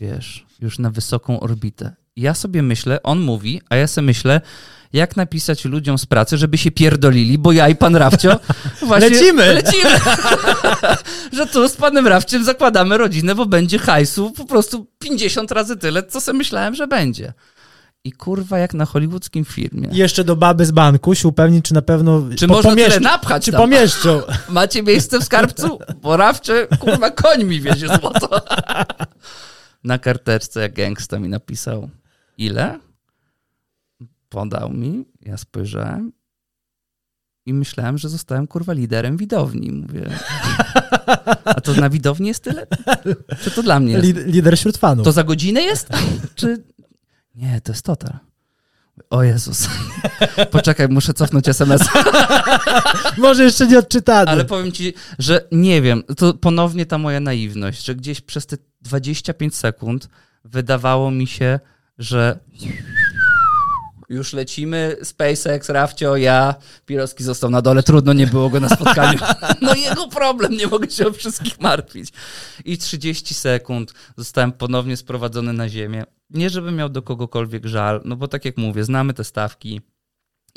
wiesz, 0.00 0.46
już 0.60 0.78
na 0.78 0.90
wysoką 0.90 1.40
orbitę. 1.40 1.96
Ja 2.16 2.34
sobie 2.34 2.62
myślę, 2.62 3.02
on 3.02 3.20
mówi, 3.20 3.60
a 3.70 3.76
ja 3.76 3.86
sobie 3.86 4.06
myślę, 4.06 4.40
jak 4.92 5.16
napisać 5.16 5.64
ludziom 5.64 5.98
z 5.98 6.06
pracy, 6.06 6.36
żeby 6.38 6.58
się 6.58 6.70
pierdolili, 6.70 7.38
bo 7.38 7.52
ja 7.52 7.68
i 7.68 7.76
pan 7.76 7.96
Rafcio 7.96 8.40
właśnie 8.86 9.08
Lecimy! 9.10 9.54
lecimy. 9.54 9.90
że 11.36 11.46
tu 11.46 11.68
z 11.68 11.76
panem 11.76 12.06
Rafciem 12.06 12.44
zakładamy 12.44 12.98
rodzinę, 12.98 13.34
bo 13.34 13.46
będzie 13.46 13.78
hajsu 13.78 14.30
po 14.30 14.44
prostu 14.44 14.86
50 14.98 15.50
razy 15.52 15.76
tyle, 15.76 16.02
co 16.02 16.20
sobie 16.20 16.38
myślałem, 16.38 16.74
że 16.74 16.86
będzie. 16.86 17.32
I 18.04 18.12
kurwa, 18.12 18.58
jak 18.58 18.74
na 18.74 18.84
hollywoodzkim 18.84 19.44
filmie. 19.44 19.88
Jeszcze 19.92 20.24
do 20.24 20.36
baby 20.36 20.66
z 20.66 20.70
banku 20.70 21.14
się 21.14 21.28
upewnić, 21.28 21.64
czy 21.64 21.74
na 21.74 21.82
pewno 21.82 22.22
Czy 22.36 22.46
po- 22.48 22.54
można 22.54 22.70
pomieszczą- 22.70 22.88
tyle 22.88 23.00
napchać 23.00 23.44
Czy 23.44 23.52
tam? 23.52 23.60
pomieszczą. 23.60 24.22
Macie 24.48 24.82
miejsce 24.82 25.20
w 25.20 25.24
skarbcu? 25.24 25.78
Bo 26.02 26.16
Rafcze, 26.16 26.66
kurwa, 26.78 27.10
koń 27.10 27.44
mi 27.44 27.60
wiezie 27.60 27.88
złoto. 28.00 28.40
Na 29.84 29.98
karteczce 29.98 30.60
jak 30.60 30.74
gangsta 30.74 31.18
mi 31.18 31.28
napisał. 31.28 31.88
Ile? 32.38 32.78
Podał 34.28 34.72
mi, 34.72 35.04
ja 35.20 35.36
spojrzałem 35.36 36.12
i 37.46 37.54
myślałem, 37.54 37.98
że 37.98 38.08
zostałem 38.08 38.46
kurwa 38.46 38.72
liderem 38.72 39.16
widowni. 39.16 39.72
Mówię, 39.72 40.10
a 41.44 41.60
to 41.60 41.74
na 41.74 41.90
widowni 41.90 42.28
jest 42.28 42.44
tyle? 42.44 42.66
Czy 43.42 43.50
to 43.50 43.62
dla 43.62 43.80
mnie 43.80 43.92
jest? 43.92 44.04
Lid- 44.04 44.26
lider 44.26 44.56
wśród 44.56 44.76
fanów. 44.76 45.04
To 45.04 45.12
za 45.12 45.24
godzinę 45.24 45.62
jest? 45.62 45.88
Czy... 46.34 46.64
Nie, 47.34 47.60
to 47.60 47.72
jest 47.72 47.84
total. 47.84 48.18
O 49.10 49.22
Jezus. 49.22 49.68
Poczekaj, 50.50 50.88
muszę 50.88 51.14
cofnąć 51.14 51.48
SMS. 51.48 51.82
Może 53.18 53.44
jeszcze 53.44 53.66
nie 53.66 53.78
odczytany. 53.78 54.30
Ale 54.30 54.44
powiem 54.44 54.72
ci, 54.72 54.94
że 55.18 55.48
nie 55.52 55.82
wiem, 55.82 56.02
to 56.16 56.34
ponownie 56.34 56.86
ta 56.86 56.98
moja 56.98 57.20
naiwność, 57.20 57.84
że 57.84 57.94
gdzieś 57.94 58.20
przez 58.20 58.46
te 58.46 58.56
25 58.80 59.54
sekund 59.54 60.08
wydawało 60.44 61.10
mi 61.10 61.26
się, 61.26 61.60
że 61.98 62.38
już 64.08 64.32
lecimy, 64.32 64.96
SpaceX, 65.02 65.68
Rafcio, 65.68 66.16
ja, 66.16 66.54
Pirowski 66.86 67.24
został 67.24 67.50
na 67.50 67.62
dole, 67.62 67.82
trudno 67.82 68.12
nie 68.12 68.26
było 68.26 68.50
go 68.50 68.60
na 68.60 68.68
spotkaniu. 68.68 69.18
No 69.62 69.74
jego 69.74 70.08
problem, 70.08 70.52
nie 70.52 70.66
mogę 70.66 70.90
się 70.90 71.06
o 71.06 71.12
wszystkich 71.12 71.60
martwić. 71.60 72.12
I 72.64 72.78
30 72.78 73.34
sekund 73.34 73.92
zostałem 74.16 74.52
ponownie 74.52 74.96
sprowadzony 74.96 75.52
na 75.52 75.68
ziemię. 75.68 76.04
Nie, 76.30 76.50
żebym 76.50 76.76
miał 76.76 76.88
do 76.88 77.02
kogokolwiek 77.02 77.66
żal, 77.66 78.00
no 78.04 78.16
bo 78.16 78.28
tak 78.28 78.44
jak 78.44 78.56
mówię, 78.56 78.84
znamy 78.84 79.14
te 79.14 79.24
stawki, 79.24 79.80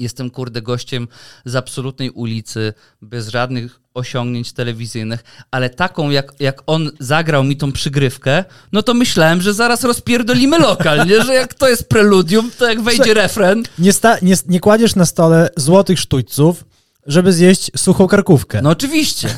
Jestem 0.01 0.29
kurde 0.29 0.61
gościem 0.61 1.07
z 1.45 1.55
absolutnej 1.55 2.09
ulicy, 2.09 2.73
bez 3.01 3.27
żadnych 3.27 3.79
osiągnięć 3.93 4.53
telewizyjnych, 4.53 5.23
ale 5.51 5.69
taką 5.69 6.09
jak, 6.09 6.33
jak 6.39 6.61
on 6.67 6.91
zagrał 6.99 7.43
mi 7.43 7.57
tą 7.57 7.71
przygrywkę, 7.71 8.43
no 8.71 8.83
to 8.83 8.93
myślałem, 8.93 9.41
że 9.41 9.53
zaraz 9.53 9.83
rozpierdolimy 9.83 10.59
lokal, 10.59 11.07
nie? 11.07 11.23
Że 11.23 11.33
jak 11.33 11.53
to 11.53 11.69
jest 11.69 11.89
preludium, 11.89 12.51
to 12.57 12.69
jak 12.69 12.81
wejdzie 12.81 13.13
refren, 13.13 13.63
Nie, 13.79 13.93
sta- 13.93 14.17
nie, 14.21 14.35
nie 14.47 14.59
kładziesz 14.59 14.95
na 14.95 15.05
stole 15.05 15.49
złotych 15.57 15.99
sztućców, 15.99 16.63
żeby 17.05 17.33
zjeść 17.33 17.71
suchą 17.77 18.07
karkówkę. 18.07 18.61
no 18.61 18.69
oczywiście. 18.69 19.29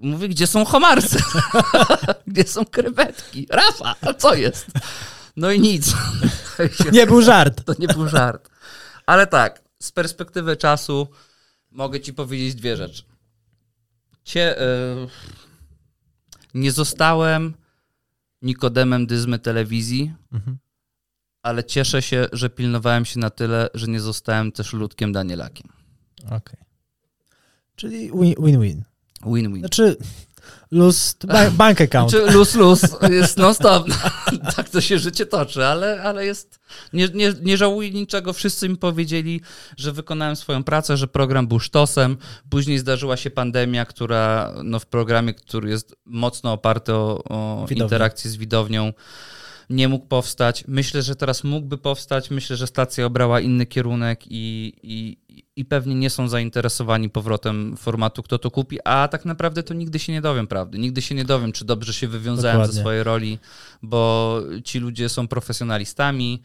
Mówię, 0.00 0.28
gdzie 0.28 0.46
są 0.46 0.64
homarce? 0.64 1.18
gdzie 2.26 2.44
są 2.44 2.64
krewetki? 2.64 3.46
Rafa, 3.50 3.94
a 4.00 4.14
co 4.14 4.34
jest? 4.34 4.66
No 5.36 5.50
i 5.50 5.60
nic. 5.60 5.92
Nie 6.92 7.06
był 7.06 7.22
żart. 7.22 7.64
To 7.64 7.72
nie 7.78 7.88
był 7.88 8.08
żart. 8.08 8.48
Ale 9.06 9.26
tak, 9.26 9.61
z 9.82 9.92
perspektywy 9.92 10.56
czasu 10.56 11.08
mogę 11.70 12.00
ci 12.00 12.14
powiedzieć 12.14 12.54
dwie 12.54 12.76
rzeczy. 12.76 13.02
Cie, 14.24 14.62
y, 14.62 15.08
nie 16.54 16.72
zostałem 16.72 17.54
Nikodemem 18.42 19.06
Dyzmy 19.06 19.38
telewizji, 19.38 20.14
Mhm. 20.32 20.58
ale 21.42 21.64
cieszę 21.64 22.02
się, 22.02 22.26
że 22.32 22.50
pilnowałem 22.50 23.04
się 23.04 23.20
na 23.20 23.30
tyle, 23.30 23.68
że 23.74 23.86
nie 23.86 24.00
zostałem 24.00 24.52
też 24.52 24.72
Ludkiem 24.72 25.12
Danielakiem. 25.12 25.68
Okej. 26.26 26.56
Czyli 27.76 28.10
win- 28.10 28.34
win-win. 28.44 28.82
Win-win. 29.26 29.58
Znaczy, 29.58 29.96
lose 30.70 31.14
bank 31.52 31.80
account. 31.80 32.10
Znaczy 32.10 32.32
luz, 32.32 32.54
luz 32.54 32.82
jest 33.10 33.36
non-stop. 33.36 33.86
tak 34.56 34.68
to 34.68 34.80
się 34.80 34.98
życie 34.98 35.26
toczy, 35.26 35.66
ale, 35.66 36.02
ale 36.02 36.26
jest... 36.26 36.60
Nie, 36.92 37.08
nie, 37.08 37.32
nie 37.42 37.56
żałuję 37.56 37.90
niczego. 37.90 38.32
Wszyscy 38.32 38.68
mi 38.68 38.76
powiedzieli, 38.76 39.40
że 39.76 39.92
wykonałem 39.92 40.36
swoją 40.36 40.64
pracę, 40.64 40.96
że 40.96 41.08
program 41.08 41.46
był 41.46 41.60
sztosem. 41.60 42.16
Później 42.50 42.78
zdarzyła 42.78 43.16
się 43.16 43.30
pandemia, 43.30 43.84
która 43.84 44.52
no, 44.64 44.78
w 44.78 44.86
programie, 44.86 45.34
który 45.34 45.70
jest 45.70 45.96
mocno 46.04 46.52
oparty 46.52 46.92
o, 46.94 47.24
o 47.24 47.66
interakcję 47.70 48.30
z 48.30 48.36
widownią, 48.36 48.92
nie 49.70 49.88
mógł 49.88 50.06
powstać. 50.06 50.64
Myślę, 50.68 51.02
że 51.02 51.16
teraz 51.16 51.44
mógłby 51.44 51.78
powstać. 51.78 52.30
Myślę, 52.30 52.56
że 52.56 52.66
stacja 52.66 53.06
obrała 53.06 53.40
inny 53.40 53.66
kierunek 53.66 54.24
i, 54.26 54.72
i, 54.82 55.18
i 55.56 55.64
pewnie 55.64 55.94
nie 55.94 56.10
są 56.10 56.28
zainteresowani 56.28 57.10
powrotem 57.10 57.76
formatu 57.76 58.22
Kto 58.22 58.38
to 58.38 58.50
kupi, 58.50 58.78
a 58.84 59.08
tak 59.08 59.24
naprawdę 59.24 59.62
to 59.62 59.74
nigdy 59.74 59.98
się 59.98 60.12
nie 60.12 60.20
dowiem 60.20 60.46
prawdy. 60.46 60.78
Nigdy 60.78 61.02
się 61.02 61.14
nie 61.14 61.24
dowiem, 61.24 61.52
czy 61.52 61.64
dobrze 61.64 61.92
się 61.92 62.08
wywiązałem 62.08 62.56
Dokładnie. 62.56 62.74
ze 62.74 62.80
swojej 62.80 63.02
roli, 63.02 63.38
bo 63.82 64.40
ci 64.64 64.78
ludzie 64.78 65.08
są 65.08 65.28
profesjonalistami. 65.28 66.42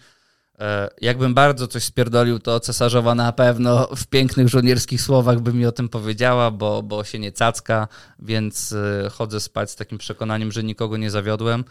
E, 0.60 0.90
Jakbym 1.02 1.34
bardzo 1.34 1.68
coś 1.68 1.84
spierdolił, 1.84 2.40
to 2.40 2.60
cesarzowa 2.60 3.16
na 3.16 3.32
pewno 3.32 3.88
w 3.96 4.08
pięknych 4.08 4.48
żołnierskich 4.48 5.02
słowach 5.02 5.40
by 5.40 5.54
mi 5.54 5.66
o 5.66 5.72
tym 5.72 5.90
powiedziała, 5.90 6.52
bo, 6.52 6.84
bo 6.84 7.04
się 7.04 7.20
nie 7.20 7.32
cacka, 7.32 7.88
więc 8.20 8.74
e, 8.74 9.10
chodzę 9.10 9.40
spać 9.40 9.72
z 9.72 9.76
takim 9.76 9.98
przekonaniem, 9.98 10.52
że 10.52 10.64
nikogo 10.64 10.98
nie 10.98 11.12
zawiodłem. 11.12 11.66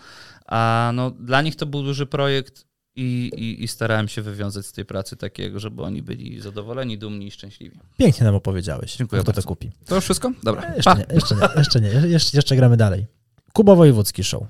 A 0.47 0.91
no, 0.95 1.11
dla 1.11 1.43
nich 1.43 1.57
to 1.57 1.67
był 1.67 1.83
duży 1.83 2.07
projekt 2.07 2.67
i, 2.97 3.31
i, 3.37 3.65
i 3.65 3.69
starałem 3.69 4.09
się 4.09 4.23
wywiązać 4.23 4.67
z 4.67 4.73
tej 4.73 4.85
pracy 4.85 5.17
takiego, 5.17 5.61
żeby 5.61 5.83
oni 5.83 6.03
byli 6.03 6.41
zadowoleni, 6.41 6.99
dumni 6.99 7.27
i 7.27 7.31
szczęśliwi. 7.31 7.79
Pięknie 7.97 8.25
nam 8.25 8.35
opowiedziałeś. 8.35 8.97
Dziękuję 8.97 9.23
Kto 9.23 9.27
bardzo. 9.33 9.43
to 9.43 9.49
kupi. 9.49 9.71
To 9.85 9.95
już 9.95 10.05
wszystko? 10.05 10.33
Dobra. 10.43 10.75
Jeszcze 10.75 10.95
nie, 10.95 11.07
jeszcze 11.15 11.35
nie, 11.35 11.49
jeszcze 11.57 11.81
nie. 11.81 11.89
Jeszcze, 11.89 12.39
jeszcze 12.39 12.57
gramy 12.57 12.77
dalej. 12.77 13.07
Kuba 13.53 13.75
Wojewódzki 13.75 14.25
Show. 14.25 14.43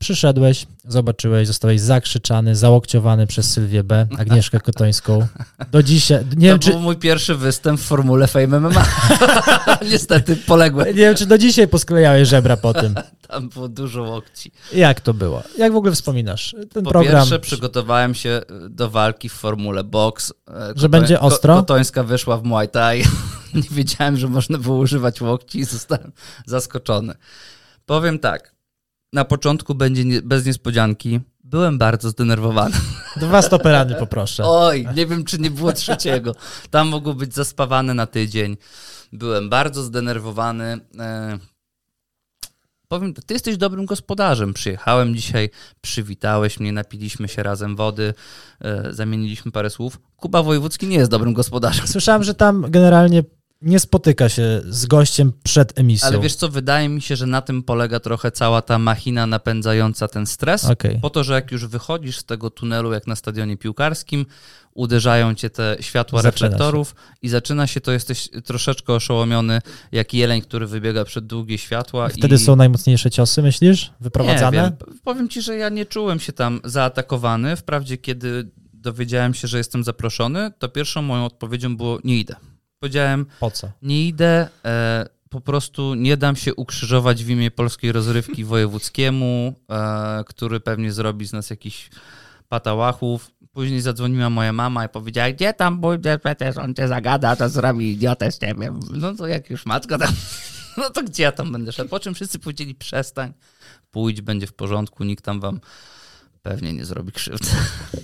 Przyszedłeś, 0.00 0.66
zobaczyłeś, 0.88 1.46
zostałeś 1.46 1.80
zakrzyczany, 1.80 2.56
załokciowany 2.56 3.26
przez 3.26 3.50
Sylwię 3.52 3.84
B., 3.84 4.06
Agnieszkę 4.18 4.60
Kotońską. 4.60 5.26
Do 5.70 5.82
dzisiaj, 5.82 6.24
nie 6.24 6.30
to 6.34 6.40
wiem, 6.40 6.58
czy, 6.58 6.70
był 6.70 6.80
mój 6.80 6.96
pierwszy 6.96 7.34
występ 7.34 7.80
w 7.80 7.84
formule 7.84 8.26
Fame 8.26 8.60
MMA. 8.60 8.84
Niestety 9.92 10.36
poległem. 10.36 10.86
nie 10.86 10.92
wiem, 10.94 11.14
czy 11.14 11.26
do 11.26 11.38
dzisiaj 11.38 11.68
posklejałeś 11.68 12.28
żebra 12.28 12.56
po 12.56 12.74
tym. 12.74 12.94
Tam 13.28 13.48
było 13.48 13.68
dużo 13.68 14.02
łokci. 14.02 14.52
Jak 14.72 15.00
to 15.00 15.14
było? 15.14 15.42
Jak 15.58 15.72
w 15.72 15.76
ogóle 15.76 15.92
wspominasz 15.92 16.54
ten 16.72 16.84
Po 16.84 16.90
program? 16.90 17.14
pierwsze 17.16 17.38
przygotowałem 17.38 18.14
się 18.14 18.40
do 18.70 18.90
walki 18.90 19.28
w 19.28 19.32
formule 19.32 19.84
box. 19.84 20.32
E, 20.48 20.72
Że 20.76 20.88
będzie 20.88 21.20
ostro? 21.20 21.56
Kotońska 21.56 22.02
wyszła 22.02 22.36
w 22.36 22.42
Muay 22.44 22.68
Thai. 22.68 23.04
Nie 23.54 23.62
wiedziałem, 23.70 24.16
że 24.16 24.28
można 24.28 24.58
było 24.58 24.76
używać 24.76 25.20
łokci 25.20 25.58
i 25.58 25.64
zostałem 25.64 26.12
zaskoczony. 26.46 27.14
Powiem 27.86 28.18
tak. 28.18 28.54
Na 29.12 29.24
początku 29.24 29.74
będzie 29.74 30.04
nie, 30.04 30.22
bez 30.22 30.46
niespodzianki. 30.46 31.20
Byłem 31.44 31.78
bardzo 31.78 32.10
zdenerwowany. 32.10 32.76
Dwa 33.16 33.42
stoperany 33.42 33.94
poproszę. 33.94 34.42
Oj, 34.46 34.86
nie 34.96 35.06
wiem, 35.06 35.24
czy 35.24 35.38
nie 35.38 35.50
było 35.50 35.72
trzeciego. 35.72 36.34
Tam 36.70 36.88
mogło 36.88 37.14
być 37.14 37.34
zaspawane 37.34 37.94
na 37.94 38.06
tydzień. 38.06 38.56
Byłem 39.12 39.48
bardzo 39.48 39.82
zdenerwowany. 39.82 40.80
E, 40.98 41.38
powiem, 42.88 43.14
ty 43.14 43.34
jesteś 43.34 43.56
dobrym 43.56 43.86
gospodarzem. 43.86 44.54
Przyjechałem 44.54 45.16
dzisiaj, 45.16 45.50
przywitałeś 45.80 46.60
mnie, 46.60 46.72
napiliśmy 46.72 47.28
się 47.28 47.42
razem 47.42 47.76
wody, 47.76 48.14
e, 48.60 48.92
zamieniliśmy 48.92 49.52
parę 49.52 49.70
słów. 49.70 50.00
Kuba 50.16 50.42
Wojewódzki 50.42 50.86
nie 50.86 50.96
jest 50.96 51.10
dobrym 51.10 51.32
gospodarzem. 51.34 51.86
Słyszałem, 51.86 52.24
że 52.24 52.34
tam 52.34 52.66
generalnie 52.68 53.22
nie 53.62 53.80
spotyka 53.80 54.28
się 54.28 54.62
z 54.64 54.86
gościem 54.86 55.32
przed 55.42 55.78
emisją. 55.78 56.08
Ale 56.08 56.20
wiesz 56.20 56.34
co, 56.34 56.48
wydaje 56.48 56.88
mi 56.88 57.02
się, 57.02 57.16
że 57.16 57.26
na 57.26 57.42
tym 57.42 57.62
polega 57.62 58.00
trochę 58.00 58.30
cała 58.30 58.62
ta 58.62 58.78
machina 58.78 59.26
napędzająca 59.26 60.08
ten 60.08 60.26
stres. 60.26 60.64
Okej. 60.64 60.98
Po 61.02 61.10
to, 61.10 61.24
że 61.24 61.34
jak 61.34 61.52
już 61.52 61.66
wychodzisz 61.66 62.18
z 62.18 62.24
tego 62.24 62.50
tunelu, 62.50 62.92
jak 62.92 63.06
na 63.06 63.16
stadionie 63.16 63.56
piłkarskim, 63.56 64.26
uderzają 64.74 65.34
cię 65.34 65.50
te 65.50 65.76
światła 65.80 66.22
Zaczyna 66.22 66.48
reflektorów 66.48 66.94
i 67.22 67.28
zaczyna 67.28 67.66
się, 67.66 67.80
to 67.80 67.92
jesteś 67.92 68.28
troszeczkę 68.44 68.92
oszołomiony, 68.92 69.60
jak 69.92 70.14
jeleń, 70.14 70.42
który 70.42 70.66
wybiega 70.66 71.04
przed 71.04 71.26
długie 71.26 71.58
światła. 71.58 72.08
Wtedy 72.08 72.34
i... 72.34 72.38
są 72.38 72.56
najmocniejsze 72.56 73.10
ciosy, 73.10 73.42
myślisz? 73.42 73.90
Wyprowadzane? 74.00 74.56
Nie 74.56 74.62
wiem. 74.62 74.72
Powiem 75.04 75.28
ci, 75.28 75.42
że 75.42 75.56
ja 75.56 75.68
nie 75.68 75.86
czułem 75.86 76.20
się 76.20 76.32
tam 76.32 76.60
zaatakowany. 76.64 77.56
Wprawdzie, 77.56 77.96
kiedy 77.96 78.50
dowiedziałem 78.74 79.34
się, 79.34 79.48
że 79.48 79.58
jestem 79.58 79.84
zaproszony, 79.84 80.50
to 80.58 80.68
pierwszą 80.68 81.02
moją 81.02 81.24
odpowiedzią 81.24 81.76
było 81.76 81.98
nie 82.04 82.18
idę. 82.18 82.36
Powiedziałem, 82.84 83.26
Po 83.40 83.50
co? 83.50 83.68
nie 83.82 84.06
idę, 84.08 84.48
e, 84.64 85.06
po 85.30 85.40
prostu 85.40 85.94
nie 85.94 86.16
dam 86.16 86.36
się 86.36 86.54
ukrzyżować 86.54 87.24
w 87.24 87.30
imię 87.30 87.50
polskiej 87.50 87.92
rozrywki 87.92 88.44
wojewódzkiemu, 88.44 89.54
e, 89.70 90.24
który 90.26 90.60
pewnie 90.60 90.92
zrobi 90.92 91.26
z 91.26 91.32
nas 91.32 91.50
jakiś 91.50 91.90
patałachów. 92.48 93.30
Później 93.52 93.80
zadzwoniła 93.80 94.30
moja 94.30 94.52
mama 94.52 94.84
i 94.84 94.88
powiedziała, 94.88 95.32
gdzie 95.32 95.54
tam 95.54 95.80
pójdziesz, 95.80 96.18
przecież 96.24 96.56
on 96.56 96.74
cię 96.74 96.88
zagada, 96.88 97.36
to 97.36 97.48
zrobi 97.48 97.92
idiotę 97.92 98.32
z 98.32 98.38
ciebie. 98.38 98.72
No 98.90 99.14
to 99.14 99.26
jak 99.26 99.50
już 99.50 99.66
matka 99.66 99.98
tam, 99.98 100.12
no 100.76 100.90
to 100.90 101.02
gdzie 101.02 101.22
ja 101.22 101.32
tam 101.32 101.52
będę 101.52 101.72
szedł? 101.72 101.90
Po 101.90 102.00
czym 102.00 102.14
wszyscy 102.14 102.38
powiedzieli, 102.38 102.74
przestań, 102.74 103.32
pójdź, 103.90 104.20
będzie 104.20 104.46
w 104.46 104.52
porządku, 104.52 105.04
nikt 105.04 105.24
tam 105.24 105.40
wam 105.40 105.60
pewnie 106.42 106.72
nie 106.72 106.84
zrobi 106.84 107.12
krzywdy. 107.12 107.48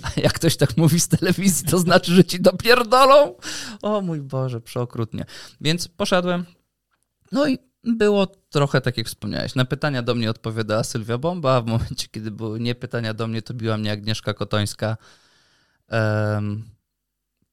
A 0.01 0.07
jak 0.21 0.33
ktoś 0.33 0.57
tak 0.57 0.77
mówi 0.77 0.99
z 0.99 1.07
telewizji, 1.07 1.67
to 1.67 1.79
znaczy, 1.79 2.13
że 2.13 2.23
ci 2.23 2.39
dopierdolą. 2.39 3.35
O 3.81 4.01
mój 4.01 4.21
Boże, 4.21 4.61
przeokrutnie. 4.61 5.25
Więc 5.61 5.87
poszedłem. 5.87 6.45
No 7.31 7.47
i 7.47 7.57
było 7.83 8.27
trochę 8.27 8.81
tak, 8.81 8.97
jak 8.97 9.07
wspomniałeś. 9.07 9.55
Na 9.55 9.65
pytania 9.65 10.01
do 10.01 10.15
mnie 10.15 10.29
odpowiadała 10.29 10.83
Sylwia 10.83 11.17
Bomba, 11.17 11.55
a 11.55 11.61
w 11.61 11.65
momencie, 11.65 12.07
kiedy 12.11 12.31
były 12.31 12.59
nie 12.59 12.75
pytania 12.75 13.13
do 13.13 13.27
mnie, 13.27 13.41
to 13.41 13.53
biła 13.53 13.77
mnie 13.77 13.91
Agnieszka 13.91 14.33
Kotońska. 14.33 14.97
Um, 15.91 16.76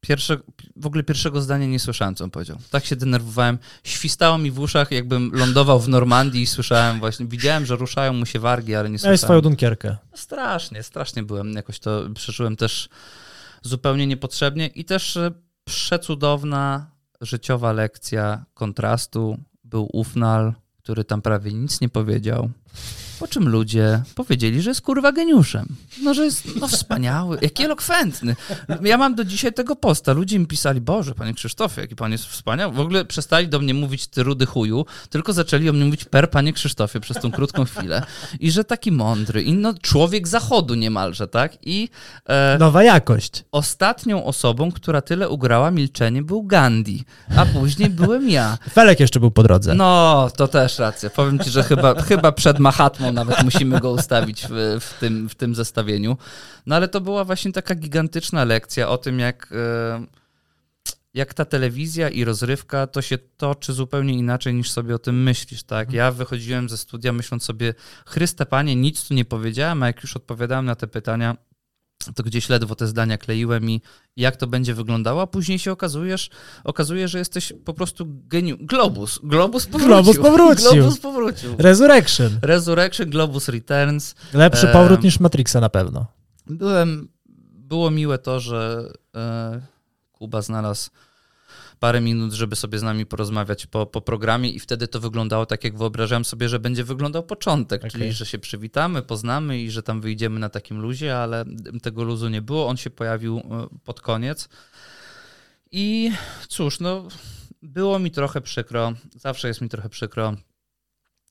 pierwsze, 0.09 0.37
w 0.77 0.87
ogóle 0.87 1.03
pierwszego 1.03 1.41
zdania 1.41 1.67
nie 1.67 1.81
słyszałem, 1.81 2.15
co 2.15 2.25
on 2.25 2.31
powiedział. 2.31 2.59
Tak 2.71 2.85
się 2.85 2.97
denerwowałem. 2.97 3.59
Świstało 3.85 4.39
mi 4.39 4.51
w 4.51 4.59
uszach, 4.59 4.91
jakbym 4.91 5.31
lądował 5.35 5.81
w 5.81 5.89
Normandii 5.89 6.43
i 6.43 6.47
słyszałem 6.47 6.99
właśnie, 6.99 7.27
widziałem, 7.27 7.67
że 7.67 7.77
ruszają 7.77 8.13
mu 8.13 8.27
się 8.27 8.39
wargi, 8.39 8.75
ale 8.75 8.89
nie 8.89 8.93
Miałeś 8.93 9.01
słyszałem. 9.01 9.19
swoją 9.19 9.41
dunkierkę. 9.41 9.97
No 10.13 10.17
strasznie, 10.19 10.83
strasznie 10.83 11.23
byłem. 11.23 11.53
Jakoś 11.53 11.79
to 11.79 12.03
przeżyłem 12.15 12.57
też 12.57 12.89
zupełnie 13.63 14.07
niepotrzebnie 14.07 14.67
i 14.67 14.85
też 14.85 15.17
e, 15.17 15.31
przecudowna 15.65 16.91
życiowa 17.21 17.73
lekcja 17.73 18.45
kontrastu. 18.55 19.39
Był 19.65 19.89
Ufnal, 19.93 20.53
który 20.83 21.05
tam 21.05 21.23
prawie 21.23 21.53
nic 21.53 21.81
nie 21.81 21.89
powiedział. 21.89 22.51
Po 23.19 23.29
czym 23.29 23.49
ludzie 23.49 24.03
powiedzieli, 24.15 24.63
że 24.63 24.71
jest 24.71 24.81
kurwa 24.81 25.13
geniuszem. 25.13 25.67
No, 26.03 26.15
że 26.15 26.25
jest 26.25 26.57
no, 26.61 26.69
wspaniały, 26.69 27.39
jaki 27.43 27.65
elokwentny. 27.65 28.37
Ja 28.83 28.99
mam 28.99 29.15
do 29.15 29.25
dzisiaj 29.25 29.53
tego 29.53 29.77
posta. 29.77 30.13
Ludzie 30.13 30.39
mi 30.39 30.47
pisali, 30.47 30.81
Boże, 30.81 31.15
panie 31.15 31.35
Krzysztofie, 31.35 31.81
jaki 31.81 31.97
pan 31.97 32.13
jest 32.13 32.27
wspaniały. 32.27 32.75
W 32.75 32.81
ogóle 32.81 33.05
przestali 33.05 33.49
do 33.49 33.61
mnie 33.61 33.75
mówić 33.75 34.07
ty 34.07 34.23
rudy 34.23 34.47
chuju, 34.47 34.87
tylko 35.11 35.33
zaczęli 35.33 35.69
o 35.69 35.73
mnie 35.73 35.85
mówić 35.85 36.05
per 36.05 36.31
panie 36.31 36.53
Krzysztofie 36.53 37.01
przez 37.01 37.17
tą 37.17 37.33
krótką 37.33 37.65
chwilę. 37.65 38.03
I 38.41 38.51
że 38.51 38.65
taki 38.65 38.93
mądry, 38.93 39.43
i 39.43 39.53
no 39.53 39.75
człowiek 39.83 40.29
zachodu 40.29 40.75
niemalże, 40.75 41.29
tak? 41.29 41.53
I 41.63 41.89
e, 42.27 42.57
Nowa 42.59 42.83
jakość. 42.83 43.45
ostatnią 43.53 44.25
osobą, 44.25 44.73
która 44.73 45.01
tyle 45.01 45.29
ugrała 45.29 45.71
milczenie 45.71 46.23
był 46.23 46.43
Gandhi, 46.43 47.05
a 47.37 47.47
później 47.47 47.91
byłem 47.91 48.31
ja. 48.31 48.59
Felek 48.73 49.01
jeszcze 49.01 49.21
był 49.21 49.31
po 49.31 49.43
drodze. 49.43 49.75
No, 49.75 50.29
to 50.37 50.49
też 50.49 50.79
racja. 50.79 51.11
Powiem 51.11 51.39
ci, 51.39 51.51
że 51.51 51.63
chyba, 51.63 52.03
chyba 52.03 52.33
przed 52.33 52.59
Mahatmą 52.59 53.04
nawet 53.13 53.43
musimy 53.45 53.81
go 53.81 53.91
ustawić 53.91 54.47
w, 54.51 54.79
w, 54.81 55.01
tym, 55.01 55.29
w 55.29 55.35
tym 55.35 55.55
zestawieniu. 55.55 56.17
No 56.67 56.77
ale 56.77 56.89
to 56.89 57.01
była 57.01 57.25
właśnie 57.25 57.53
taka 57.53 57.75
gigantyczna 57.75 58.45
lekcja 58.45 58.89
o 58.89 58.99
tym, 58.99 59.19
jak, 59.19 59.53
e, 59.53 60.07
jak 61.15 61.35
ta 61.35 61.45
telewizja 61.45 62.09
i 62.09 62.25
rozrywka 62.25 62.87
to 62.87 63.03
się 63.03 63.19
toczy 63.19 63.73
zupełnie 63.73 64.15
inaczej 64.15 64.55
niż 64.55 64.71
sobie 64.71 64.95
o 64.95 64.99
tym 64.99 65.23
myślisz, 65.23 65.63
tak? 65.63 65.93
Ja 65.93 66.11
wychodziłem 66.11 66.69
ze 66.69 66.77
studia 66.77 67.13
myśląc 67.13 67.45
sobie, 67.45 67.75
Chryste 68.07 68.47
Panie, 68.47 68.77
nic 68.77 69.09
tu 69.09 69.15
nie 69.15 69.25
powiedziałem, 69.25 69.83
a 69.83 69.87
jak 69.87 70.03
już 70.03 70.17
odpowiadałem 70.17 70.65
na 70.65 70.75
te 70.75 70.87
pytania, 70.87 71.37
to 72.13 72.23
gdzieś 72.23 72.49
ledwo 72.49 72.75
te 72.75 72.87
zdania 72.87 73.19
kleiłem 73.19 73.71
i 73.71 73.81
jak 74.17 74.37
to 74.37 74.47
będzie 74.47 74.75
wyglądało, 74.75 75.23
a 75.23 75.27
później 75.27 75.59
się 75.59 75.73
okazujesz, 75.73 76.31
okazuje, 76.65 77.09
że 77.09 77.19
jesteś 77.19 77.53
po 77.65 77.75
prostu 77.75 78.07
geniu... 78.09 78.57
Globus. 78.61 79.21
Globus 79.23 79.67
powrócił. 79.67 79.89
Globus 79.89 80.19
powrócił. 80.19 80.73
Globus 80.73 80.99
powrócił. 80.99 81.55
Resurrection. 81.59 82.39
Resurrection, 82.43 83.11
Globus 83.11 83.49
Returns. 83.49 84.15
Lepszy 84.33 84.67
Em. 84.67 84.73
powrót 84.73 85.03
niż 85.03 85.21
Matrixa 85.21 85.61
na 85.61 85.69
pewno. 85.69 86.07
Byłem, 86.47 87.09
było 87.53 87.91
miłe 87.91 88.19
to, 88.19 88.41
że 88.41 88.93
e, 89.17 89.61
Kuba 90.13 90.43
znalazł 90.43 90.91
parę 91.85 92.01
minut, 92.01 92.33
żeby 92.33 92.57
sobie 92.57 92.79
z 92.79 92.83
nami 92.83 93.07
porozmawiać 93.07 93.67
po, 93.67 93.87
po 93.87 94.01
programie 94.01 94.51
i 94.51 94.59
wtedy 94.59 94.89
to 94.89 95.01
wyglądało 95.01 95.47
tak, 95.47 95.65
jak 95.65 95.79
wyobrażałem 95.79 96.25
sobie, 96.25 96.49
że 96.49 96.59
będzie 96.59 96.85
wyglądał 96.85 97.23
początek, 97.23 97.81
Okej. 97.81 97.91
czyli 97.91 98.13
że 98.13 98.27
się 98.27 98.39
przywitamy, 98.39 99.03
poznamy 99.03 99.61
i 99.61 99.71
że 99.71 99.83
tam 99.83 100.01
wyjdziemy 100.01 100.41
na 100.41 100.49
takim 100.49 100.81
luzie, 100.81 101.19
ale 101.19 101.45
tego 101.83 102.05
luzu 102.05 102.29
nie 102.29 102.43
było. 102.43 102.67
On 102.67 102.77
się 102.77 102.91
pojawił 102.91 103.39
e, 103.39 103.67
pod 103.85 104.01
koniec. 104.01 104.49
I 105.71 106.13
cóż, 106.49 106.81
no 106.81 107.09
było 107.63 107.99
mi 107.99 108.11
trochę 108.11 108.41
przykro, 108.41 108.93
zawsze 109.17 109.49
jest 109.49 109.61
mi 109.61 109.69
trochę 109.69 109.89
przykro. 109.89 110.35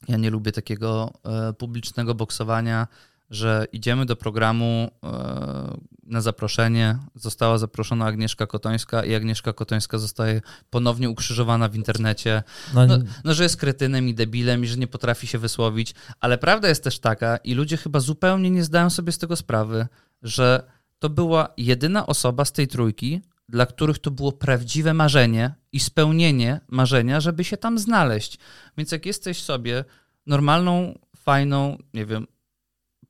Ja 0.08 0.18
nie 0.18 0.30
lubię 0.30 0.52
takiego 0.52 1.14
e, 1.26 1.54
publicznego 1.54 2.16
boksowania, 2.16 2.88
że 3.30 3.66
idziemy 3.72 4.06
do 4.06 4.16
programu 4.16 4.92
e, 5.04 5.78
na 6.04 6.22
zaproszenie. 6.22 6.98
Została 7.16 7.58
zaproszona 7.58 8.06
Agnieszka 8.06 8.48
Kotońska 8.48 9.06
i 9.06 9.16
Agnieszka 9.16 9.54
Kotońska 9.54 9.98
zostaje 9.98 10.42
ponownie 10.70 11.10
ukrzyżowana 11.10 11.70
w 11.70 11.76
internecie. 11.76 12.44
No, 12.74 12.88
No, 12.88 12.98
no, 13.24 13.34
że 13.34 13.44
jest 13.44 13.58
kretynem 13.58 14.10
i 14.10 14.14
debilem 14.14 14.64
i 14.64 14.68
że 14.68 14.78
nie 14.78 14.88
potrafi 14.88 15.28
się 15.28 15.38
wysłowić, 15.38 15.96
ale 16.20 16.38
prawda 16.38 16.70
jest 16.70 16.84
też 16.84 17.00
taka 17.00 17.38
i 17.38 17.54
ludzie 17.54 17.78
chyba 17.78 18.00
zupełnie 18.00 18.50
nie 18.50 18.64
zdają 18.64 18.90
sobie 18.90 19.12
z 19.12 19.18
tego 19.18 19.36
sprawy, 19.36 19.88
że 20.22 20.64
to 21.00 21.10
była 21.10 21.50
jedyna 21.58 22.08
osoba 22.08 22.46
z 22.46 22.52
tej 22.52 22.68
trójki, 22.68 23.22
dla 23.50 23.66
których 23.66 24.00
to 24.00 24.12
było 24.12 24.32
prawdziwe 24.32 24.94
marzenie 24.94 25.56
i 25.72 25.80
spełnienie 25.80 26.60
marzenia, 26.68 27.22
żeby 27.22 27.44
się 27.44 27.58
tam 27.58 27.80
znaleźć. 27.80 28.40
Więc 28.78 28.92
jak 28.92 29.06
jesteś 29.06 29.42
sobie 29.42 29.86
normalną, 30.26 31.00
fajną, 31.16 31.78
nie 31.94 32.06
wiem, 32.06 32.28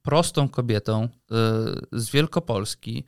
prostą 0.04 0.50
kobietą 0.50 1.04
y, 1.04 2.00
z 2.00 2.10
Wielkopolski 2.10 3.04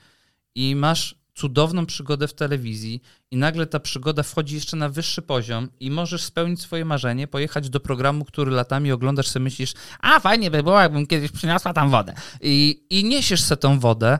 i 0.55 0.75
masz 0.75 1.15
cudowną 1.35 1.85
przygodę 1.85 2.27
w 2.27 2.33
telewizji 2.33 3.01
i 3.31 3.37
nagle 3.37 3.65
ta 3.67 3.79
przygoda 3.79 4.23
wchodzi 4.23 4.55
jeszcze 4.55 4.77
na 4.77 4.89
wyższy 4.89 5.21
poziom 5.21 5.69
i 5.79 5.91
możesz 5.91 6.23
spełnić 6.23 6.61
swoje 6.61 6.85
marzenie, 6.85 7.27
pojechać 7.27 7.69
do 7.69 7.79
programu, 7.79 8.25
który 8.25 8.51
latami 8.51 8.91
oglądasz, 8.91 9.27
sobie 9.27 9.43
myślisz, 9.43 9.73
a 9.99 10.19
fajnie 10.19 10.51
by 10.51 10.63
było, 10.63 10.79
jakbym 10.79 11.07
kiedyś 11.07 11.31
przyniosła 11.31 11.73
tam 11.73 11.89
wodę. 11.89 12.13
I, 12.41 12.85
i 12.89 13.03
niesiesz 13.03 13.41
se 13.41 13.57
tą 13.57 13.79
wodę, 13.79 14.19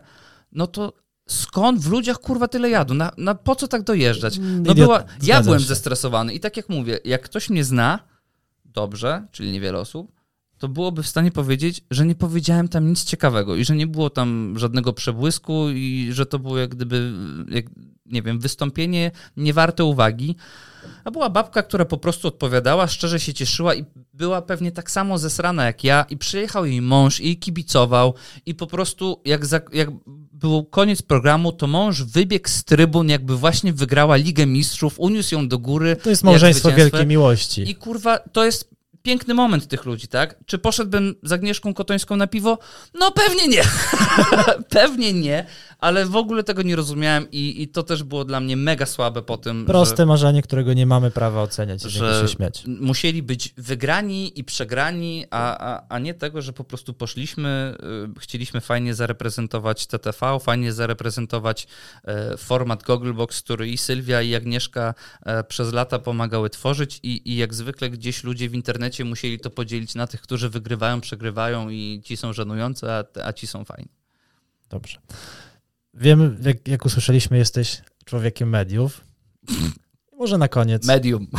no 0.52 0.68
to 0.68 0.94
skąd 1.30 1.80
w 1.80 1.90
ludziach 1.90 2.18
kurwa 2.20 2.48
tyle 2.48 2.70
jadu? 2.70 2.94
Na, 2.94 3.12
na 3.18 3.36
po 3.36 3.56
co 3.56 3.68
tak 3.68 3.84
dojeżdżać? 3.84 4.38
No 4.40 4.72
Idiot, 4.72 4.76
była, 4.76 5.04
ja 5.24 5.44
byłem 5.44 5.60
się. 5.60 5.66
zestresowany 5.66 6.34
i 6.34 6.40
tak 6.40 6.58
jak 6.58 6.70
mówię, 6.70 7.00
jak 7.06 7.22
ktoś 7.22 7.50
mnie 7.50 7.64
zna 7.64 8.00
dobrze, 8.66 9.28
czyli 9.32 9.52
niewiele 9.52 9.80
osób, 9.80 10.15
to 10.58 10.68
byłoby 10.68 11.04
w 11.04 11.08
stanie 11.08 11.32
powiedzieć, 11.32 11.82
że 11.92 12.06
nie 12.06 12.16
powiedziałem 12.16 12.68
tam 12.68 12.90
nic 12.90 13.04
ciekawego 13.04 13.56
i 13.56 13.66
że 13.66 13.76
nie 13.76 13.88
było 13.88 14.10
tam 14.10 14.54
żadnego 14.58 14.94
przebłysku 14.94 15.70
i 15.70 16.10
że 16.12 16.26
to 16.26 16.40
było 16.40 16.58
jak 16.58 16.70
gdyby, 16.70 17.14
jak, 17.50 17.66
nie 18.06 18.22
wiem, 18.22 18.40
wystąpienie 18.40 19.12
niewarte 19.38 19.84
uwagi. 19.84 20.36
A 21.04 21.12
była 21.12 21.30
babka, 21.30 21.64
która 21.64 21.86
po 21.86 21.98
prostu 21.98 22.28
odpowiadała, 22.28 22.88
szczerze 22.88 23.20
się 23.20 23.34
cieszyła 23.34 23.76
i 23.76 23.86
była 24.14 24.42
pewnie 24.42 24.72
tak 24.72 24.92
samo 24.92 25.18
zesrana 25.18 25.66
jak 25.66 25.84
ja 25.84 26.06
i 26.10 26.18
przyjechał 26.18 26.66
jej 26.66 26.82
mąż 26.82 27.20
i 27.20 27.38
kibicował 27.38 28.14
i 28.46 28.56
po 28.56 28.68
prostu 28.68 29.22
jak, 29.26 29.46
za, 29.46 29.60
jak 29.74 29.90
był 30.34 30.64
koniec 30.64 31.02
programu, 31.02 31.52
to 31.52 31.68
mąż 31.68 32.04
wybiegł 32.04 32.50
z 32.50 32.64
trybun, 32.64 33.10
jakby 33.10 33.38
właśnie 33.38 33.74
wygrała 33.74 34.16
Ligę 34.16 34.46
Mistrzów, 34.46 35.00
uniósł 35.00 35.36
ją 35.36 35.48
do 35.48 35.60
góry. 35.60 35.96
to 35.96 36.10
jest 36.10 36.24
małżeństwo 36.24 36.72
wielkiej 36.72 37.08
miłości. 37.08 37.70
I 37.70 37.76
kurwa, 37.76 38.20
to 38.20 38.46
jest 38.46 38.75
piękny 39.06 39.34
moment 39.34 39.68
tych 39.68 39.86
ludzi, 39.86 40.08
tak? 40.08 40.36
Czy 40.46 40.58
poszedłbym 40.58 41.16
z 41.24 41.32
Agnieszką 41.32 41.74
Kotońską 41.74 42.16
na 42.16 42.28
piwo? 42.28 42.58
No 42.94 43.12
pewnie 43.12 43.48
nie. 43.48 43.64
pewnie 44.80 45.14
nie, 45.14 45.46
ale 45.80 46.06
w 46.06 46.16
ogóle 46.16 46.44
tego 46.44 46.62
nie 46.62 46.76
rozumiałem 46.76 47.32
i, 47.32 47.62
i 47.62 47.68
to 47.68 47.84
też 47.84 48.04
było 48.04 48.26
dla 48.26 48.40
mnie 48.40 48.58
mega 48.58 48.86
słabe 48.86 49.22
po 49.22 49.38
tym, 49.38 49.66
Proste 49.66 49.98
że, 49.98 50.06
marzenie, 50.06 50.42
którego 50.42 50.74
nie 50.74 50.86
mamy 50.86 51.12
prawa 51.12 51.42
oceniać, 51.42 51.82
że 51.82 52.22
się 52.22 52.28
śmiać. 52.28 52.64
musieli 52.68 53.24
być 53.24 53.54
wygrani 53.58 54.40
i 54.40 54.44
przegrani, 54.44 55.26
a, 55.32 55.58
a, 55.58 55.86
a 55.90 56.00
nie 56.00 56.14
tego, 56.14 56.42
że 56.42 56.54
po 56.54 56.64
prostu 56.64 56.94
poszliśmy, 56.94 57.78
y, 58.16 58.20
chcieliśmy 58.20 58.62
fajnie 58.62 58.94
zareprezentować 58.94 59.88
TTV, 59.88 60.40
fajnie 60.40 60.74
zareprezentować 60.74 61.68
e, 62.04 62.38
format 62.38 62.84
Gogglebox, 62.84 63.42
który 63.42 63.70
i 63.70 63.78
Sylwia 63.78 64.22
i 64.22 64.36
Agnieszka 64.36 64.94
e, 65.26 65.44
przez 65.44 65.74
lata 65.74 66.00
pomagały 66.00 66.50
tworzyć 66.50 67.00
i, 67.04 67.22
i 67.32 67.36
jak 67.36 67.54
zwykle 67.54 67.90
gdzieś 67.90 68.24
ludzie 68.24 68.50
w 68.50 68.54
internecie 68.54 69.06
musieli 69.06 69.40
to 69.40 69.50
podzielić 69.50 69.96
na 69.96 70.08
tych, 70.08 70.22
którzy 70.22 70.50
wygrywają, 70.50 71.02
przegrywają 71.02 71.70
i 71.70 72.02
ci 72.04 72.18
są 72.18 72.34
żenujący, 72.34 72.92
a, 72.92 73.04
a 73.24 73.34
ci 73.34 73.48
są 73.48 73.66
fajni. 73.66 73.90
Dobrze. 74.70 74.98
Wiem, 75.96 76.38
jak, 76.42 76.68
jak 76.68 76.86
usłyszeliśmy, 76.86 77.38
jesteś 77.38 77.82
człowiekiem 78.06 78.50
mediów. 78.50 79.06
Może 80.18 80.38
na 80.38 80.48
koniec. 80.48 80.86
Medium. 80.86 81.28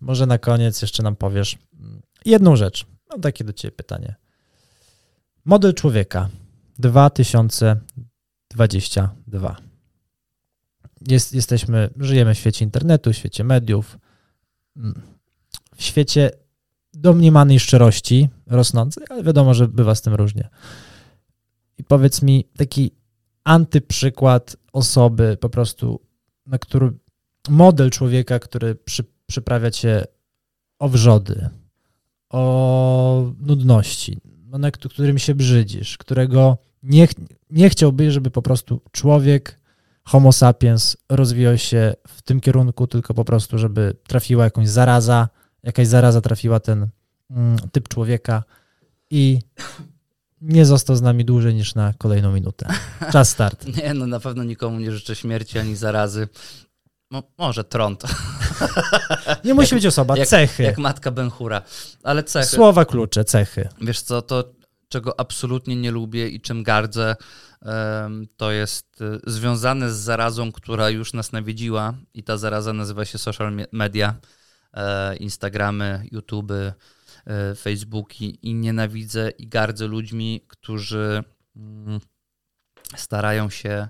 Może 0.00 0.26
na 0.26 0.38
koniec 0.38 0.82
jeszcze 0.82 1.02
nam 1.02 1.16
powiesz 1.16 1.58
jedną 2.24 2.56
rzecz. 2.56 2.86
Mam 3.10 3.20
takie 3.20 3.44
do 3.44 3.52
ciebie 3.52 3.76
pytanie. 3.76 4.14
Model 5.44 5.74
człowieka 5.74 6.28
2022. 6.78 9.56
Jest, 11.08 11.34
jesteśmy, 11.34 11.90
żyjemy 11.96 12.34
w 12.34 12.38
świecie 12.38 12.64
internetu, 12.64 13.12
w 13.12 13.16
świecie 13.16 13.44
mediów, 13.44 13.98
w 15.76 15.82
świecie 15.82 16.30
domniemanej 16.94 17.60
szczerości 17.60 18.28
rosnącej, 18.46 19.04
ale 19.10 19.22
wiadomo, 19.22 19.54
że 19.54 19.68
bywa 19.68 19.94
z 19.94 20.02
tym 20.02 20.14
różnie. 20.14 20.48
I 21.80 21.84
powiedz 21.84 22.22
mi 22.22 22.44
taki 22.56 22.90
antyprzykład 23.44 24.56
osoby 24.72 25.36
po 25.40 25.48
prostu, 25.48 26.00
na 26.46 26.58
który 26.58 26.92
model 27.48 27.90
człowieka, 27.90 28.38
który 28.38 28.74
przy, 28.74 29.04
przyprawia 29.26 29.70
cię 29.70 30.04
o 30.78 30.88
wrzody, 30.88 31.48
o 32.30 33.32
nudności, 33.40 34.20
no, 34.46 34.58
na 34.58 34.70
którym 34.70 35.18
się 35.18 35.34
brzydzisz, 35.34 35.98
którego 35.98 36.58
nie, 36.82 37.08
nie 37.50 37.70
chciałbyś, 37.70 38.12
żeby 38.12 38.30
po 38.30 38.42
prostu 38.42 38.80
człowiek, 38.92 39.60
homo 40.04 40.32
sapiens 40.32 40.96
rozwijał 41.08 41.58
się 41.58 41.94
w 42.08 42.22
tym 42.22 42.40
kierunku, 42.40 42.86
tylko 42.86 43.14
po 43.14 43.24
prostu, 43.24 43.58
żeby 43.58 43.96
trafiła 44.06 44.44
jakąś 44.44 44.68
zaraza, 44.68 45.28
jakaś 45.62 45.86
zaraza 45.86 46.20
trafiła 46.20 46.60
ten 46.60 46.88
mm, 47.30 47.58
typ 47.72 47.88
człowieka 47.88 48.44
i 49.10 49.38
nie 50.40 50.66
został 50.66 50.96
z 50.96 51.02
nami 51.02 51.24
dłużej 51.24 51.54
niż 51.54 51.74
na 51.74 51.94
kolejną 51.98 52.32
minutę. 52.32 52.66
Czas 53.12 53.28
start. 53.30 53.66
Nie, 53.76 53.94
no 53.94 54.06
na 54.06 54.20
pewno 54.20 54.44
nikomu 54.44 54.78
nie 54.80 54.92
życzę 54.92 55.16
śmierci 55.16 55.58
ani 55.58 55.76
zarazy. 55.76 56.28
Mo, 57.10 57.22
może 57.38 57.64
trąd, 57.64 58.02
Nie 59.44 59.54
musi 59.54 59.74
być 59.74 59.86
osoba, 59.86 60.16
jak- 60.16 60.28
cechy. 60.28 60.62
jak 60.62 60.78
matka 60.78 61.10
Benhura. 61.10 61.62
Ale 62.02 62.22
cechy. 62.24 62.46
Słowa 62.46 62.84
klucze, 62.84 63.24
cechy. 63.24 63.68
Wiesz 63.80 64.00
co, 64.00 64.22
to 64.22 64.44
czego 64.88 65.20
absolutnie 65.20 65.76
nie 65.76 65.90
lubię 65.90 66.28
i 66.28 66.40
czym 66.40 66.62
gardzę, 66.62 67.16
to 68.36 68.52
jest 68.52 69.00
y, 69.00 69.20
związane 69.26 69.90
z 69.92 69.96
zarazą, 69.96 70.52
która 70.52 70.90
już 70.90 71.12
nas 71.12 71.32
nawiedziła 71.32 71.94
i 72.14 72.22
ta 72.22 72.36
zaraza 72.36 72.72
nazywa 72.72 73.04
się 73.04 73.18
social 73.18 73.52
me- 73.54 73.66
media, 73.72 74.14
e, 74.74 75.16
Instagramy, 75.16 76.08
YouTuby, 76.12 76.54
e, 76.54 76.72
Facebooki 77.56 78.38
i 78.48 78.54
nienawidzę 78.54 79.30
i 79.30 79.48
gardzę 79.48 79.86
ludźmi, 79.86 80.44
którzy 80.48 81.24
mm, 81.56 82.00
starają 82.96 83.50
się 83.50 83.88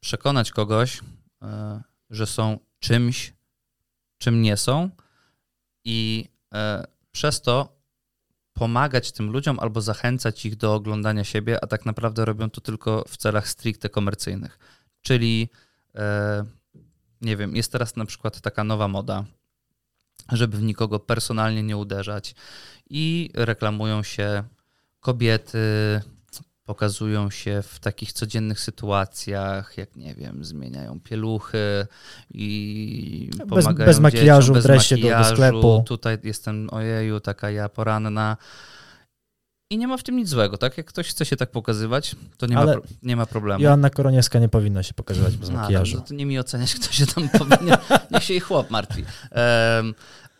przekonać 0.00 0.50
kogoś, 0.50 1.00
e, 1.42 1.82
że 2.10 2.26
są 2.26 2.58
czymś, 2.78 3.32
czym 4.18 4.42
nie 4.42 4.56
są 4.56 4.90
i 5.84 6.28
e, 6.54 6.86
przez 7.12 7.40
to 7.40 7.80
pomagać 8.52 9.12
tym 9.12 9.30
ludziom 9.30 9.60
albo 9.60 9.80
zachęcać 9.80 10.46
ich 10.46 10.56
do 10.56 10.74
oglądania 10.74 11.24
siebie, 11.24 11.64
a 11.64 11.66
tak 11.66 11.86
naprawdę 11.86 12.24
robią 12.24 12.50
to 12.50 12.60
tylko 12.60 13.04
w 13.08 13.16
celach 13.16 13.48
stricte 13.48 13.88
komercyjnych. 13.88 14.58
Czyli, 15.02 15.48
e, 15.94 16.44
nie 17.20 17.36
wiem, 17.36 17.56
jest 17.56 17.72
teraz 17.72 17.96
na 17.96 18.06
przykład 18.06 18.40
taka 18.40 18.64
nowa 18.64 18.88
moda, 18.88 19.24
żeby 20.32 20.56
w 20.56 20.62
nikogo 20.62 20.98
personalnie 20.98 21.62
nie 21.62 21.76
uderzać 21.76 22.34
i 22.90 23.30
reklamują 23.34 24.02
się 24.02 24.42
kobiety, 25.00 25.58
pokazują 26.64 27.30
się 27.30 27.62
w 27.62 27.78
takich 27.80 28.12
codziennych 28.12 28.60
sytuacjach, 28.60 29.78
jak 29.78 29.96
nie 29.96 30.14
wiem, 30.14 30.44
zmieniają 30.44 31.00
pieluchy 31.00 31.86
i 32.34 33.30
Bez- 33.38 33.48
pomagają 33.48 33.86
bez 33.86 33.98
makijażu, 34.00 34.42
dzieciom, 34.42 34.54
bez 34.54 34.64
dresie 34.64 34.96
do- 34.96 35.02
do 35.02 35.08
makijażu. 35.08 35.34
sklepu. 35.34 35.84
Tutaj 35.86 36.18
jestem, 36.24 36.68
ojeju, 36.72 37.20
taka 37.20 37.50
ja 37.50 37.68
poranna. 37.68 38.36
I 39.72 39.78
nie 39.78 39.88
ma 39.88 39.96
w 39.96 40.02
tym 40.02 40.16
nic 40.16 40.28
złego, 40.28 40.58
tak? 40.58 40.78
Jak 40.78 40.86
ktoś 40.86 41.08
chce 41.08 41.26
się 41.26 41.36
tak 41.36 41.50
pokazywać, 41.50 42.16
to 42.36 42.46
nie, 42.46 42.58
Ale 42.58 42.66
ma, 42.66 42.72
pro- 42.80 42.90
nie 43.02 43.16
ma 43.16 43.26
problemu. 43.26 43.64
Joanna 43.64 43.90
Koroniewska 43.90 44.38
nie 44.38 44.48
powinna 44.48 44.82
się 44.82 44.94
pokazywać 44.94 45.36
bez 45.36 45.50
A, 45.50 45.52
makijażu. 45.52 45.96
No, 45.96 46.02
to 46.02 46.14
nie 46.14 46.26
mi 46.26 46.38
oceniać, 46.38 46.74
kto 46.74 46.92
się 46.92 47.06
tam 47.06 47.28
powinien. 47.28 47.76
Niech 48.10 48.24
się 48.24 48.34
jej 48.34 48.40
chłop 48.40 48.70
martwi. 48.70 49.04
Em, 49.30 49.94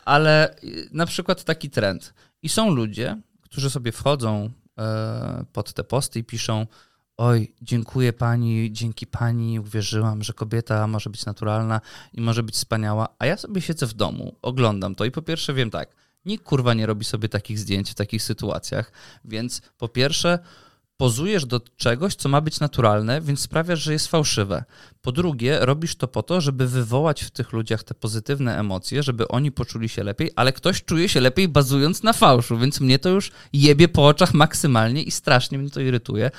ale 0.04 0.56
y, 0.64 0.88
na 0.92 1.06
przykład 1.06 1.44
taki 1.44 1.70
trend. 1.70 2.14
I 2.42 2.48
są 2.48 2.70
ludzie, 2.70 3.20
którzy 3.42 3.70
sobie 3.70 3.92
wchodzą 3.92 4.50
e, 4.78 5.44
pod 5.52 5.72
te 5.72 5.84
posty 5.84 6.18
i 6.18 6.24
piszą: 6.24 6.66
Oj, 7.16 7.54
dziękuję 7.62 8.12
pani, 8.12 8.72
dzięki 8.72 9.06
pani 9.06 9.60
uwierzyłam, 9.60 10.22
że 10.22 10.32
kobieta 10.32 10.86
może 10.86 11.10
być 11.10 11.26
naturalna 11.26 11.80
i 12.12 12.20
może 12.20 12.42
być 12.42 12.54
wspaniała. 12.54 13.08
A 13.18 13.26
ja 13.26 13.36
sobie 13.36 13.60
siedzę 13.60 13.86
w 13.86 13.94
domu, 13.94 14.36
oglądam 14.42 14.94
to 14.94 15.04
i 15.04 15.10
po 15.10 15.22
pierwsze 15.22 15.54
wiem 15.54 15.70
tak. 15.70 15.88
Nikt 16.24 16.44
kurwa 16.44 16.74
nie 16.74 16.86
robi 16.86 17.04
sobie 17.04 17.28
takich 17.28 17.58
zdjęć 17.58 17.90
w 17.90 17.94
takich 17.94 18.22
sytuacjach, 18.22 18.92
więc 19.24 19.62
po 19.78 19.88
pierwsze 19.88 20.38
pozujesz 21.00 21.46
do 21.46 21.60
czegoś, 21.76 22.14
co 22.14 22.28
ma 22.28 22.40
być 22.40 22.60
naturalne, 22.60 23.20
więc 23.20 23.40
sprawiasz, 23.40 23.80
że 23.80 23.92
jest 23.92 24.08
fałszywe. 24.08 24.64
Po 25.02 25.12
drugie, 25.12 25.58
robisz 25.60 25.96
to 25.96 26.08
po 26.08 26.22
to, 26.22 26.40
żeby 26.40 26.66
wywołać 26.66 27.22
w 27.22 27.30
tych 27.30 27.52
ludziach 27.52 27.82
te 27.82 27.94
pozytywne 27.94 28.58
emocje, 28.58 29.02
żeby 29.02 29.28
oni 29.28 29.52
poczuli 29.52 29.88
się 29.88 30.04
lepiej, 30.04 30.30
ale 30.36 30.52
ktoś 30.52 30.84
czuje 30.84 31.08
się 31.08 31.20
lepiej 31.20 31.48
bazując 31.48 32.02
na 32.02 32.12
fałszu, 32.12 32.58
więc 32.58 32.80
mnie 32.80 32.98
to 32.98 33.08
już 33.08 33.32
jebie 33.52 33.88
po 33.88 34.06
oczach 34.06 34.34
maksymalnie 34.34 35.02
i 35.02 35.10
strasznie 35.10 35.58
mnie 35.58 35.70
to 35.70 35.80
irytuje. 35.80 36.30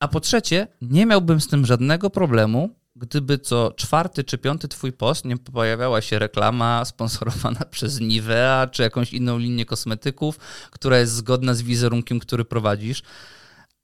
A 0.00 0.08
po 0.08 0.20
trzecie, 0.20 0.66
nie 0.82 1.06
miałbym 1.06 1.40
z 1.40 1.48
tym 1.48 1.66
żadnego 1.66 2.10
problemu, 2.10 2.74
gdyby 2.96 3.38
co 3.38 3.72
czwarty 3.76 4.24
czy 4.24 4.38
piąty 4.38 4.68
twój 4.68 4.92
post 4.92 5.24
nie 5.24 5.36
pojawiała 5.36 6.00
się 6.00 6.18
reklama 6.18 6.84
sponsorowana 6.84 7.60
przez 7.70 8.00
Nivea 8.00 8.66
czy 8.66 8.82
jakąś 8.82 9.12
inną 9.12 9.38
linię 9.38 9.66
kosmetyków, 9.66 10.38
która 10.70 10.98
jest 10.98 11.12
zgodna 11.12 11.54
z 11.54 11.62
wizerunkiem, 11.62 12.20
który 12.20 12.44
prowadzisz. 12.44 13.02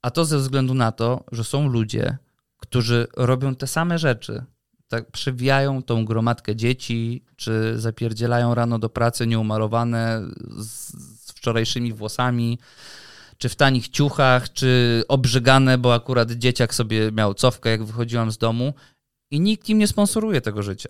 A 0.01 0.11
to 0.11 0.25
ze 0.25 0.37
względu 0.37 0.73
na 0.73 0.91
to, 0.91 1.23
że 1.31 1.43
są 1.43 1.67
ludzie, 1.67 2.17
którzy 2.57 3.07
robią 3.17 3.55
te 3.55 3.67
same 3.67 3.99
rzeczy. 3.99 4.43
Tak 4.87 5.11
przewijają 5.11 5.83
tą 5.83 6.05
gromadkę 6.05 6.55
dzieci, 6.55 7.25
czy 7.35 7.73
zapierdzielają 7.79 8.55
rano 8.55 8.79
do 8.79 8.89
pracy 8.89 9.27
nieumalowane 9.27 10.21
z 10.57 10.91
wczorajszymi 11.35 11.93
włosami, 11.93 12.59
czy 13.37 13.49
w 13.49 13.55
tanich 13.55 13.89
ciuchach, 13.89 14.53
czy 14.53 15.03
obrzygane, 15.07 15.77
bo 15.77 15.93
akurat 15.93 16.31
dzieciak 16.31 16.73
sobie 16.73 17.11
miał 17.11 17.33
cofkę, 17.33 17.69
jak 17.69 17.83
wychodziłam 17.83 18.31
z 18.31 18.37
domu 18.37 18.73
i 19.31 19.39
nikt 19.39 19.69
im 19.69 19.77
nie 19.77 19.87
sponsoruje 19.87 20.41
tego 20.41 20.63
życia. 20.63 20.89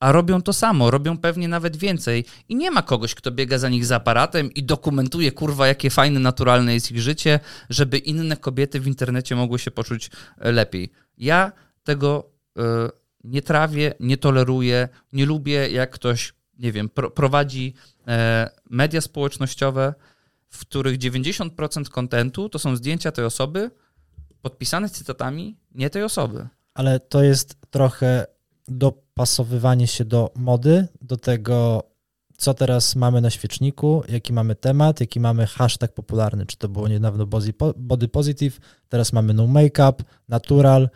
A 0.00 0.12
robią 0.12 0.42
to 0.42 0.52
samo, 0.52 0.90
robią 0.90 1.18
pewnie 1.18 1.48
nawet 1.48 1.76
więcej 1.76 2.24
i 2.48 2.56
nie 2.56 2.70
ma 2.70 2.82
kogoś, 2.82 3.14
kto 3.14 3.30
biega 3.30 3.58
za 3.58 3.68
nich 3.68 3.86
z 3.86 3.92
aparatem 3.92 4.52
i 4.52 4.62
dokumentuje, 4.62 5.32
kurwa, 5.32 5.66
jakie 5.66 5.90
fajne, 5.90 6.20
naturalne 6.20 6.74
jest 6.74 6.90
ich 6.90 7.00
życie, 7.00 7.40
żeby 7.70 7.98
inne 7.98 8.36
kobiety 8.36 8.80
w 8.80 8.86
internecie 8.86 9.36
mogły 9.36 9.58
się 9.58 9.70
poczuć 9.70 10.10
e, 10.38 10.52
lepiej. 10.52 10.90
Ja 11.16 11.52
tego 11.84 12.30
e, 12.58 12.62
nie 13.24 13.42
trawię, 13.42 13.94
nie 14.00 14.16
toleruję, 14.16 14.88
nie 15.12 15.26
lubię, 15.26 15.70
jak 15.70 15.90
ktoś, 15.90 16.34
nie 16.58 16.72
wiem, 16.72 16.88
pro, 16.88 17.10
prowadzi 17.10 17.74
e, 18.08 18.50
media 18.70 19.00
społecznościowe, 19.00 19.94
w 20.48 20.60
których 20.60 20.98
90% 20.98 21.88
kontentu 21.88 22.48
to 22.48 22.58
są 22.58 22.76
zdjęcia 22.76 23.12
tej 23.12 23.24
osoby 23.24 23.70
podpisane 24.42 24.88
cytatami 24.88 25.56
nie 25.74 25.90
tej 25.90 26.02
osoby. 26.02 26.48
Ale 26.78 27.00
to 27.00 27.22
jest 27.22 27.56
trochę 27.70 28.26
dopasowywanie 28.68 29.86
się 29.86 30.04
do 30.04 30.30
mody, 30.36 30.88
do 31.02 31.16
tego, 31.16 31.82
co 32.36 32.54
teraz 32.54 32.96
mamy 32.96 33.20
na 33.20 33.30
świeczniku, 33.30 34.02
jaki 34.08 34.32
mamy 34.32 34.54
temat, 34.54 35.00
jaki 35.00 35.20
mamy 35.20 35.46
hashtag 35.46 35.92
popularny. 35.92 36.46
Czy 36.46 36.56
to 36.56 36.68
było 36.68 36.88
niedawno 36.88 37.26
body 37.26 37.52
po- 37.52 37.74
body 37.76 38.08
positive, 38.08 38.58
teraz 38.88 39.12
mamy 39.12 39.34
no 39.34 39.46
makeup, 39.46 40.02
natural. 40.28 40.88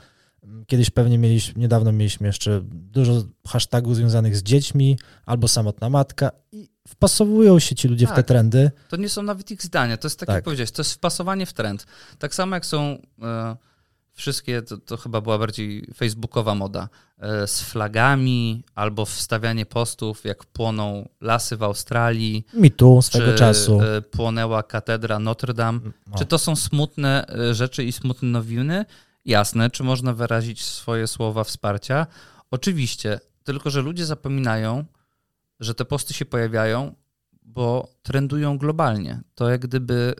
Kiedyś 0.66 0.90
pewnie 0.90 1.18
mieliśmy, 1.18 1.60
niedawno 1.60 1.92
mieliśmy 1.92 2.26
jeszcze 2.26 2.60
dużo 2.64 3.24
hashtagów 3.46 3.96
związanych 3.96 4.36
z 4.36 4.42
dziećmi 4.42 4.98
albo 5.26 5.48
samotna 5.48 5.90
matka 5.90 6.30
i 6.52 6.68
wpasowują 6.88 7.58
się 7.58 7.74
ci 7.74 7.88
ludzie 7.88 8.06
w 8.06 8.10
te 8.10 8.16
Tak. 8.16 8.26
trendy. 8.26 8.70
To 8.88 8.96
nie 8.96 9.08
są 9.08 9.22
nawet 9.22 9.50
ich 9.50 9.62
zdania, 9.62 9.96
to 9.96 10.06
jest 10.06 10.18
tak, 10.20 10.26
Tak. 10.26 10.34
jak 10.34 10.44
powiedziałeś, 10.44 10.70
to 10.70 10.80
jest 10.82 10.92
wpasowanie 10.94 11.46
w 11.46 11.52
trend. 11.52 11.86
Tak 12.18 12.34
samo 12.34 12.56
jak 12.56 12.66
są 12.66 12.98
e, 13.22 13.56
wszystkie, 14.14 14.62
to, 14.62 14.76
to 14.76 14.96
chyba 14.96 15.20
była 15.20 15.38
bardziej 15.38 15.86
facebookowa 15.94 16.54
moda, 16.54 16.88
e, 17.18 17.46
z 17.46 17.62
flagami 17.62 18.62
albo 18.74 19.04
wstawianie 19.06 19.66
postów, 19.66 20.24
jak 20.24 20.44
płoną 20.44 21.08
lasy 21.20 21.56
w 21.56 21.62
Australii, 21.62 22.46
Mi 22.54 22.70
tu 22.70 23.02
swego 23.02 23.32
czy 23.32 23.38
czasu. 23.38 23.80
e, 23.82 24.02
płonęła 24.02 24.62
katedra 24.62 25.18
Notre 25.18 25.54
Dame. 25.54 25.80
O. 26.12 26.18
Czy 26.18 26.26
to 26.26 26.38
są 26.38 26.56
smutne 26.56 27.26
e, 27.28 27.54
rzeczy 27.54 27.84
i 27.84 27.92
smutne 27.92 28.28
nowiny? 28.28 28.84
Jasne. 29.24 29.70
Czy 29.70 29.82
można 29.82 30.12
wyrazić 30.12 30.64
swoje 30.64 31.06
słowa 31.06 31.44
wsparcia? 31.44 32.06
Oczywiście. 32.50 33.20
Tylko, 33.44 33.70
że 33.70 33.82
ludzie 33.82 34.06
zapominają, 34.06 34.84
że 35.60 35.74
te 35.74 35.84
posty 35.84 36.14
się 36.14 36.24
pojawiają, 36.24 36.94
bo 37.42 37.88
trendują 38.02 38.58
globalnie. 38.58 39.20
To 39.34 39.50
jak 39.50 39.60
gdyby 39.60 40.14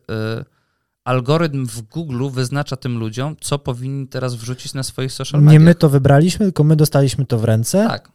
algorytm 1.04 1.66
w 1.66 1.82
Google 1.82 2.28
wyznacza 2.30 2.76
tym 2.76 2.98
ludziom, 2.98 3.36
co 3.40 3.58
powinni 3.58 4.08
teraz 4.08 4.34
wrzucić 4.34 4.74
na 4.74 4.82
swoich 4.82 5.12
social 5.12 5.40
Nie 5.40 5.46
mediach. 5.46 5.62
my 5.62 5.74
to 5.74 5.88
wybraliśmy, 5.88 6.46
tylko 6.46 6.64
my 6.64 6.76
dostaliśmy 6.76 7.26
to 7.26 7.38
w 7.38 7.44
ręce. 7.44 7.86
Tak. 7.88 8.08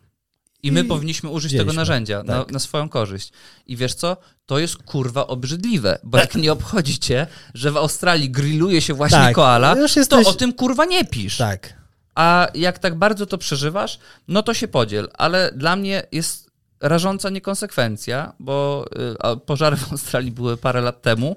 I 0.63 0.71
my 0.71 0.81
I 0.81 0.83
powinniśmy 0.83 1.29
użyć 1.29 1.49
wzięliśmy. 1.51 1.71
tego 1.71 1.81
narzędzia 1.81 2.23
na, 2.23 2.39
Tak. 2.43 2.51
na 2.51 2.59
swoją 2.59 2.89
korzyść. 2.89 3.31
I 3.67 3.75
wiesz 3.77 3.93
co? 3.93 4.17
To 4.45 4.59
jest 4.59 4.77
kurwa 4.77 5.27
obrzydliwe, 5.27 5.99
bo 6.03 6.17
jak 6.17 6.35
nie 6.35 6.51
obchodzi 6.51 6.99
cię, 6.99 7.27
że 7.53 7.71
w 7.71 7.77
Australii 7.77 8.29
grilluje 8.29 8.81
się 8.81 8.93
właśnie 8.93 9.17
Tak. 9.17 9.35
koala, 9.35 9.75
Już 9.75 9.93
to 9.93 9.99
jesteś- 9.99 10.27
o 10.27 10.33
tym 10.33 10.53
kurwa 10.53 10.85
nie 10.85 11.05
pisz. 11.05 11.37
Tak. 11.37 11.73
A 12.15 12.47
jak 12.55 12.79
tak 12.79 12.95
bardzo 12.95 13.25
to 13.25 13.37
przeżywasz, 13.37 13.99
no 14.27 14.43
to 14.43 14.53
się 14.53 14.67
podziel. 14.67 15.09
Ale 15.17 15.51
dla 15.55 15.75
mnie 15.75 16.03
jest 16.11 16.51
rażąca 16.81 17.29
niekonsekwencja, 17.29 18.33
bo 18.39 18.85
y, 19.33 19.37
pożary 19.45 19.77
w 19.77 19.91
Australii 19.91 20.31
były 20.31 20.57
parę 20.57 20.81
lat 20.81 21.01
temu. 21.01 21.35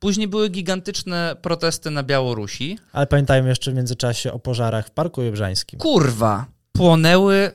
Później 0.00 0.28
były 0.28 0.48
gigantyczne 0.48 1.36
protesty 1.42 1.90
na 1.90 2.02
Białorusi. 2.02 2.78
Ale 2.92 3.06
pamiętajmy 3.06 3.48
jeszcze 3.48 3.70
w 3.70 3.74
międzyczasie 3.74 4.32
o 4.32 4.38
pożarach 4.38 4.86
w 4.86 4.90
Parku 4.90 5.20
Biebrzańskim. 5.22 5.78
Kurwa, 5.80 6.46
płonęły 6.72 7.34
e, 7.36 7.52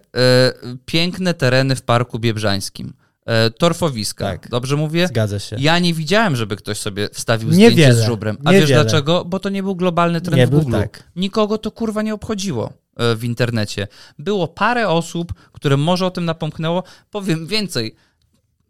piękne 0.85 1.34
tereny 1.34 1.76
w 1.76 1.81
Parku 1.81 2.19
Biebrzańskim. 2.19 2.93
E, 3.26 3.49
torfowiska, 3.49 4.26
Tak. 4.26 4.49
dobrze 4.49 4.76
mówię? 4.76 5.07
Zgadza 5.07 5.39
się. 5.39 5.55
Ja 5.59 5.80
nie 5.80 5.93
widziałem, 5.93 6.35
żeby 6.35 6.55
ktoś 6.55 6.77
sobie 6.80 7.09
wstawił 7.13 7.51
zdjęcie 7.53 7.76
Niewiele, 7.77 7.93
z 8.01 8.05
żubrem. 8.05 8.38
A 8.45 8.51
niewiele. 8.51 8.61
wiesz 8.67 8.69
dlaczego? 8.76 9.26
Bo 9.26 9.39
to 9.39 9.49
nie 9.49 9.63
był 9.63 9.76
globalny 9.76 10.22
trend 10.22 10.38
Nie 10.38 10.47
w 10.47 10.49
Google. 10.49 10.72
tak. 10.72 11.03
Nikogo 11.15 11.57
to 11.57 11.72
kurwa 11.72 12.01
nie 12.01 12.13
obchodziło 12.13 12.73
e, 12.97 13.15
w 13.15 13.23
internecie. 13.23 13.88
Było 14.19 14.47
parę 14.47 14.89
osób, 14.89 15.34
które 15.51 15.77
może 15.77 16.05
o 16.05 16.11
tym 16.11 16.26
napomknęło. 16.26 16.84
Powiem 17.11 17.47
więcej. 17.47 17.95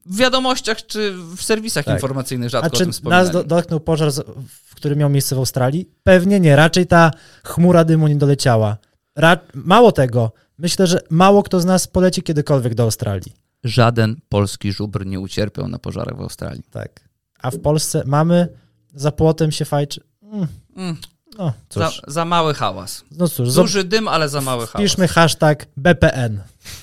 W 0.05 0.17
wiadomościach 0.17 0.85
czy 0.85 1.13
w 1.37 1.43
serwisach 1.43 1.85
Tak. 1.85 1.93
informacyjnych 1.93 2.47
A 2.47 2.49
rzadko 2.49 2.67
o 2.67 2.71
czy 2.71 2.83
tym 3.01 3.09
nas 3.09 3.31
do, 3.31 3.43
dotknął 3.43 3.79
pożar, 3.79 4.11
z- 4.11 4.25
w 4.65 4.75
który 4.75 4.95
miał 4.95 5.09
miejsce 5.09 5.35
w 5.35 5.39
Australii? 5.39 5.89
Pewnie 6.03 6.39
nie. 6.39 6.55
Raczej 6.55 6.87
ta 6.87 7.11
chmura 7.43 7.83
dymu 7.83 8.07
nie 8.07 8.15
doleciała. 8.15 8.77
Ra 9.15 9.37
mało 9.53 9.91
tego. 9.91 10.31
Myślę, 10.57 10.87
że 10.87 10.99
mało 11.09 11.43
kto 11.43 11.59
z 11.61 11.65
nas 11.65 11.87
poleci 11.87 12.21
kiedykolwiek 12.21 12.75
do 12.75 12.83
Australii. 12.83 13.33
Żaden 13.63 14.15
polski 14.29 14.71
żubr 14.71 15.05
nie 15.05 15.19
ucierpiał 15.19 15.67
na 15.67 15.79
pożarach 15.79 16.17
w 16.17 16.21
Australii. 16.21 16.63
Tak. 16.71 17.01
A 17.41 17.51
w 17.51 17.59
Polsce 17.59 18.03
mamy, 18.05 18.47
za 18.93 19.11
płotem 19.11 19.51
się 19.51 19.65
fajczy. 19.65 20.01
Mm, 20.23 20.47
Mm, 20.75 20.97
no 21.37 21.53
za, 21.69 21.91
za 22.07 22.25
mały 22.25 22.53
hałas. 22.53 23.03
no 23.11 23.27
cóż, 23.27 23.53
Duży 23.53 23.83
dym, 23.83 24.07
ale 24.07 24.29
za 24.29 24.41
mały 24.41 24.67
hałas. 24.67 24.87
piszmy 24.87 25.07
hashtag 25.07 25.65
BPN. 25.77 26.41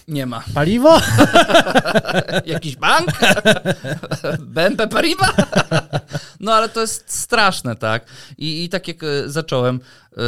Nie 0.08 0.26
ma. 0.26 0.44
Paliwo? 0.54 1.00
Jakiś 2.46 2.76
bank? 2.76 3.10
BNP 4.54 4.88
Paribas? 4.88 5.30
No 6.40 6.52
ale 6.54 6.68
to 6.68 6.80
jest 6.80 7.04
straszne, 7.12 7.76
tak? 7.76 8.06
I, 8.38 8.64
i 8.64 8.68
tak 8.68 8.88
jak 8.88 9.02
e, 9.04 9.06
zacząłem, 9.30 9.80
e, 10.16 10.20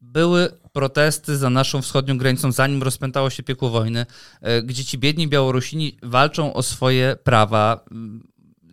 były 0.00 0.48
protesty 0.72 1.36
za 1.36 1.50
naszą 1.50 1.82
wschodnią 1.82 2.18
granicą, 2.18 2.52
zanim 2.52 2.82
rozpętało 2.82 3.30
się 3.30 3.42
piekło 3.42 3.70
wojny, 3.70 4.06
e, 4.40 4.62
gdzie 4.62 4.84
ci 4.84 4.98
biedni 4.98 5.28
Białorusini 5.28 5.98
walczą 6.02 6.54
o 6.54 6.62
swoje 6.62 7.16
prawa, 7.24 7.84
m, 7.90 8.22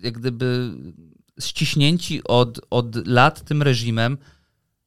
jak 0.04 0.14
gdyby 0.20 0.72
ściśnięci 1.40 2.22
od, 2.24 2.60
od 2.70 3.08
lat 3.08 3.42
tym 3.44 3.62
reżimem. 3.62 4.18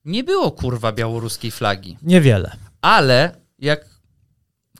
Nie 0.04 0.24
było 0.24 0.50
kurwa 0.50 0.92
białoruskiej 0.92 1.50
flagi. 1.50 1.98
Niewiele. 2.02 2.56
Ale 2.80 3.36
jak 3.58 3.92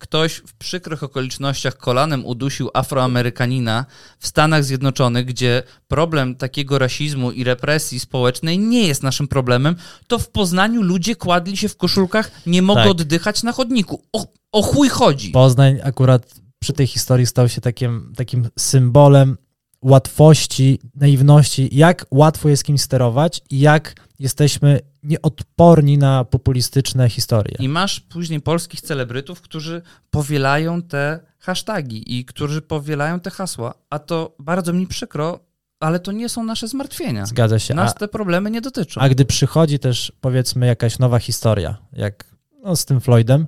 ktoś 0.01 0.35
w 0.35 0.55
przykrych 0.55 1.03
okolicznościach 1.03 1.77
kolanem 1.77 2.27
udusił 2.27 2.71
Afroamerykanina 2.75 3.87
w 4.19 4.27
Stanach 4.27 4.65
Zjednoczonych, 4.65 5.27
gdzie 5.27 5.63
problem 5.89 6.35
takiego 6.35 6.79
rasizmu 6.79 7.31
i 7.33 7.45
represji 7.45 8.01
społecznej 8.01 8.59
nie 8.59 8.87
jest 8.87 9.03
naszym 9.03 9.29
problemem, 9.29 9.77
to 10.07 10.19
w 10.19 10.31
Poznaniu 10.31 10.83
ludzie 10.83 11.17
kładli 11.17 11.57
się 11.57 11.69
w 11.69 11.77
koszulkach, 11.77 12.31
nie 12.47 12.63
mogą 12.63 12.81
Tak. 12.81 12.91
oddychać 12.91 13.43
na 13.43 13.53
chodniku. 13.53 14.03
O, 14.13 14.27
o 14.53 14.63
chuj 14.63 14.89
chodzi. 14.89 15.31
Poznań 15.31 15.79
akurat 15.85 16.35
przy 16.59 16.73
tej 16.73 16.87
historii 16.87 17.27
stał 17.27 17.49
się 17.49 17.61
takim, 17.61 18.13
takim 18.17 18.49
symbolem 18.59 19.37
łatwości, 19.83 20.79
naiwności, 20.95 21.69
jak 21.73 22.07
łatwo 22.11 22.49
jest 22.49 22.65
kimś 22.65 22.81
sterować 22.81 23.41
i 23.51 23.61
jak 23.61 23.95
jesteśmy 24.19 24.81
nieodporni 25.03 25.99
na 25.99 26.25
populistyczne 26.25 27.09
historie. 27.09 27.57
I 27.59 27.69
masz 27.69 28.01
później 28.01 28.41
polskich 28.41 28.81
celebrytów, 28.81 29.41
którzy 29.41 29.83
powielają 30.11 30.83
te 30.83 31.21
hasztagi 31.39 32.19
i 32.19 32.25
którzy 32.25 32.63
powielają 32.63 33.21
te 33.21 33.31
hasła. 33.31 33.75
A 33.91 33.99
to 33.99 34.37
bardzo 34.39 34.73
mi 34.73 34.87
przykro, 34.87 35.41
ale 35.81 36.01
to 36.01 36.13
nie 36.13 36.29
są 36.29 36.45
nasze 36.45 36.69
zmartwienia. 36.69 37.27
Zgadza 37.27 37.59
się. 37.59 37.75
A, 37.75 37.77
Nas 37.77 37.95
te 37.95 38.09
problemy 38.09 38.51
nie 38.51 38.61
dotyczą. 38.61 39.01
a 39.01 39.09
gdy 39.09 39.25
przychodzi 39.25 39.79
też 39.79 40.13
powiedzmy 40.21 40.67
jakaś 40.67 40.99
nowa 40.99 41.19
historia, 41.19 41.77
jak 41.93 42.25
no, 42.65 42.77
z 42.77 42.85
tym 42.85 43.01
Floydem, 43.01 43.47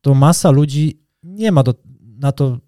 to 0.00 0.14
masa 0.14 0.50
ludzi 0.50 1.00
nie 1.22 1.52
ma 1.52 1.62
do, 1.62 1.74
na 2.00 2.32
to 2.32 2.58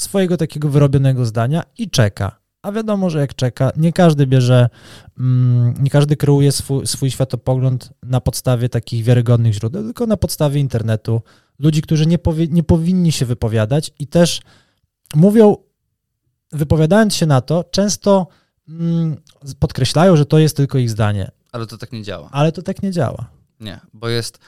swojego 0.00 0.36
takiego 0.36 0.68
wyrobionego 0.68 1.26
zdania 1.26 1.62
i 1.78 1.90
czeka. 1.90 2.38
A 2.62 2.72
wiadomo, 2.72 3.10
że 3.10 3.18
jak 3.20 3.34
czeka, 3.34 3.72
nie 3.76 3.92
każdy 3.92 4.26
bierze, 4.26 4.68
mm, 5.18 5.74
nie 5.80 5.90
każdy 5.90 6.16
kreuje 6.16 6.52
swój, 6.52 6.86
swój 6.86 7.10
światopogląd 7.10 7.90
na 8.02 8.20
podstawie 8.20 8.68
takich 8.68 9.04
wiarygodnych 9.04 9.52
źródeł, 9.52 9.82
tylko 9.82 10.06
na 10.06 10.16
podstawie 10.16 10.60
internetu. 10.60 11.22
Ludzi, 11.58 11.82
którzy 11.82 12.06
nie, 12.06 12.18
powie, 12.18 12.48
nie 12.48 12.62
powinni 12.62 13.12
się 13.12 13.26
wypowiadać 13.26 13.90
i 13.98 14.06
też 14.06 14.40
mówią, 15.14 15.56
wypowiadając 16.52 17.14
się 17.14 17.26
na 17.26 17.40
to, 17.40 17.64
często 17.64 18.26
mm, 18.68 19.16
podkreślają, 19.58 20.16
że 20.16 20.26
to 20.26 20.38
jest 20.38 20.56
tylko 20.56 20.78
ich 20.78 20.90
zdanie, 20.90 21.30
Ale 21.52 21.66
to 21.66 21.78
tak 21.78 21.92
nie 21.92 22.02
działa. 22.02 22.28
ale 22.32 22.52
to 22.52 22.62
tak 22.62 22.82
nie 22.82 22.90
działa. 22.90 23.30
Nie, 23.60 23.80
bo 23.92 24.08
jest 24.08 24.38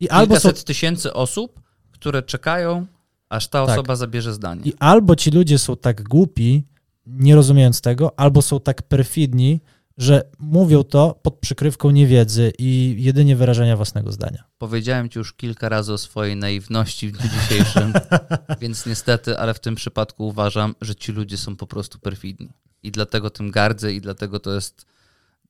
I 0.00 0.08
albo, 0.08 0.40
są, 0.40 0.52
tysięcy 0.52 1.12
osób, 1.12 1.60
które 1.92 2.22
czekają, 2.22 2.86
aż 3.30 3.48
ta 3.48 3.66
Tak. 3.66 3.78
osoba 3.78 3.96
zabierze 3.96 4.34
zdanie. 4.34 4.62
I 4.64 4.72
albo 4.78 5.16
ci 5.16 5.30
ludzie 5.30 5.58
są 5.58 5.76
tak 5.76 6.02
głupi, 6.02 6.66
nie 7.06 7.34
rozumiejąc 7.34 7.80
tego, 7.80 8.18
albo 8.20 8.42
są 8.42 8.60
tak 8.60 8.82
perfidni, 8.82 9.60
że 9.98 10.22
mówią 10.38 10.84
to 10.84 11.20
pod 11.22 11.38
przykrywką 11.38 11.90
niewiedzy 11.90 12.52
i 12.58 12.96
jedynie 12.98 13.36
wyrażenia 13.36 13.76
własnego 13.76 14.12
zdania. 14.12 14.44
Powiedziałem 14.58 15.08
ci 15.08 15.18
już 15.18 15.32
kilka 15.32 15.68
razy 15.68 15.92
o 15.92 15.98
swojej 15.98 16.36
naiwności 16.36 17.08
w 17.08 17.12
dniu 17.12 17.30
dzisiejszym, 17.40 17.92
więc 18.60 18.86
niestety, 18.86 19.38
ale 19.38 19.54
w 19.54 19.60
tym 19.60 19.74
przypadku 19.74 20.26
uważam, 20.28 20.74
że 20.80 20.94
ci 20.94 21.12
ludzie 21.12 21.36
są 21.36 21.56
po 21.56 21.66
prostu 21.66 21.98
perfidni. 21.98 22.48
I 22.82 22.90
dlatego 22.90 23.30
tym 23.30 23.50
gardzę 23.50 23.92
i 23.92 24.00
dlatego 24.00 24.40
to 24.40 24.54
jest 24.54 24.86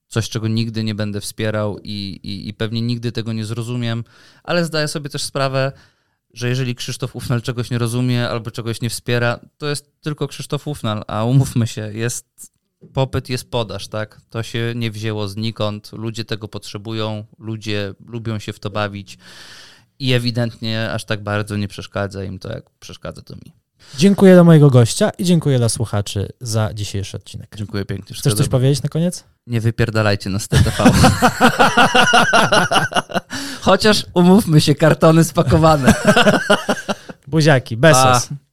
coś, 0.08 0.28
czego 0.28 0.48
nigdy 0.48 0.84
nie 0.84 0.94
będę 0.94 1.20
wspierał 1.20 1.78
i, 1.78 2.20
i, 2.22 2.48
i 2.48 2.54
pewnie 2.54 2.82
nigdy 2.82 3.12
tego 3.12 3.32
nie 3.32 3.44
zrozumiem, 3.44 4.04
ale 4.42 4.64
zdaję 4.64 4.88
sobie 4.88 5.10
też 5.10 5.22
sprawę, 5.22 5.72
że 6.34 6.48
jeżeli 6.48 6.74
Krzysztof 6.74 7.16
Ufnal 7.16 7.42
czegoś 7.42 7.70
nie 7.70 7.78
rozumie 7.78 8.28
albo 8.28 8.50
czegoś 8.50 8.80
nie 8.80 8.90
wspiera, 8.90 9.40
to 9.58 9.66
jest 9.66 10.00
tylko 10.00 10.28
Krzysztof 10.28 10.68
Ufnal, 10.68 11.04
a 11.06 11.24
umówmy 11.24 11.66
się, 11.66 11.92
jest 11.92 12.52
popyt, 12.92 13.28
jest 13.28 13.50
podaż, 13.50 13.88
tak? 13.88 14.20
To 14.30 14.42
się 14.42 14.72
nie 14.76 14.90
wzięło 14.90 15.28
znikąd, 15.28 15.92
ludzie 15.92 16.24
tego 16.24 16.48
potrzebują, 16.48 17.24
ludzie 17.38 17.94
lubią 18.06 18.38
się 18.38 18.52
w 18.52 18.60
to 18.60 18.70
bawić 18.70 19.18
i 19.98 20.12
ewidentnie 20.12 20.90
aż 20.92 21.04
tak 21.04 21.22
bardzo 21.22 21.56
nie 21.56 21.68
przeszkadza 21.68 22.24
im 22.24 22.38
to, 22.38 22.52
jak 22.52 22.70
przeszkadza 22.70 23.22
to 23.22 23.34
mi. 23.34 23.52
Dziękuję 23.98 24.34
dla 24.34 24.44
mojego 24.44 24.70
gościa 24.70 25.10
i 25.10 25.24
dziękuję 25.24 25.58
dla 25.58 25.68
słuchaczy 25.68 26.28
za 26.40 26.74
dzisiejszy 26.74 27.16
odcinek. 27.16 27.54
Dziękuję 27.56 27.84
pięknie. 27.84 28.16
Chcesz 28.16 28.34
coś 28.34 28.48
powiedzieć 28.48 28.82
na 28.82 28.88
koniec? 28.88 29.24
Nie 29.46 29.60
wypierdalajcie 29.60 30.30
nas 30.30 30.42
z 30.42 30.48
TTV. 30.48 30.90
Chociaż 33.60 34.06
umówmy 34.14 34.60
się, 34.60 34.74
kartony 34.74 35.24
spakowane. 35.24 35.94
Buziaki, 37.26 37.76
besos. 37.76 38.26
Pa. 38.26 38.49